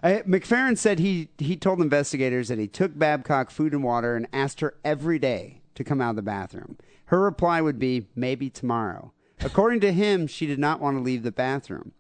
Uh, 0.03 0.19
McFarren 0.27 0.77
said 0.77 0.99
he 0.99 1.31
he 1.39 1.57
told 1.57 1.81
investigators 1.81 2.49
that 2.49 2.59
he 2.59 2.69
took 2.69 2.99
Babcock 2.99 3.51
food 3.51 3.73
and 3.73 3.83
water 3.83 4.17
and 4.17 4.29
asked 4.35 4.61
her 4.61 4.75
every 4.85 5.19
day 5.19 5.62
to 5.77 5.85
come 5.85 6.01
out 6.01 6.11
of 6.11 6.17
the 6.17 6.23
bathroom. 6.23 6.77
Her 7.07 7.21
reply 7.21 7.61
would 7.61 7.79
be 7.79 8.07
maybe 8.15 8.51
tomorrow. 8.51 9.13
According 9.41 9.81
to 9.81 9.93
him, 9.93 10.27
she 10.27 10.47
did 10.47 10.59
not 10.59 10.81
want 10.81 10.97
to 10.97 11.03
leave 11.03 11.23
the 11.23 11.33
bathroom. 11.33 11.93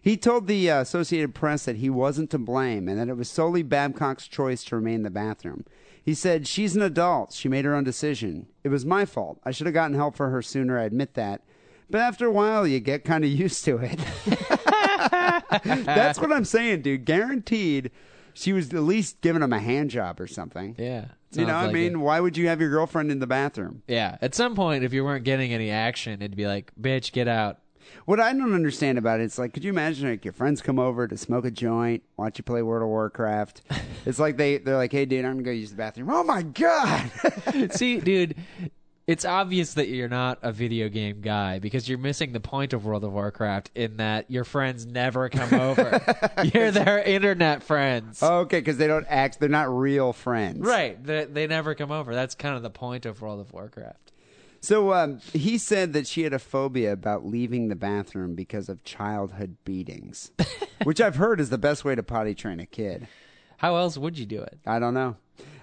He 0.00 0.16
told 0.16 0.46
the 0.46 0.70
uh, 0.70 0.80
Associated 0.82 1.34
Press 1.34 1.64
that 1.64 1.76
he 1.76 1.90
wasn't 1.90 2.30
to 2.30 2.38
blame 2.38 2.88
and 2.88 2.98
that 2.98 3.08
it 3.08 3.16
was 3.16 3.28
solely 3.28 3.64
Babcock's 3.64 4.28
choice 4.28 4.62
to 4.64 4.76
remain 4.76 4.96
in 4.96 5.02
the 5.02 5.10
bathroom. 5.10 5.64
He 6.00 6.14
said, 6.14 6.46
She's 6.46 6.76
an 6.76 6.82
adult. 6.82 7.32
She 7.32 7.48
made 7.48 7.64
her 7.64 7.74
own 7.74 7.82
decision. 7.82 8.46
It 8.62 8.68
was 8.68 8.86
my 8.86 9.04
fault. 9.04 9.40
I 9.42 9.50
should 9.50 9.66
have 9.66 9.74
gotten 9.74 9.96
help 9.96 10.14
for 10.16 10.30
her 10.30 10.42
sooner. 10.42 10.78
I 10.78 10.84
admit 10.84 11.14
that. 11.14 11.42
But 11.90 12.00
after 12.00 12.26
a 12.26 12.30
while, 12.30 12.66
you 12.66 12.78
get 12.78 13.04
kind 13.04 13.24
of 13.24 13.30
used 13.30 13.64
to 13.64 13.78
it. 13.78 13.98
That's 15.84 16.20
what 16.20 16.32
I'm 16.32 16.44
saying, 16.44 16.82
dude. 16.82 17.04
Guaranteed 17.04 17.90
she 18.32 18.52
was 18.52 18.72
at 18.72 18.82
least 18.82 19.20
giving 19.20 19.42
him 19.42 19.52
a 19.52 19.58
hand 19.58 19.90
job 19.90 20.20
or 20.20 20.26
something. 20.28 20.76
yeah. 20.78 21.06
You 21.32 21.42
know, 21.42 21.48
sounds 21.48 21.68
I 21.68 21.72
mean, 21.72 21.92
it. 21.92 21.96
why 21.98 22.20
would 22.20 22.36
you 22.36 22.48
have 22.48 22.60
your 22.60 22.70
girlfriend 22.70 23.10
in 23.10 23.18
the 23.18 23.26
bathroom? 23.26 23.82
Yeah. 23.88 24.16
At 24.22 24.34
some 24.34 24.54
point, 24.54 24.84
if 24.84 24.92
you 24.92 25.04
weren't 25.04 25.24
getting 25.24 25.52
any 25.52 25.70
action, 25.70 26.22
it'd 26.22 26.36
be 26.36 26.46
like, 26.46 26.72
bitch, 26.80 27.12
get 27.12 27.28
out. 27.28 27.58
What 28.04 28.20
I 28.20 28.32
don't 28.32 28.54
understand 28.54 28.98
about 28.98 29.20
it, 29.20 29.24
it's 29.24 29.38
like, 29.38 29.52
could 29.52 29.62
you 29.64 29.70
imagine 29.70 30.08
like 30.08 30.24
your 30.24 30.32
friends 30.32 30.60
come 30.60 30.78
over 30.78 31.06
to 31.06 31.16
smoke 31.16 31.44
a 31.44 31.50
joint, 31.50 32.02
watch 32.16 32.38
you 32.38 32.44
play 32.44 32.62
World 32.62 32.82
of 32.82 32.88
Warcraft? 32.88 33.62
It's 34.06 34.20
like 34.20 34.36
they 34.36 34.58
they're 34.58 34.76
like, 34.76 34.92
hey, 34.92 35.04
dude, 35.04 35.24
I'm 35.24 35.32
gonna 35.32 35.42
go 35.42 35.50
use 35.50 35.70
the 35.70 35.76
bathroom. 35.76 36.08
Oh 36.10 36.22
my 36.22 36.42
god! 36.42 37.10
See, 37.72 37.98
dude, 37.98 38.36
it's 39.06 39.24
obvious 39.24 39.74
that 39.74 39.88
you're 39.88 40.08
not 40.08 40.38
a 40.42 40.50
video 40.50 40.88
game 40.88 41.20
guy 41.20 41.60
because 41.60 41.88
you're 41.88 41.98
missing 41.98 42.32
the 42.32 42.40
point 42.40 42.72
of 42.72 42.84
World 42.84 43.04
of 43.04 43.12
Warcraft 43.12 43.70
in 43.74 43.98
that 43.98 44.28
your 44.30 44.42
friends 44.42 44.84
never 44.84 45.28
come 45.28 45.54
over. 45.54 46.00
you're 46.54 46.72
their 46.72 47.00
internet 47.02 47.62
friends. 47.62 48.20
okay, 48.22 48.58
because 48.58 48.78
they 48.78 48.88
don't 48.88 49.06
act, 49.08 49.38
they're 49.38 49.48
not 49.48 49.68
real 49.68 50.12
friends, 50.12 50.58
Right. 50.58 51.02
They, 51.02 51.24
they 51.24 51.46
never 51.46 51.74
come 51.74 51.92
over. 51.92 52.14
That's 52.14 52.34
kind 52.34 52.56
of 52.56 52.62
the 52.62 52.70
point 52.70 53.06
of 53.06 53.22
World 53.22 53.40
of 53.40 53.52
Warcraft. 53.52 54.12
So 54.60 54.92
um, 54.92 55.20
he 55.32 55.58
said 55.58 55.92
that 55.92 56.08
she 56.08 56.22
had 56.22 56.32
a 56.32 56.40
phobia 56.40 56.92
about 56.92 57.24
leaving 57.24 57.68
the 57.68 57.76
bathroom 57.76 58.34
because 58.34 58.68
of 58.68 58.82
childhood 58.82 59.56
beatings, 59.64 60.32
which 60.82 61.00
I've 61.00 61.16
heard 61.16 61.40
is 61.40 61.50
the 61.50 61.58
best 61.58 61.84
way 61.84 61.94
to 61.94 62.02
potty 62.02 62.34
train 62.34 62.58
a 62.58 62.66
kid. 62.66 63.06
How 63.58 63.76
else 63.76 63.96
would 63.96 64.18
you 64.18 64.26
do 64.26 64.42
it? 64.42 64.58
I 64.66 64.80
don't 64.80 64.94
know. 64.94 65.16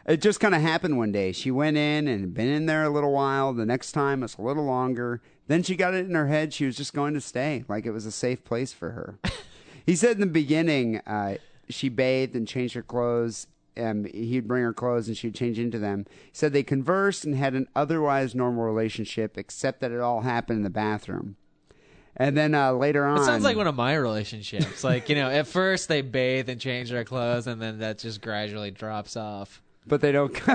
It 0.06 0.22
just 0.22 0.39
kind 0.39 0.54
of 0.54 0.62
happened 0.62 0.97
one 0.97 1.12
day. 1.12 1.32
She 1.32 1.49
went 1.49 1.78
in 1.78 2.08
and 2.08 2.22
had 2.22 2.34
been 2.34 2.49
in 2.49 2.66
there 2.66 2.84
a 2.84 2.89
little 2.89 3.14
while. 3.14 3.54
The 3.54 3.66
next 3.66 3.93
time 3.93 4.22
it's 4.22 4.36
a 4.36 4.41
little 4.41 4.66
longer. 4.66 5.22
Then 5.47 5.64
she 5.64 5.76
got 5.76 5.93
it 5.93 6.06
in 6.06 6.16
her 6.16 6.28
head 6.28 6.54
she 6.54 6.66
was 6.66 6.76
just 6.76 6.93
going 6.93 7.14
to 7.14 7.22
stay, 7.22 7.64
like 7.68 7.86
it 7.86 7.91
was 7.91 8.06
a 8.06 8.12
safe 8.12 8.43
place 8.43 8.74
for 8.74 8.91
her. 8.91 9.20
he 9.86 9.95
said 9.95 10.16
in 10.16 10.22
the 10.22 10.26
beginning 10.26 10.99
uh, 11.08 11.38
she 11.70 11.89
bathed 11.89 12.36
and 12.36 12.47
changed 12.47 12.76
her 12.76 12.84
clothes. 12.84 13.47
Um, 13.76 14.06
he'd 14.06 14.47
bring 14.47 14.64
her 14.64 14.74
clothes 14.74 15.08
and 15.08 15.18
she'd 15.18 15.34
change 15.34 15.58
into 15.58 15.80
them. 15.80 16.06
He 16.10 16.32
said 16.34 16.54
they 16.54 16.64
conversed 16.64 17.26
and 17.26 17.36
had 17.36 17.56
an 17.56 17.68
otherwise 17.76 18.36
normal 18.36 18.64
relationship, 18.64 19.38
except 19.38 19.80
that 19.80 19.91
it 19.91 19.99
all 19.99 20.22
happened 20.22 20.58
in 20.58 20.64
the 20.64 20.70
bathroom. 20.70 21.38
And 22.16 22.38
then 22.38 22.54
uh, 22.54 22.74
later 22.74 23.06
on, 23.06 23.18
It 23.18 23.26
sounds 23.26 23.43
like 23.43 23.58
one 23.58 23.66
of 23.66 23.76
my 23.76 23.95
relationships. 23.95 24.84
Like, 24.84 25.10
you 25.10 25.16
know, 25.16 25.30
at 25.30 25.47
first 25.47 25.88
they 25.88 26.01
bathe 26.01 26.47
and 26.49 26.62
change 26.62 26.91
their 26.91 27.04
clothes, 27.04 27.47
and 27.47 27.60
then 27.60 27.80
that 27.80 27.97
just 27.97 28.22
gradually 28.22 28.70
drops 28.70 29.18
off. 29.18 29.64
But 29.88 30.02
they 30.02 30.12
don't. 30.12 30.34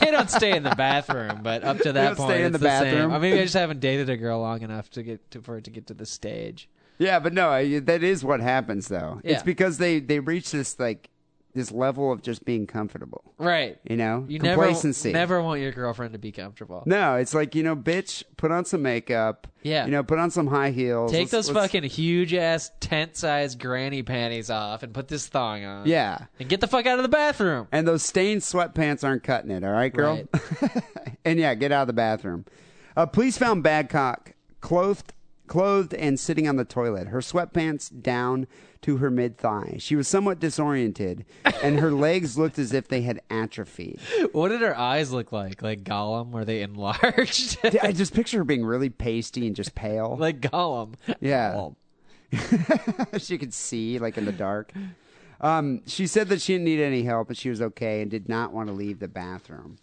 They 0.00 0.10
don't 0.10 0.30
stay 0.30 0.56
in 0.56 0.62
the 0.62 0.74
bathroom, 0.76 1.40
but 1.42 1.64
up 1.64 1.78
to 1.78 1.92
that 1.92 2.16
point, 2.16 2.30
stay 2.30 2.44
in 2.44 2.52
the 2.52 2.58
same. 2.58 2.66
bathroom. 2.68 3.12
Or 3.12 3.18
maybe 3.18 3.38
I 3.38 3.42
just 3.42 3.54
haven't 3.54 3.80
dated 3.80 4.08
a 4.10 4.16
girl 4.16 4.40
long 4.40 4.62
enough 4.62 4.90
to 4.90 5.02
get 5.02 5.30
to, 5.32 5.40
for 5.42 5.56
it 5.58 5.64
to 5.64 5.70
get 5.70 5.86
to 5.88 5.94
the 5.94 6.06
stage. 6.06 6.68
Yeah, 6.98 7.18
but 7.20 7.32
no, 7.32 7.50
I- 7.50 7.78
that 7.80 8.02
is 8.02 8.24
what 8.24 8.40
happens 8.40 8.88
though. 8.88 9.20
Yeah. 9.24 9.32
It's 9.32 9.42
because 9.42 9.78
they 9.78 9.98
they 10.00 10.20
reach 10.20 10.50
this 10.52 10.78
like 10.78 11.08
this 11.54 11.70
level 11.72 12.10
of 12.12 12.20
just 12.20 12.44
being 12.44 12.66
comfortable. 12.66 13.22
Right. 13.38 13.78
You 13.88 13.96
know, 13.96 14.24
You 14.28 14.38
complacency. 14.40 15.12
never 15.12 15.34
never 15.36 15.42
want 15.42 15.60
your 15.60 15.72
girlfriend 15.72 16.12
to 16.12 16.18
be 16.18 16.32
comfortable. 16.32 16.82
No, 16.84 17.14
it's 17.14 17.32
like 17.32 17.54
you 17.54 17.62
know, 17.62 17.74
bitch, 17.76 18.24
put 18.36 18.50
on 18.50 18.64
some 18.64 18.82
makeup. 18.82 19.46
Yeah. 19.62 19.84
You 19.86 19.92
know, 19.92 20.02
put 20.02 20.18
on 20.18 20.30
some 20.30 20.48
high 20.48 20.70
heels. 20.70 21.10
Take 21.12 21.20
Let's- 21.20 21.30
those 21.30 21.50
let's- 21.50 21.72
fucking 21.72 21.88
huge 21.88 22.34
ass 22.34 22.70
tent 22.80 23.16
sized 23.16 23.58
granny 23.60 24.02
panties 24.02 24.50
off 24.50 24.82
and 24.82 24.92
put 24.92 25.08
this 25.08 25.26
thong 25.28 25.64
on. 25.64 25.86
Yeah. 25.86 26.26
And 26.38 26.48
get 26.48 26.60
the 26.60 26.66
fuck 26.66 26.84
out 26.86 26.98
of 26.98 27.02
the 27.04 27.08
bathroom. 27.08 27.68
And 27.72 27.86
those 27.88 28.02
stained 28.02 28.42
sweatpants 28.42 29.02
aren't 29.04 29.22
cutting 29.22 29.50
it. 29.50 29.64
All 29.64 29.70
right, 29.70 29.92
girl. 29.94 30.22
and 31.24 31.38
yeah, 31.38 31.54
get 31.54 31.72
out 31.72 31.82
of 31.82 31.86
the 31.86 31.92
bathroom. 31.92 32.44
Uh, 32.96 33.06
police 33.06 33.38
found 33.38 33.62
Babcock 33.62 34.34
clothed, 34.60 35.12
clothed 35.46 35.94
and 35.94 36.18
sitting 36.18 36.46
on 36.48 36.56
the 36.56 36.64
toilet. 36.64 37.08
Her 37.08 37.20
sweatpants 37.20 37.90
down 38.02 38.46
to 38.84 38.98
her 38.98 39.10
mid 39.10 39.38
thigh. 39.38 39.76
She 39.78 39.96
was 39.96 40.06
somewhat 40.06 40.40
disoriented, 40.40 41.24
and 41.62 41.80
her 41.80 41.90
legs 42.06 42.36
looked 42.36 42.58
as 42.58 42.74
if 42.74 42.86
they 42.86 43.00
had 43.00 43.22
atrophied. 43.30 43.98
What 44.32 44.50
did 44.50 44.60
her 44.60 44.76
eyes 44.76 45.10
look 45.10 45.32
like? 45.32 45.62
Like 45.62 45.84
Gollum? 45.84 46.32
Were 46.32 46.44
they 46.44 46.60
enlarged? 46.60 47.58
I 47.82 47.92
just 47.92 48.12
picture 48.12 48.38
her 48.38 48.44
being 48.44 48.64
really 48.64 48.90
pasty 48.90 49.46
and 49.46 49.56
just 49.56 49.74
pale. 49.74 50.16
like 50.20 50.42
Gollum. 50.42 50.94
Yeah. 51.20 51.70
She 53.18 53.38
could 53.38 53.54
see 53.54 53.98
like 53.98 54.18
in 54.18 54.26
the 54.26 54.32
dark. 54.32 54.72
Um, 55.40 55.80
she 55.86 56.06
said 56.06 56.28
that 56.28 56.42
she 56.42 56.52
didn't 56.54 56.64
need 56.64 56.80
any 56.80 57.04
help, 57.04 57.28
but 57.28 57.36
she 57.38 57.48
was 57.48 57.62
okay 57.62 58.02
and 58.02 58.10
did 58.10 58.28
not 58.28 58.52
want 58.52 58.68
to 58.68 58.74
leave 58.74 58.98
the 58.98 59.08
bathroom. 59.08 59.78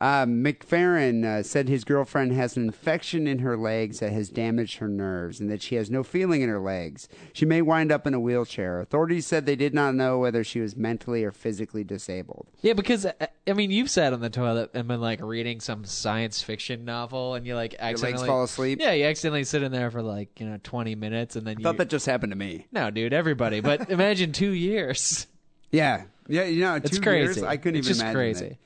Uh, 0.00 0.24
McFarren 0.26 1.24
uh, 1.24 1.42
said 1.42 1.68
his 1.68 1.84
girlfriend 1.84 2.32
has 2.32 2.56
an 2.56 2.64
infection 2.64 3.26
in 3.26 3.40
her 3.40 3.56
legs 3.56 4.00
that 4.00 4.12
has 4.12 4.28
damaged 4.30 4.78
her 4.78 4.88
nerves 4.88 5.40
and 5.40 5.50
that 5.50 5.60
she 5.62 5.74
has 5.74 5.90
no 5.90 6.02
feeling 6.02 6.40
in 6.42 6.48
her 6.48 6.60
legs. 6.60 7.08
She 7.32 7.44
may 7.44 7.62
wind 7.62 7.90
up 7.90 8.06
in 8.06 8.14
a 8.14 8.20
wheelchair. 8.20 8.80
Authorities 8.80 9.26
said 9.26 9.44
they 9.44 9.56
did 9.56 9.74
not 9.74 9.94
know 9.94 10.18
whether 10.18 10.44
she 10.44 10.60
was 10.60 10.76
mentally 10.76 11.24
or 11.24 11.32
physically 11.32 11.84
disabled. 11.84 12.46
Yeah, 12.60 12.74
because 12.74 13.06
uh, 13.06 13.12
I 13.46 13.52
mean, 13.52 13.70
you've 13.70 13.90
sat 13.90 14.12
on 14.12 14.20
the 14.20 14.30
toilet 14.30 14.70
and 14.74 14.86
been 14.86 15.00
like 15.00 15.20
reading 15.20 15.60
some 15.60 15.84
science 15.84 16.42
fiction 16.42 16.84
novel, 16.84 17.34
and 17.34 17.46
you 17.46 17.54
like 17.54 17.74
accidentally 17.78 18.26
fall 18.28 18.44
asleep? 18.44 18.78
Yeah, 18.80 18.92
you 18.92 19.04
accidentally 19.06 19.44
sit 19.44 19.62
in 19.62 19.72
there 19.72 19.90
for 19.90 20.02
like 20.02 20.38
you 20.40 20.46
know 20.46 20.58
twenty 20.62 20.94
minutes, 20.94 21.34
and 21.36 21.46
then 21.46 21.58
you. 21.58 21.62
thought 21.64 21.76
that 21.78 21.88
just 21.88 22.06
happened 22.06 22.32
to 22.32 22.36
me. 22.36 22.66
no, 22.70 22.90
dude, 22.90 23.12
everybody. 23.12 23.60
But 23.60 23.90
imagine 23.90 24.32
two 24.32 24.50
years. 24.52 25.26
Yeah. 25.70 26.04
Yeah, 26.30 26.44
you 26.44 26.60
know, 26.60 26.74
It's 26.74 26.90
two 26.90 27.00
crazy. 27.02 27.40
years, 27.40 27.42
I 27.42 27.56
couldn't 27.56 27.78
it's 27.78 27.86
even 27.86 27.90
just 27.94 28.00
imagine 28.02 28.14
crazy. 28.16 28.44
it. 28.46 28.56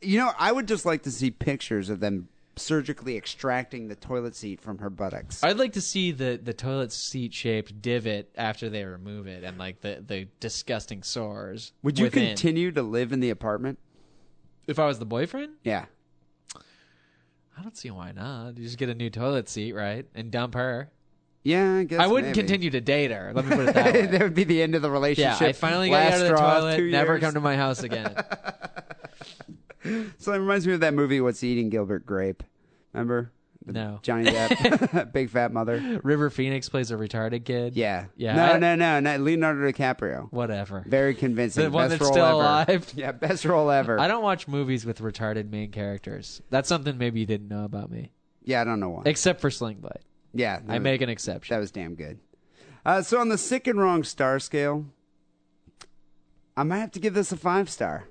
You 0.00 0.18
know, 0.18 0.32
I 0.38 0.52
would 0.52 0.68
just 0.68 0.86
like 0.86 1.02
to 1.02 1.10
see 1.10 1.30
pictures 1.30 1.90
of 1.90 2.00
them 2.00 2.28
surgically 2.56 3.16
extracting 3.16 3.86
the 3.88 3.94
toilet 3.94 4.34
seat 4.34 4.60
from 4.60 4.78
her 4.78 4.90
buttocks. 4.90 5.42
I'd 5.44 5.58
like 5.58 5.72
to 5.74 5.80
see 5.80 6.10
the 6.12 6.38
the 6.42 6.52
toilet 6.54 6.92
seat 6.92 7.32
shaped 7.34 7.80
divot 7.80 8.30
after 8.36 8.68
they 8.68 8.84
remove 8.84 9.26
it, 9.26 9.44
and 9.44 9.58
like 9.58 9.80
the 9.80 10.02
the 10.06 10.28
disgusting 10.40 11.02
sores. 11.02 11.72
Would 11.82 11.98
you 11.98 12.06
within. 12.06 12.26
continue 12.28 12.70
to 12.72 12.82
live 12.82 13.12
in 13.12 13.20
the 13.20 13.30
apartment? 13.30 13.78
If 14.66 14.78
I 14.78 14.86
was 14.86 14.98
the 14.98 15.06
boyfriend, 15.06 15.54
Yeah. 15.64 15.86
I 17.58 17.62
don't 17.62 17.76
see 17.76 17.90
why 17.90 18.12
not. 18.12 18.56
You 18.56 18.62
just 18.64 18.78
get 18.78 18.88
a 18.88 18.94
new 18.94 19.10
toilet 19.10 19.48
seat, 19.48 19.72
right, 19.72 20.06
and 20.14 20.30
dump 20.30 20.54
her. 20.54 20.90
Yeah, 21.42 21.76
I 21.78 21.84
guess 21.84 21.98
I 21.98 22.06
wouldn't 22.06 22.36
maybe. 22.36 22.46
continue 22.46 22.70
to 22.70 22.80
date 22.80 23.10
her. 23.10 23.32
Let 23.34 23.46
me 23.46 23.56
put 23.56 23.68
it 23.70 23.74
that 23.74 23.94
way. 23.94 24.06
that 24.06 24.20
would 24.20 24.34
be 24.34 24.44
the 24.44 24.62
end 24.62 24.74
of 24.76 24.82
the 24.82 24.90
relationship. 24.90 25.40
Yeah. 25.40 25.46
I 25.48 25.52
finally 25.52 25.90
got 25.90 26.12
out 26.12 26.20
of 26.20 26.28
the 26.28 26.34
toilet. 26.36 26.80
Never 26.84 27.18
come 27.18 27.34
to 27.34 27.40
my 27.40 27.56
house 27.56 27.82
again. 27.82 28.14
So 30.18 30.32
it 30.32 30.38
reminds 30.38 30.66
me 30.66 30.72
of 30.74 30.80
that 30.80 30.94
movie, 30.94 31.20
What's 31.20 31.42
Eating 31.44 31.70
Gilbert 31.70 32.04
Grape. 32.06 32.42
Remember? 32.92 33.32
The 33.64 33.72
No. 33.72 33.98
Johnny 34.02 34.24
Depp, 34.30 35.12
Big 35.12 35.28
Fat 35.30 35.52
Mother. 35.52 36.00
River 36.02 36.30
Phoenix 36.30 36.68
plays 36.68 36.90
a 36.90 36.96
retarded 36.96 37.44
kid. 37.44 37.76
Yeah. 37.76 38.06
Yeah, 38.16 38.34
No, 38.36 38.44
I- 38.54 38.58
no, 38.58 38.74
no, 38.76 39.00
not 39.00 39.20
Leonardo 39.20 39.60
DiCaprio. 39.70 40.32
Whatever. 40.32 40.84
Very 40.86 41.14
convincing. 41.14 41.64
The 41.64 41.70
one 41.70 41.88
best 41.90 41.98
that's 42.00 42.10
still 42.10 42.24
ever. 42.24 42.34
alive? 42.34 42.92
Yeah, 42.96 43.12
best 43.12 43.44
role 43.44 43.70
ever. 43.70 44.00
I 44.00 44.08
don't 44.08 44.22
watch 44.22 44.48
movies 44.48 44.86
with 44.86 45.00
retarded 45.00 45.50
main 45.50 45.70
characters. 45.70 46.40
That's 46.50 46.68
something 46.68 46.96
maybe 46.96 47.20
you 47.20 47.26
didn't 47.26 47.48
know 47.48 47.64
about 47.64 47.90
me. 47.90 48.10
yeah, 48.44 48.60
I 48.62 48.64
don't 48.64 48.80
know 48.80 48.90
why. 48.90 49.02
Except 49.04 49.40
for 49.40 49.50
Sling 49.50 49.78
Blade. 49.80 50.04
yeah, 50.32 50.60
I 50.68 50.78
make 50.78 51.02
an 51.02 51.08
exception. 51.10 51.54
That 51.54 51.60
was 51.60 51.70
damn 51.70 51.94
good. 51.94 52.18
Uh, 52.86 53.02
so 53.02 53.20
on 53.20 53.28
the 53.28 53.36
sick 53.38 53.66
and 53.66 53.78
wrong 53.78 54.02
star 54.02 54.38
scale, 54.38 54.86
I 56.56 56.62
might 56.62 56.78
have 56.78 56.92
to 56.92 57.00
give 57.00 57.12
this 57.14 57.32
a 57.32 57.36
five 57.36 57.68
star 57.68 58.08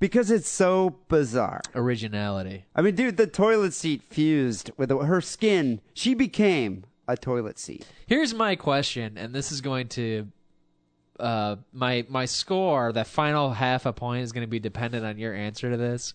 Because 0.00 0.30
it's 0.30 0.48
so 0.48 0.96
bizarre. 1.08 1.60
Originality. 1.74 2.64
I 2.74 2.82
mean, 2.82 2.94
dude, 2.94 3.16
the 3.16 3.26
toilet 3.26 3.74
seat 3.74 4.02
fused 4.08 4.70
with 4.76 4.90
her 4.90 5.20
skin. 5.20 5.80
She 5.92 6.14
became 6.14 6.84
a 7.08 7.16
toilet 7.16 7.58
seat. 7.58 7.86
Here's 8.06 8.34
my 8.34 8.54
question, 8.54 9.18
and 9.18 9.34
this 9.34 9.50
is 9.50 9.60
going 9.60 9.88
to 9.88 10.28
uh, 11.18 11.56
my 11.72 12.06
my 12.08 12.26
score. 12.26 12.92
That 12.92 13.06
final 13.06 13.52
half 13.52 13.86
a 13.86 13.92
point 13.92 14.22
is 14.22 14.32
going 14.32 14.46
to 14.46 14.50
be 14.50 14.60
dependent 14.60 15.04
on 15.04 15.18
your 15.18 15.34
answer 15.34 15.70
to 15.70 15.76
this. 15.76 16.14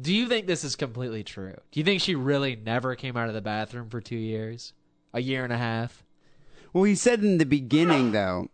Do 0.00 0.14
you 0.14 0.28
think 0.28 0.46
this 0.46 0.64
is 0.64 0.76
completely 0.76 1.24
true? 1.24 1.56
Do 1.72 1.80
you 1.80 1.84
think 1.84 2.00
she 2.00 2.14
really 2.14 2.56
never 2.56 2.94
came 2.94 3.16
out 3.16 3.28
of 3.28 3.34
the 3.34 3.40
bathroom 3.40 3.90
for 3.90 4.00
two 4.00 4.16
years, 4.16 4.72
a 5.12 5.20
year 5.20 5.44
and 5.44 5.52
a 5.52 5.58
half? 5.58 6.04
Well, 6.72 6.84
he 6.84 6.94
said 6.94 7.20
in 7.20 7.38
the 7.38 7.44
beginning, 7.44 8.12
though, 8.12 8.48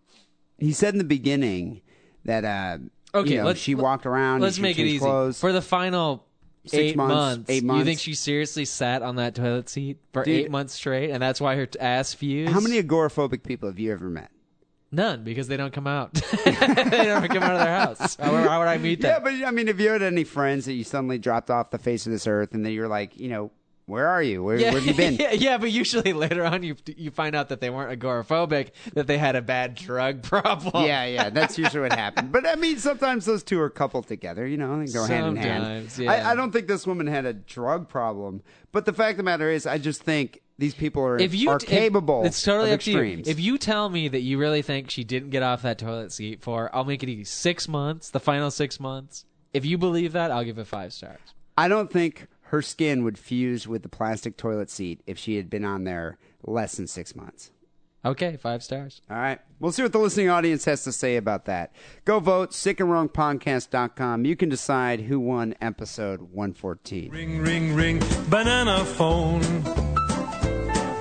he 0.58 0.72
said 0.72 0.94
in 0.94 0.98
the 0.98 1.04
beginning 1.04 1.82
that 2.24 2.44
uh, 2.44 2.78
Okay, 3.16 3.30
you 3.32 3.36
know, 3.38 3.44
let's- 3.46 3.60
she 3.60 3.74
walked 3.74 4.06
around. 4.06 4.40
Let's 4.40 4.58
make 4.58 4.78
it 4.78 4.86
easy 4.86 4.98
Clothes. 4.98 5.40
for 5.40 5.52
the 5.52 5.62
final 5.62 6.24
Six 6.64 6.74
eight 6.74 6.96
months, 6.96 7.48
eight 7.48 7.62
months. 7.62 7.78
You 7.78 7.84
think 7.84 8.00
she 8.00 8.14
seriously 8.14 8.64
sat 8.64 9.02
on 9.02 9.16
that 9.16 9.36
toilet 9.36 9.68
seat 9.68 9.98
for 10.12 10.24
Dude. 10.24 10.34
eight 10.34 10.50
months 10.50 10.74
straight, 10.74 11.10
and 11.10 11.22
that's 11.22 11.40
why 11.40 11.54
her 11.54 11.66
t- 11.66 11.78
ass 11.78 12.12
fused? 12.12 12.52
How 12.52 12.58
many 12.60 12.82
agoraphobic 12.82 13.44
people 13.44 13.68
have 13.68 13.78
you 13.78 13.92
ever 13.92 14.10
met? 14.10 14.30
None, 14.90 15.22
because 15.24 15.46
they 15.46 15.56
don't 15.56 15.72
come 15.72 15.86
out. 15.86 16.14
they 16.44 16.52
don't 16.52 17.28
come 17.28 17.42
out 17.42 17.54
of 17.54 17.60
their 17.60 17.78
house. 17.80 18.16
How, 18.20 18.32
how 18.32 18.58
would 18.60 18.68
I 18.68 18.78
meet 18.78 19.00
them? 19.00 19.10
Yeah, 19.12 19.18
but 19.18 19.46
I 19.46 19.50
mean, 19.50 19.66
have 19.68 19.78
you 19.78 19.90
had 19.90 20.02
any 20.02 20.24
friends 20.24 20.64
that 20.64 20.72
you 20.74 20.84
suddenly 20.84 21.18
dropped 21.18 21.50
off 21.50 21.70
the 21.70 21.78
face 21.78 22.06
of 22.06 22.12
this 22.12 22.26
earth, 22.26 22.52
and 22.54 22.64
then 22.64 22.72
you're 22.72 22.88
like, 22.88 23.18
you 23.18 23.28
know, 23.28 23.50
where 23.86 24.08
are 24.08 24.22
you? 24.22 24.42
Where, 24.42 24.58
where 24.58 24.72
have 24.72 24.84
you 24.86 24.94
been? 24.94 25.14
yeah, 25.20 25.32
yeah, 25.32 25.58
but 25.58 25.70
usually 25.70 26.12
later 26.12 26.44
on 26.44 26.62
you 26.64 26.76
you 26.96 27.10
find 27.10 27.34
out 27.36 27.48
that 27.50 27.60
they 27.60 27.70
weren't 27.70 27.98
agoraphobic, 27.98 28.70
that 28.94 29.06
they 29.06 29.16
had 29.16 29.36
a 29.36 29.42
bad 29.42 29.74
drug 29.76 30.22
problem. 30.24 30.84
Yeah, 30.84 31.04
yeah, 31.04 31.30
that's 31.30 31.56
usually 31.56 31.82
what 31.82 31.92
happened. 31.92 32.32
But 32.32 32.46
I 32.46 32.56
mean, 32.56 32.78
sometimes 32.78 33.24
those 33.24 33.42
two 33.42 33.60
are 33.60 33.70
coupled 33.70 34.08
together. 34.08 34.46
You 34.46 34.56
know, 34.56 34.78
they 34.84 34.92
go 34.92 35.04
hand 35.04 35.26
in 35.28 35.36
hand. 35.36 35.62
Sometimes, 35.90 35.98
yeah. 36.00 36.12
I, 36.28 36.32
I 36.32 36.34
don't 36.34 36.50
think 36.52 36.66
this 36.66 36.86
woman 36.86 37.06
had 37.06 37.24
a 37.26 37.32
drug 37.32 37.88
problem, 37.88 38.42
but 38.72 38.84
the 38.86 38.92
fact 38.92 39.12
of 39.12 39.16
the 39.18 39.22
matter 39.22 39.50
is, 39.50 39.66
I 39.66 39.78
just 39.78 40.02
think 40.02 40.42
these 40.58 40.74
people 40.74 41.04
are 41.04 41.18
If 41.18 41.34
you 41.34 41.50
are 41.50 41.56
if- 41.56 41.66
capable. 41.66 42.24
it's 42.24 42.42
totally 42.42 42.70
of 42.72 42.74
up 42.76 42.80
to 42.80 42.90
you. 42.90 42.96
extremes. 42.98 43.28
If 43.28 43.38
you 43.38 43.56
tell 43.56 43.88
me 43.88 44.08
that 44.08 44.20
you 44.22 44.38
really 44.38 44.62
think 44.62 44.90
she 44.90 45.04
didn't 45.04 45.30
get 45.30 45.42
off 45.44 45.62
that 45.62 45.78
toilet 45.78 46.10
seat 46.12 46.42
for, 46.42 46.74
I'll 46.74 46.84
make 46.84 47.02
it 47.04 47.08
easy. 47.08 47.24
Six 47.24 47.68
months, 47.68 48.10
the 48.10 48.20
final 48.20 48.50
six 48.50 48.80
months. 48.80 49.26
If 49.54 49.64
you 49.64 49.78
believe 49.78 50.12
that, 50.12 50.30
I'll 50.32 50.44
give 50.44 50.58
it 50.58 50.66
five 50.66 50.92
stars. 50.92 51.20
I 51.58 51.68
don't 51.68 51.90
think 51.90 52.26
her 52.46 52.62
skin 52.62 53.02
would 53.04 53.18
fuse 53.18 53.66
with 53.66 53.82
the 53.82 53.88
plastic 53.88 54.36
toilet 54.36 54.70
seat 54.70 55.02
if 55.06 55.18
she 55.18 55.36
had 55.36 55.50
been 55.50 55.64
on 55.64 55.84
there 55.84 56.18
less 56.42 56.76
than 56.76 56.86
six 56.86 57.16
months. 57.16 57.50
Okay, 58.04 58.36
five 58.36 58.62
stars. 58.62 59.02
All 59.10 59.16
right. 59.16 59.40
We'll 59.58 59.72
see 59.72 59.82
what 59.82 59.92
the 59.92 59.98
listening 59.98 60.28
audience 60.28 60.64
has 60.66 60.84
to 60.84 60.92
say 60.92 61.16
about 61.16 61.46
that. 61.46 61.72
Go 62.04 62.20
vote, 62.20 62.52
sickandwrongpodcast.com. 62.52 64.24
You 64.24 64.36
can 64.36 64.48
decide 64.48 65.00
who 65.00 65.18
won 65.18 65.56
episode 65.60 66.20
114. 66.20 67.10
Ring, 67.10 67.40
ring, 67.40 67.74
ring, 67.74 68.00
banana 68.28 68.84
phone. 68.84 69.40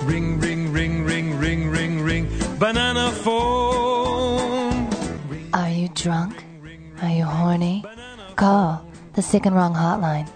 Ring, 0.04 0.40
ring, 0.40 0.72
ring, 0.72 1.04
ring, 1.04 1.38
ring, 1.38 1.70
ring, 1.70 2.02
ring, 2.02 2.28
banana 2.58 3.12
phone. 3.12 4.88
Are 5.54 5.70
you 5.70 5.88
drunk? 5.94 6.42
Are 7.02 7.10
you 7.10 7.24
horny? 7.24 7.84
Call 8.34 8.84
the 9.12 9.22
Sick 9.22 9.46
and 9.46 9.54
Wrong 9.54 9.74
Hotline. 9.74 10.28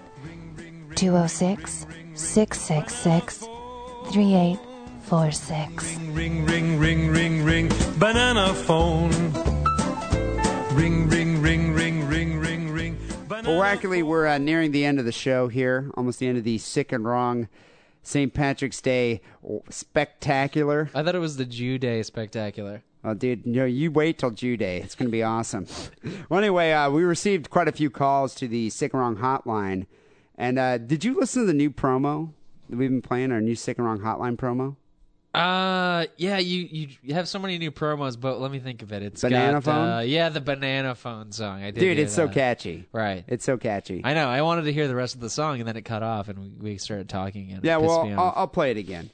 206 1.01 1.87
666 2.13 3.49
3846. 4.13 5.97
Ring, 6.11 6.45
ring, 6.45 6.79
ring, 6.79 7.09
ring, 7.09 7.43
ring, 7.43 7.71
banana 7.99 8.53
phone. 8.53 9.11
Ring, 10.75 11.09
ring, 11.09 11.41
ring, 11.41 11.73
ring, 11.73 12.07
ring, 12.07 12.39
ring, 12.39 12.71
ring, 12.71 12.99
banana 13.29 13.49
Well, 13.49 13.63
actually, 13.63 14.03
we're 14.03 14.27
uh, 14.27 14.37
nearing 14.37 14.73
the 14.73 14.85
end 14.85 14.99
of 14.99 15.07
the 15.07 15.13
show 15.13 15.49
here, 15.49 15.91
almost 15.95 16.19
the 16.19 16.27
end 16.27 16.37
of 16.37 16.45
the 16.45 16.59
Sick 16.59 16.93
and 16.93 17.07
Wrong 17.07 17.49
St. 18.03 18.35
Patrick's 18.35 18.83
Day 18.83 19.23
spectacular. 19.71 20.91
I 20.95 21.03
thought 21.03 21.15
it 21.15 21.21
was 21.21 21.39
the 21.39 21.47
Jew 21.47 21.79
Day 21.79 22.03
spectacular. 22.03 22.83
Oh, 23.03 23.15
dude, 23.15 23.47
you, 23.47 23.53
know, 23.53 23.65
you 23.65 23.91
wait 23.91 24.19
till 24.19 24.33
Jew 24.33 24.59
Day. 24.59 24.83
It's 24.83 24.97
going 24.97 25.09
to 25.09 25.13
be 25.13 25.23
awesome. 25.23 25.67
well, 26.29 26.41
anyway, 26.41 26.73
uh, 26.73 26.91
we 26.91 27.05
received 27.05 27.49
quite 27.49 27.69
a 27.69 27.73
few 27.73 27.89
calls 27.89 28.35
to 28.35 28.47
the 28.47 28.69
Sick 28.69 28.93
and 28.93 29.01
Wrong 29.01 29.17
hotline. 29.17 29.87
And 30.41 30.59
uh, 30.59 30.79
did 30.79 31.05
you 31.05 31.21
listen 31.21 31.43
to 31.43 31.47
the 31.47 31.53
new 31.53 31.71
promo 31.71 32.33
that 32.71 32.77
we've 32.79 32.89
been 32.89 33.03
playing, 33.03 33.31
our 33.31 33.43
new 33.43 33.55
Sick 33.55 33.77
and 33.77 33.87
Wrong 33.87 34.01
hotline 34.01 34.37
promo? 34.37 34.77
Uh, 35.35 36.07
yeah, 36.17 36.39
you, 36.39 36.89
you 37.03 37.15
have 37.15 37.29
so 37.29 37.39
many 37.39 37.59
new 37.59 37.71
promos, 37.71 38.19
but 38.19 38.41
let 38.41 38.51
me 38.51 38.59
think 38.59 38.81
of 38.81 38.91
it. 38.91 39.03
It's 39.03 39.21
Banana 39.21 39.53
got, 39.53 39.65
phone? 39.65 39.89
Uh, 39.89 39.99
yeah, 39.99 40.31
the 40.31 40.41
banana 40.41 40.95
phone 40.95 41.31
song. 41.31 41.63
I 41.63 41.73
did. 41.73 41.81
Dude, 41.81 41.99
it's 41.99 42.15
so 42.15 42.27
catchy. 42.27 42.87
Right. 42.91 43.23
It's 43.29 43.45
so 43.45 43.59
catchy. 43.59 44.01
I 44.03 44.15
know. 44.15 44.31
I 44.31 44.41
wanted 44.41 44.63
to 44.63 44.73
hear 44.73 44.89
the 44.89 44.95
rest 44.95 45.15
of 45.15 45.21
the 45.21 45.29
song, 45.29 45.59
and 45.59 45.69
then 45.69 45.77
it 45.77 45.83
cut 45.83 46.03
off, 46.03 46.31
and 46.31 46.39
we, 46.39 46.49
we 46.49 46.79
started 46.79 47.11
talking. 47.11 47.53
And 47.53 47.63
Yeah, 47.63 47.77
well, 47.77 48.09
I'll. 48.19 48.33
I'll 48.35 48.49
play 48.49 48.71
it 48.71 48.79
again. 48.79 49.11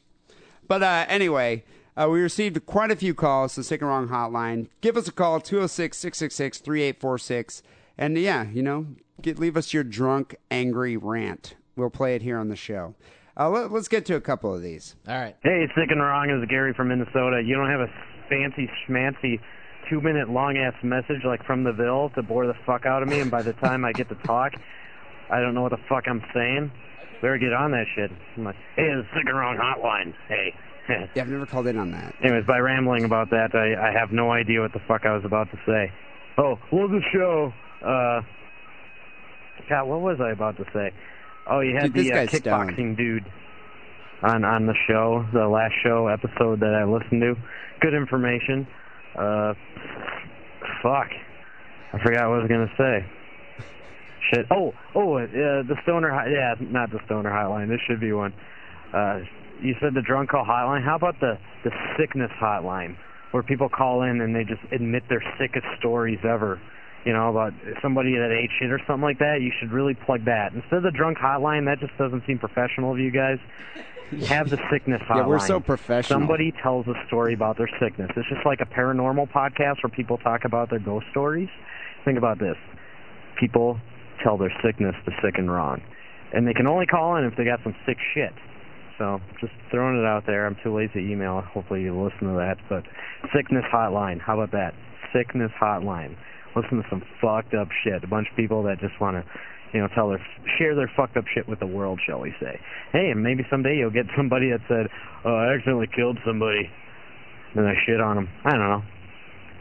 But 0.68 0.85
uh, 0.85 1.07
anyway, 1.09 1.64
uh, 1.97 2.09
we 2.09 2.20
received 2.20 2.64
quite 2.66 2.93
a 2.93 2.97
few 2.97 3.14
calls 3.14 3.57
to 3.57 3.64
Sick 3.64 3.81
and 3.81 3.91
Wrong 3.91 4.09
Hotline. 4.09 4.68
Give 4.81 4.97
us 4.97 5.09
a 5.09 5.12
call, 5.12 5.41
206 5.41 5.99
666 5.99 6.59
3846. 6.59 7.62
And 7.99 8.16
yeah, 8.16 8.47
you 8.49 8.62
know, 8.62 8.87
get, 9.23 9.39
leave 9.39 9.57
us 9.57 9.73
your 9.73 9.85
drunk, 9.85 10.37
angry 10.51 10.97
rant. 10.97 11.55
We'll 11.77 11.91
play 11.91 12.14
it 12.14 12.23
here 12.23 12.39
on 12.39 12.49
the 12.49 12.57
show. 12.57 12.95
Uh, 13.39 13.51
let, 13.51 13.71
let's 13.71 13.89
get 13.89 14.07
to 14.07 14.14
a 14.14 14.21
couple 14.21 14.55
of 14.55 14.62
these. 14.62 14.97
All 15.07 15.14
right. 15.19 15.37
Hey, 15.43 15.67
sick 15.75 15.91
and 15.91 16.01
wrong 16.01 16.31
is 16.31 16.49
Gary 16.49 16.73
from 16.75 16.89
Minnesota. 16.89 17.43
You 17.45 17.55
don't 17.55 17.69
have 17.71 17.81
a 17.81 17.89
fancy 18.29 18.69
schmancy 18.89 19.39
two 19.91 20.01
minute 20.01 20.29
long 20.29 20.57
ass 20.57 20.75
message 20.83 21.23
like 21.25 21.45
from 21.45 21.62
the 21.62 21.73
Ville 21.73 22.11
to 22.17 22.23
bore 22.23 22.47
the 22.47 22.55
fuck 22.64 22.87
out 22.87 23.03
of 23.03 23.09
me, 23.09 23.21
and 23.21 23.31
by 23.31 23.43
the 23.43 23.53
time 23.55 23.85
I 23.85 23.93
get 23.93 24.09
to 24.09 24.14
talk, 24.27 24.53
I 25.31 25.41
don't 25.41 25.55
know 25.55 25.62
what 25.62 25.71
the 25.73 25.83
fuck 25.89 26.05
I'm 26.09 26.23
saying. 26.35 26.73
Better 27.21 27.39
get 27.39 27.53
on 27.53 27.71
that 27.73 27.87
shit. 27.95 28.11
I'm 28.37 28.45
like, 28.45 28.57
hey, 28.75 28.89
it's 28.89 29.09
sick 29.14 29.25
and 29.27 29.37
wrong 29.37 29.57
hotline. 29.57 30.14
Hey. 30.29 30.55
Yeah, 30.89 31.23
I've 31.23 31.29
never 31.29 31.47
called 31.47 31.67
in 31.67 31.77
on 31.79 31.91
that. 31.91 32.14
Anyways, 32.23 32.47
by 32.47 32.59
rambling 32.59 33.05
about 33.05 33.31
that, 33.31 33.57
I, 33.57 33.89
I 33.89 33.93
have 33.93 34.12
no 34.12 34.31
idea 34.31 34.61
what 34.61 34.73
the 34.73 34.79
fuck 34.87 35.05
I 35.05 35.17
was 35.17 35.25
about 35.25 35.51
to 35.51 35.59
say. 35.67 35.91
Oh, 36.39 36.61
love 36.71 36.91
the 36.91 37.01
show. 37.12 37.53
Uh, 37.85 38.21
God, 39.68 39.86
what 39.86 40.00
was 40.00 40.18
I 40.20 40.30
about 40.30 40.57
to 40.59 40.64
say? 40.72 40.92
Oh, 41.48 41.61
you 41.61 41.76
had 41.76 41.92
Dude, 41.92 42.07
the 42.07 42.12
uh, 42.12 42.16
guy's 42.16 42.36
stoned. 42.36 42.70
kickboxing 42.70 42.96
dude 42.96 43.24
on 44.22 44.44
on 44.44 44.66
the 44.66 44.74
show, 44.88 45.26
the 45.32 45.46
last 45.46 45.74
show 45.82 46.09
episode 46.09 46.61
that 46.61 46.74
I 46.74 46.84
listened 46.84 47.20
to. 47.22 47.34
Good 47.80 47.94
information. 47.94 48.66
Uh, 49.16 49.54
fuck, 50.82 51.09
I 51.92 51.98
forgot 52.02 52.28
what 52.28 52.38
I 52.38 52.42
was 52.42 52.48
gonna 52.48 52.72
say. 52.76 53.07
Shit. 54.32 54.46
Oh, 54.50 54.72
oh, 54.94 55.18
uh, 55.18 55.26
the 55.26 55.76
stoner. 55.82 56.09
Yeah, 56.28 56.54
not 56.61 56.90
the 56.90 56.98
stoner 57.07 57.30
hotline. 57.30 57.68
This 57.68 57.80
should 57.86 58.00
be 58.00 58.12
one. 58.12 58.32
Uh, 58.92 59.20
you 59.61 59.74
said 59.80 59.94
the 59.94 60.02
drunk 60.02 60.30
call 60.30 60.44
hotline. 60.44 60.84
How 60.84 60.96
about 60.96 61.20
the 61.20 61.38
the 61.64 61.70
sickness 61.96 62.30
hotline, 62.40 62.96
where 63.30 63.42
people 63.42 63.68
call 63.68 64.02
in 64.02 64.20
and 64.20 64.34
they 64.34 64.44
just 64.44 64.62
admit 64.72 65.04
their 65.09 65.22
sickest 65.38 65.66
stories 65.78 66.18
ever? 66.24 66.61
You 67.07 67.12
know 67.12 67.30
about 67.30 67.54
somebody 67.80 68.16
that 68.16 68.32
ate 68.32 68.50
shit 68.59 68.70
or 68.72 68.80
something 68.86 69.02
like 69.02 69.20
that. 69.20 69.40
You 69.40 69.52
should 69.61 69.70
really 69.70 69.94
plug 69.94 70.24
that 70.24 70.52
instead 70.52 70.78
of 70.78 70.82
the 70.82 70.90
drunk 70.90 71.18
hotline. 71.18 71.64
That 71.66 71.78
just 71.78 71.96
doesn't 71.96 72.26
seem 72.26 72.38
professional 72.38 72.92
of 72.92 72.98
you 72.98 73.12
guys. 73.12 73.38
Have 74.26 74.50
the 74.50 74.59
sickness 74.70 75.00
hotline. 75.02 75.16
Yeah, 75.16 75.26
we're 75.26 75.38
so 75.38 75.61
professional. 75.61 76.20
Somebody 76.20 76.52
tells 76.62 76.86
a 76.88 76.94
story 77.07 77.32
about 77.32 77.59
their 77.59 77.70
sickness. 77.80 78.11
It's 78.16 78.28
just 78.28 78.44
like 78.44 78.61
a 78.61 78.66
paranormal 78.66 79.30
podcast 79.30 79.82
where 79.82 79.90
people 79.90 80.18
talk 80.18 80.44
about 80.44 80.68
their 80.68 80.80
ghost 80.80 81.07
stories. 81.12 81.48
Think 82.04 82.18
about 82.18 82.38
this. 82.38 82.57
People 83.38 83.78
tell 84.22 84.36
their 84.36 84.52
sickness 84.62 84.96
to 85.04 85.12
sick 85.22 85.34
and 85.38 85.50
wrong. 85.50 85.82
And 86.32 86.46
they 86.46 86.54
can 86.54 86.66
only 86.66 86.86
call 86.86 87.16
in 87.16 87.24
if 87.24 87.36
they 87.36 87.44
got 87.44 87.61
some 87.62 87.74
sick 87.86 87.98
shit. 88.14 88.32
So 88.98 89.20
just 89.40 89.52
throwing 89.70 89.98
it 89.98 90.07
out 90.07 90.24
there. 90.26 90.46
I'm 90.46 90.57
too 90.62 90.74
lazy 90.74 90.94
to 90.94 90.98
email. 91.00 91.40
Hopefully 91.40 91.82
you 91.82 91.94
listen 91.94 92.28
to 92.28 92.34
that. 92.34 92.59
But 92.68 92.84
sickness 93.34 93.64
hotline. 93.72 94.20
How 94.20 94.40
about 94.40 94.52
that? 94.52 94.74
Sickness 95.12 95.52
hotline. 95.61 96.16
Listen 96.57 96.82
to 96.82 96.88
some 96.88 97.02
fucked 97.20 97.54
up 97.54 97.68
shit. 97.84 98.02
A 98.02 98.07
bunch 98.07 98.28
of 98.30 98.36
people 98.36 98.62
that 98.64 98.80
just 98.80 98.98
want 99.00 99.16
to, 99.16 99.24
you 99.74 99.80
know, 99.80 99.88
tell 99.94 100.09
their 100.09 100.24
share 100.59 100.74
their 100.74 100.90
fucked 100.96 101.16
up 101.16 101.24
shit 101.34 101.46
with 101.46 101.61
the 101.61 101.66
world, 101.66 102.00
shall 102.07 102.20
we 102.20 102.32
say? 102.40 102.59
Hey, 102.92 103.11
and 103.11 103.22
maybe 103.22 103.44
someday 103.50 103.76
you'll 103.76 103.90
get 103.90 104.07
somebody 104.16 104.50
that 104.50 104.61
said, 104.68 104.88
"Oh, 105.24 105.34
I 105.34 105.54
accidentally 105.54 105.88
killed 105.94 106.18
somebody," 106.24 106.70
and 107.54 107.68
I 107.68 107.74
shit 107.84 108.00
on 108.00 108.16
them. 108.16 108.28
I 108.44 108.50
don't 108.52 108.61
know. 108.61 108.82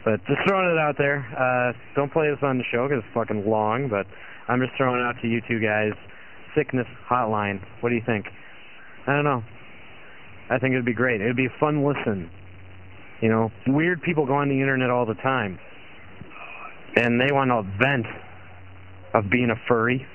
But 0.04 0.24
just 0.26 0.40
throwing 0.46 0.70
it 0.70 0.78
out 0.78 0.96
there. 0.96 1.26
Uh, 1.36 1.76
don't 1.94 2.12
play 2.12 2.30
this 2.30 2.38
on 2.42 2.58
the 2.58 2.64
show 2.72 2.88
because 2.88 3.04
it's 3.04 3.14
fucking 3.14 3.44
long. 3.44 3.88
But 3.90 4.06
I'm 4.48 4.60
just 4.60 4.72
throwing 4.76 5.00
it 5.00 5.04
out 5.04 5.20
to 5.20 5.28
you 5.28 5.42
two 5.46 5.60
guys. 5.60 5.92
Sickness 6.56 6.86
hotline. 7.10 7.60
What 7.80 7.90
do 7.90 7.96
you 7.96 8.02
think? 8.06 8.26
I 9.06 9.12
don't 9.14 9.24
know. 9.24 9.42
I 10.48 10.58
think 10.58 10.72
it'd 10.72 10.86
be 10.86 10.94
great. 10.94 11.20
It'd 11.20 11.36
be 11.36 11.46
a 11.46 11.58
fun 11.60 11.84
listen. 11.84 12.30
You 13.20 13.28
know, 13.28 13.50
weird 13.66 14.02
people 14.02 14.26
go 14.26 14.34
on 14.34 14.48
the 14.48 14.60
internet 14.60 14.90
all 14.90 15.06
the 15.06 15.14
time, 15.14 15.58
and 16.96 17.20
they 17.20 17.32
want 17.32 17.50
to 17.50 17.62
vent 17.78 18.06
of 19.14 19.30
being 19.30 19.50
a 19.50 19.56
furry. 19.68 20.06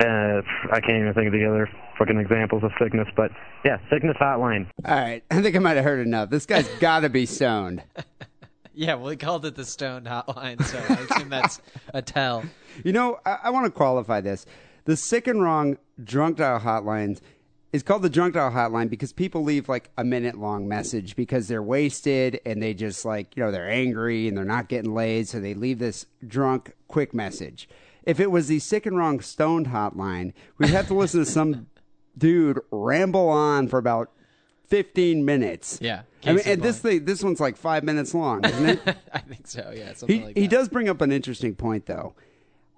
Uh, 0.00 0.42
I 0.72 0.80
can't 0.80 0.98
even 0.98 1.14
think 1.14 1.26
of 1.28 1.32
the 1.32 1.46
other 1.46 1.68
fucking 1.98 2.18
examples 2.18 2.64
of 2.64 2.72
sickness, 2.80 3.06
but 3.14 3.30
yeah, 3.64 3.76
sickness 3.90 4.16
hotline. 4.20 4.66
All 4.84 4.96
right, 4.96 5.22
I 5.30 5.40
think 5.42 5.54
I 5.54 5.58
might 5.60 5.76
have 5.76 5.84
heard 5.84 6.04
enough. 6.04 6.30
This 6.30 6.46
guy's 6.46 6.66
got 6.80 7.00
to 7.00 7.08
be 7.08 7.26
stoned. 7.26 7.82
Yeah, 8.74 8.94
well, 8.94 9.10
he 9.10 9.16
called 9.16 9.44
it 9.44 9.54
the 9.54 9.64
stoned 9.64 10.06
hotline, 10.06 10.62
so 10.64 10.78
I 10.78 10.94
assume 10.94 11.28
that's 11.28 11.60
a 11.94 12.02
tell. 12.02 12.44
You 12.84 12.94
know, 12.94 13.18
I, 13.26 13.36
I 13.44 13.50
want 13.50 13.66
to 13.66 13.70
qualify 13.70 14.22
this. 14.22 14.46
The 14.86 14.96
sick 14.96 15.26
and 15.26 15.42
wrong 15.42 15.76
drunk 16.02 16.38
dial 16.38 16.58
hotlines 16.58 17.20
is 17.72 17.82
called 17.82 18.02
the 18.02 18.10
drunk 18.10 18.34
dial 18.34 18.50
hotline 18.50 18.90
because 18.90 19.12
people 19.12 19.42
leave 19.42 19.68
like 19.68 19.90
a 19.96 20.04
minute 20.04 20.38
long 20.38 20.68
message 20.68 21.16
because 21.16 21.48
they're 21.48 21.62
wasted 21.62 22.40
and 22.44 22.62
they 22.62 22.74
just 22.74 23.04
like, 23.04 23.36
you 23.36 23.42
know, 23.42 23.50
they're 23.50 23.70
angry 23.70 24.28
and 24.28 24.36
they're 24.36 24.44
not 24.44 24.68
getting 24.68 24.94
laid. 24.94 25.26
So 25.28 25.40
they 25.40 25.54
leave 25.54 25.78
this 25.78 26.06
drunk 26.26 26.74
quick 26.88 27.14
message. 27.14 27.68
If 28.04 28.20
it 28.20 28.30
was 28.30 28.48
the 28.48 28.58
sick 28.58 28.84
and 28.84 28.98
wrong 28.98 29.20
stoned 29.20 29.68
hotline, 29.68 30.32
we'd 30.58 30.70
have 30.70 30.88
to 30.88 30.94
listen 30.94 31.20
to 31.20 31.26
some 31.26 31.68
dude 32.18 32.60
ramble 32.70 33.28
on 33.28 33.68
for 33.68 33.78
about 33.78 34.10
15 34.68 35.24
minutes. 35.24 35.78
Yeah, 35.80 36.02
I 36.24 36.32
mean, 36.32 36.42
and 36.46 36.62
this 36.62 36.78
thing, 36.78 37.04
this 37.04 37.22
one's 37.22 37.40
like 37.40 37.56
five 37.56 37.84
minutes 37.84 38.14
long, 38.14 38.44
isn't 38.44 38.68
it? 38.68 38.96
I 39.12 39.18
think 39.18 39.46
so. 39.46 39.72
Yeah, 39.74 39.92
something 39.94 40.18
He 40.18 40.24
like 40.24 40.36
he 40.36 40.48
does 40.48 40.68
bring 40.68 40.88
up 40.88 41.00
an 41.00 41.12
interesting 41.12 41.54
point 41.54 41.86
though. 41.86 42.14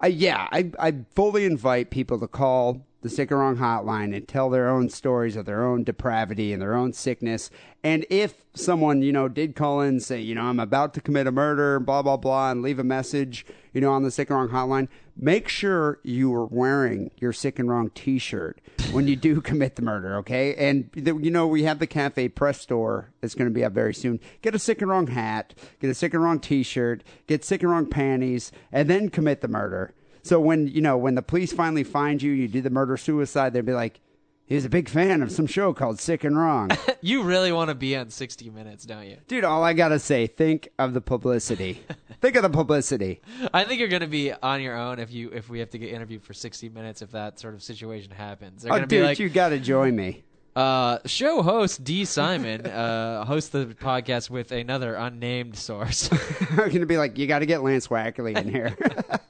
Uh, 0.03 0.07
yeah, 0.07 0.47
I 0.51 0.71
I 0.77 0.93
fully 1.15 1.45
invite 1.45 1.89
people 1.89 2.19
to 2.19 2.27
call 2.27 2.85
the 3.05 3.11
Sick 3.11 3.29
and 3.29 3.39
Wrong 3.39 3.57
hotline 3.57 4.17
and 4.17 4.27
tell 4.27 4.49
their 4.49 4.67
own 4.67 4.89
stories 4.89 5.35
of 5.35 5.45
their 5.45 5.63
own 5.63 5.83
depravity 5.83 6.51
and 6.51 6.59
their 6.59 6.73
own 6.73 6.91
sickness. 6.91 7.51
And 7.83 8.03
if 8.09 8.43
someone 8.55 9.03
you 9.03 9.13
know 9.13 9.27
did 9.27 9.55
call 9.55 9.81
in 9.81 9.89
and 9.89 10.03
say, 10.03 10.19
you 10.19 10.33
know, 10.33 10.41
I'm 10.41 10.59
about 10.59 10.95
to 10.95 11.01
commit 11.01 11.27
a 11.27 11.31
murder, 11.31 11.79
blah 11.79 12.01
blah 12.01 12.17
blah, 12.17 12.49
and 12.49 12.63
leave 12.63 12.79
a 12.79 12.83
message, 12.83 13.45
you 13.73 13.81
know, 13.81 13.91
on 13.91 14.01
the 14.01 14.09
Sick 14.09 14.31
and 14.31 14.39
Wrong 14.39 14.49
hotline, 14.49 14.87
make 15.15 15.47
sure 15.47 15.99
you 16.01 16.33
are 16.33 16.47
wearing 16.47 17.11
your 17.17 17.31
Sick 17.31 17.59
and 17.59 17.69
Wrong 17.69 17.91
T-shirt 17.93 18.59
when 18.91 19.07
you 19.07 19.15
do 19.15 19.39
commit 19.49 19.75
the 19.75 19.83
murder. 19.83 20.15
Okay, 20.15 20.55
and 20.55 20.89
the, 20.93 21.15
you 21.15 21.29
know 21.29 21.45
we 21.45 21.61
have 21.61 21.77
the 21.77 21.85
Cafe 21.85 22.29
Press 22.29 22.59
store 22.59 23.11
that's 23.21 23.35
going 23.35 23.47
to 23.47 23.53
be 23.53 23.63
up 23.63 23.73
very 23.73 23.93
soon. 23.93 24.19
Get 24.41 24.55
a 24.55 24.59
Sick 24.59 24.81
and 24.81 24.89
Wrong 24.89 25.05
hat, 25.05 25.53
get 25.79 25.91
a 25.91 25.93
Sick 25.93 26.15
and 26.15 26.23
Wrong 26.23 26.39
T-shirt, 26.39 27.03
get 27.27 27.45
Sick 27.45 27.61
and 27.61 27.71
Wrong 27.71 27.85
panties, 27.85 28.51
and 28.71 28.89
then 28.89 29.09
commit 29.09 29.41
the 29.41 29.47
murder. 29.47 29.93
So 30.25 30.39
when 30.39 30.67
you 30.67 30.81
know 30.81 30.97
when 30.97 31.13
the 31.13 31.21
police 31.21 31.53
finally 31.53 31.83
find 31.83 32.19
you, 32.19 32.31
you 32.31 32.47
do 32.47 32.59
the 32.59 32.71
murder 32.71 32.97
suicide, 32.97 33.53
They'd 33.53 33.63
be 33.63 33.73
like, 33.73 34.01
"He 34.47 34.55
was 34.55 34.65
a 34.65 34.69
big 34.69 34.89
fan 34.89 35.21
of 35.21 35.31
some 35.31 35.45
show 35.45 35.71
called 35.71 35.99
Sick 35.99 36.23
and 36.23 36.35
Wrong." 36.35 36.71
You 37.01 37.21
really 37.21 37.51
want 37.51 37.69
to 37.69 37.75
be 37.75 37.95
on 37.95 38.09
60 38.09 38.49
Minutes, 38.49 38.83
don't 38.83 39.05
you? 39.05 39.17
Dude, 39.27 39.43
all 39.43 39.63
I 39.63 39.73
gotta 39.73 39.99
say, 39.99 40.25
think 40.25 40.69
of 40.79 40.95
the 40.95 41.01
publicity. 41.01 41.83
think 42.21 42.35
of 42.35 42.41
the 42.41 42.49
publicity. 42.49 43.21
I 43.53 43.63
think 43.63 43.79
you're 43.79 43.89
going 43.89 44.01
to 44.01 44.07
be 44.07 44.33
on 44.33 44.59
your 44.59 44.75
own 44.75 44.97
if 44.97 45.11
you 45.11 45.29
if 45.29 45.47
we 45.47 45.59
have 45.59 45.69
to 45.69 45.77
get 45.77 45.93
interviewed 45.93 46.23
for 46.23 46.33
60 46.33 46.69
minutes 46.69 47.03
if 47.03 47.11
that 47.11 47.37
sort 47.37 47.53
of 47.53 47.61
situation 47.61 48.09
happens. 48.09 48.63
They're 48.63 48.73
Oh, 48.73 48.79
dude, 48.79 48.89
be 48.89 49.01
like, 49.03 49.19
you 49.19 49.29
gotta 49.29 49.59
join 49.59 49.95
me. 49.95 50.23
Uh, 50.55 50.99
show 51.05 51.41
host 51.41 51.83
D. 51.83 52.05
Simon 52.05 52.65
uh, 52.65 53.25
hosts 53.25 53.49
the 53.49 53.65
podcast 53.65 54.29
with 54.29 54.51
another 54.51 54.95
unnamed 54.95 55.57
source. 55.57 56.09
I'm 56.51 56.71
gonna 56.71 56.85
be 56.85 56.97
like, 56.97 57.17
you 57.17 57.27
got 57.27 57.39
to 57.39 57.45
get 57.45 57.63
Lance 57.63 57.87
Wackerly 57.87 58.37
in 58.37 58.49
here. 58.49 58.77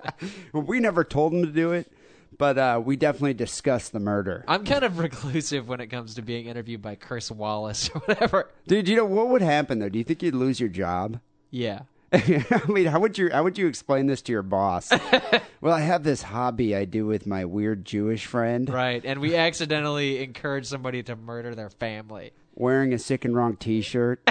we 0.53 0.79
never 0.79 1.03
told 1.03 1.33
him 1.33 1.43
to 1.43 1.51
do 1.51 1.71
it, 1.71 1.91
but 2.37 2.57
uh, 2.57 2.81
we 2.83 2.95
definitely 2.95 3.33
discussed 3.33 3.91
the 3.91 3.99
murder. 3.99 4.45
I'm 4.47 4.65
kind 4.65 4.83
of 4.83 4.99
reclusive 4.99 5.67
when 5.67 5.79
it 5.79 5.87
comes 5.87 6.15
to 6.15 6.21
being 6.21 6.45
interviewed 6.45 6.81
by 6.81 6.95
Chris 6.95 7.31
Wallace 7.31 7.89
or 7.93 7.99
whatever. 8.05 8.49
Dude, 8.67 8.87
you 8.87 8.95
know 8.95 9.05
what 9.05 9.29
would 9.29 9.41
happen 9.41 9.79
though? 9.79 9.89
Do 9.89 9.97
you 9.97 10.03
think 10.03 10.21
you'd 10.21 10.35
lose 10.35 10.59
your 10.59 10.69
job? 10.69 11.19
Yeah. 11.49 11.81
I 12.51 12.61
mean, 12.67 12.85
how 12.85 12.99
would 13.01 13.17
you 13.17 13.29
how 13.31 13.43
would 13.43 13.57
you 13.57 13.67
explain 13.67 14.05
this 14.07 14.21
to 14.23 14.31
your 14.31 14.41
boss? 14.41 14.89
well, 15.61 15.73
I 15.73 15.81
have 15.81 16.03
this 16.03 16.21
hobby 16.21 16.73
I 16.75 16.85
do 16.85 17.05
with 17.05 17.27
my 17.27 17.43
weird 17.45 17.83
Jewish 17.83 18.25
friend, 18.25 18.69
Right. 18.69 19.03
And 19.03 19.19
we 19.19 19.35
accidentally 19.45 20.23
encourage 20.23 20.65
somebody 20.65 21.03
to 21.03 21.15
murder 21.17 21.53
their 21.55 21.69
family. 21.69 22.31
wearing 22.53 22.93
a 22.93 22.99
sick 22.99 23.25
and 23.25 23.35
wrong 23.35 23.57
T-shirt. 23.57 24.21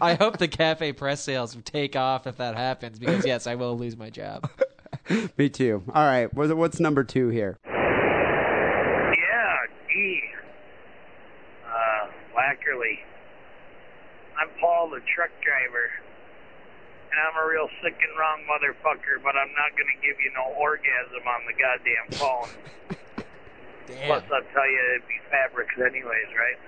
I 0.00 0.14
hope 0.14 0.38
the 0.38 0.48
cafe 0.48 0.92
press 0.94 1.20
sales 1.22 1.56
take 1.64 1.94
off 1.94 2.26
if 2.26 2.38
that 2.38 2.56
happens 2.56 2.98
because 2.98 3.26
yes, 3.26 3.46
I 3.46 3.54
will 3.56 3.76
lose 3.76 3.96
my 3.98 4.08
job. 4.08 4.48
Me 5.36 5.50
too. 5.50 5.82
All 5.94 6.06
right, 6.06 6.32
what's 6.32 6.80
number 6.80 7.04
two 7.04 7.28
here? 7.28 7.58
Yeah, 7.66 9.56
gee. 9.92 10.22
Uh, 11.66 12.06
Wackerly. 12.34 12.98
I'm 14.40 14.48
Paul, 14.60 14.88
the 14.90 15.00
truck 15.14 15.30
driver. 15.44 15.90
And 17.14 17.22
I'm 17.22 17.38
a 17.38 17.46
real 17.46 17.70
sick 17.78 17.94
and 17.94 18.10
wrong 18.18 18.42
motherfucker, 18.50 19.22
but 19.22 19.38
I'm 19.38 19.54
not 19.54 19.70
going 19.78 19.86
to 19.86 19.98
give 20.02 20.18
you 20.18 20.34
no 20.34 20.50
orgasm 20.58 21.22
on 21.22 21.46
the 21.46 21.54
goddamn 21.54 22.10
phone. 22.18 22.50
Plus, 23.86 24.26
I'll 24.34 24.48
tell 24.50 24.66
you 24.66 24.80
it'd 24.98 25.06
be 25.06 25.22
fabrics 25.30 25.78
anyways, 25.78 26.30
right? 26.34 26.58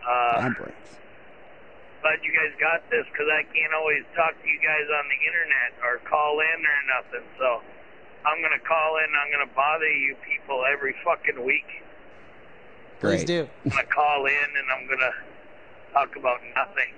Uh, 0.00 0.48
Fabrics. 0.48 0.96
glad 2.00 2.24
you 2.24 2.32
guys 2.32 2.56
got 2.56 2.80
this 2.88 3.04
because 3.12 3.28
I 3.28 3.44
can't 3.52 3.76
always 3.76 4.08
talk 4.16 4.32
to 4.40 4.46
you 4.48 4.56
guys 4.64 4.88
on 4.88 5.04
the 5.12 5.20
internet 5.20 5.76
or 5.84 6.00
call 6.08 6.40
in 6.40 6.58
or 6.64 6.80
nothing. 6.88 7.28
So 7.36 7.60
I'm 8.24 8.40
going 8.40 8.56
to 8.56 8.64
call 8.64 9.04
in. 9.04 9.12
I'm 9.12 9.28
going 9.28 9.44
to 9.44 9.52
bother 9.52 9.92
you 9.92 10.16
people 10.24 10.64
every 10.64 10.96
fucking 11.04 11.44
week. 11.44 11.68
Please 13.04 13.24
do. 13.28 13.44
I'm 13.68 13.70
gonna 13.70 13.84
call 13.84 14.24
in 14.24 14.48
and 14.56 14.66
I'm 14.72 14.88
gonna 14.88 15.12
talk 15.92 16.16
about 16.16 16.40
nothing. 16.56 16.88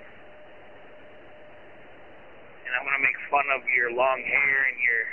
And 2.66 2.74
I'm 2.78 2.84
gonna 2.84 3.02
make 3.02 3.16
fun 3.30 3.44
of 3.54 3.62
your 3.74 3.92
long 3.92 4.22
hair 4.22 4.66
and 4.70 4.78
your 4.82 5.06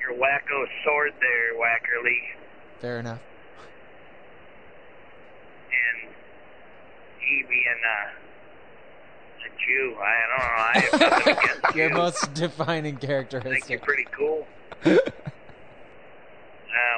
your 0.00 0.12
wacko 0.20 0.66
sword 0.84 1.12
there, 1.20 1.54
Wackerly. 1.54 2.18
Fair 2.80 3.00
enough. 3.00 3.20
And 5.72 6.10
he 7.20 7.42
being 7.48 7.80
uh, 7.84 8.10
a 9.46 9.48
Jew. 9.66 9.96
I 10.00 10.14
don't 10.28 10.38
know. 10.38 10.54
I 10.62 10.78
have 10.78 11.00
nothing 11.00 11.32
against 11.62 11.76
Your 11.76 11.88
you. 11.88 11.94
most 11.94 12.34
defining 12.34 12.96
I 12.96 12.98
think 12.98 13.02
you're 13.02 13.22
characteristic. 13.28 13.82
pretty 13.82 14.06
cool. 14.16 14.46
ah 14.86 14.90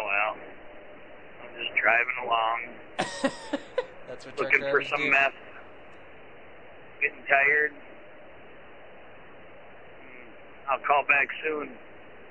well. 0.05 0.37
I'm 1.43 1.65
just 1.65 1.75
driving 1.81 2.19
along. 2.25 2.61
That's 4.09 4.27
what 4.27 4.39
looking 4.39 4.61
for 4.61 4.83
some 4.85 5.01
do. 5.03 5.11
meth. 5.11 5.33
Getting 7.01 7.25
tired. 7.29 7.73
I'll 10.71 10.79
call 10.79 11.05
back 11.09 11.29
soon. 11.45 11.71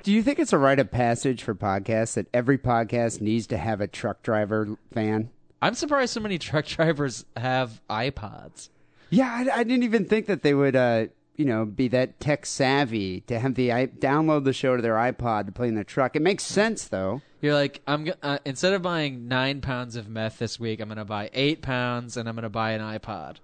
Do 0.04 0.14
you 0.14 0.24
think 0.24 0.40
it's 0.40 0.54
a 0.54 0.58
rite 0.58 0.80
of 0.80 0.90
passage 0.92 1.44
for 1.44 1.54
podcasts 1.54 2.14
that 2.14 2.28
every 2.34 2.58
podcast 2.58 3.20
needs 3.20 3.48
to 3.48 3.58
have 3.58 3.82
a 3.82 3.88
truck 3.88 4.24
driver 4.24 4.78
fan? 4.94 5.30
I'm 5.62 5.76
surprised 5.76 6.14
so 6.14 6.22
many 6.22 6.38
truck 6.38 6.66
drivers 6.66 7.26
have 7.36 7.82
iPods. 7.90 8.70
Yeah, 9.10 9.30
I, 9.30 9.60
I 9.60 9.64
didn't 9.64 9.84
even 9.84 10.06
think 10.06 10.28
that 10.28 10.42
they 10.42 10.54
would, 10.54 10.76
uh, 10.76 11.08
you 11.36 11.46
know, 11.46 11.66
be 11.66 11.90
that 11.90 12.20
tech 12.20 12.46
savvy 12.46 13.22
to 13.22 13.40
have 13.40 13.56
the 13.56 13.74
i 13.74 13.88
download 13.88 14.46
the 14.46 14.54
show 14.54 14.76
to 14.76 14.82
their 14.82 14.96
iPod 14.96 15.48
to 15.48 15.52
play 15.52 15.68
in 15.68 15.76
the 15.76 15.84
truck. 15.84 16.16
It 16.16 16.22
makes 16.22 16.44
sense 16.44 16.88
though. 16.88 17.22
You're 17.42 17.54
like, 17.54 17.82
I'm 17.88 18.12
uh, 18.22 18.40
instead 18.46 18.74
of 18.74 18.82
buying 18.82 19.28
nine 19.28 19.62
pounds 19.62 19.96
of 19.96 20.08
meth 20.10 20.40
this 20.40 20.60
week, 20.60 20.80
I'm 20.80 20.90
gonna 20.90 21.06
buy 21.06 21.30
eight 21.34 21.62
pounds, 21.62 22.18
and 22.18 22.28
I'm 22.28 22.36
gonna 22.36 22.50
buy 22.50 22.72
an 22.72 22.82
iPod. 22.82 23.38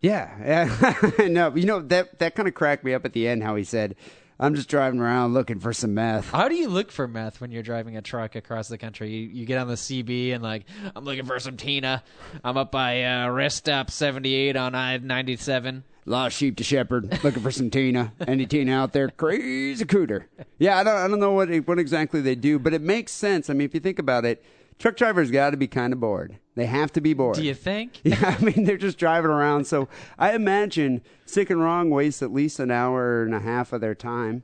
Yeah, 0.00 0.68
yeah. 1.18 1.26
no, 1.28 1.54
you 1.54 1.66
know 1.66 1.80
that 1.80 2.18
that 2.20 2.34
kind 2.34 2.48
of 2.48 2.54
cracked 2.54 2.84
me 2.84 2.94
up 2.94 3.04
at 3.04 3.12
the 3.12 3.26
end. 3.26 3.42
How 3.42 3.56
he 3.56 3.64
said, 3.64 3.96
"I'm 4.38 4.54
just 4.54 4.68
driving 4.68 5.00
around 5.00 5.34
looking 5.34 5.60
for 5.60 5.72
some 5.72 5.94
meth." 5.94 6.30
How 6.30 6.48
do 6.48 6.54
you 6.54 6.68
look 6.68 6.90
for 6.90 7.06
meth 7.08 7.40
when 7.40 7.50
you're 7.50 7.62
driving 7.62 7.96
a 7.96 8.02
truck 8.02 8.34
across 8.34 8.68
the 8.68 8.78
country? 8.78 9.10
You, 9.10 9.28
you 9.28 9.46
get 9.46 9.58
on 9.58 9.68
the 9.68 9.74
CB 9.74 10.34
and 10.34 10.42
like, 10.42 10.64
I'm 10.94 11.04
looking 11.04 11.24
for 11.24 11.38
some 11.38 11.56
Tina. 11.56 12.02
I'm 12.44 12.56
up 12.56 12.72
by 12.72 13.04
uh, 13.04 13.28
rest 13.30 13.58
stop 13.58 13.90
78 13.90 14.56
on 14.56 14.74
I-97. 14.74 15.82
Lost 16.04 16.36
sheep 16.36 16.56
to 16.56 16.64
shepherd, 16.64 17.22
looking 17.22 17.42
for 17.42 17.52
some 17.52 17.70
Tina. 17.70 18.12
Any 18.26 18.44
Tina 18.44 18.72
out 18.72 18.92
there? 18.92 19.08
Crazy 19.08 19.84
cooter. 19.84 20.24
Yeah, 20.58 20.78
I 20.78 20.82
don't, 20.82 20.96
I 20.96 21.06
don't 21.06 21.20
know 21.20 21.32
what 21.32 21.48
what 21.66 21.78
exactly 21.78 22.20
they 22.20 22.34
do, 22.34 22.58
but 22.58 22.74
it 22.74 22.82
makes 22.82 23.12
sense. 23.12 23.48
I 23.48 23.52
mean, 23.52 23.66
if 23.66 23.74
you 23.74 23.80
think 23.80 24.00
about 24.00 24.24
it, 24.24 24.44
truck 24.82 24.96
drivers 24.96 25.30
got 25.30 25.50
to 25.50 25.56
be 25.56 25.68
kind 25.68 25.92
of 25.92 26.00
bored. 26.00 26.36
They 26.56 26.66
have 26.66 26.92
to 26.92 27.00
be 27.00 27.14
bored. 27.14 27.36
Do 27.36 27.44
you 27.44 27.54
think? 27.54 28.00
Yeah, 28.04 28.36
I 28.38 28.42
mean 28.42 28.64
they're 28.64 28.76
just 28.76 28.98
driving 28.98 29.30
around. 29.30 29.66
So 29.66 29.88
I 30.18 30.34
imagine 30.34 31.00
Sick 31.24 31.48
and 31.50 31.60
Wrong 31.62 31.88
wastes 31.88 32.20
at 32.22 32.32
least 32.32 32.58
an 32.60 32.70
hour 32.70 33.22
and 33.22 33.34
a 33.34 33.40
half 33.40 33.72
of 33.72 33.80
their 33.80 33.94
time. 33.94 34.42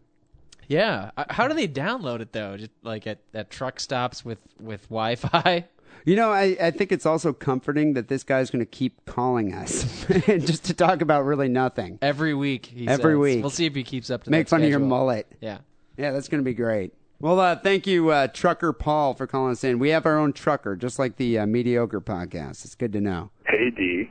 Yeah. 0.68 1.10
Uh, 1.16 1.24
How 1.30 1.48
do 1.48 1.54
they 1.54 1.66
download 1.68 2.20
it 2.20 2.32
though? 2.32 2.56
Just 2.56 2.70
like 2.82 3.06
at, 3.06 3.18
at 3.34 3.50
truck 3.50 3.80
stops 3.80 4.24
with 4.24 4.38
with 4.60 4.82
Wi-Fi? 4.84 5.66
You 6.04 6.16
know, 6.16 6.30
I, 6.30 6.56
I 6.58 6.70
think 6.70 6.90
it's 6.92 7.04
also 7.04 7.34
comforting 7.34 7.92
that 7.94 8.08
this 8.08 8.22
guy's 8.22 8.50
going 8.50 8.60
to 8.60 8.70
keep 8.70 9.04
calling 9.04 9.52
us 9.52 10.06
just 10.26 10.64
to 10.66 10.72
talk 10.72 11.02
about 11.02 11.24
really 11.26 11.48
nothing. 11.48 11.98
Every 12.00 12.32
week. 12.32 12.66
He 12.66 12.88
Every 12.88 13.12
says. 13.14 13.18
week. 13.18 13.42
We'll 13.42 13.50
see 13.50 13.66
if 13.66 13.74
he 13.74 13.82
keeps 13.82 14.08
up 14.08 14.22
to 14.24 14.30
Make 14.30 14.48
fun 14.48 14.62
of 14.62 14.70
your 14.70 14.78
mullet. 14.78 15.26
Yeah. 15.42 15.58
Yeah, 15.98 16.12
that's 16.12 16.28
going 16.28 16.40
to 16.42 16.44
be 16.44 16.54
great. 16.54 16.94
Well, 17.20 17.40
uh, 17.40 17.56
thank 17.56 17.88
you, 17.88 18.10
uh, 18.10 18.28
Trucker 18.28 18.72
Paul, 18.72 19.12
for 19.14 19.26
calling 19.26 19.50
us 19.50 19.64
in. 19.64 19.80
We 19.80 19.88
have 19.88 20.06
our 20.06 20.16
own 20.16 20.32
trucker, 20.32 20.76
just 20.76 21.00
like 21.00 21.16
the 21.16 21.40
uh, 21.40 21.46
Mediocre 21.46 22.00
podcast. 22.00 22.64
It's 22.64 22.76
good 22.76 22.92
to 22.92 23.00
know. 23.00 23.30
Hey, 23.44 23.70
D. 23.70 24.08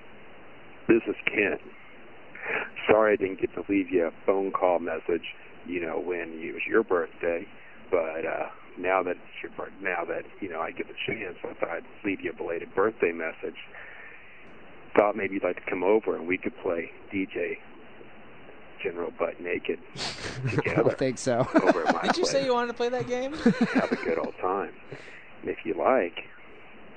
This 0.89 1.01
is 1.07 1.15
Ken. 1.25 1.57
Sorry 2.85 3.13
I 3.13 3.15
didn't 3.15 3.39
get 3.39 3.53
to 3.53 3.63
leave 3.69 3.89
you 3.89 4.07
a 4.07 4.11
phone 4.25 4.51
call 4.51 4.79
message, 4.79 5.23
you 5.65 5.79
know, 5.79 5.97
when 5.97 6.33
it 6.43 6.53
was 6.53 6.63
your 6.67 6.83
birthday. 6.83 7.47
But 7.89 8.25
uh, 8.25 8.49
now 8.77 9.03
that 9.03 9.11
it's 9.11 9.41
your 9.41 9.53
birth, 9.55 9.71
now 9.81 10.03
that 10.03 10.23
you 10.41 10.49
know 10.49 10.59
I 10.59 10.71
get 10.71 10.87
the 10.89 10.95
chance, 11.05 11.37
I 11.45 11.53
thought 11.53 11.69
I'd 11.69 11.85
leave 12.03 12.19
you 12.19 12.31
a 12.31 12.35
belated 12.35 12.75
birthday 12.75 13.13
message. 13.13 13.55
Thought 14.97 15.15
maybe 15.15 15.35
you'd 15.35 15.43
like 15.43 15.63
to 15.63 15.69
come 15.69 15.83
over 15.83 16.17
and 16.17 16.27
we 16.27 16.37
could 16.37 16.57
play 16.61 16.91
DJ 17.13 17.57
general 18.81 19.11
butt 19.17 19.39
naked 19.41 19.79
I 20.65 20.73
don't 20.75 20.97
think 20.97 21.17
so. 21.17 21.47
over 21.55 21.87
at 21.87 21.93
my 21.95 22.01
Did 22.03 22.17
you 22.17 22.23
place. 22.23 22.31
say 22.31 22.45
you 22.45 22.53
wanted 22.53 22.67
to 22.67 22.73
play 22.73 22.89
that 22.89 23.07
game? 23.07 23.33
have 23.73 23.91
a 23.91 23.95
good 23.95 24.19
old 24.19 24.35
time. 24.41 24.71
And 25.41 25.49
if 25.49 25.57
you 25.63 25.73
like, 25.73 26.25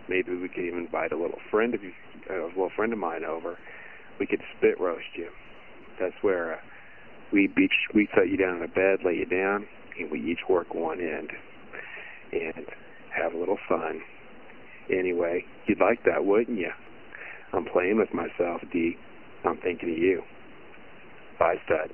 maybe 0.08 0.36
we 0.36 0.48
could 0.48 0.64
even 0.64 0.80
invite 0.80 1.12
a 1.12 1.16
little 1.16 1.38
friend 1.50 1.74
of 1.74 1.82
you, 1.82 1.92
a 2.28 2.46
little 2.48 2.70
friend 2.74 2.92
of 2.92 2.98
mine 2.98 3.24
over. 3.24 3.58
We 4.18 4.26
could 4.26 4.42
spit 4.56 4.78
roast 4.80 5.06
you. 5.16 5.28
That's 5.98 6.14
where 6.22 6.54
uh, 6.54 6.58
we 7.32 7.46
beach, 7.46 7.72
we 7.94 8.08
set 8.14 8.28
you 8.28 8.36
down 8.36 8.58
in 8.58 8.62
a 8.62 8.68
bed, 8.68 9.00
lay 9.04 9.14
you 9.14 9.26
down, 9.26 9.66
and 9.98 10.10
we 10.10 10.20
each 10.20 10.48
work 10.48 10.74
one 10.74 11.00
end 11.00 11.30
and 12.32 12.66
have 13.16 13.32
a 13.34 13.38
little 13.38 13.58
fun. 13.68 14.00
Anyway, 14.90 15.44
you'd 15.66 15.80
like 15.80 16.04
that, 16.04 16.24
wouldn't 16.24 16.58
you? 16.58 16.70
I'm 17.52 17.64
playing 17.64 17.98
with 17.98 18.12
myself, 18.14 18.60
D. 18.72 18.96
I'm 19.44 19.56
thinking 19.58 19.90
of 19.90 19.98
you. 19.98 20.22
Bye, 21.40 21.56
stud. 21.64 21.90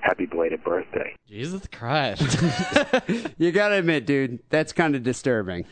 Happy 0.00 0.24
belated 0.26 0.62
birthday. 0.64 1.14
Jesus 1.28 1.66
Christ. 1.70 2.22
You 3.38 3.52
gotta 3.52 3.74
admit, 3.76 4.06
dude, 4.06 4.38
that's 4.48 4.72
kind 4.72 4.94
of 4.96 5.02
disturbing. 5.02 5.64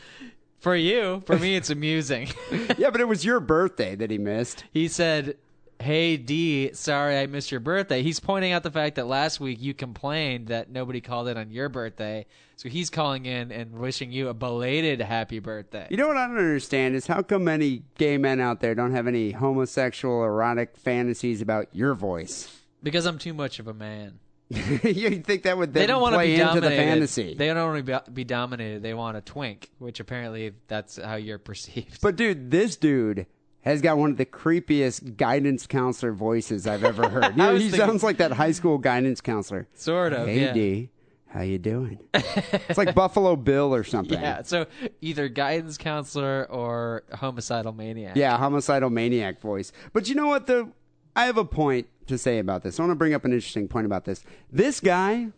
For 0.59 0.75
you, 0.75 1.21
for 1.25 1.37
me, 1.39 1.55
it's 1.55 1.69
amusing. 1.69 2.27
Yeah, 2.77 2.89
but 2.91 2.99
it 3.01 3.07
was 3.07 3.23
your 3.25 3.39
birthday 3.39 3.95
that 3.95 4.11
he 4.11 4.17
missed. 4.17 4.65
he 4.71 4.87
said, 4.87 5.37
Hey, 5.79 6.17
D, 6.17 6.71
sorry 6.73 7.17
I 7.19 7.27
missed 7.27 7.51
your 7.51 7.59
birthday. 7.59 8.01
He's 8.01 8.19
pointing 8.19 8.51
out 8.51 8.63
the 8.63 8.71
fact 8.71 8.95
that 8.95 9.05
last 9.07 9.39
week 9.39 9.61
you 9.61 9.73
complained 9.73 10.47
that 10.47 10.69
nobody 10.71 11.01
called 11.01 11.27
in 11.27 11.37
on 11.37 11.51
your 11.51 11.69
birthday. 11.69 12.25
So 12.55 12.67
he's 12.67 12.89
calling 12.89 13.27
in 13.27 13.51
and 13.51 13.73
wishing 13.73 14.11
you 14.11 14.29
a 14.29 14.33
belated 14.33 14.99
happy 15.01 15.37
birthday. 15.39 15.87
You 15.91 15.97
know 15.97 16.07
what 16.07 16.17
I 16.17 16.27
don't 16.27 16.37
understand 16.37 16.95
is 16.95 17.05
how 17.05 17.21
come 17.21 17.43
many 17.43 17.83
gay 17.97 18.17
men 18.17 18.39
out 18.39 18.59
there 18.59 18.73
don't 18.73 18.91
have 18.93 19.05
any 19.05 19.31
homosexual 19.31 20.23
erotic 20.23 20.75
fantasies 20.77 21.41
about 21.41 21.67
your 21.73 21.93
voice? 21.93 22.51
Because 22.81 23.05
I'm 23.05 23.19
too 23.19 23.35
much 23.35 23.59
of 23.59 23.67
a 23.67 23.73
man. 23.73 24.19
you 24.49 25.19
think 25.21 25.43
that 25.43 25.57
would 25.57 25.73
They 25.73 25.85
don't 25.85 26.01
want 26.01 26.15
to 26.15 26.19
be 26.19 26.33
into 26.33 26.45
dominated. 26.45 26.69
the 26.71 26.77
fantasy? 26.77 27.33
They 27.35 27.47
don't 27.47 27.73
want 27.73 27.85
to 27.85 28.01
be, 28.05 28.11
be 28.11 28.23
dominated. 28.23 28.81
They 28.81 28.93
want 28.93 29.17
a 29.17 29.21
twink, 29.21 29.69
which 29.77 29.99
apparently 29.99 30.53
that's 30.67 30.97
how 30.97 31.15
you're 31.15 31.37
perceived. 31.37 32.01
But 32.01 32.15
dude, 32.15 32.49
this 32.49 32.77
dude 32.77 33.27
has 33.67 33.81
got 33.81 33.97
one 33.97 34.11
of 34.11 34.17
the 34.17 34.25
creepiest 34.25 35.17
guidance 35.17 35.67
counselor 35.67 36.11
voices 36.11 36.67
I've 36.67 36.83
ever 36.83 37.09
heard. 37.09 37.25
You 37.31 37.37
know, 37.37 37.55
he 37.55 37.69
thinking- 37.69 37.79
sounds 37.79 38.03
like 38.03 38.17
that 38.17 38.31
high 38.31 38.51
school 38.51 38.77
guidance 38.77 39.21
counselor. 39.21 39.67
Sort 39.73 40.13
of. 40.13 40.27
Hey 40.27 40.41
yeah. 40.41 40.53
D, 40.53 40.89
how 41.27 41.41
you 41.41 41.57
doing? 41.57 41.99
it's 42.13 42.77
like 42.77 42.95
Buffalo 42.95 43.35
Bill 43.35 43.73
or 43.73 43.83
something. 43.83 44.19
Yeah. 44.19 44.43
So 44.43 44.65
either 45.01 45.27
guidance 45.29 45.77
counselor 45.77 46.47
or 46.49 47.03
homicidal 47.13 47.73
maniac. 47.73 48.15
Yeah, 48.15 48.37
homicidal 48.37 48.89
maniac 48.89 49.39
voice. 49.41 49.71
But 49.93 50.07
you 50.09 50.15
know 50.15 50.27
what? 50.27 50.47
The 50.47 50.71
I 51.15 51.25
have 51.25 51.37
a 51.37 51.45
point 51.45 51.87
to 52.07 52.17
say 52.17 52.39
about 52.39 52.63
this. 52.63 52.79
I 52.79 52.83
want 52.83 52.91
to 52.91 52.95
bring 52.95 53.13
up 53.13 53.25
an 53.25 53.33
interesting 53.33 53.67
point 53.67 53.85
about 53.85 54.05
this. 54.05 54.23
This 54.51 54.79
guy 54.79 55.29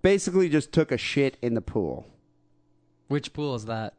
basically 0.00 0.48
just 0.48 0.72
took 0.72 0.90
a 0.92 0.96
shit 0.96 1.36
in 1.42 1.54
the 1.54 1.60
pool. 1.60 2.06
Which 3.08 3.32
pool 3.32 3.54
is 3.54 3.66
that? 3.66 3.94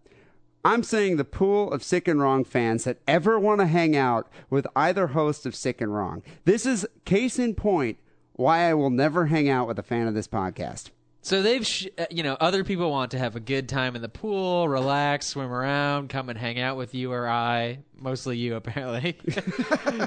I'm 0.66 0.84
saying 0.84 1.18
the 1.18 1.26
pool 1.26 1.72
of 1.74 1.84
Sick 1.84 2.08
and 2.08 2.22
Wrong 2.22 2.46
fans 2.46 2.86
that 2.86 3.00
ever 3.06 3.38
want 3.38 3.60
to 3.60 3.68
hang 3.68 3.98
out 3.98 4.30
with 4.50 4.66
either 4.78 5.08
host 5.08 5.46
of 5.46 5.56
Sick 5.56 5.82
and 5.82 5.94
Wrong. 5.94 6.24
This 6.46 6.66
is 6.66 6.88
case 7.04 7.38
in 7.38 7.54
point 7.54 7.98
why 8.34 8.70
I 8.70 8.74
will 8.74 8.90
never 8.90 9.26
hang 9.26 9.50
out 9.50 9.68
with 9.68 9.78
a 9.78 9.84
fan 9.84 10.08
of 10.08 10.14
this 10.14 10.28
podcast. 10.28 10.92
So 11.26 11.42
they've, 11.42 11.66
sh- 11.66 11.88
uh, 11.98 12.06
you 12.12 12.22
know, 12.22 12.36
other 12.42 12.66
people 12.66 12.92
want 12.92 13.12
to 13.12 13.18
have 13.18 13.38
a 13.38 13.40
good 13.40 13.70
time 13.70 13.96
in 13.96 14.02
the 14.02 14.10
pool, 14.10 14.68
relax, 14.68 15.26
swim 15.28 15.52
around, 15.54 16.10
come 16.10 16.28
and 16.28 16.38
hang 16.38 16.60
out 16.60 16.76
with 16.76 16.94
you 16.94 17.14
or 17.14 17.30
I. 17.30 17.80
Mostly 17.98 18.36
you, 18.38 18.56
apparently. 18.58 19.16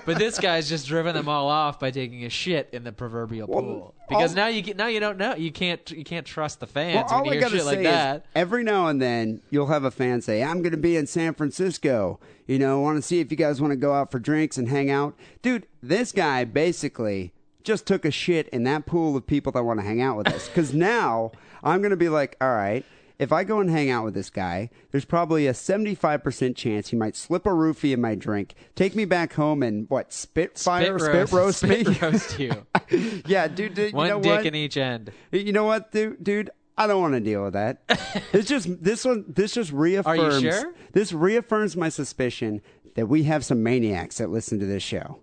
but 0.04 0.18
this 0.18 0.38
guy's 0.38 0.68
just 0.68 0.86
driven 0.86 1.14
them 1.14 1.26
all 1.26 1.48
off 1.48 1.80
by 1.80 1.90
taking 1.90 2.26
a 2.26 2.28
shit 2.28 2.68
in 2.72 2.84
the 2.84 2.92
proverbial 2.92 3.48
pool. 3.48 3.94
Because 4.10 4.32
all- 4.32 4.36
now 4.36 4.46
you 4.48 4.60
get, 4.60 4.76
now 4.76 4.88
you 4.88 5.00
don't 5.00 5.16
know. 5.16 5.34
You 5.34 5.50
can't 5.50 5.90
you 5.90 6.04
can't 6.04 6.26
trust 6.26 6.60
the 6.60 6.66
fans 6.66 6.96
Well, 7.10 7.20
all 7.20 7.24
when 7.24 7.30
I 7.30 7.34
you 7.36 7.40
hear 7.40 7.48
gotta 7.48 7.56
shit 7.56 7.64
say 7.64 7.76
like 7.76 7.82
that. 7.84 8.26
every 8.34 8.62
now 8.62 8.88
and 8.88 9.00
then 9.00 9.40
you'll 9.50 9.68
have 9.68 9.84
a 9.84 9.90
fan 9.90 10.20
say, 10.20 10.42
"I'm 10.42 10.60
going 10.60 10.72
to 10.72 10.76
be 10.76 10.96
in 10.98 11.06
San 11.06 11.32
Francisco. 11.32 12.20
You 12.46 12.58
know, 12.58 12.80
want 12.80 12.96
to 12.98 13.02
see 13.02 13.20
if 13.20 13.30
you 13.30 13.38
guys 13.38 13.58
want 13.60 13.72
to 13.72 13.76
go 13.76 13.94
out 13.94 14.10
for 14.12 14.18
drinks 14.18 14.58
and 14.58 14.68
hang 14.68 14.90
out." 14.90 15.16
Dude, 15.40 15.66
this 15.82 16.12
guy 16.12 16.44
basically 16.44 17.32
just 17.66 17.84
took 17.84 18.04
a 18.04 18.10
shit 18.10 18.48
in 18.48 18.64
that 18.64 18.86
pool 18.86 19.16
of 19.16 19.26
people 19.26 19.52
that 19.52 19.62
want 19.64 19.80
to 19.80 19.84
hang 19.84 20.00
out 20.00 20.16
with 20.16 20.28
us. 20.28 20.48
Because 20.48 20.72
now 20.72 21.32
I'm 21.62 21.80
going 21.80 21.90
to 21.90 21.96
be 21.96 22.08
like, 22.08 22.36
"All 22.40 22.54
right." 22.54 22.84
If 23.18 23.32
I 23.32 23.44
go 23.44 23.60
and 23.60 23.70
hang 23.70 23.88
out 23.88 24.04
with 24.04 24.12
this 24.12 24.28
guy, 24.28 24.68
there's 24.90 25.06
probably 25.06 25.46
a 25.46 25.54
75% 25.54 26.54
chance 26.54 26.90
he 26.90 26.96
might 26.96 27.16
slip 27.16 27.46
a 27.46 27.48
roofie 27.48 27.94
in 27.94 28.00
my 28.02 28.14
drink, 28.14 28.54
take 28.74 28.94
me 28.94 29.06
back 29.06 29.32
home, 29.32 29.62
and 29.62 29.88
what, 29.88 30.12
spit 30.12 30.58
fire, 30.58 30.98
spit 30.98 31.32
roast, 31.32 31.60
spit 31.60 31.88
me? 31.88 31.98
roast 31.98 32.38
you. 32.38 32.66
yeah, 33.26 33.48
dude, 33.48 33.72
dude 33.72 33.94
One 33.94 34.06
you 34.06 34.12
know 34.12 34.20
dick 34.20 34.36
what? 34.36 34.44
in 34.46 34.54
each 34.54 34.76
end. 34.76 35.12
You 35.32 35.52
know 35.52 35.64
what, 35.64 35.92
dude? 35.92 36.22
dude 36.22 36.50
I 36.78 36.86
don't 36.86 37.00
want 37.00 37.14
to 37.14 37.20
deal 37.20 37.44
with 37.44 37.54
that. 37.54 37.80
it's 38.32 38.48
just 38.48 38.82
this 38.82 39.04
one. 39.04 39.24
This 39.28 39.54
just 39.54 39.72
reaffirms. 39.72 40.42
sure? 40.42 40.74
This 40.92 41.12
reaffirms 41.12 41.74
my 41.76 41.88
suspicion 41.88 42.60
that 42.94 43.06
we 43.06 43.22
have 43.24 43.44
some 43.44 43.62
maniacs 43.62 44.18
that 44.18 44.30
listen 44.30 44.58
to 44.60 44.66
this 44.66 44.82
show. 44.82 45.20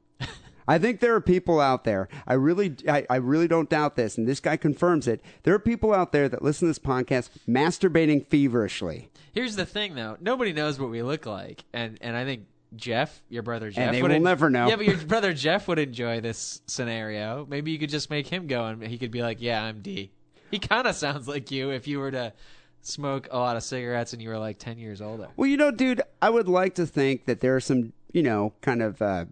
I 0.67 0.77
think 0.77 0.99
there 0.99 1.15
are 1.15 1.21
people 1.21 1.59
out 1.59 1.83
there. 1.83 2.07
I 2.27 2.33
really, 2.33 2.75
I, 2.87 3.05
I 3.09 3.15
really 3.17 3.47
don't 3.47 3.69
doubt 3.69 3.95
this, 3.95 4.17
and 4.17 4.27
this 4.27 4.39
guy 4.39 4.57
confirms 4.57 5.07
it. 5.07 5.21
There 5.43 5.53
are 5.53 5.59
people 5.59 5.93
out 5.93 6.11
there 6.11 6.29
that 6.29 6.41
listen 6.41 6.67
to 6.67 6.69
this 6.69 6.79
podcast 6.79 7.29
masturbating 7.47 8.25
feverishly. 8.27 9.09
Here's 9.33 9.55
the 9.55 9.65
thing, 9.65 9.95
though. 9.95 10.17
Nobody 10.21 10.53
knows 10.53 10.79
what 10.79 10.89
we 10.89 11.01
look 11.01 11.25
like, 11.25 11.63
and 11.73 11.97
and 12.01 12.15
I 12.15 12.23
think 12.23 12.45
Jeff, 12.75 13.21
your 13.29 13.43
brother 13.43 13.69
Jeff, 13.69 13.91
they 13.91 14.01
would 14.01 14.09
will 14.09 14.15
en- 14.17 14.23
never 14.23 14.49
know. 14.49 14.67
Yeah, 14.67 14.75
but 14.75 14.85
your 14.85 14.97
brother 15.07 15.33
Jeff 15.33 15.67
would 15.67 15.79
enjoy 15.79 16.21
this 16.21 16.61
scenario. 16.67 17.45
Maybe 17.49 17.71
you 17.71 17.79
could 17.79 17.89
just 17.89 18.09
make 18.09 18.27
him 18.27 18.47
go, 18.47 18.65
and 18.65 18.83
he 18.83 18.97
could 18.97 19.11
be 19.11 19.21
like, 19.21 19.41
"Yeah, 19.41 19.63
I'm 19.63 19.81
D." 19.81 20.11
He 20.51 20.59
kind 20.59 20.87
of 20.87 20.95
sounds 20.95 21.27
like 21.27 21.49
you 21.49 21.71
if 21.71 21.87
you 21.87 21.99
were 21.99 22.11
to 22.11 22.31
smoke 22.81 23.27
a 23.31 23.37
lot 23.37 23.55
of 23.55 23.63
cigarettes 23.63 24.13
and 24.13 24.21
you 24.21 24.29
were 24.29 24.37
like 24.37 24.59
ten 24.59 24.77
years 24.77 25.01
older. 25.01 25.29
Well, 25.35 25.47
you 25.47 25.57
know, 25.57 25.71
dude, 25.71 26.01
I 26.21 26.29
would 26.29 26.47
like 26.47 26.75
to 26.75 26.85
think 26.85 27.25
that 27.25 27.39
there 27.39 27.55
are 27.55 27.59
some, 27.61 27.93
you 28.11 28.21
know, 28.21 28.53
kind 28.61 28.81
of 28.83 29.01
uh, 29.01 29.25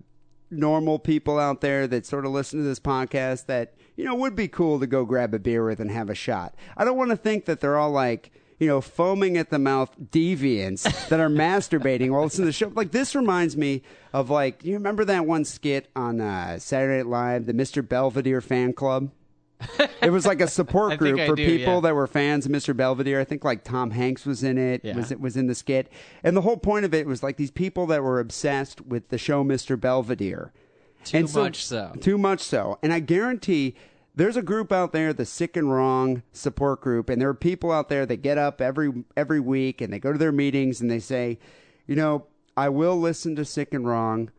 normal 0.52 1.00
people 1.00 1.40
out 1.40 1.62
there 1.62 1.88
that 1.88 2.06
sort 2.06 2.26
of 2.26 2.32
listen 2.32 2.60
to 2.60 2.66
this 2.66 2.80
podcast 2.80 3.46
that, 3.46 3.74
you 3.96 4.06
know, 4.06 4.16
would 4.16 4.36
be 4.36 4.48
cool 4.48 4.80
to 4.80 4.88
go 4.88 5.06
grab 5.06 5.34
a 5.34 5.40
beer 5.40 5.66
with 5.66 5.80
and 5.80 5.92
have 5.92 6.10
a 6.10 6.16
shot. 6.16 6.54
I 6.78 6.84
don't 6.84 6.98
want 6.98 7.12
to 7.12 7.18
think 7.18 7.46
that 7.46 7.62
they're 7.62 7.78
all 7.78 7.92
like, 7.92 8.32
you 8.60 8.68
know, 8.68 8.80
foaming 8.82 9.38
at 9.38 9.50
the 9.50 9.58
mouth 9.58 9.96
deviants 10.12 10.84
that 11.10 11.20
are 11.20 11.30
masturbating 11.30 12.12
while 12.12 12.24
listening 12.24 12.44
to 12.44 12.50
the 12.50 12.54
show. 12.54 12.72
Like, 12.76 12.92
this 12.92 13.16
reminds 13.16 13.58
me 13.58 13.82
of, 14.14 14.30
like, 14.30 14.64
you 14.64 14.74
remember 14.76 15.04
that 15.06 15.26
one 15.26 15.46
skit 15.46 15.90
on 15.96 16.22
uh, 16.22 16.60
Saturday 16.60 16.98
Night 16.98 17.08
Live, 17.08 17.46
the 17.48 17.54
Mr. 17.54 17.88
Belvedere 17.88 18.42
fan 18.42 18.74
club? 18.74 19.10
it 20.02 20.12
was 20.12 20.26
like 20.26 20.42
a 20.42 20.48
support 20.48 20.98
group 20.98 21.20
for 21.26 21.36
do, 21.36 21.46
people 21.46 21.76
yeah. 21.76 21.80
that 21.82 21.96
were 21.96 22.08
fans 22.08 22.46
of 22.46 22.52
Mr. 22.52 22.76
Belvedere. 22.76 23.20
I 23.20 23.24
think 23.24 23.44
like 23.44 23.64
Tom 23.64 23.92
Hanks 23.92 24.26
was 24.26 24.44
in 24.44 24.58
it. 24.58 24.82
Yeah. 24.84 24.96
Was 24.96 25.12
it 25.12 25.20
was 25.20 25.38
in 25.38 25.48
the 25.48 25.56
skit, 25.56 25.92
and 26.24 26.36
the 26.36 26.42
whole 26.42 26.58
point 26.58 26.86
of 26.86 26.94
it 26.94 27.08
was 27.08 27.24
like 27.24 27.38
these 27.38 27.52
people 27.52 27.86
that 27.88 28.04
were 28.04 28.20
obsessed 28.20 28.82
with 28.82 29.10
the 29.10 29.18
show 29.18 29.44
Mr. 29.44 29.80
Belvedere. 29.80 30.52
Too 31.04 31.18
And 31.18 31.34
much 31.34 31.66
so. 31.66 31.94
Too 32.00 32.18
much 32.18 32.42
so. 32.42 32.78
And 32.84 32.94
I 32.94 33.00
guarantee 33.00 33.76
there's 34.16 34.38
a 34.38 34.42
group 34.42 34.72
out 34.72 34.92
there, 34.92 35.14
the 35.14 35.26
sick 35.26 35.56
and 35.56 35.72
wrong 35.72 36.24
support 36.32 36.82
group, 36.82 37.10
and 37.10 37.22
there 37.22 37.30
are 37.30 37.34
people 37.34 37.72
out 37.72 37.90
there 37.90 38.06
that 38.06 38.18
get 38.18 38.38
up 38.38 38.62
every 38.62 38.92
every 39.16 39.40
week 39.40 39.82
and 39.82 39.92
they 39.92 40.00
go 40.00 40.12
to 40.12 40.18
their 40.18 40.32
meetings 40.32 40.82
and 40.82 40.92
they 40.92 41.00
say, 41.00 41.40
you 41.88 41.96
know, 41.96 42.28
I 42.56 42.70
will 42.70 43.00
listen 43.00 43.36
to 43.38 43.46
sick 43.46 43.74
and 43.74 43.88
wrong. 43.88 44.32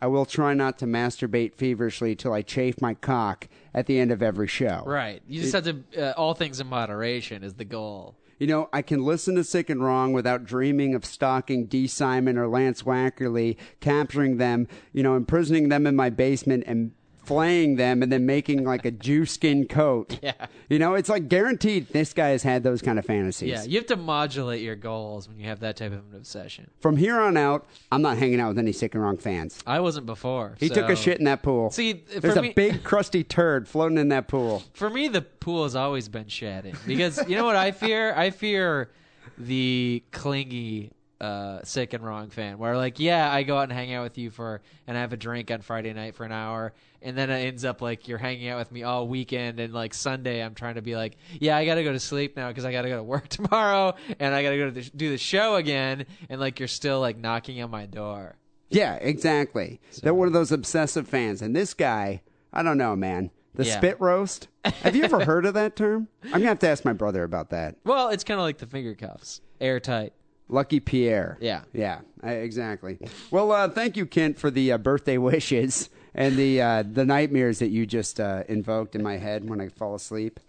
I 0.00 0.06
will 0.06 0.24
try 0.24 0.54
not 0.54 0.78
to 0.78 0.86
masturbate 0.86 1.54
feverishly 1.54 2.16
till 2.16 2.32
I 2.32 2.42
chafe 2.42 2.80
my 2.80 2.94
cock 2.94 3.48
at 3.74 3.86
the 3.86 3.98
end 3.98 4.10
of 4.10 4.22
every 4.22 4.48
show. 4.48 4.82
Right. 4.86 5.22
You 5.28 5.42
just 5.42 5.52
have 5.52 5.64
to. 5.64 5.84
Uh, 5.96 6.12
all 6.16 6.34
things 6.34 6.60
in 6.60 6.66
moderation 6.66 7.44
is 7.44 7.54
the 7.54 7.64
goal. 7.64 8.16
You 8.38 8.46
know, 8.46 8.70
I 8.72 8.80
can 8.80 9.04
listen 9.04 9.34
to 9.34 9.44
Sick 9.44 9.68
and 9.68 9.84
Wrong 9.84 10.14
without 10.14 10.46
dreaming 10.46 10.94
of 10.94 11.04
stalking 11.04 11.66
D. 11.66 11.86
Simon 11.86 12.38
or 12.38 12.48
Lance 12.48 12.84
Wackerly, 12.84 13.58
capturing 13.80 14.38
them, 14.38 14.66
you 14.94 15.02
know, 15.02 15.14
imprisoning 15.14 15.68
them 15.68 15.86
in 15.86 15.94
my 15.94 16.08
basement 16.08 16.64
and 16.66 16.92
flaying 17.30 17.76
them 17.76 18.02
and 18.02 18.10
then 18.10 18.26
making 18.26 18.64
like 18.64 18.84
a 18.84 18.90
Jew 18.90 19.24
skin 19.24 19.66
coat. 19.68 20.18
Yeah. 20.30 20.32
You 20.68 20.78
know, 20.78 20.94
it's 20.94 21.08
like 21.08 21.28
guaranteed 21.28 21.88
this 21.88 22.12
guy 22.12 22.28
has 22.30 22.42
had 22.42 22.62
those 22.62 22.82
kind 22.82 22.98
of 22.98 23.06
fantasies. 23.06 23.48
Yeah, 23.48 23.62
you 23.64 23.78
have 23.78 23.86
to 23.86 23.96
modulate 23.96 24.60
your 24.60 24.76
goals 24.76 25.28
when 25.28 25.38
you 25.38 25.46
have 25.46 25.60
that 25.60 25.76
type 25.76 25.92
of 25.92 26.10
an 26.10 26.16
obsession. 26.16 26.70
From 26.80 26.96
here 26.96 27.18
on 27.18 27.36
out, 27.36 27.66
I'm 27.90 28.02
not 28.02 28.18
hanging 28.18 28.38
out 28.40 28.48
with 28.48 28.58
any 28.58 28.72
Sick 28.72 28.94
and 28.94 29.02
Wrong 29.02 29.16
fans. 29.16 29.62
I 29.66 29.80
wasn't 29.80 30.06
before. 30.06 30.56
He 30.60 30.68
took 30.68 30.90
a 30.90 30.96
shit 30.96 31.18
in 31.18 31.24
that 31.24 31.42
pool. 31.42 31.70
See, 31.70 31.92
There's 31.92 32.36
a 32.36 32.52
big 32.52 32.82
crusty 32.84 33.24
turd 33.24 33.66
floating 33.66 33.98
in 33.98 34.08
that 34.08 34.28
pool. 34.28 34.62
For 34.74 34.90
me, 34.90 35.08
the 35.08 35.22
pool 35.22 35.62
has 35.62 35.74
always 35.74 36.08
been 36.08 36.28
shedding 36.28 36.76
because 36.86 37.26
you 37.28 37.36
know 37.36 37.44
what 37.46 37.56
I 37.56 37.70
fear? 37.70 38.12
I 38.14 38.30
fear 38.30 38.90
the 39.38 40.02
clingy, 40.12 40.92
uh, 41.20 41.60
sick 41.64 41.92
and 41.92 42.04
wrong 42.04 42.30
fan. 42.30 42.58
Where 42.58 42.76
like, 42.76 42.98
yeah, 42.98 43.30
I 43.32 43.42
go 43.42 43.58
out 43.58 43.64
and 43.64 43.72
hang 43.72 43.92
out 43.92 44.04
with 44.04 44.16
you 44.18 44.30
for 44.30 44.62
and 44.86 44.96
I 44.96 45.00
have 45.02 45.12
a 45.12 45.16
drink 45.16 45.50
on 45.50 45.60
Friday 45.60 45.92
night 45.92 46.14
for 46.14 46.24
an 46.24 46.32
hour, 46.32 46.72
and 47.02 47.16
then 47.16 47.30
it 47.30 47.44
ends 47.46 47.64
up 47.64 47.82
like 47.82 48.08
you're 48.08 48.18
hanging 48.18 48.48
out 48.48 48.58
with 48.58 48.72
me 48.72 48.82
all 48.82 49.06
weekend, 49.06 49.60
and 49.60 49.72
like 49.74 49.92
Sunday 49.94 50.42
I'm 50.42 50.54
trying 50.54 50.76
to 50.76 50.82
be 50.82 50.96
like, 50.96 51.16
yeah, 51.38 51.56
I 51.56 51.66
got 51.66 51.74
to 51.76 51.84
go 51.84 51.92
to 51.92 52.00
sleep 52.00 52.36
now 52.36 52.48
because 52.48 52.64
I 52.64 52.72
got 52.72 52.82
to 52.82 52.88
go 52.88 52.96
to 52.96 53.02
work 53.02 53.28
tomorrow, 53.28 53.94
and 54.18 54.34
I 54.34 54.42
got 54.42 54.50
to 54.50 54.56
go 54.58 54.64
to 54.66 54.70
the, 54.70 54.90
do 54.96 55.10
the 55.10 55.18
show 55.18 55.56
again, 55.56 56.06
and 56.28 56.40
like 56.40 56.58
you're 56.58 56.68
still 56.68 57.00
like 57.00 57.16
knocking 57.18 57.62
on 57.62 57.70
my 57.70 57.86
door. 57.86 58.36
Yeah, 58.70 58.94
exactly. 58.94 59.80
They're 60.02 60.14
one 60.14 60.28
of 60.28 60.32
those 60.32 60.52
obsessive 60.52 61.08
fans. 61.08 61.42
And 61.42 61.56
this 61.56 61.74
guy, 61.74 62.22
I 62.52 62.62
don't 62.62 62.78
know, 62.78 62.94
man. 62.94 63.32
The 63.54 63.64
Yeah. 63.64 63.78
spit 63.78 64.00
roast. 64.00 64.46
Have 64.64 64.94
you 64.94 65.02
ever 65.02 65.24
heard 65.24 65.44
of 65.44 65.54
that 65.54 65.74
term? 65.74 66.06
I'm 66.26 66.30
gonna 66.30 66.46
have 66.46 66.60
to 66.60 66.68
ask 66.68 66.84
my 66.84 66.92
brother 66.92 67.24
about 67.24 67.50
that. 67.50 67.74
Well, 67.84 68.10
it's 68.10 68.22
kind 68.22 68.38
of 68.38 68.44
like 68.44 68.58
the 68.58 68.66
finger 68.66 68.94
cuffs, 68.94 69.40
airtight. 69.60 70.12
Lucky 70.50 70.80
Pierre. 70.80 71.38
Yeah. 71.40 71.62
Yeah, 71.72 72.00
exactly. 72.22 72.98
Well, 73.30 73.52
uh, 73.52 73.68
thank 73.68 73.96
you, 73.96 74.06
Kent, 74.06 74.38
for 74.38 74.50
the 74.50 74.72
uh, 74.72 74.78
birthday 74.78 75.18
wishes 75.32 75.88
and 76.14 76.36
the 76.36 76.60
uh, 76.60 76.82
the 76.82 77.04
nightmares 77.04 77.60
that 77.60 77.68
you 77.68 77.86
just 77.86 78.20
uh, 78.20 78.42
invoked 78.48 78.94
in 78.94 79.02
my 79.02 79.16
head 79.16 79.48
when 79.48 79.60
I 79.60 79.68
fall 79.68 79.94
asleep. 79.94 80.40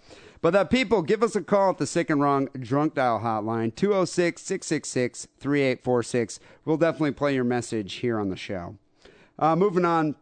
But 0.42 0.56
uh, 0.56 0.66
people, 0.66 1.04
give 1.04 1.22
us 1.22 1.36
a 1.36 1.42
call 1.42 1.70
at 1.70 1.78
the 1.78 1.86
Sick 1.86 2.10
and 2.10 2.20
Wrong 2.20 2.50
Drunk 2.60 2.96
Dial 2.96 3.20
Hotline, 3.20 3.76
206 3.76 4.42
666 4.42 5.28
3846. 5.40 6.40
We'll 6.66 6.78
definitely 6.78 7.12
play 7.12 7.36
your 7.36 7.44
message 7.44 7.96
here 7.96 8.20
on 8.20 8.30
the 8.30 8.36
show. 8.36 8.78
Uh, 9.38 9.56
moving 9.56 9.86
on, 9.86 10.16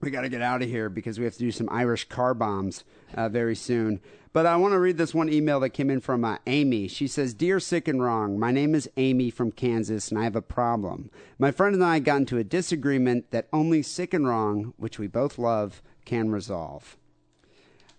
we 0.00 0.10
got 0.10 0.22
to 0.22 0.30
get 0.30 0.40
out 0.40 0.62
of 0.62 0.68
here 0.70 0.88
because 0.88 1.18
we 1.18 1.26
have 1.26 1.34
to 1.34 1.38
do 1.38 1.50
some 1.50 1.68
Irish 1.70 2.08
car 2.08 2.32
bombs 2.32 2.84
uh, 3.14 3.28
very 3.28 3.54
soon. 3.54 4.00
But 4.32 4.46
I 4.46 4.56
want 4.56 4.72
to 4.72 4.78
read 4.78 4.98
this 4.98 5.14
one 5.14 5.32
email 5.32 5.60
that 5.60 5.70
came 5.70 5.90
in 5.90 6.00
from 6.00 6.24
uh, 6.24 6.36
Amy. 6.46 6.86
She 6.88 7.06
says, 7.06 7.34
Dear 7.34 7.60
Sick 7.60 7.88
and 7.88 8.02
Wrong, 8.02 8.38
my 8.38 8.50
name 8.50 8.74
is 8.74 8.90
Amy 8.96 9.30
from 9.30 9.52
Kansas 9.52 10.10
and 10.10 10.18
I 10.18 10.24
have 10.24 10.36
a 10.36 10.42
problem. 10.42 11.10
My 11.38 11.50
friend 11.50 11.74
and 11.74 11.84
I 11.84 11.98
got 11.98 12.18
into 12.18 12.38
a 12.38 12.44
disagreement 12.44 13.30
that 13.30 13.48
only 13.52 13.82
Sick 13.82 14.12
and 14.12 14.26
Wrong, 14.26 14.74
which 14.76 14.98
we 14.98 15.06
both 15.06 15.38
love, 15.38 15.82
can 16.04 16.30
resolve. 16.30 16.96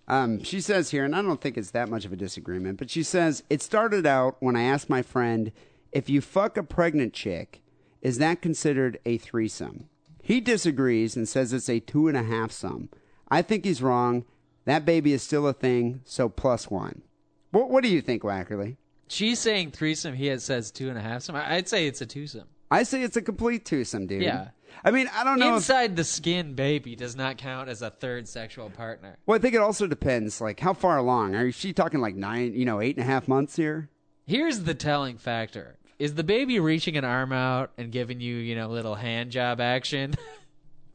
Um, 0.08 0.44
she 0.44 0.60
says 0.60 0.90
here, 0.90 1.06
and 1.06 1.16
I 1.16 1.22
don't 1.22 1.40
think 1.40 1.58
it's 1.58 1.72
that 1.72 1.90
much 1.90 2.06
of 2.06 2.12
a 2.12 2.18
disagreement, 2.18 2.80
but 2.80 2.90
she 2.90 3.04
says, 3.04 3.44
It 3.50 3.62
started 3.62 4.06
out 4.06 4.38
when 4.40 4.56
I 4.56 4.64
asked 4.64 4.90
my 4.90 5.02
friend, 5.02 5.52
if 5.92 6.10
you 6.10 6.22
fuck 6.22 6.58
a 6.58 6.64
pregnant 6.64 7.14
chick, 7.14 7.62
is 8.02 8.18
that 8.18 8.42
considered 8.42 9.00
a 9.06 9.18
threesome? 9.18 9.90
He 10.22 10.42
disagrees 10.42 11.16
and 11.16 11.28
says 11.28 11.54
it's 11.54 11.70
a 11.70 11.80
two 11.80 12.08
and 12.08 12.18
a 12.18 12.24
half 12.24 12.52
sum. 12.52 12.90
I 13.30 13.42
think 13.42 13.66
he's 13.66 13.82
wrong. 13.82 14.26
That 14.70 14.86
baby 14.86 15.14
is 15.14 15.24
still 15.24 15.48
a 15.48 15.54
thing, 15.54 16.02
so 16.06 16.30
plus 16.30 16.70
one. 16.70 17.02
What, 17.50 17.72
what 17.72 17.82
do 17.84 17.90
you 17.90 18.02
think, 18.02 18.22
Wackerly? 18.22 18.78
She's 19.08 19.40
saying 19.40 19.72
threesome. 19.72 20.14
He 20.14 20.28
has 20.28 20.44
says 20.44 20.70
two 20.70 20.90
and 20.90 20.98
a 20.98 21.02
half. 21.02 21.24
Some. 21.24 21.36
I'd 21.36 21.68
say 21.68 21.88
it's 21.88 22.02
a 22.02 22.06
twosome. 22.06 22.48
I 22.70 22.84
say 22.84 23.02
it's 23.02 23.18
a 23.18 23.24
complete 23.24 23.66
twosome, 23.66 24.06
dude. 24.06 24.22
Yeah. 24.22 24.50
I 24.86 24.92
mean, 24.92 25.10
I 25.12 25.24
don't 25.24 25.40
know. 25.40 25.50
if- 25.50 25.56
Inside 25.56 25.96
the 25.96 26.04
skin, 26.04 26.54
baby 26.54 26.96
does 26.96 27.16
not 27.16 27.40
count 27.40 27.68
as 27.68 27.82
a 27.82 27.90
third 27.90 28.28
sexual 28.28 28.70
partner. 28.70 29.18
well, 29.26 29.36
I 29.36 29.42
think 29.42 29.56
it 29.56 29.62
also 29.62 29.88
depends, 29.88 30.40
like, 30.40 30.60
how 30.60 30.74
far 30.74 30.98
along. 30.98 31.34
Are 31.34 31.52
she 31.52 31.74
talking 31.74 32.00
like 32.00 32.14
nine, 32.14 32.54
you 32.54 32.66
know, 32.66 32.80
eight 32.80 32.96
and 32.96 33.04
a 33.04 33.10
half 33.12 33.28
months 33.28 33.56
here? 33.56 33.90
Here's 34.28 34.60
the 34.60 34.76
telling 34.76 35.18
factor: 35.18 35.78
is 35.98 36.14
the 36.14 36.24
baby 36.24 36.60
reaching 36.60 36.96
an 36.96 37.06
arm 37.06 37.32
out 37.34 37.72
and 37.80 37.92
giving 37.92 38.20
you, 38.20 38.36
you 38.36 38.54
know, 38.56 38.68
little 38.70 38.94
hand 38.94 39.32
job 39.32 39.60
action? 39.60 40.14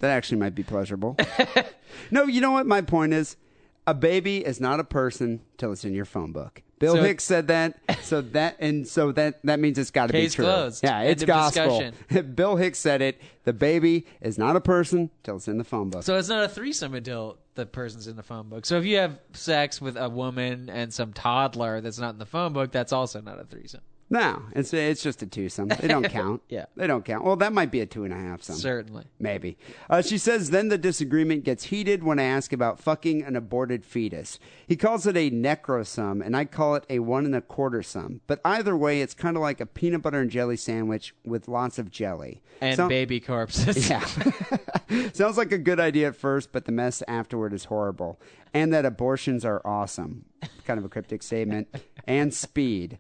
That 0.01 0.11
actually 0.11 0.39
might 0.39 0.55
be 0.55 0.65
pleasurable. 0.65 1.17
no, 2.11 2.25
you 2.25 2.41
know 2.43 2.51
what 2.51 2.67
my 2.67 2.83
point 2.83 3.15
is? 3.15 3.37
A 3.87 3.95
baby 3.95 4.39
is 4.45 4.61
not 4.61 4.81
a 4.81 4.85
person 4.85 5.41
till 5.59 5.73
it's 5.73 5.85
in 5.85 5.93
your 5.93 6.05
phone 6.07 6.33
book. 6.33 6.63
Bill 6.79 6.97
So- 6.97 7.03
Hicks 7.03 7.25
said 7.25 7.49
that, 7.49 7.79
so 8.03 8.21
that 8.21 8.57
and 8.59 8.87
so 8.87 9.13
that 9.13 9.41
that 9.45 9.61
means 9.61 9.79
it's 9.79 9.91
got 9.91 10.07
to 10.09 10.13
be 10.13 10.29
true. 10.29 10.45
closed. 10.45 10.83
Yeah, 10.83 11.03
it's 11.03 11.23
of 11.23 11.27
gospel. 11.27 11.91
Bill 12.35 12.57
Hicks 12.57 12.79
said 12.79 13.01
it. 13.03 13.21
The 13.45 13.53
baby 13.53 14.07
is 14.21 14.39
not 14.39 14.57
a 14.57 14.61
person 14.61 15.11
till 15.23 15.37
it's 15.37 15.49
in 15.49 15.59
the 15.59 15.65
phone 15.65 15.91
book. 15.91 16.03
so 16.03 16.17
it's 16.19 16.29
not 16.29 16.45
a 16.45 16.49
threesome 16.49 16.95
until 16.95 17.39
the 17.55 17.67
person's 17.67 18.07
in 18.07 18.17
the 18.17 18.23
phone 18.23 18.49
book. 18.49 18.67
So 18.67 18.79
if 18.79 18.85
you 18.85 18.97
have 18.97 19.19
sex 19.33 19.81
with 19.81 19.97
a 19.97 20.09
woman 20.09 20.69
and 20.69 20.93
some 20.93 21.13
toddler 21.13 21.81
that's 21.81 21.99
not 21.99 22.15
in 22.15 22.19
the 22.19 22.27
phone 22.27 22.53
book, 22.53 22.73
that's 22.73 22.93
also 22.93 23.21
not 23.21 23.39
a 23.39 23.45
threesome. 23.45 23.83
No, 24.11 24.43
it's 24.53 24.73
it's 24.75 25.03
just 25.03 25.23
a 25.23 25.27
twosome. 25.27 25.69
They 25.69 25.89
don't 25.89 26.09
count. 26.11 26.43
Yeah. 26.49 26.67
they 26.77 26.87
don't 26.87 27.05
count. 27.05 27.25
Well, 27.25 27.37
that 27.37 27.53
might 27.53 27.71
be 27.71 27.81
a 27.81 27.87
two 27.87 28.05
and 28.05 28.13
a 28.13 28.17
half. 28.17 28.43
Some. 28.43 28.57
Certainly. 28.57 29.05
Maybe. 29.19 29.57
Uh, 29.89 30.03
she 30.03 30.19
says, 30.19 30.51
then 30.51 30.69
the 30.69 30.79
disagreement 30.79 31.45
gets 31.45 31.65
heated 31.65 32.05
when 32.05 32.19
I 32.19 32.25
ask 32.25 32.53
about 32.53 32.79
fucking 32.79 33.23
an 33.23 33.35
aborted 33.37 33.85
fetus. 33.85 34.39
He 34.67 34.77
calls 34.77 35.07
it 35.07 35.17
a 35.17 35.31
necrosum, 35.31 36.25
and 36.25 36.37
I 36.37 36.45
call 36.45 36.75
it 36.77 36.85
a 36.91 36.99
one 37.01 37.25
and 37.25 37.35
a 37.35 37.41
quarter 37.41 37.83
sum. 37.83 38.21
But 38.27 38.41
either 38.45 38.77
way, 38.77 39.01
it's 39.01 39.15
kind 39.15 39.37
of 39.37 39.43
like 39.43 39.61
a 39.61 39.67
peanut 39.67 40.03
butter 40.03 40.21
and 40.21 40.31
jelly 40.31 40.57
sandwich 40.57 41.15
with 41.25 41.49
lots 41.49 41.79
of 41.79 41.91
jelly. 41.91 42.43
And 42.61 42.77
So- 42.77 42.89
baby 42.89 43.21
corpses. 43.21 43.89
Yeah. 43.91 44.05
Sounds 45.13 45.37
like 45.37 45.51
a 45.53 45.59
good 45.59 45.81
idea 45.81 46.09
at 46.09 46.17
first, 46.17 46.53
but 46.53 46.67
the 46.67 46.73
mess 46.73 47.03
afterward 47.09 47.53
is 47.53 47.65
horrible. 47.65 48.21
And 48.53 48.73
that 48.73 48.85
abortions 48.85 49.45
are 49.45 49.61
awesome. 49.65 50.25
Kind 50.67 50.79
of 50.79 50.85
a 50.85 50.89
cryptic 50.89 51.23
statement. 51.23 51.69
And 52.07 52.33
speed, 52.33 52.99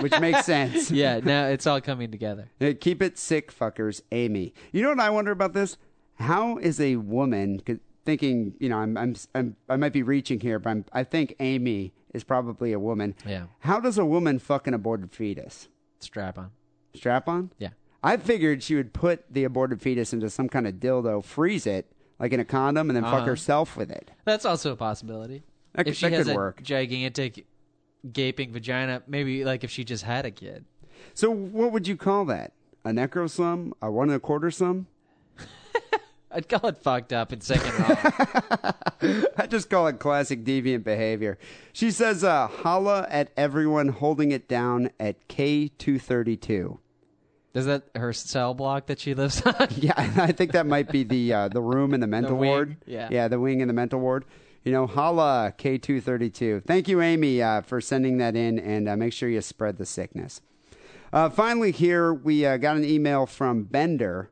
which 0.00 0.18
makes 0.20 0.44
sense. 0.46 0.90
yeah. 0.90 1.20
Now 1.22 1.46
it's 1.46 1.66
all 1.66 1.80
coming 1.80 2.10
together. 2.10 2.48
Keep 2.80 3.02
it 3.02 3.18
sick, 3.18 3.52
fuckers. 3.56 4.00
Amy. 4.12 4.54
You 4.72 4.82
know 4.82 4.88
what 4.90 5.00
I 5.00 5.10
wonder 5.10 5.30
about 5.30 5.52
this? 5.52 5.76
How 6.16 6.58
is 6.58 6.80
a 6.80 6.96
woman 6.96 7.60
thinking? 8.04 8.54
You 8.58 8.68
know, 8.68 8.78
I'm, 8.78 8.96
I'm, 8.96 9.14
I'm, 9.34 9.56
I 9.68 9.76
might 9.76 9.92
be 9.92 10.02
reaching 10.02 10.40
here, 10.40 10.58
but 10.58 10.70
I'm, 10.70 10.84
I 10.92 11.04
think 11.04 11.34
Amy 11.40 11.92
is 12.12 12.24
probably 12.24 12.72
a 12.72 12.78
woman. 12.78 13.14
Yeah. 13.26 13.46
How 13.60 13.80
does 13.80 13.98
a 13.98 14.04
woman 14.04 14.38
fuck 14.38 14.66
an 14.66 14.74
aborted 14.74 15.12
fetus? 15.12 15.68
Strap 16.00 16.38
on. 16.38 16.50
Strap 16.94 17.28
on? 17.28 17.50
Yeah. 17.58 17.70
I 18.02 18.16
figured 18.18 18.62
she 18.62 18.74
would 18.74 18.92
put 18.92 19.24
the 19.32 19.44
aborted 19.44 19.80
fetus 19.80 20.12
into 20.12 20.28
some 20.30 20.48
kind 20.48 20.66
of 20.66 20.74
dildo, 20.74 21.24
freeze 21.24 21.66
it 21.66 21.90
like 22.20 22.32
in 22.32 22.38
a 22.38 22.44
condom, 22.44 22.88
and 22.90 22.96
then 22.96 23.02
fuck 23.02 23.14
Uh-huh. 23.14 23.24
herself 23.26 23.76
with 23.76 23.90
it. 23.90 24.10
That's 24.24 24.44
also 24.44 24.72
a 24.72 24.76
possibility. 24.76 25.42
That 25.74 25.88
if 25.88 25.96
she 25.96 26.06
that 26.06 26.12
has 26.12 26.26
could 26.26 26.34
a 26.34 26.36
work. 26.36 26.62
gigantic 26.62 27.46
gaping 28.12 28.52
vagina, 28.52 29.02
maybe 29.06 29.44
like 29.44 29.64
if 29.64 29.70
she 29.70 29.84
just 29.84 30.04
had 30.04 30.24
a 30.26 30.30
kid. 30.30 30.64
So, 31.14 31.30
what 31.30 31.72
would 31.72 31.86
you 31.86 31.96
call 31.96 32.24
that? 32.26 32.52
A 32.84 32.90
necrosum? 32.90 33.72
A 33.80 33.90
one 33.90 34.08
and 34.08 34.16
a 34.16 34.20
quarter 34.20 34.50
sum? 34.50 34.86
I'd 36.30 36.48
call 36.48 36.68
it 36.68 36.78
fucked 36.78 37.12
up 37.12 37.32
and 37.32 37.42
sick 37.42 37.60
and 37.64 37.78
wrong. 37.78 39.24
I 39.36 39.46
just 39.46 39.70
call 39.70 39.86
it 39.86 39.98
classic 39.98 40.44
deviant 40.44 40.82
behavior. 40.84 41.38
She 41.72 41.90
says, 41.90 42.24
uh, 42.24 42.48
holla 42.48 43.06
at 43.08 43.30
everyone 43.36 43.88
holding 43.88 44.32
it 44.32 44.48
down 44.48 44.90
at 44.98 45.28
K232. 45.28 46.78
Is 47.54 47.66
that 47.66 47.84
her 47.94 48.12
cell 48.12 48.52
block 48.52 48.86
that 48.86 48.98
she 48.98 49.14
lives 49.14 49.40
on? 49.42 49.68
Yeah, 49.76 49.92
I 49.96 50.32
think 50.32 50.52
that 50.52 50.66
might 50.66 50.90
be 50.90 51.04
the 51.04 51.32
uh, 51.32 51.48
the 51.48 51.62
room 51.62 51.94
in 51.94 52.00
the 52.00 52.08
mental 52.08 52.36
wing, 52.36 52.50
ward. 52.50 52.76
yeah. 52.84 53.08
yeah, 53.12 53.28
the 53.28 53.38
wing 53.38 53.60
in 53.60 53.68
the 53.68 53.74
mental 53.74 54.00
ward. 54.00 54.24
You 54.64 54.72
know, 54.72 54.86
holla 54.86 55.52
K232. 55.58 56.64
Thank 56.64 56.88
you, 56.88 57.02
Amy, 57.02 57.42
uh, 57.42 57.60
for 57.60 57.82
sending 57.82 58.16
that 58.16 58.34
in, 58.34 58.58
and 58.58 58.88
uh, 58.88 58.96
make 58.96 59.12
sure 59.12 59.28
you 59.28 59.42
spread 59.42 59.76
the 59.76 59.84
sickness. 59.84 60.40
Uh, 61.12 61.28
finally, 61.28 61.70
here 61.70 62.14
we 62.14 62.46
uh, 62.46 62.56
got 62.56 62.76
an 62.76 62.84
email 62.84 63.26
from 63.26 63.64
Bender. 63.64 64.30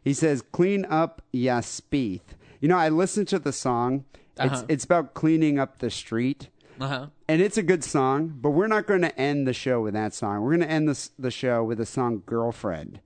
He 0.03 0.15
says, 0.15 0.43
clean 0.53 0.85
up 0.87 1.23
ya 1.33 1.61
speeth. 1.61 2.35
You 2.61 2.69
know, 2.69 2.79
I 2.79 2.89
listened 2.89 3.29
to 3.29 3.39
the 3.39 3.53
song. 3.53 4.05
It's, 4.41 4.53
Uh-huh. 4.55 4.65
it's 4.69 4.85
about 4.85 5.15
cleaning 5.15 5.59
up 5.59 5.79
the 5.79 5.91
street. 5.91 6.49
Uh-huh. 6.81 7.07
And 7.27 7.43
it's 7.43 7.59
a 7.59 7.63
good 7.63 7.83
song, 7.83 8.35
but 8.41 8.51
we're 8.51 8.69
not 8.69 8.87
going 8.87 9.01
to 9.03 9.19
end 9.21 9.49
the 9.49 9.53
show 9.53 9.81
with 9.81 9.95
that 9.95 10.15
song. 10.15 10.43
We're 10.43 10.57
going 10.57 10.69
to 10.69 10.73
end 10.73 10.89
this, 10.89 11.11
the 11.19 11.31
show 11.33 11.65
with 11.65 11.79
the 11.79 11.87
song 11.87 12.23
Girlfriend, 12.25 13.01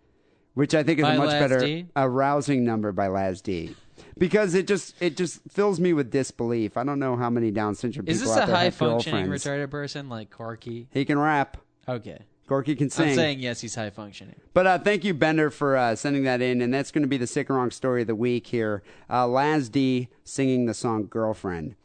which 0.55 0.75
I 0.75 0.83
think 0.83 0.99
is 0.99 1.05
By 1.05 1.15
a 1.15 1.19
much 1.19 1.29
Laz 1.29 1.41
better, 1.43 1.61
D? 1.61 1.87
a 1.97 2.09
rousing 2.09 2.65
number 2.65 2.93
by 2.93 3.09
Laz 3.09 3.41
D. 3.41 3.75
Because 4.19 4.55
it 4.55 4.67
just 4.67 5.01
it 5.01 5.17
just 5.17 5.41
fills 5.51 5.81
me 5.81 5.93
with 5.93 6.11
disbelief. 6.11 6.77
I 6.77 6.85
don't 6.85 6.99
know 6.99 7.17
how 7.17 7.31
many 7.31 7.51
Down 7.51 7.75
syndrome 7.75 8.07
people 8.07 8.15
Is 8.15 8.21
this 8.21 8.37
a 8.37 8.47
high 8.47 8.71
functioning 8.71 9.27
retarded 9.27 9.71
person 9.71 10.09
like 10.09 10.31
Corky? 10.31 10.89
He 10.93 11.05
can 11.05 11.19
rap. 11.19 11.57
Okay. 11.89 12.23
Corky 12.49 12.75
can 12.75 12.91
sing. 12.91 13.11
I'm 13.11 13.15
saying 13.15 13.41
yes, 13.41 13.61
he's 13.61 13.75
high 13.75 13.91
functioning. 13.91 14.35
But 14.53 14.67
uh, 14.67 14.79
thank 14.79 15.05
you, 15.05 15.15
Bender, 15.15 15.51
for 15.51 15.77
uh, 15.77 15.97
sending 15.97 16.25
that 16.25 16.43
in. 16.43 16.61
And 16.61 16.75
that's 16.75 16.91
going 16.91 17.03
to 17.03 17.09
be 17.09 17.17
the 17.17 17.27
sick 17.27 17.49
and 17.49 17.57
wrong 17.57 17.71
story 17.71 18.03
of 18.03 18.09
the 18.09 18.15
week 18.15 18.49
here. 18.49 18.83
Uh, 19.09 19.27
Laz 19.27 19.69
D 19.69 20.09
singing 20.25 20.67
the 20.67 20.75
song 20.75 21.07
Girlfriend. 21.07 21.77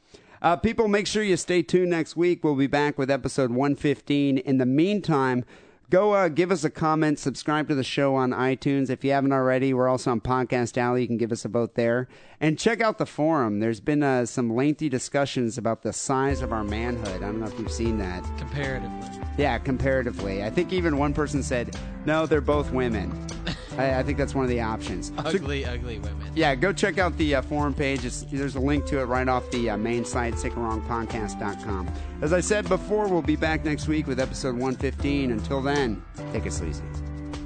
Uh, 0.41 0.55
people, 0.55 0.87
make 0.87 1.07
sure 1.07 1.23
you 1.23 1.37
stay 1.37 1.61
tuned 1.61 1.89
next 1.89 2.15
week. 2.15 2.43
We'll 2.43 2.55
be 2.55 2.67
back 2.67 2.97
with 2.97 3.09
episode 3.09 3.49
115. 3.49 4.37
In 4.39 4.57
the 4.57 4.65
meantime, 4.65 5.45
go 5.89 6.13
uh, 6.13 6.27
give 6.27 6.51
us 6.51 6.63
a 6.63 6.69
comment, 6.69 7.19
subscribe 7.19 7.67
to 7.69 7.75
the 7.75 7.83
show 7.83 8.15
on 8.15 8.31
iTunes. 8.31 8.89
If 8.89 9.03
you 9.03 9.11
haven't 9.11 9.31
already, 9.31 9.73
we're 9.73 9.87
also 9.87 10.11
on 10.11 10.21
Podcast 10.21 10.77
Alley. 10.77 11.01
You 11.01 11.07
can 11.07 11.17
give 11.17 11.31
us 11.31 11.45
a 11.45 11.47
vote 11.47 11.75
there. 11.75 12.07
And 12.39 12.59
check 12.59 12.81
out 12.81 12.97
the 12.97 13.05
forum. 13.05 13.59
There's 13.59 13.79
been 13.79 14.03
uh, 14.03 14.25
some 14.25 14.53
lengthy 14.53 14.89
discussions 14.89 15.57
about 15.57 15.81
the 15.81 15.93
size 15.93 16.41
of 16.41 16.51
our 16.51 16.63
manhood. 16.63 17.23
I 17.23 17.27
don't 17.27 17.39
know 17.39 17.47
if 17.47 17.57
you've 17.59 17.71
seen 17.71 17.97
that. 17.99 18.23
Comparatively. 18.37 19.21
Yeah, 19.37 19.57
comparatively. 19.57 20.43
I 20.43 20.49
think 20.49 20.73
even 20.73 20.97
one 20.97 21.13
person 21.13 21.41
said, 21.41 21.75
no, 22.05 22.25
they're 22.25 22.41
both 22.41 22.71
women. 22.71 23.11
I, 23.77 23.99
I 23.99 24.03
think 24.03 24.17
that's 24.17 24.33
one 24.35 24.43
of 24.43 24.49
the 24.49 24.61
options. 24.61 25.07
So- 25.09 25.13
Ugly, 25.25 25.65
ugly 25.65 25.99
women. 25.99 26.31
yeah, 26.35 26.55
go 26.55 26.73
check 26.73 26.97
out 26.97 27.15
the 27.17 27.35
uh, 27.35 27.41
forum 27.43 27.73
page. 27.73 28.05
It's, 28.05 28.21
there's 28.23 28.55
a 28.55 28.59
link 28.59 28.85
to 28.87 28.99
it 28.99 29.05
right 29.05 29.27
off 29.27 29.49
the 29.51 29.69
uh, 29.71 29.77
main 29.77 30.03
site, 30.05 30.33
sickandwrongpodcast.com. 30.35 31.89
As 32.21 32.33
I 32.33 32.39
said 32.39 32.67
before, 32.67 33.07
we'll 33.07 33.21
be 33.21 33.35
back 33.35 33.63
next 33.63 33.87
week 33.87 34.07
with 34.07 34.19
episode 34.19 34.53
115. 34.55 35.31
Until 35.31 35.61
then, 35.61 36.01
take 36.33 36.45
it 36.45 36.53
sleazy. 36.53 36.83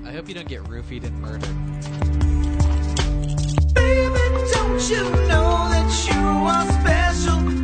I 0.06 0.12
hope 0.12 0.28
you 0.28 0.34
don't 0.34 0.48
get 0.48 0.64
roofied 0.64 1.04
and 1.06 1.20
murdered. 1.22 1.42
Don't 4.54 4.90
you 4.90 5.04
know 5.28 5.70
that 5.70 6.08
you 6.10 6.20
are 6.20 6.66
special 6.82 7.61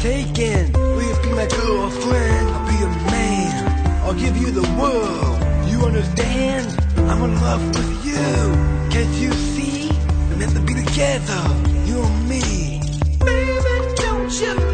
taking. 0.00 0.72
Will 0.72 1.02
you 1.02 1.22
be 1.22 1.30
my 1.30 1.46
girlfriend? 1.46 2.48
I'll 2.50 2.68
be 2.68 2.76
your 2.78 2.94
man. 3.10 4.02
I'll 4.04 4.14
give 4.14 4.36
you 4.36 4.50
the 4.50 4.66
world. 4.80 5.38
You 5.70 5.80
understand? 5.86 6.66
I'm 7.10 7.22
in 7.24 7.34
love 7.40 7.64
with 7.68 8.06
you. 8.06 8.26
Can't 8.90 9.14
you 9.16 9.32
see? 9.32 9.90
We're 10.28 10.36
meant 10.36 10.52
to 10.54 10.60
be 10.60 10.74
together. 10.74 11.42
You 11.86 12.00
and 12.00 12.28
me. 12.28 12.80
Baby, 13.24 13.94
don't 13.96 14.32
you 14.40 14.67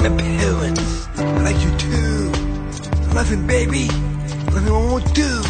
Parents. 0.00 1.08
I 1.18 1.42
like 1.42 1.60
you 1.62 1.76
too. 1.76 2.30
Listen, 3.12 3.46
baby. 3.46 3.86
Nothing 4.46 4.68
I 4.68 4.70
won't 4.70 5.14
do. 5.14 5.42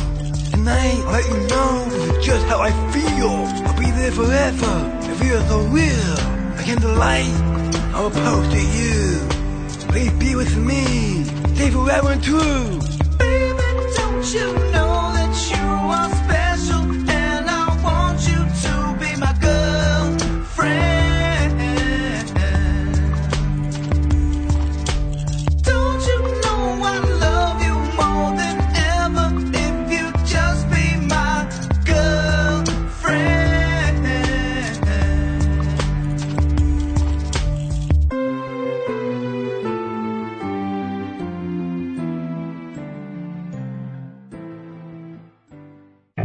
Tonight, 0.51 0.99
I'll 1.07 1.13
let 1.13 1.25
you 1.29 1.39
know 1.47 2.21
just 2.21 2.45
how 2.47 2.59
I 2.59 2.73
feel. 2.91 3.31
I'll 3.65 3.79
be 3.79 3.91
there 3.93 4.11
forever. 4.11 4.75
It 5.09 5.15
feels 5.23 5.47
so 5.47 5.61
real. 5.69 6.17
I 6.59 6.63
can't 6.65 6.83
lie. 6.83 7.31
I'll 7.95 8.11
propose 8.11 8.49
to 8.49 8.61
you. 8.61 9.21
Please 9.93 10.13
be 10.15 10.35
with 10.35 10.57
me. 10.57 11.23
Stay 11.55 11.71
forever 11.71 12.11
and 12.11 12.23
true. 12.23 12.81
Baby, 13.19 13.63
don't 13.95 14.35
you 14.35 14.53
know 14.73 14.90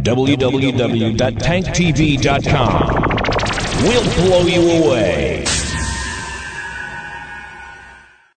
www.tanktv.com. 0.06 1.16
We'll 3.82 4.04
blow 4.14 4.46
you 4.46 4.84
away. 4.84 5.55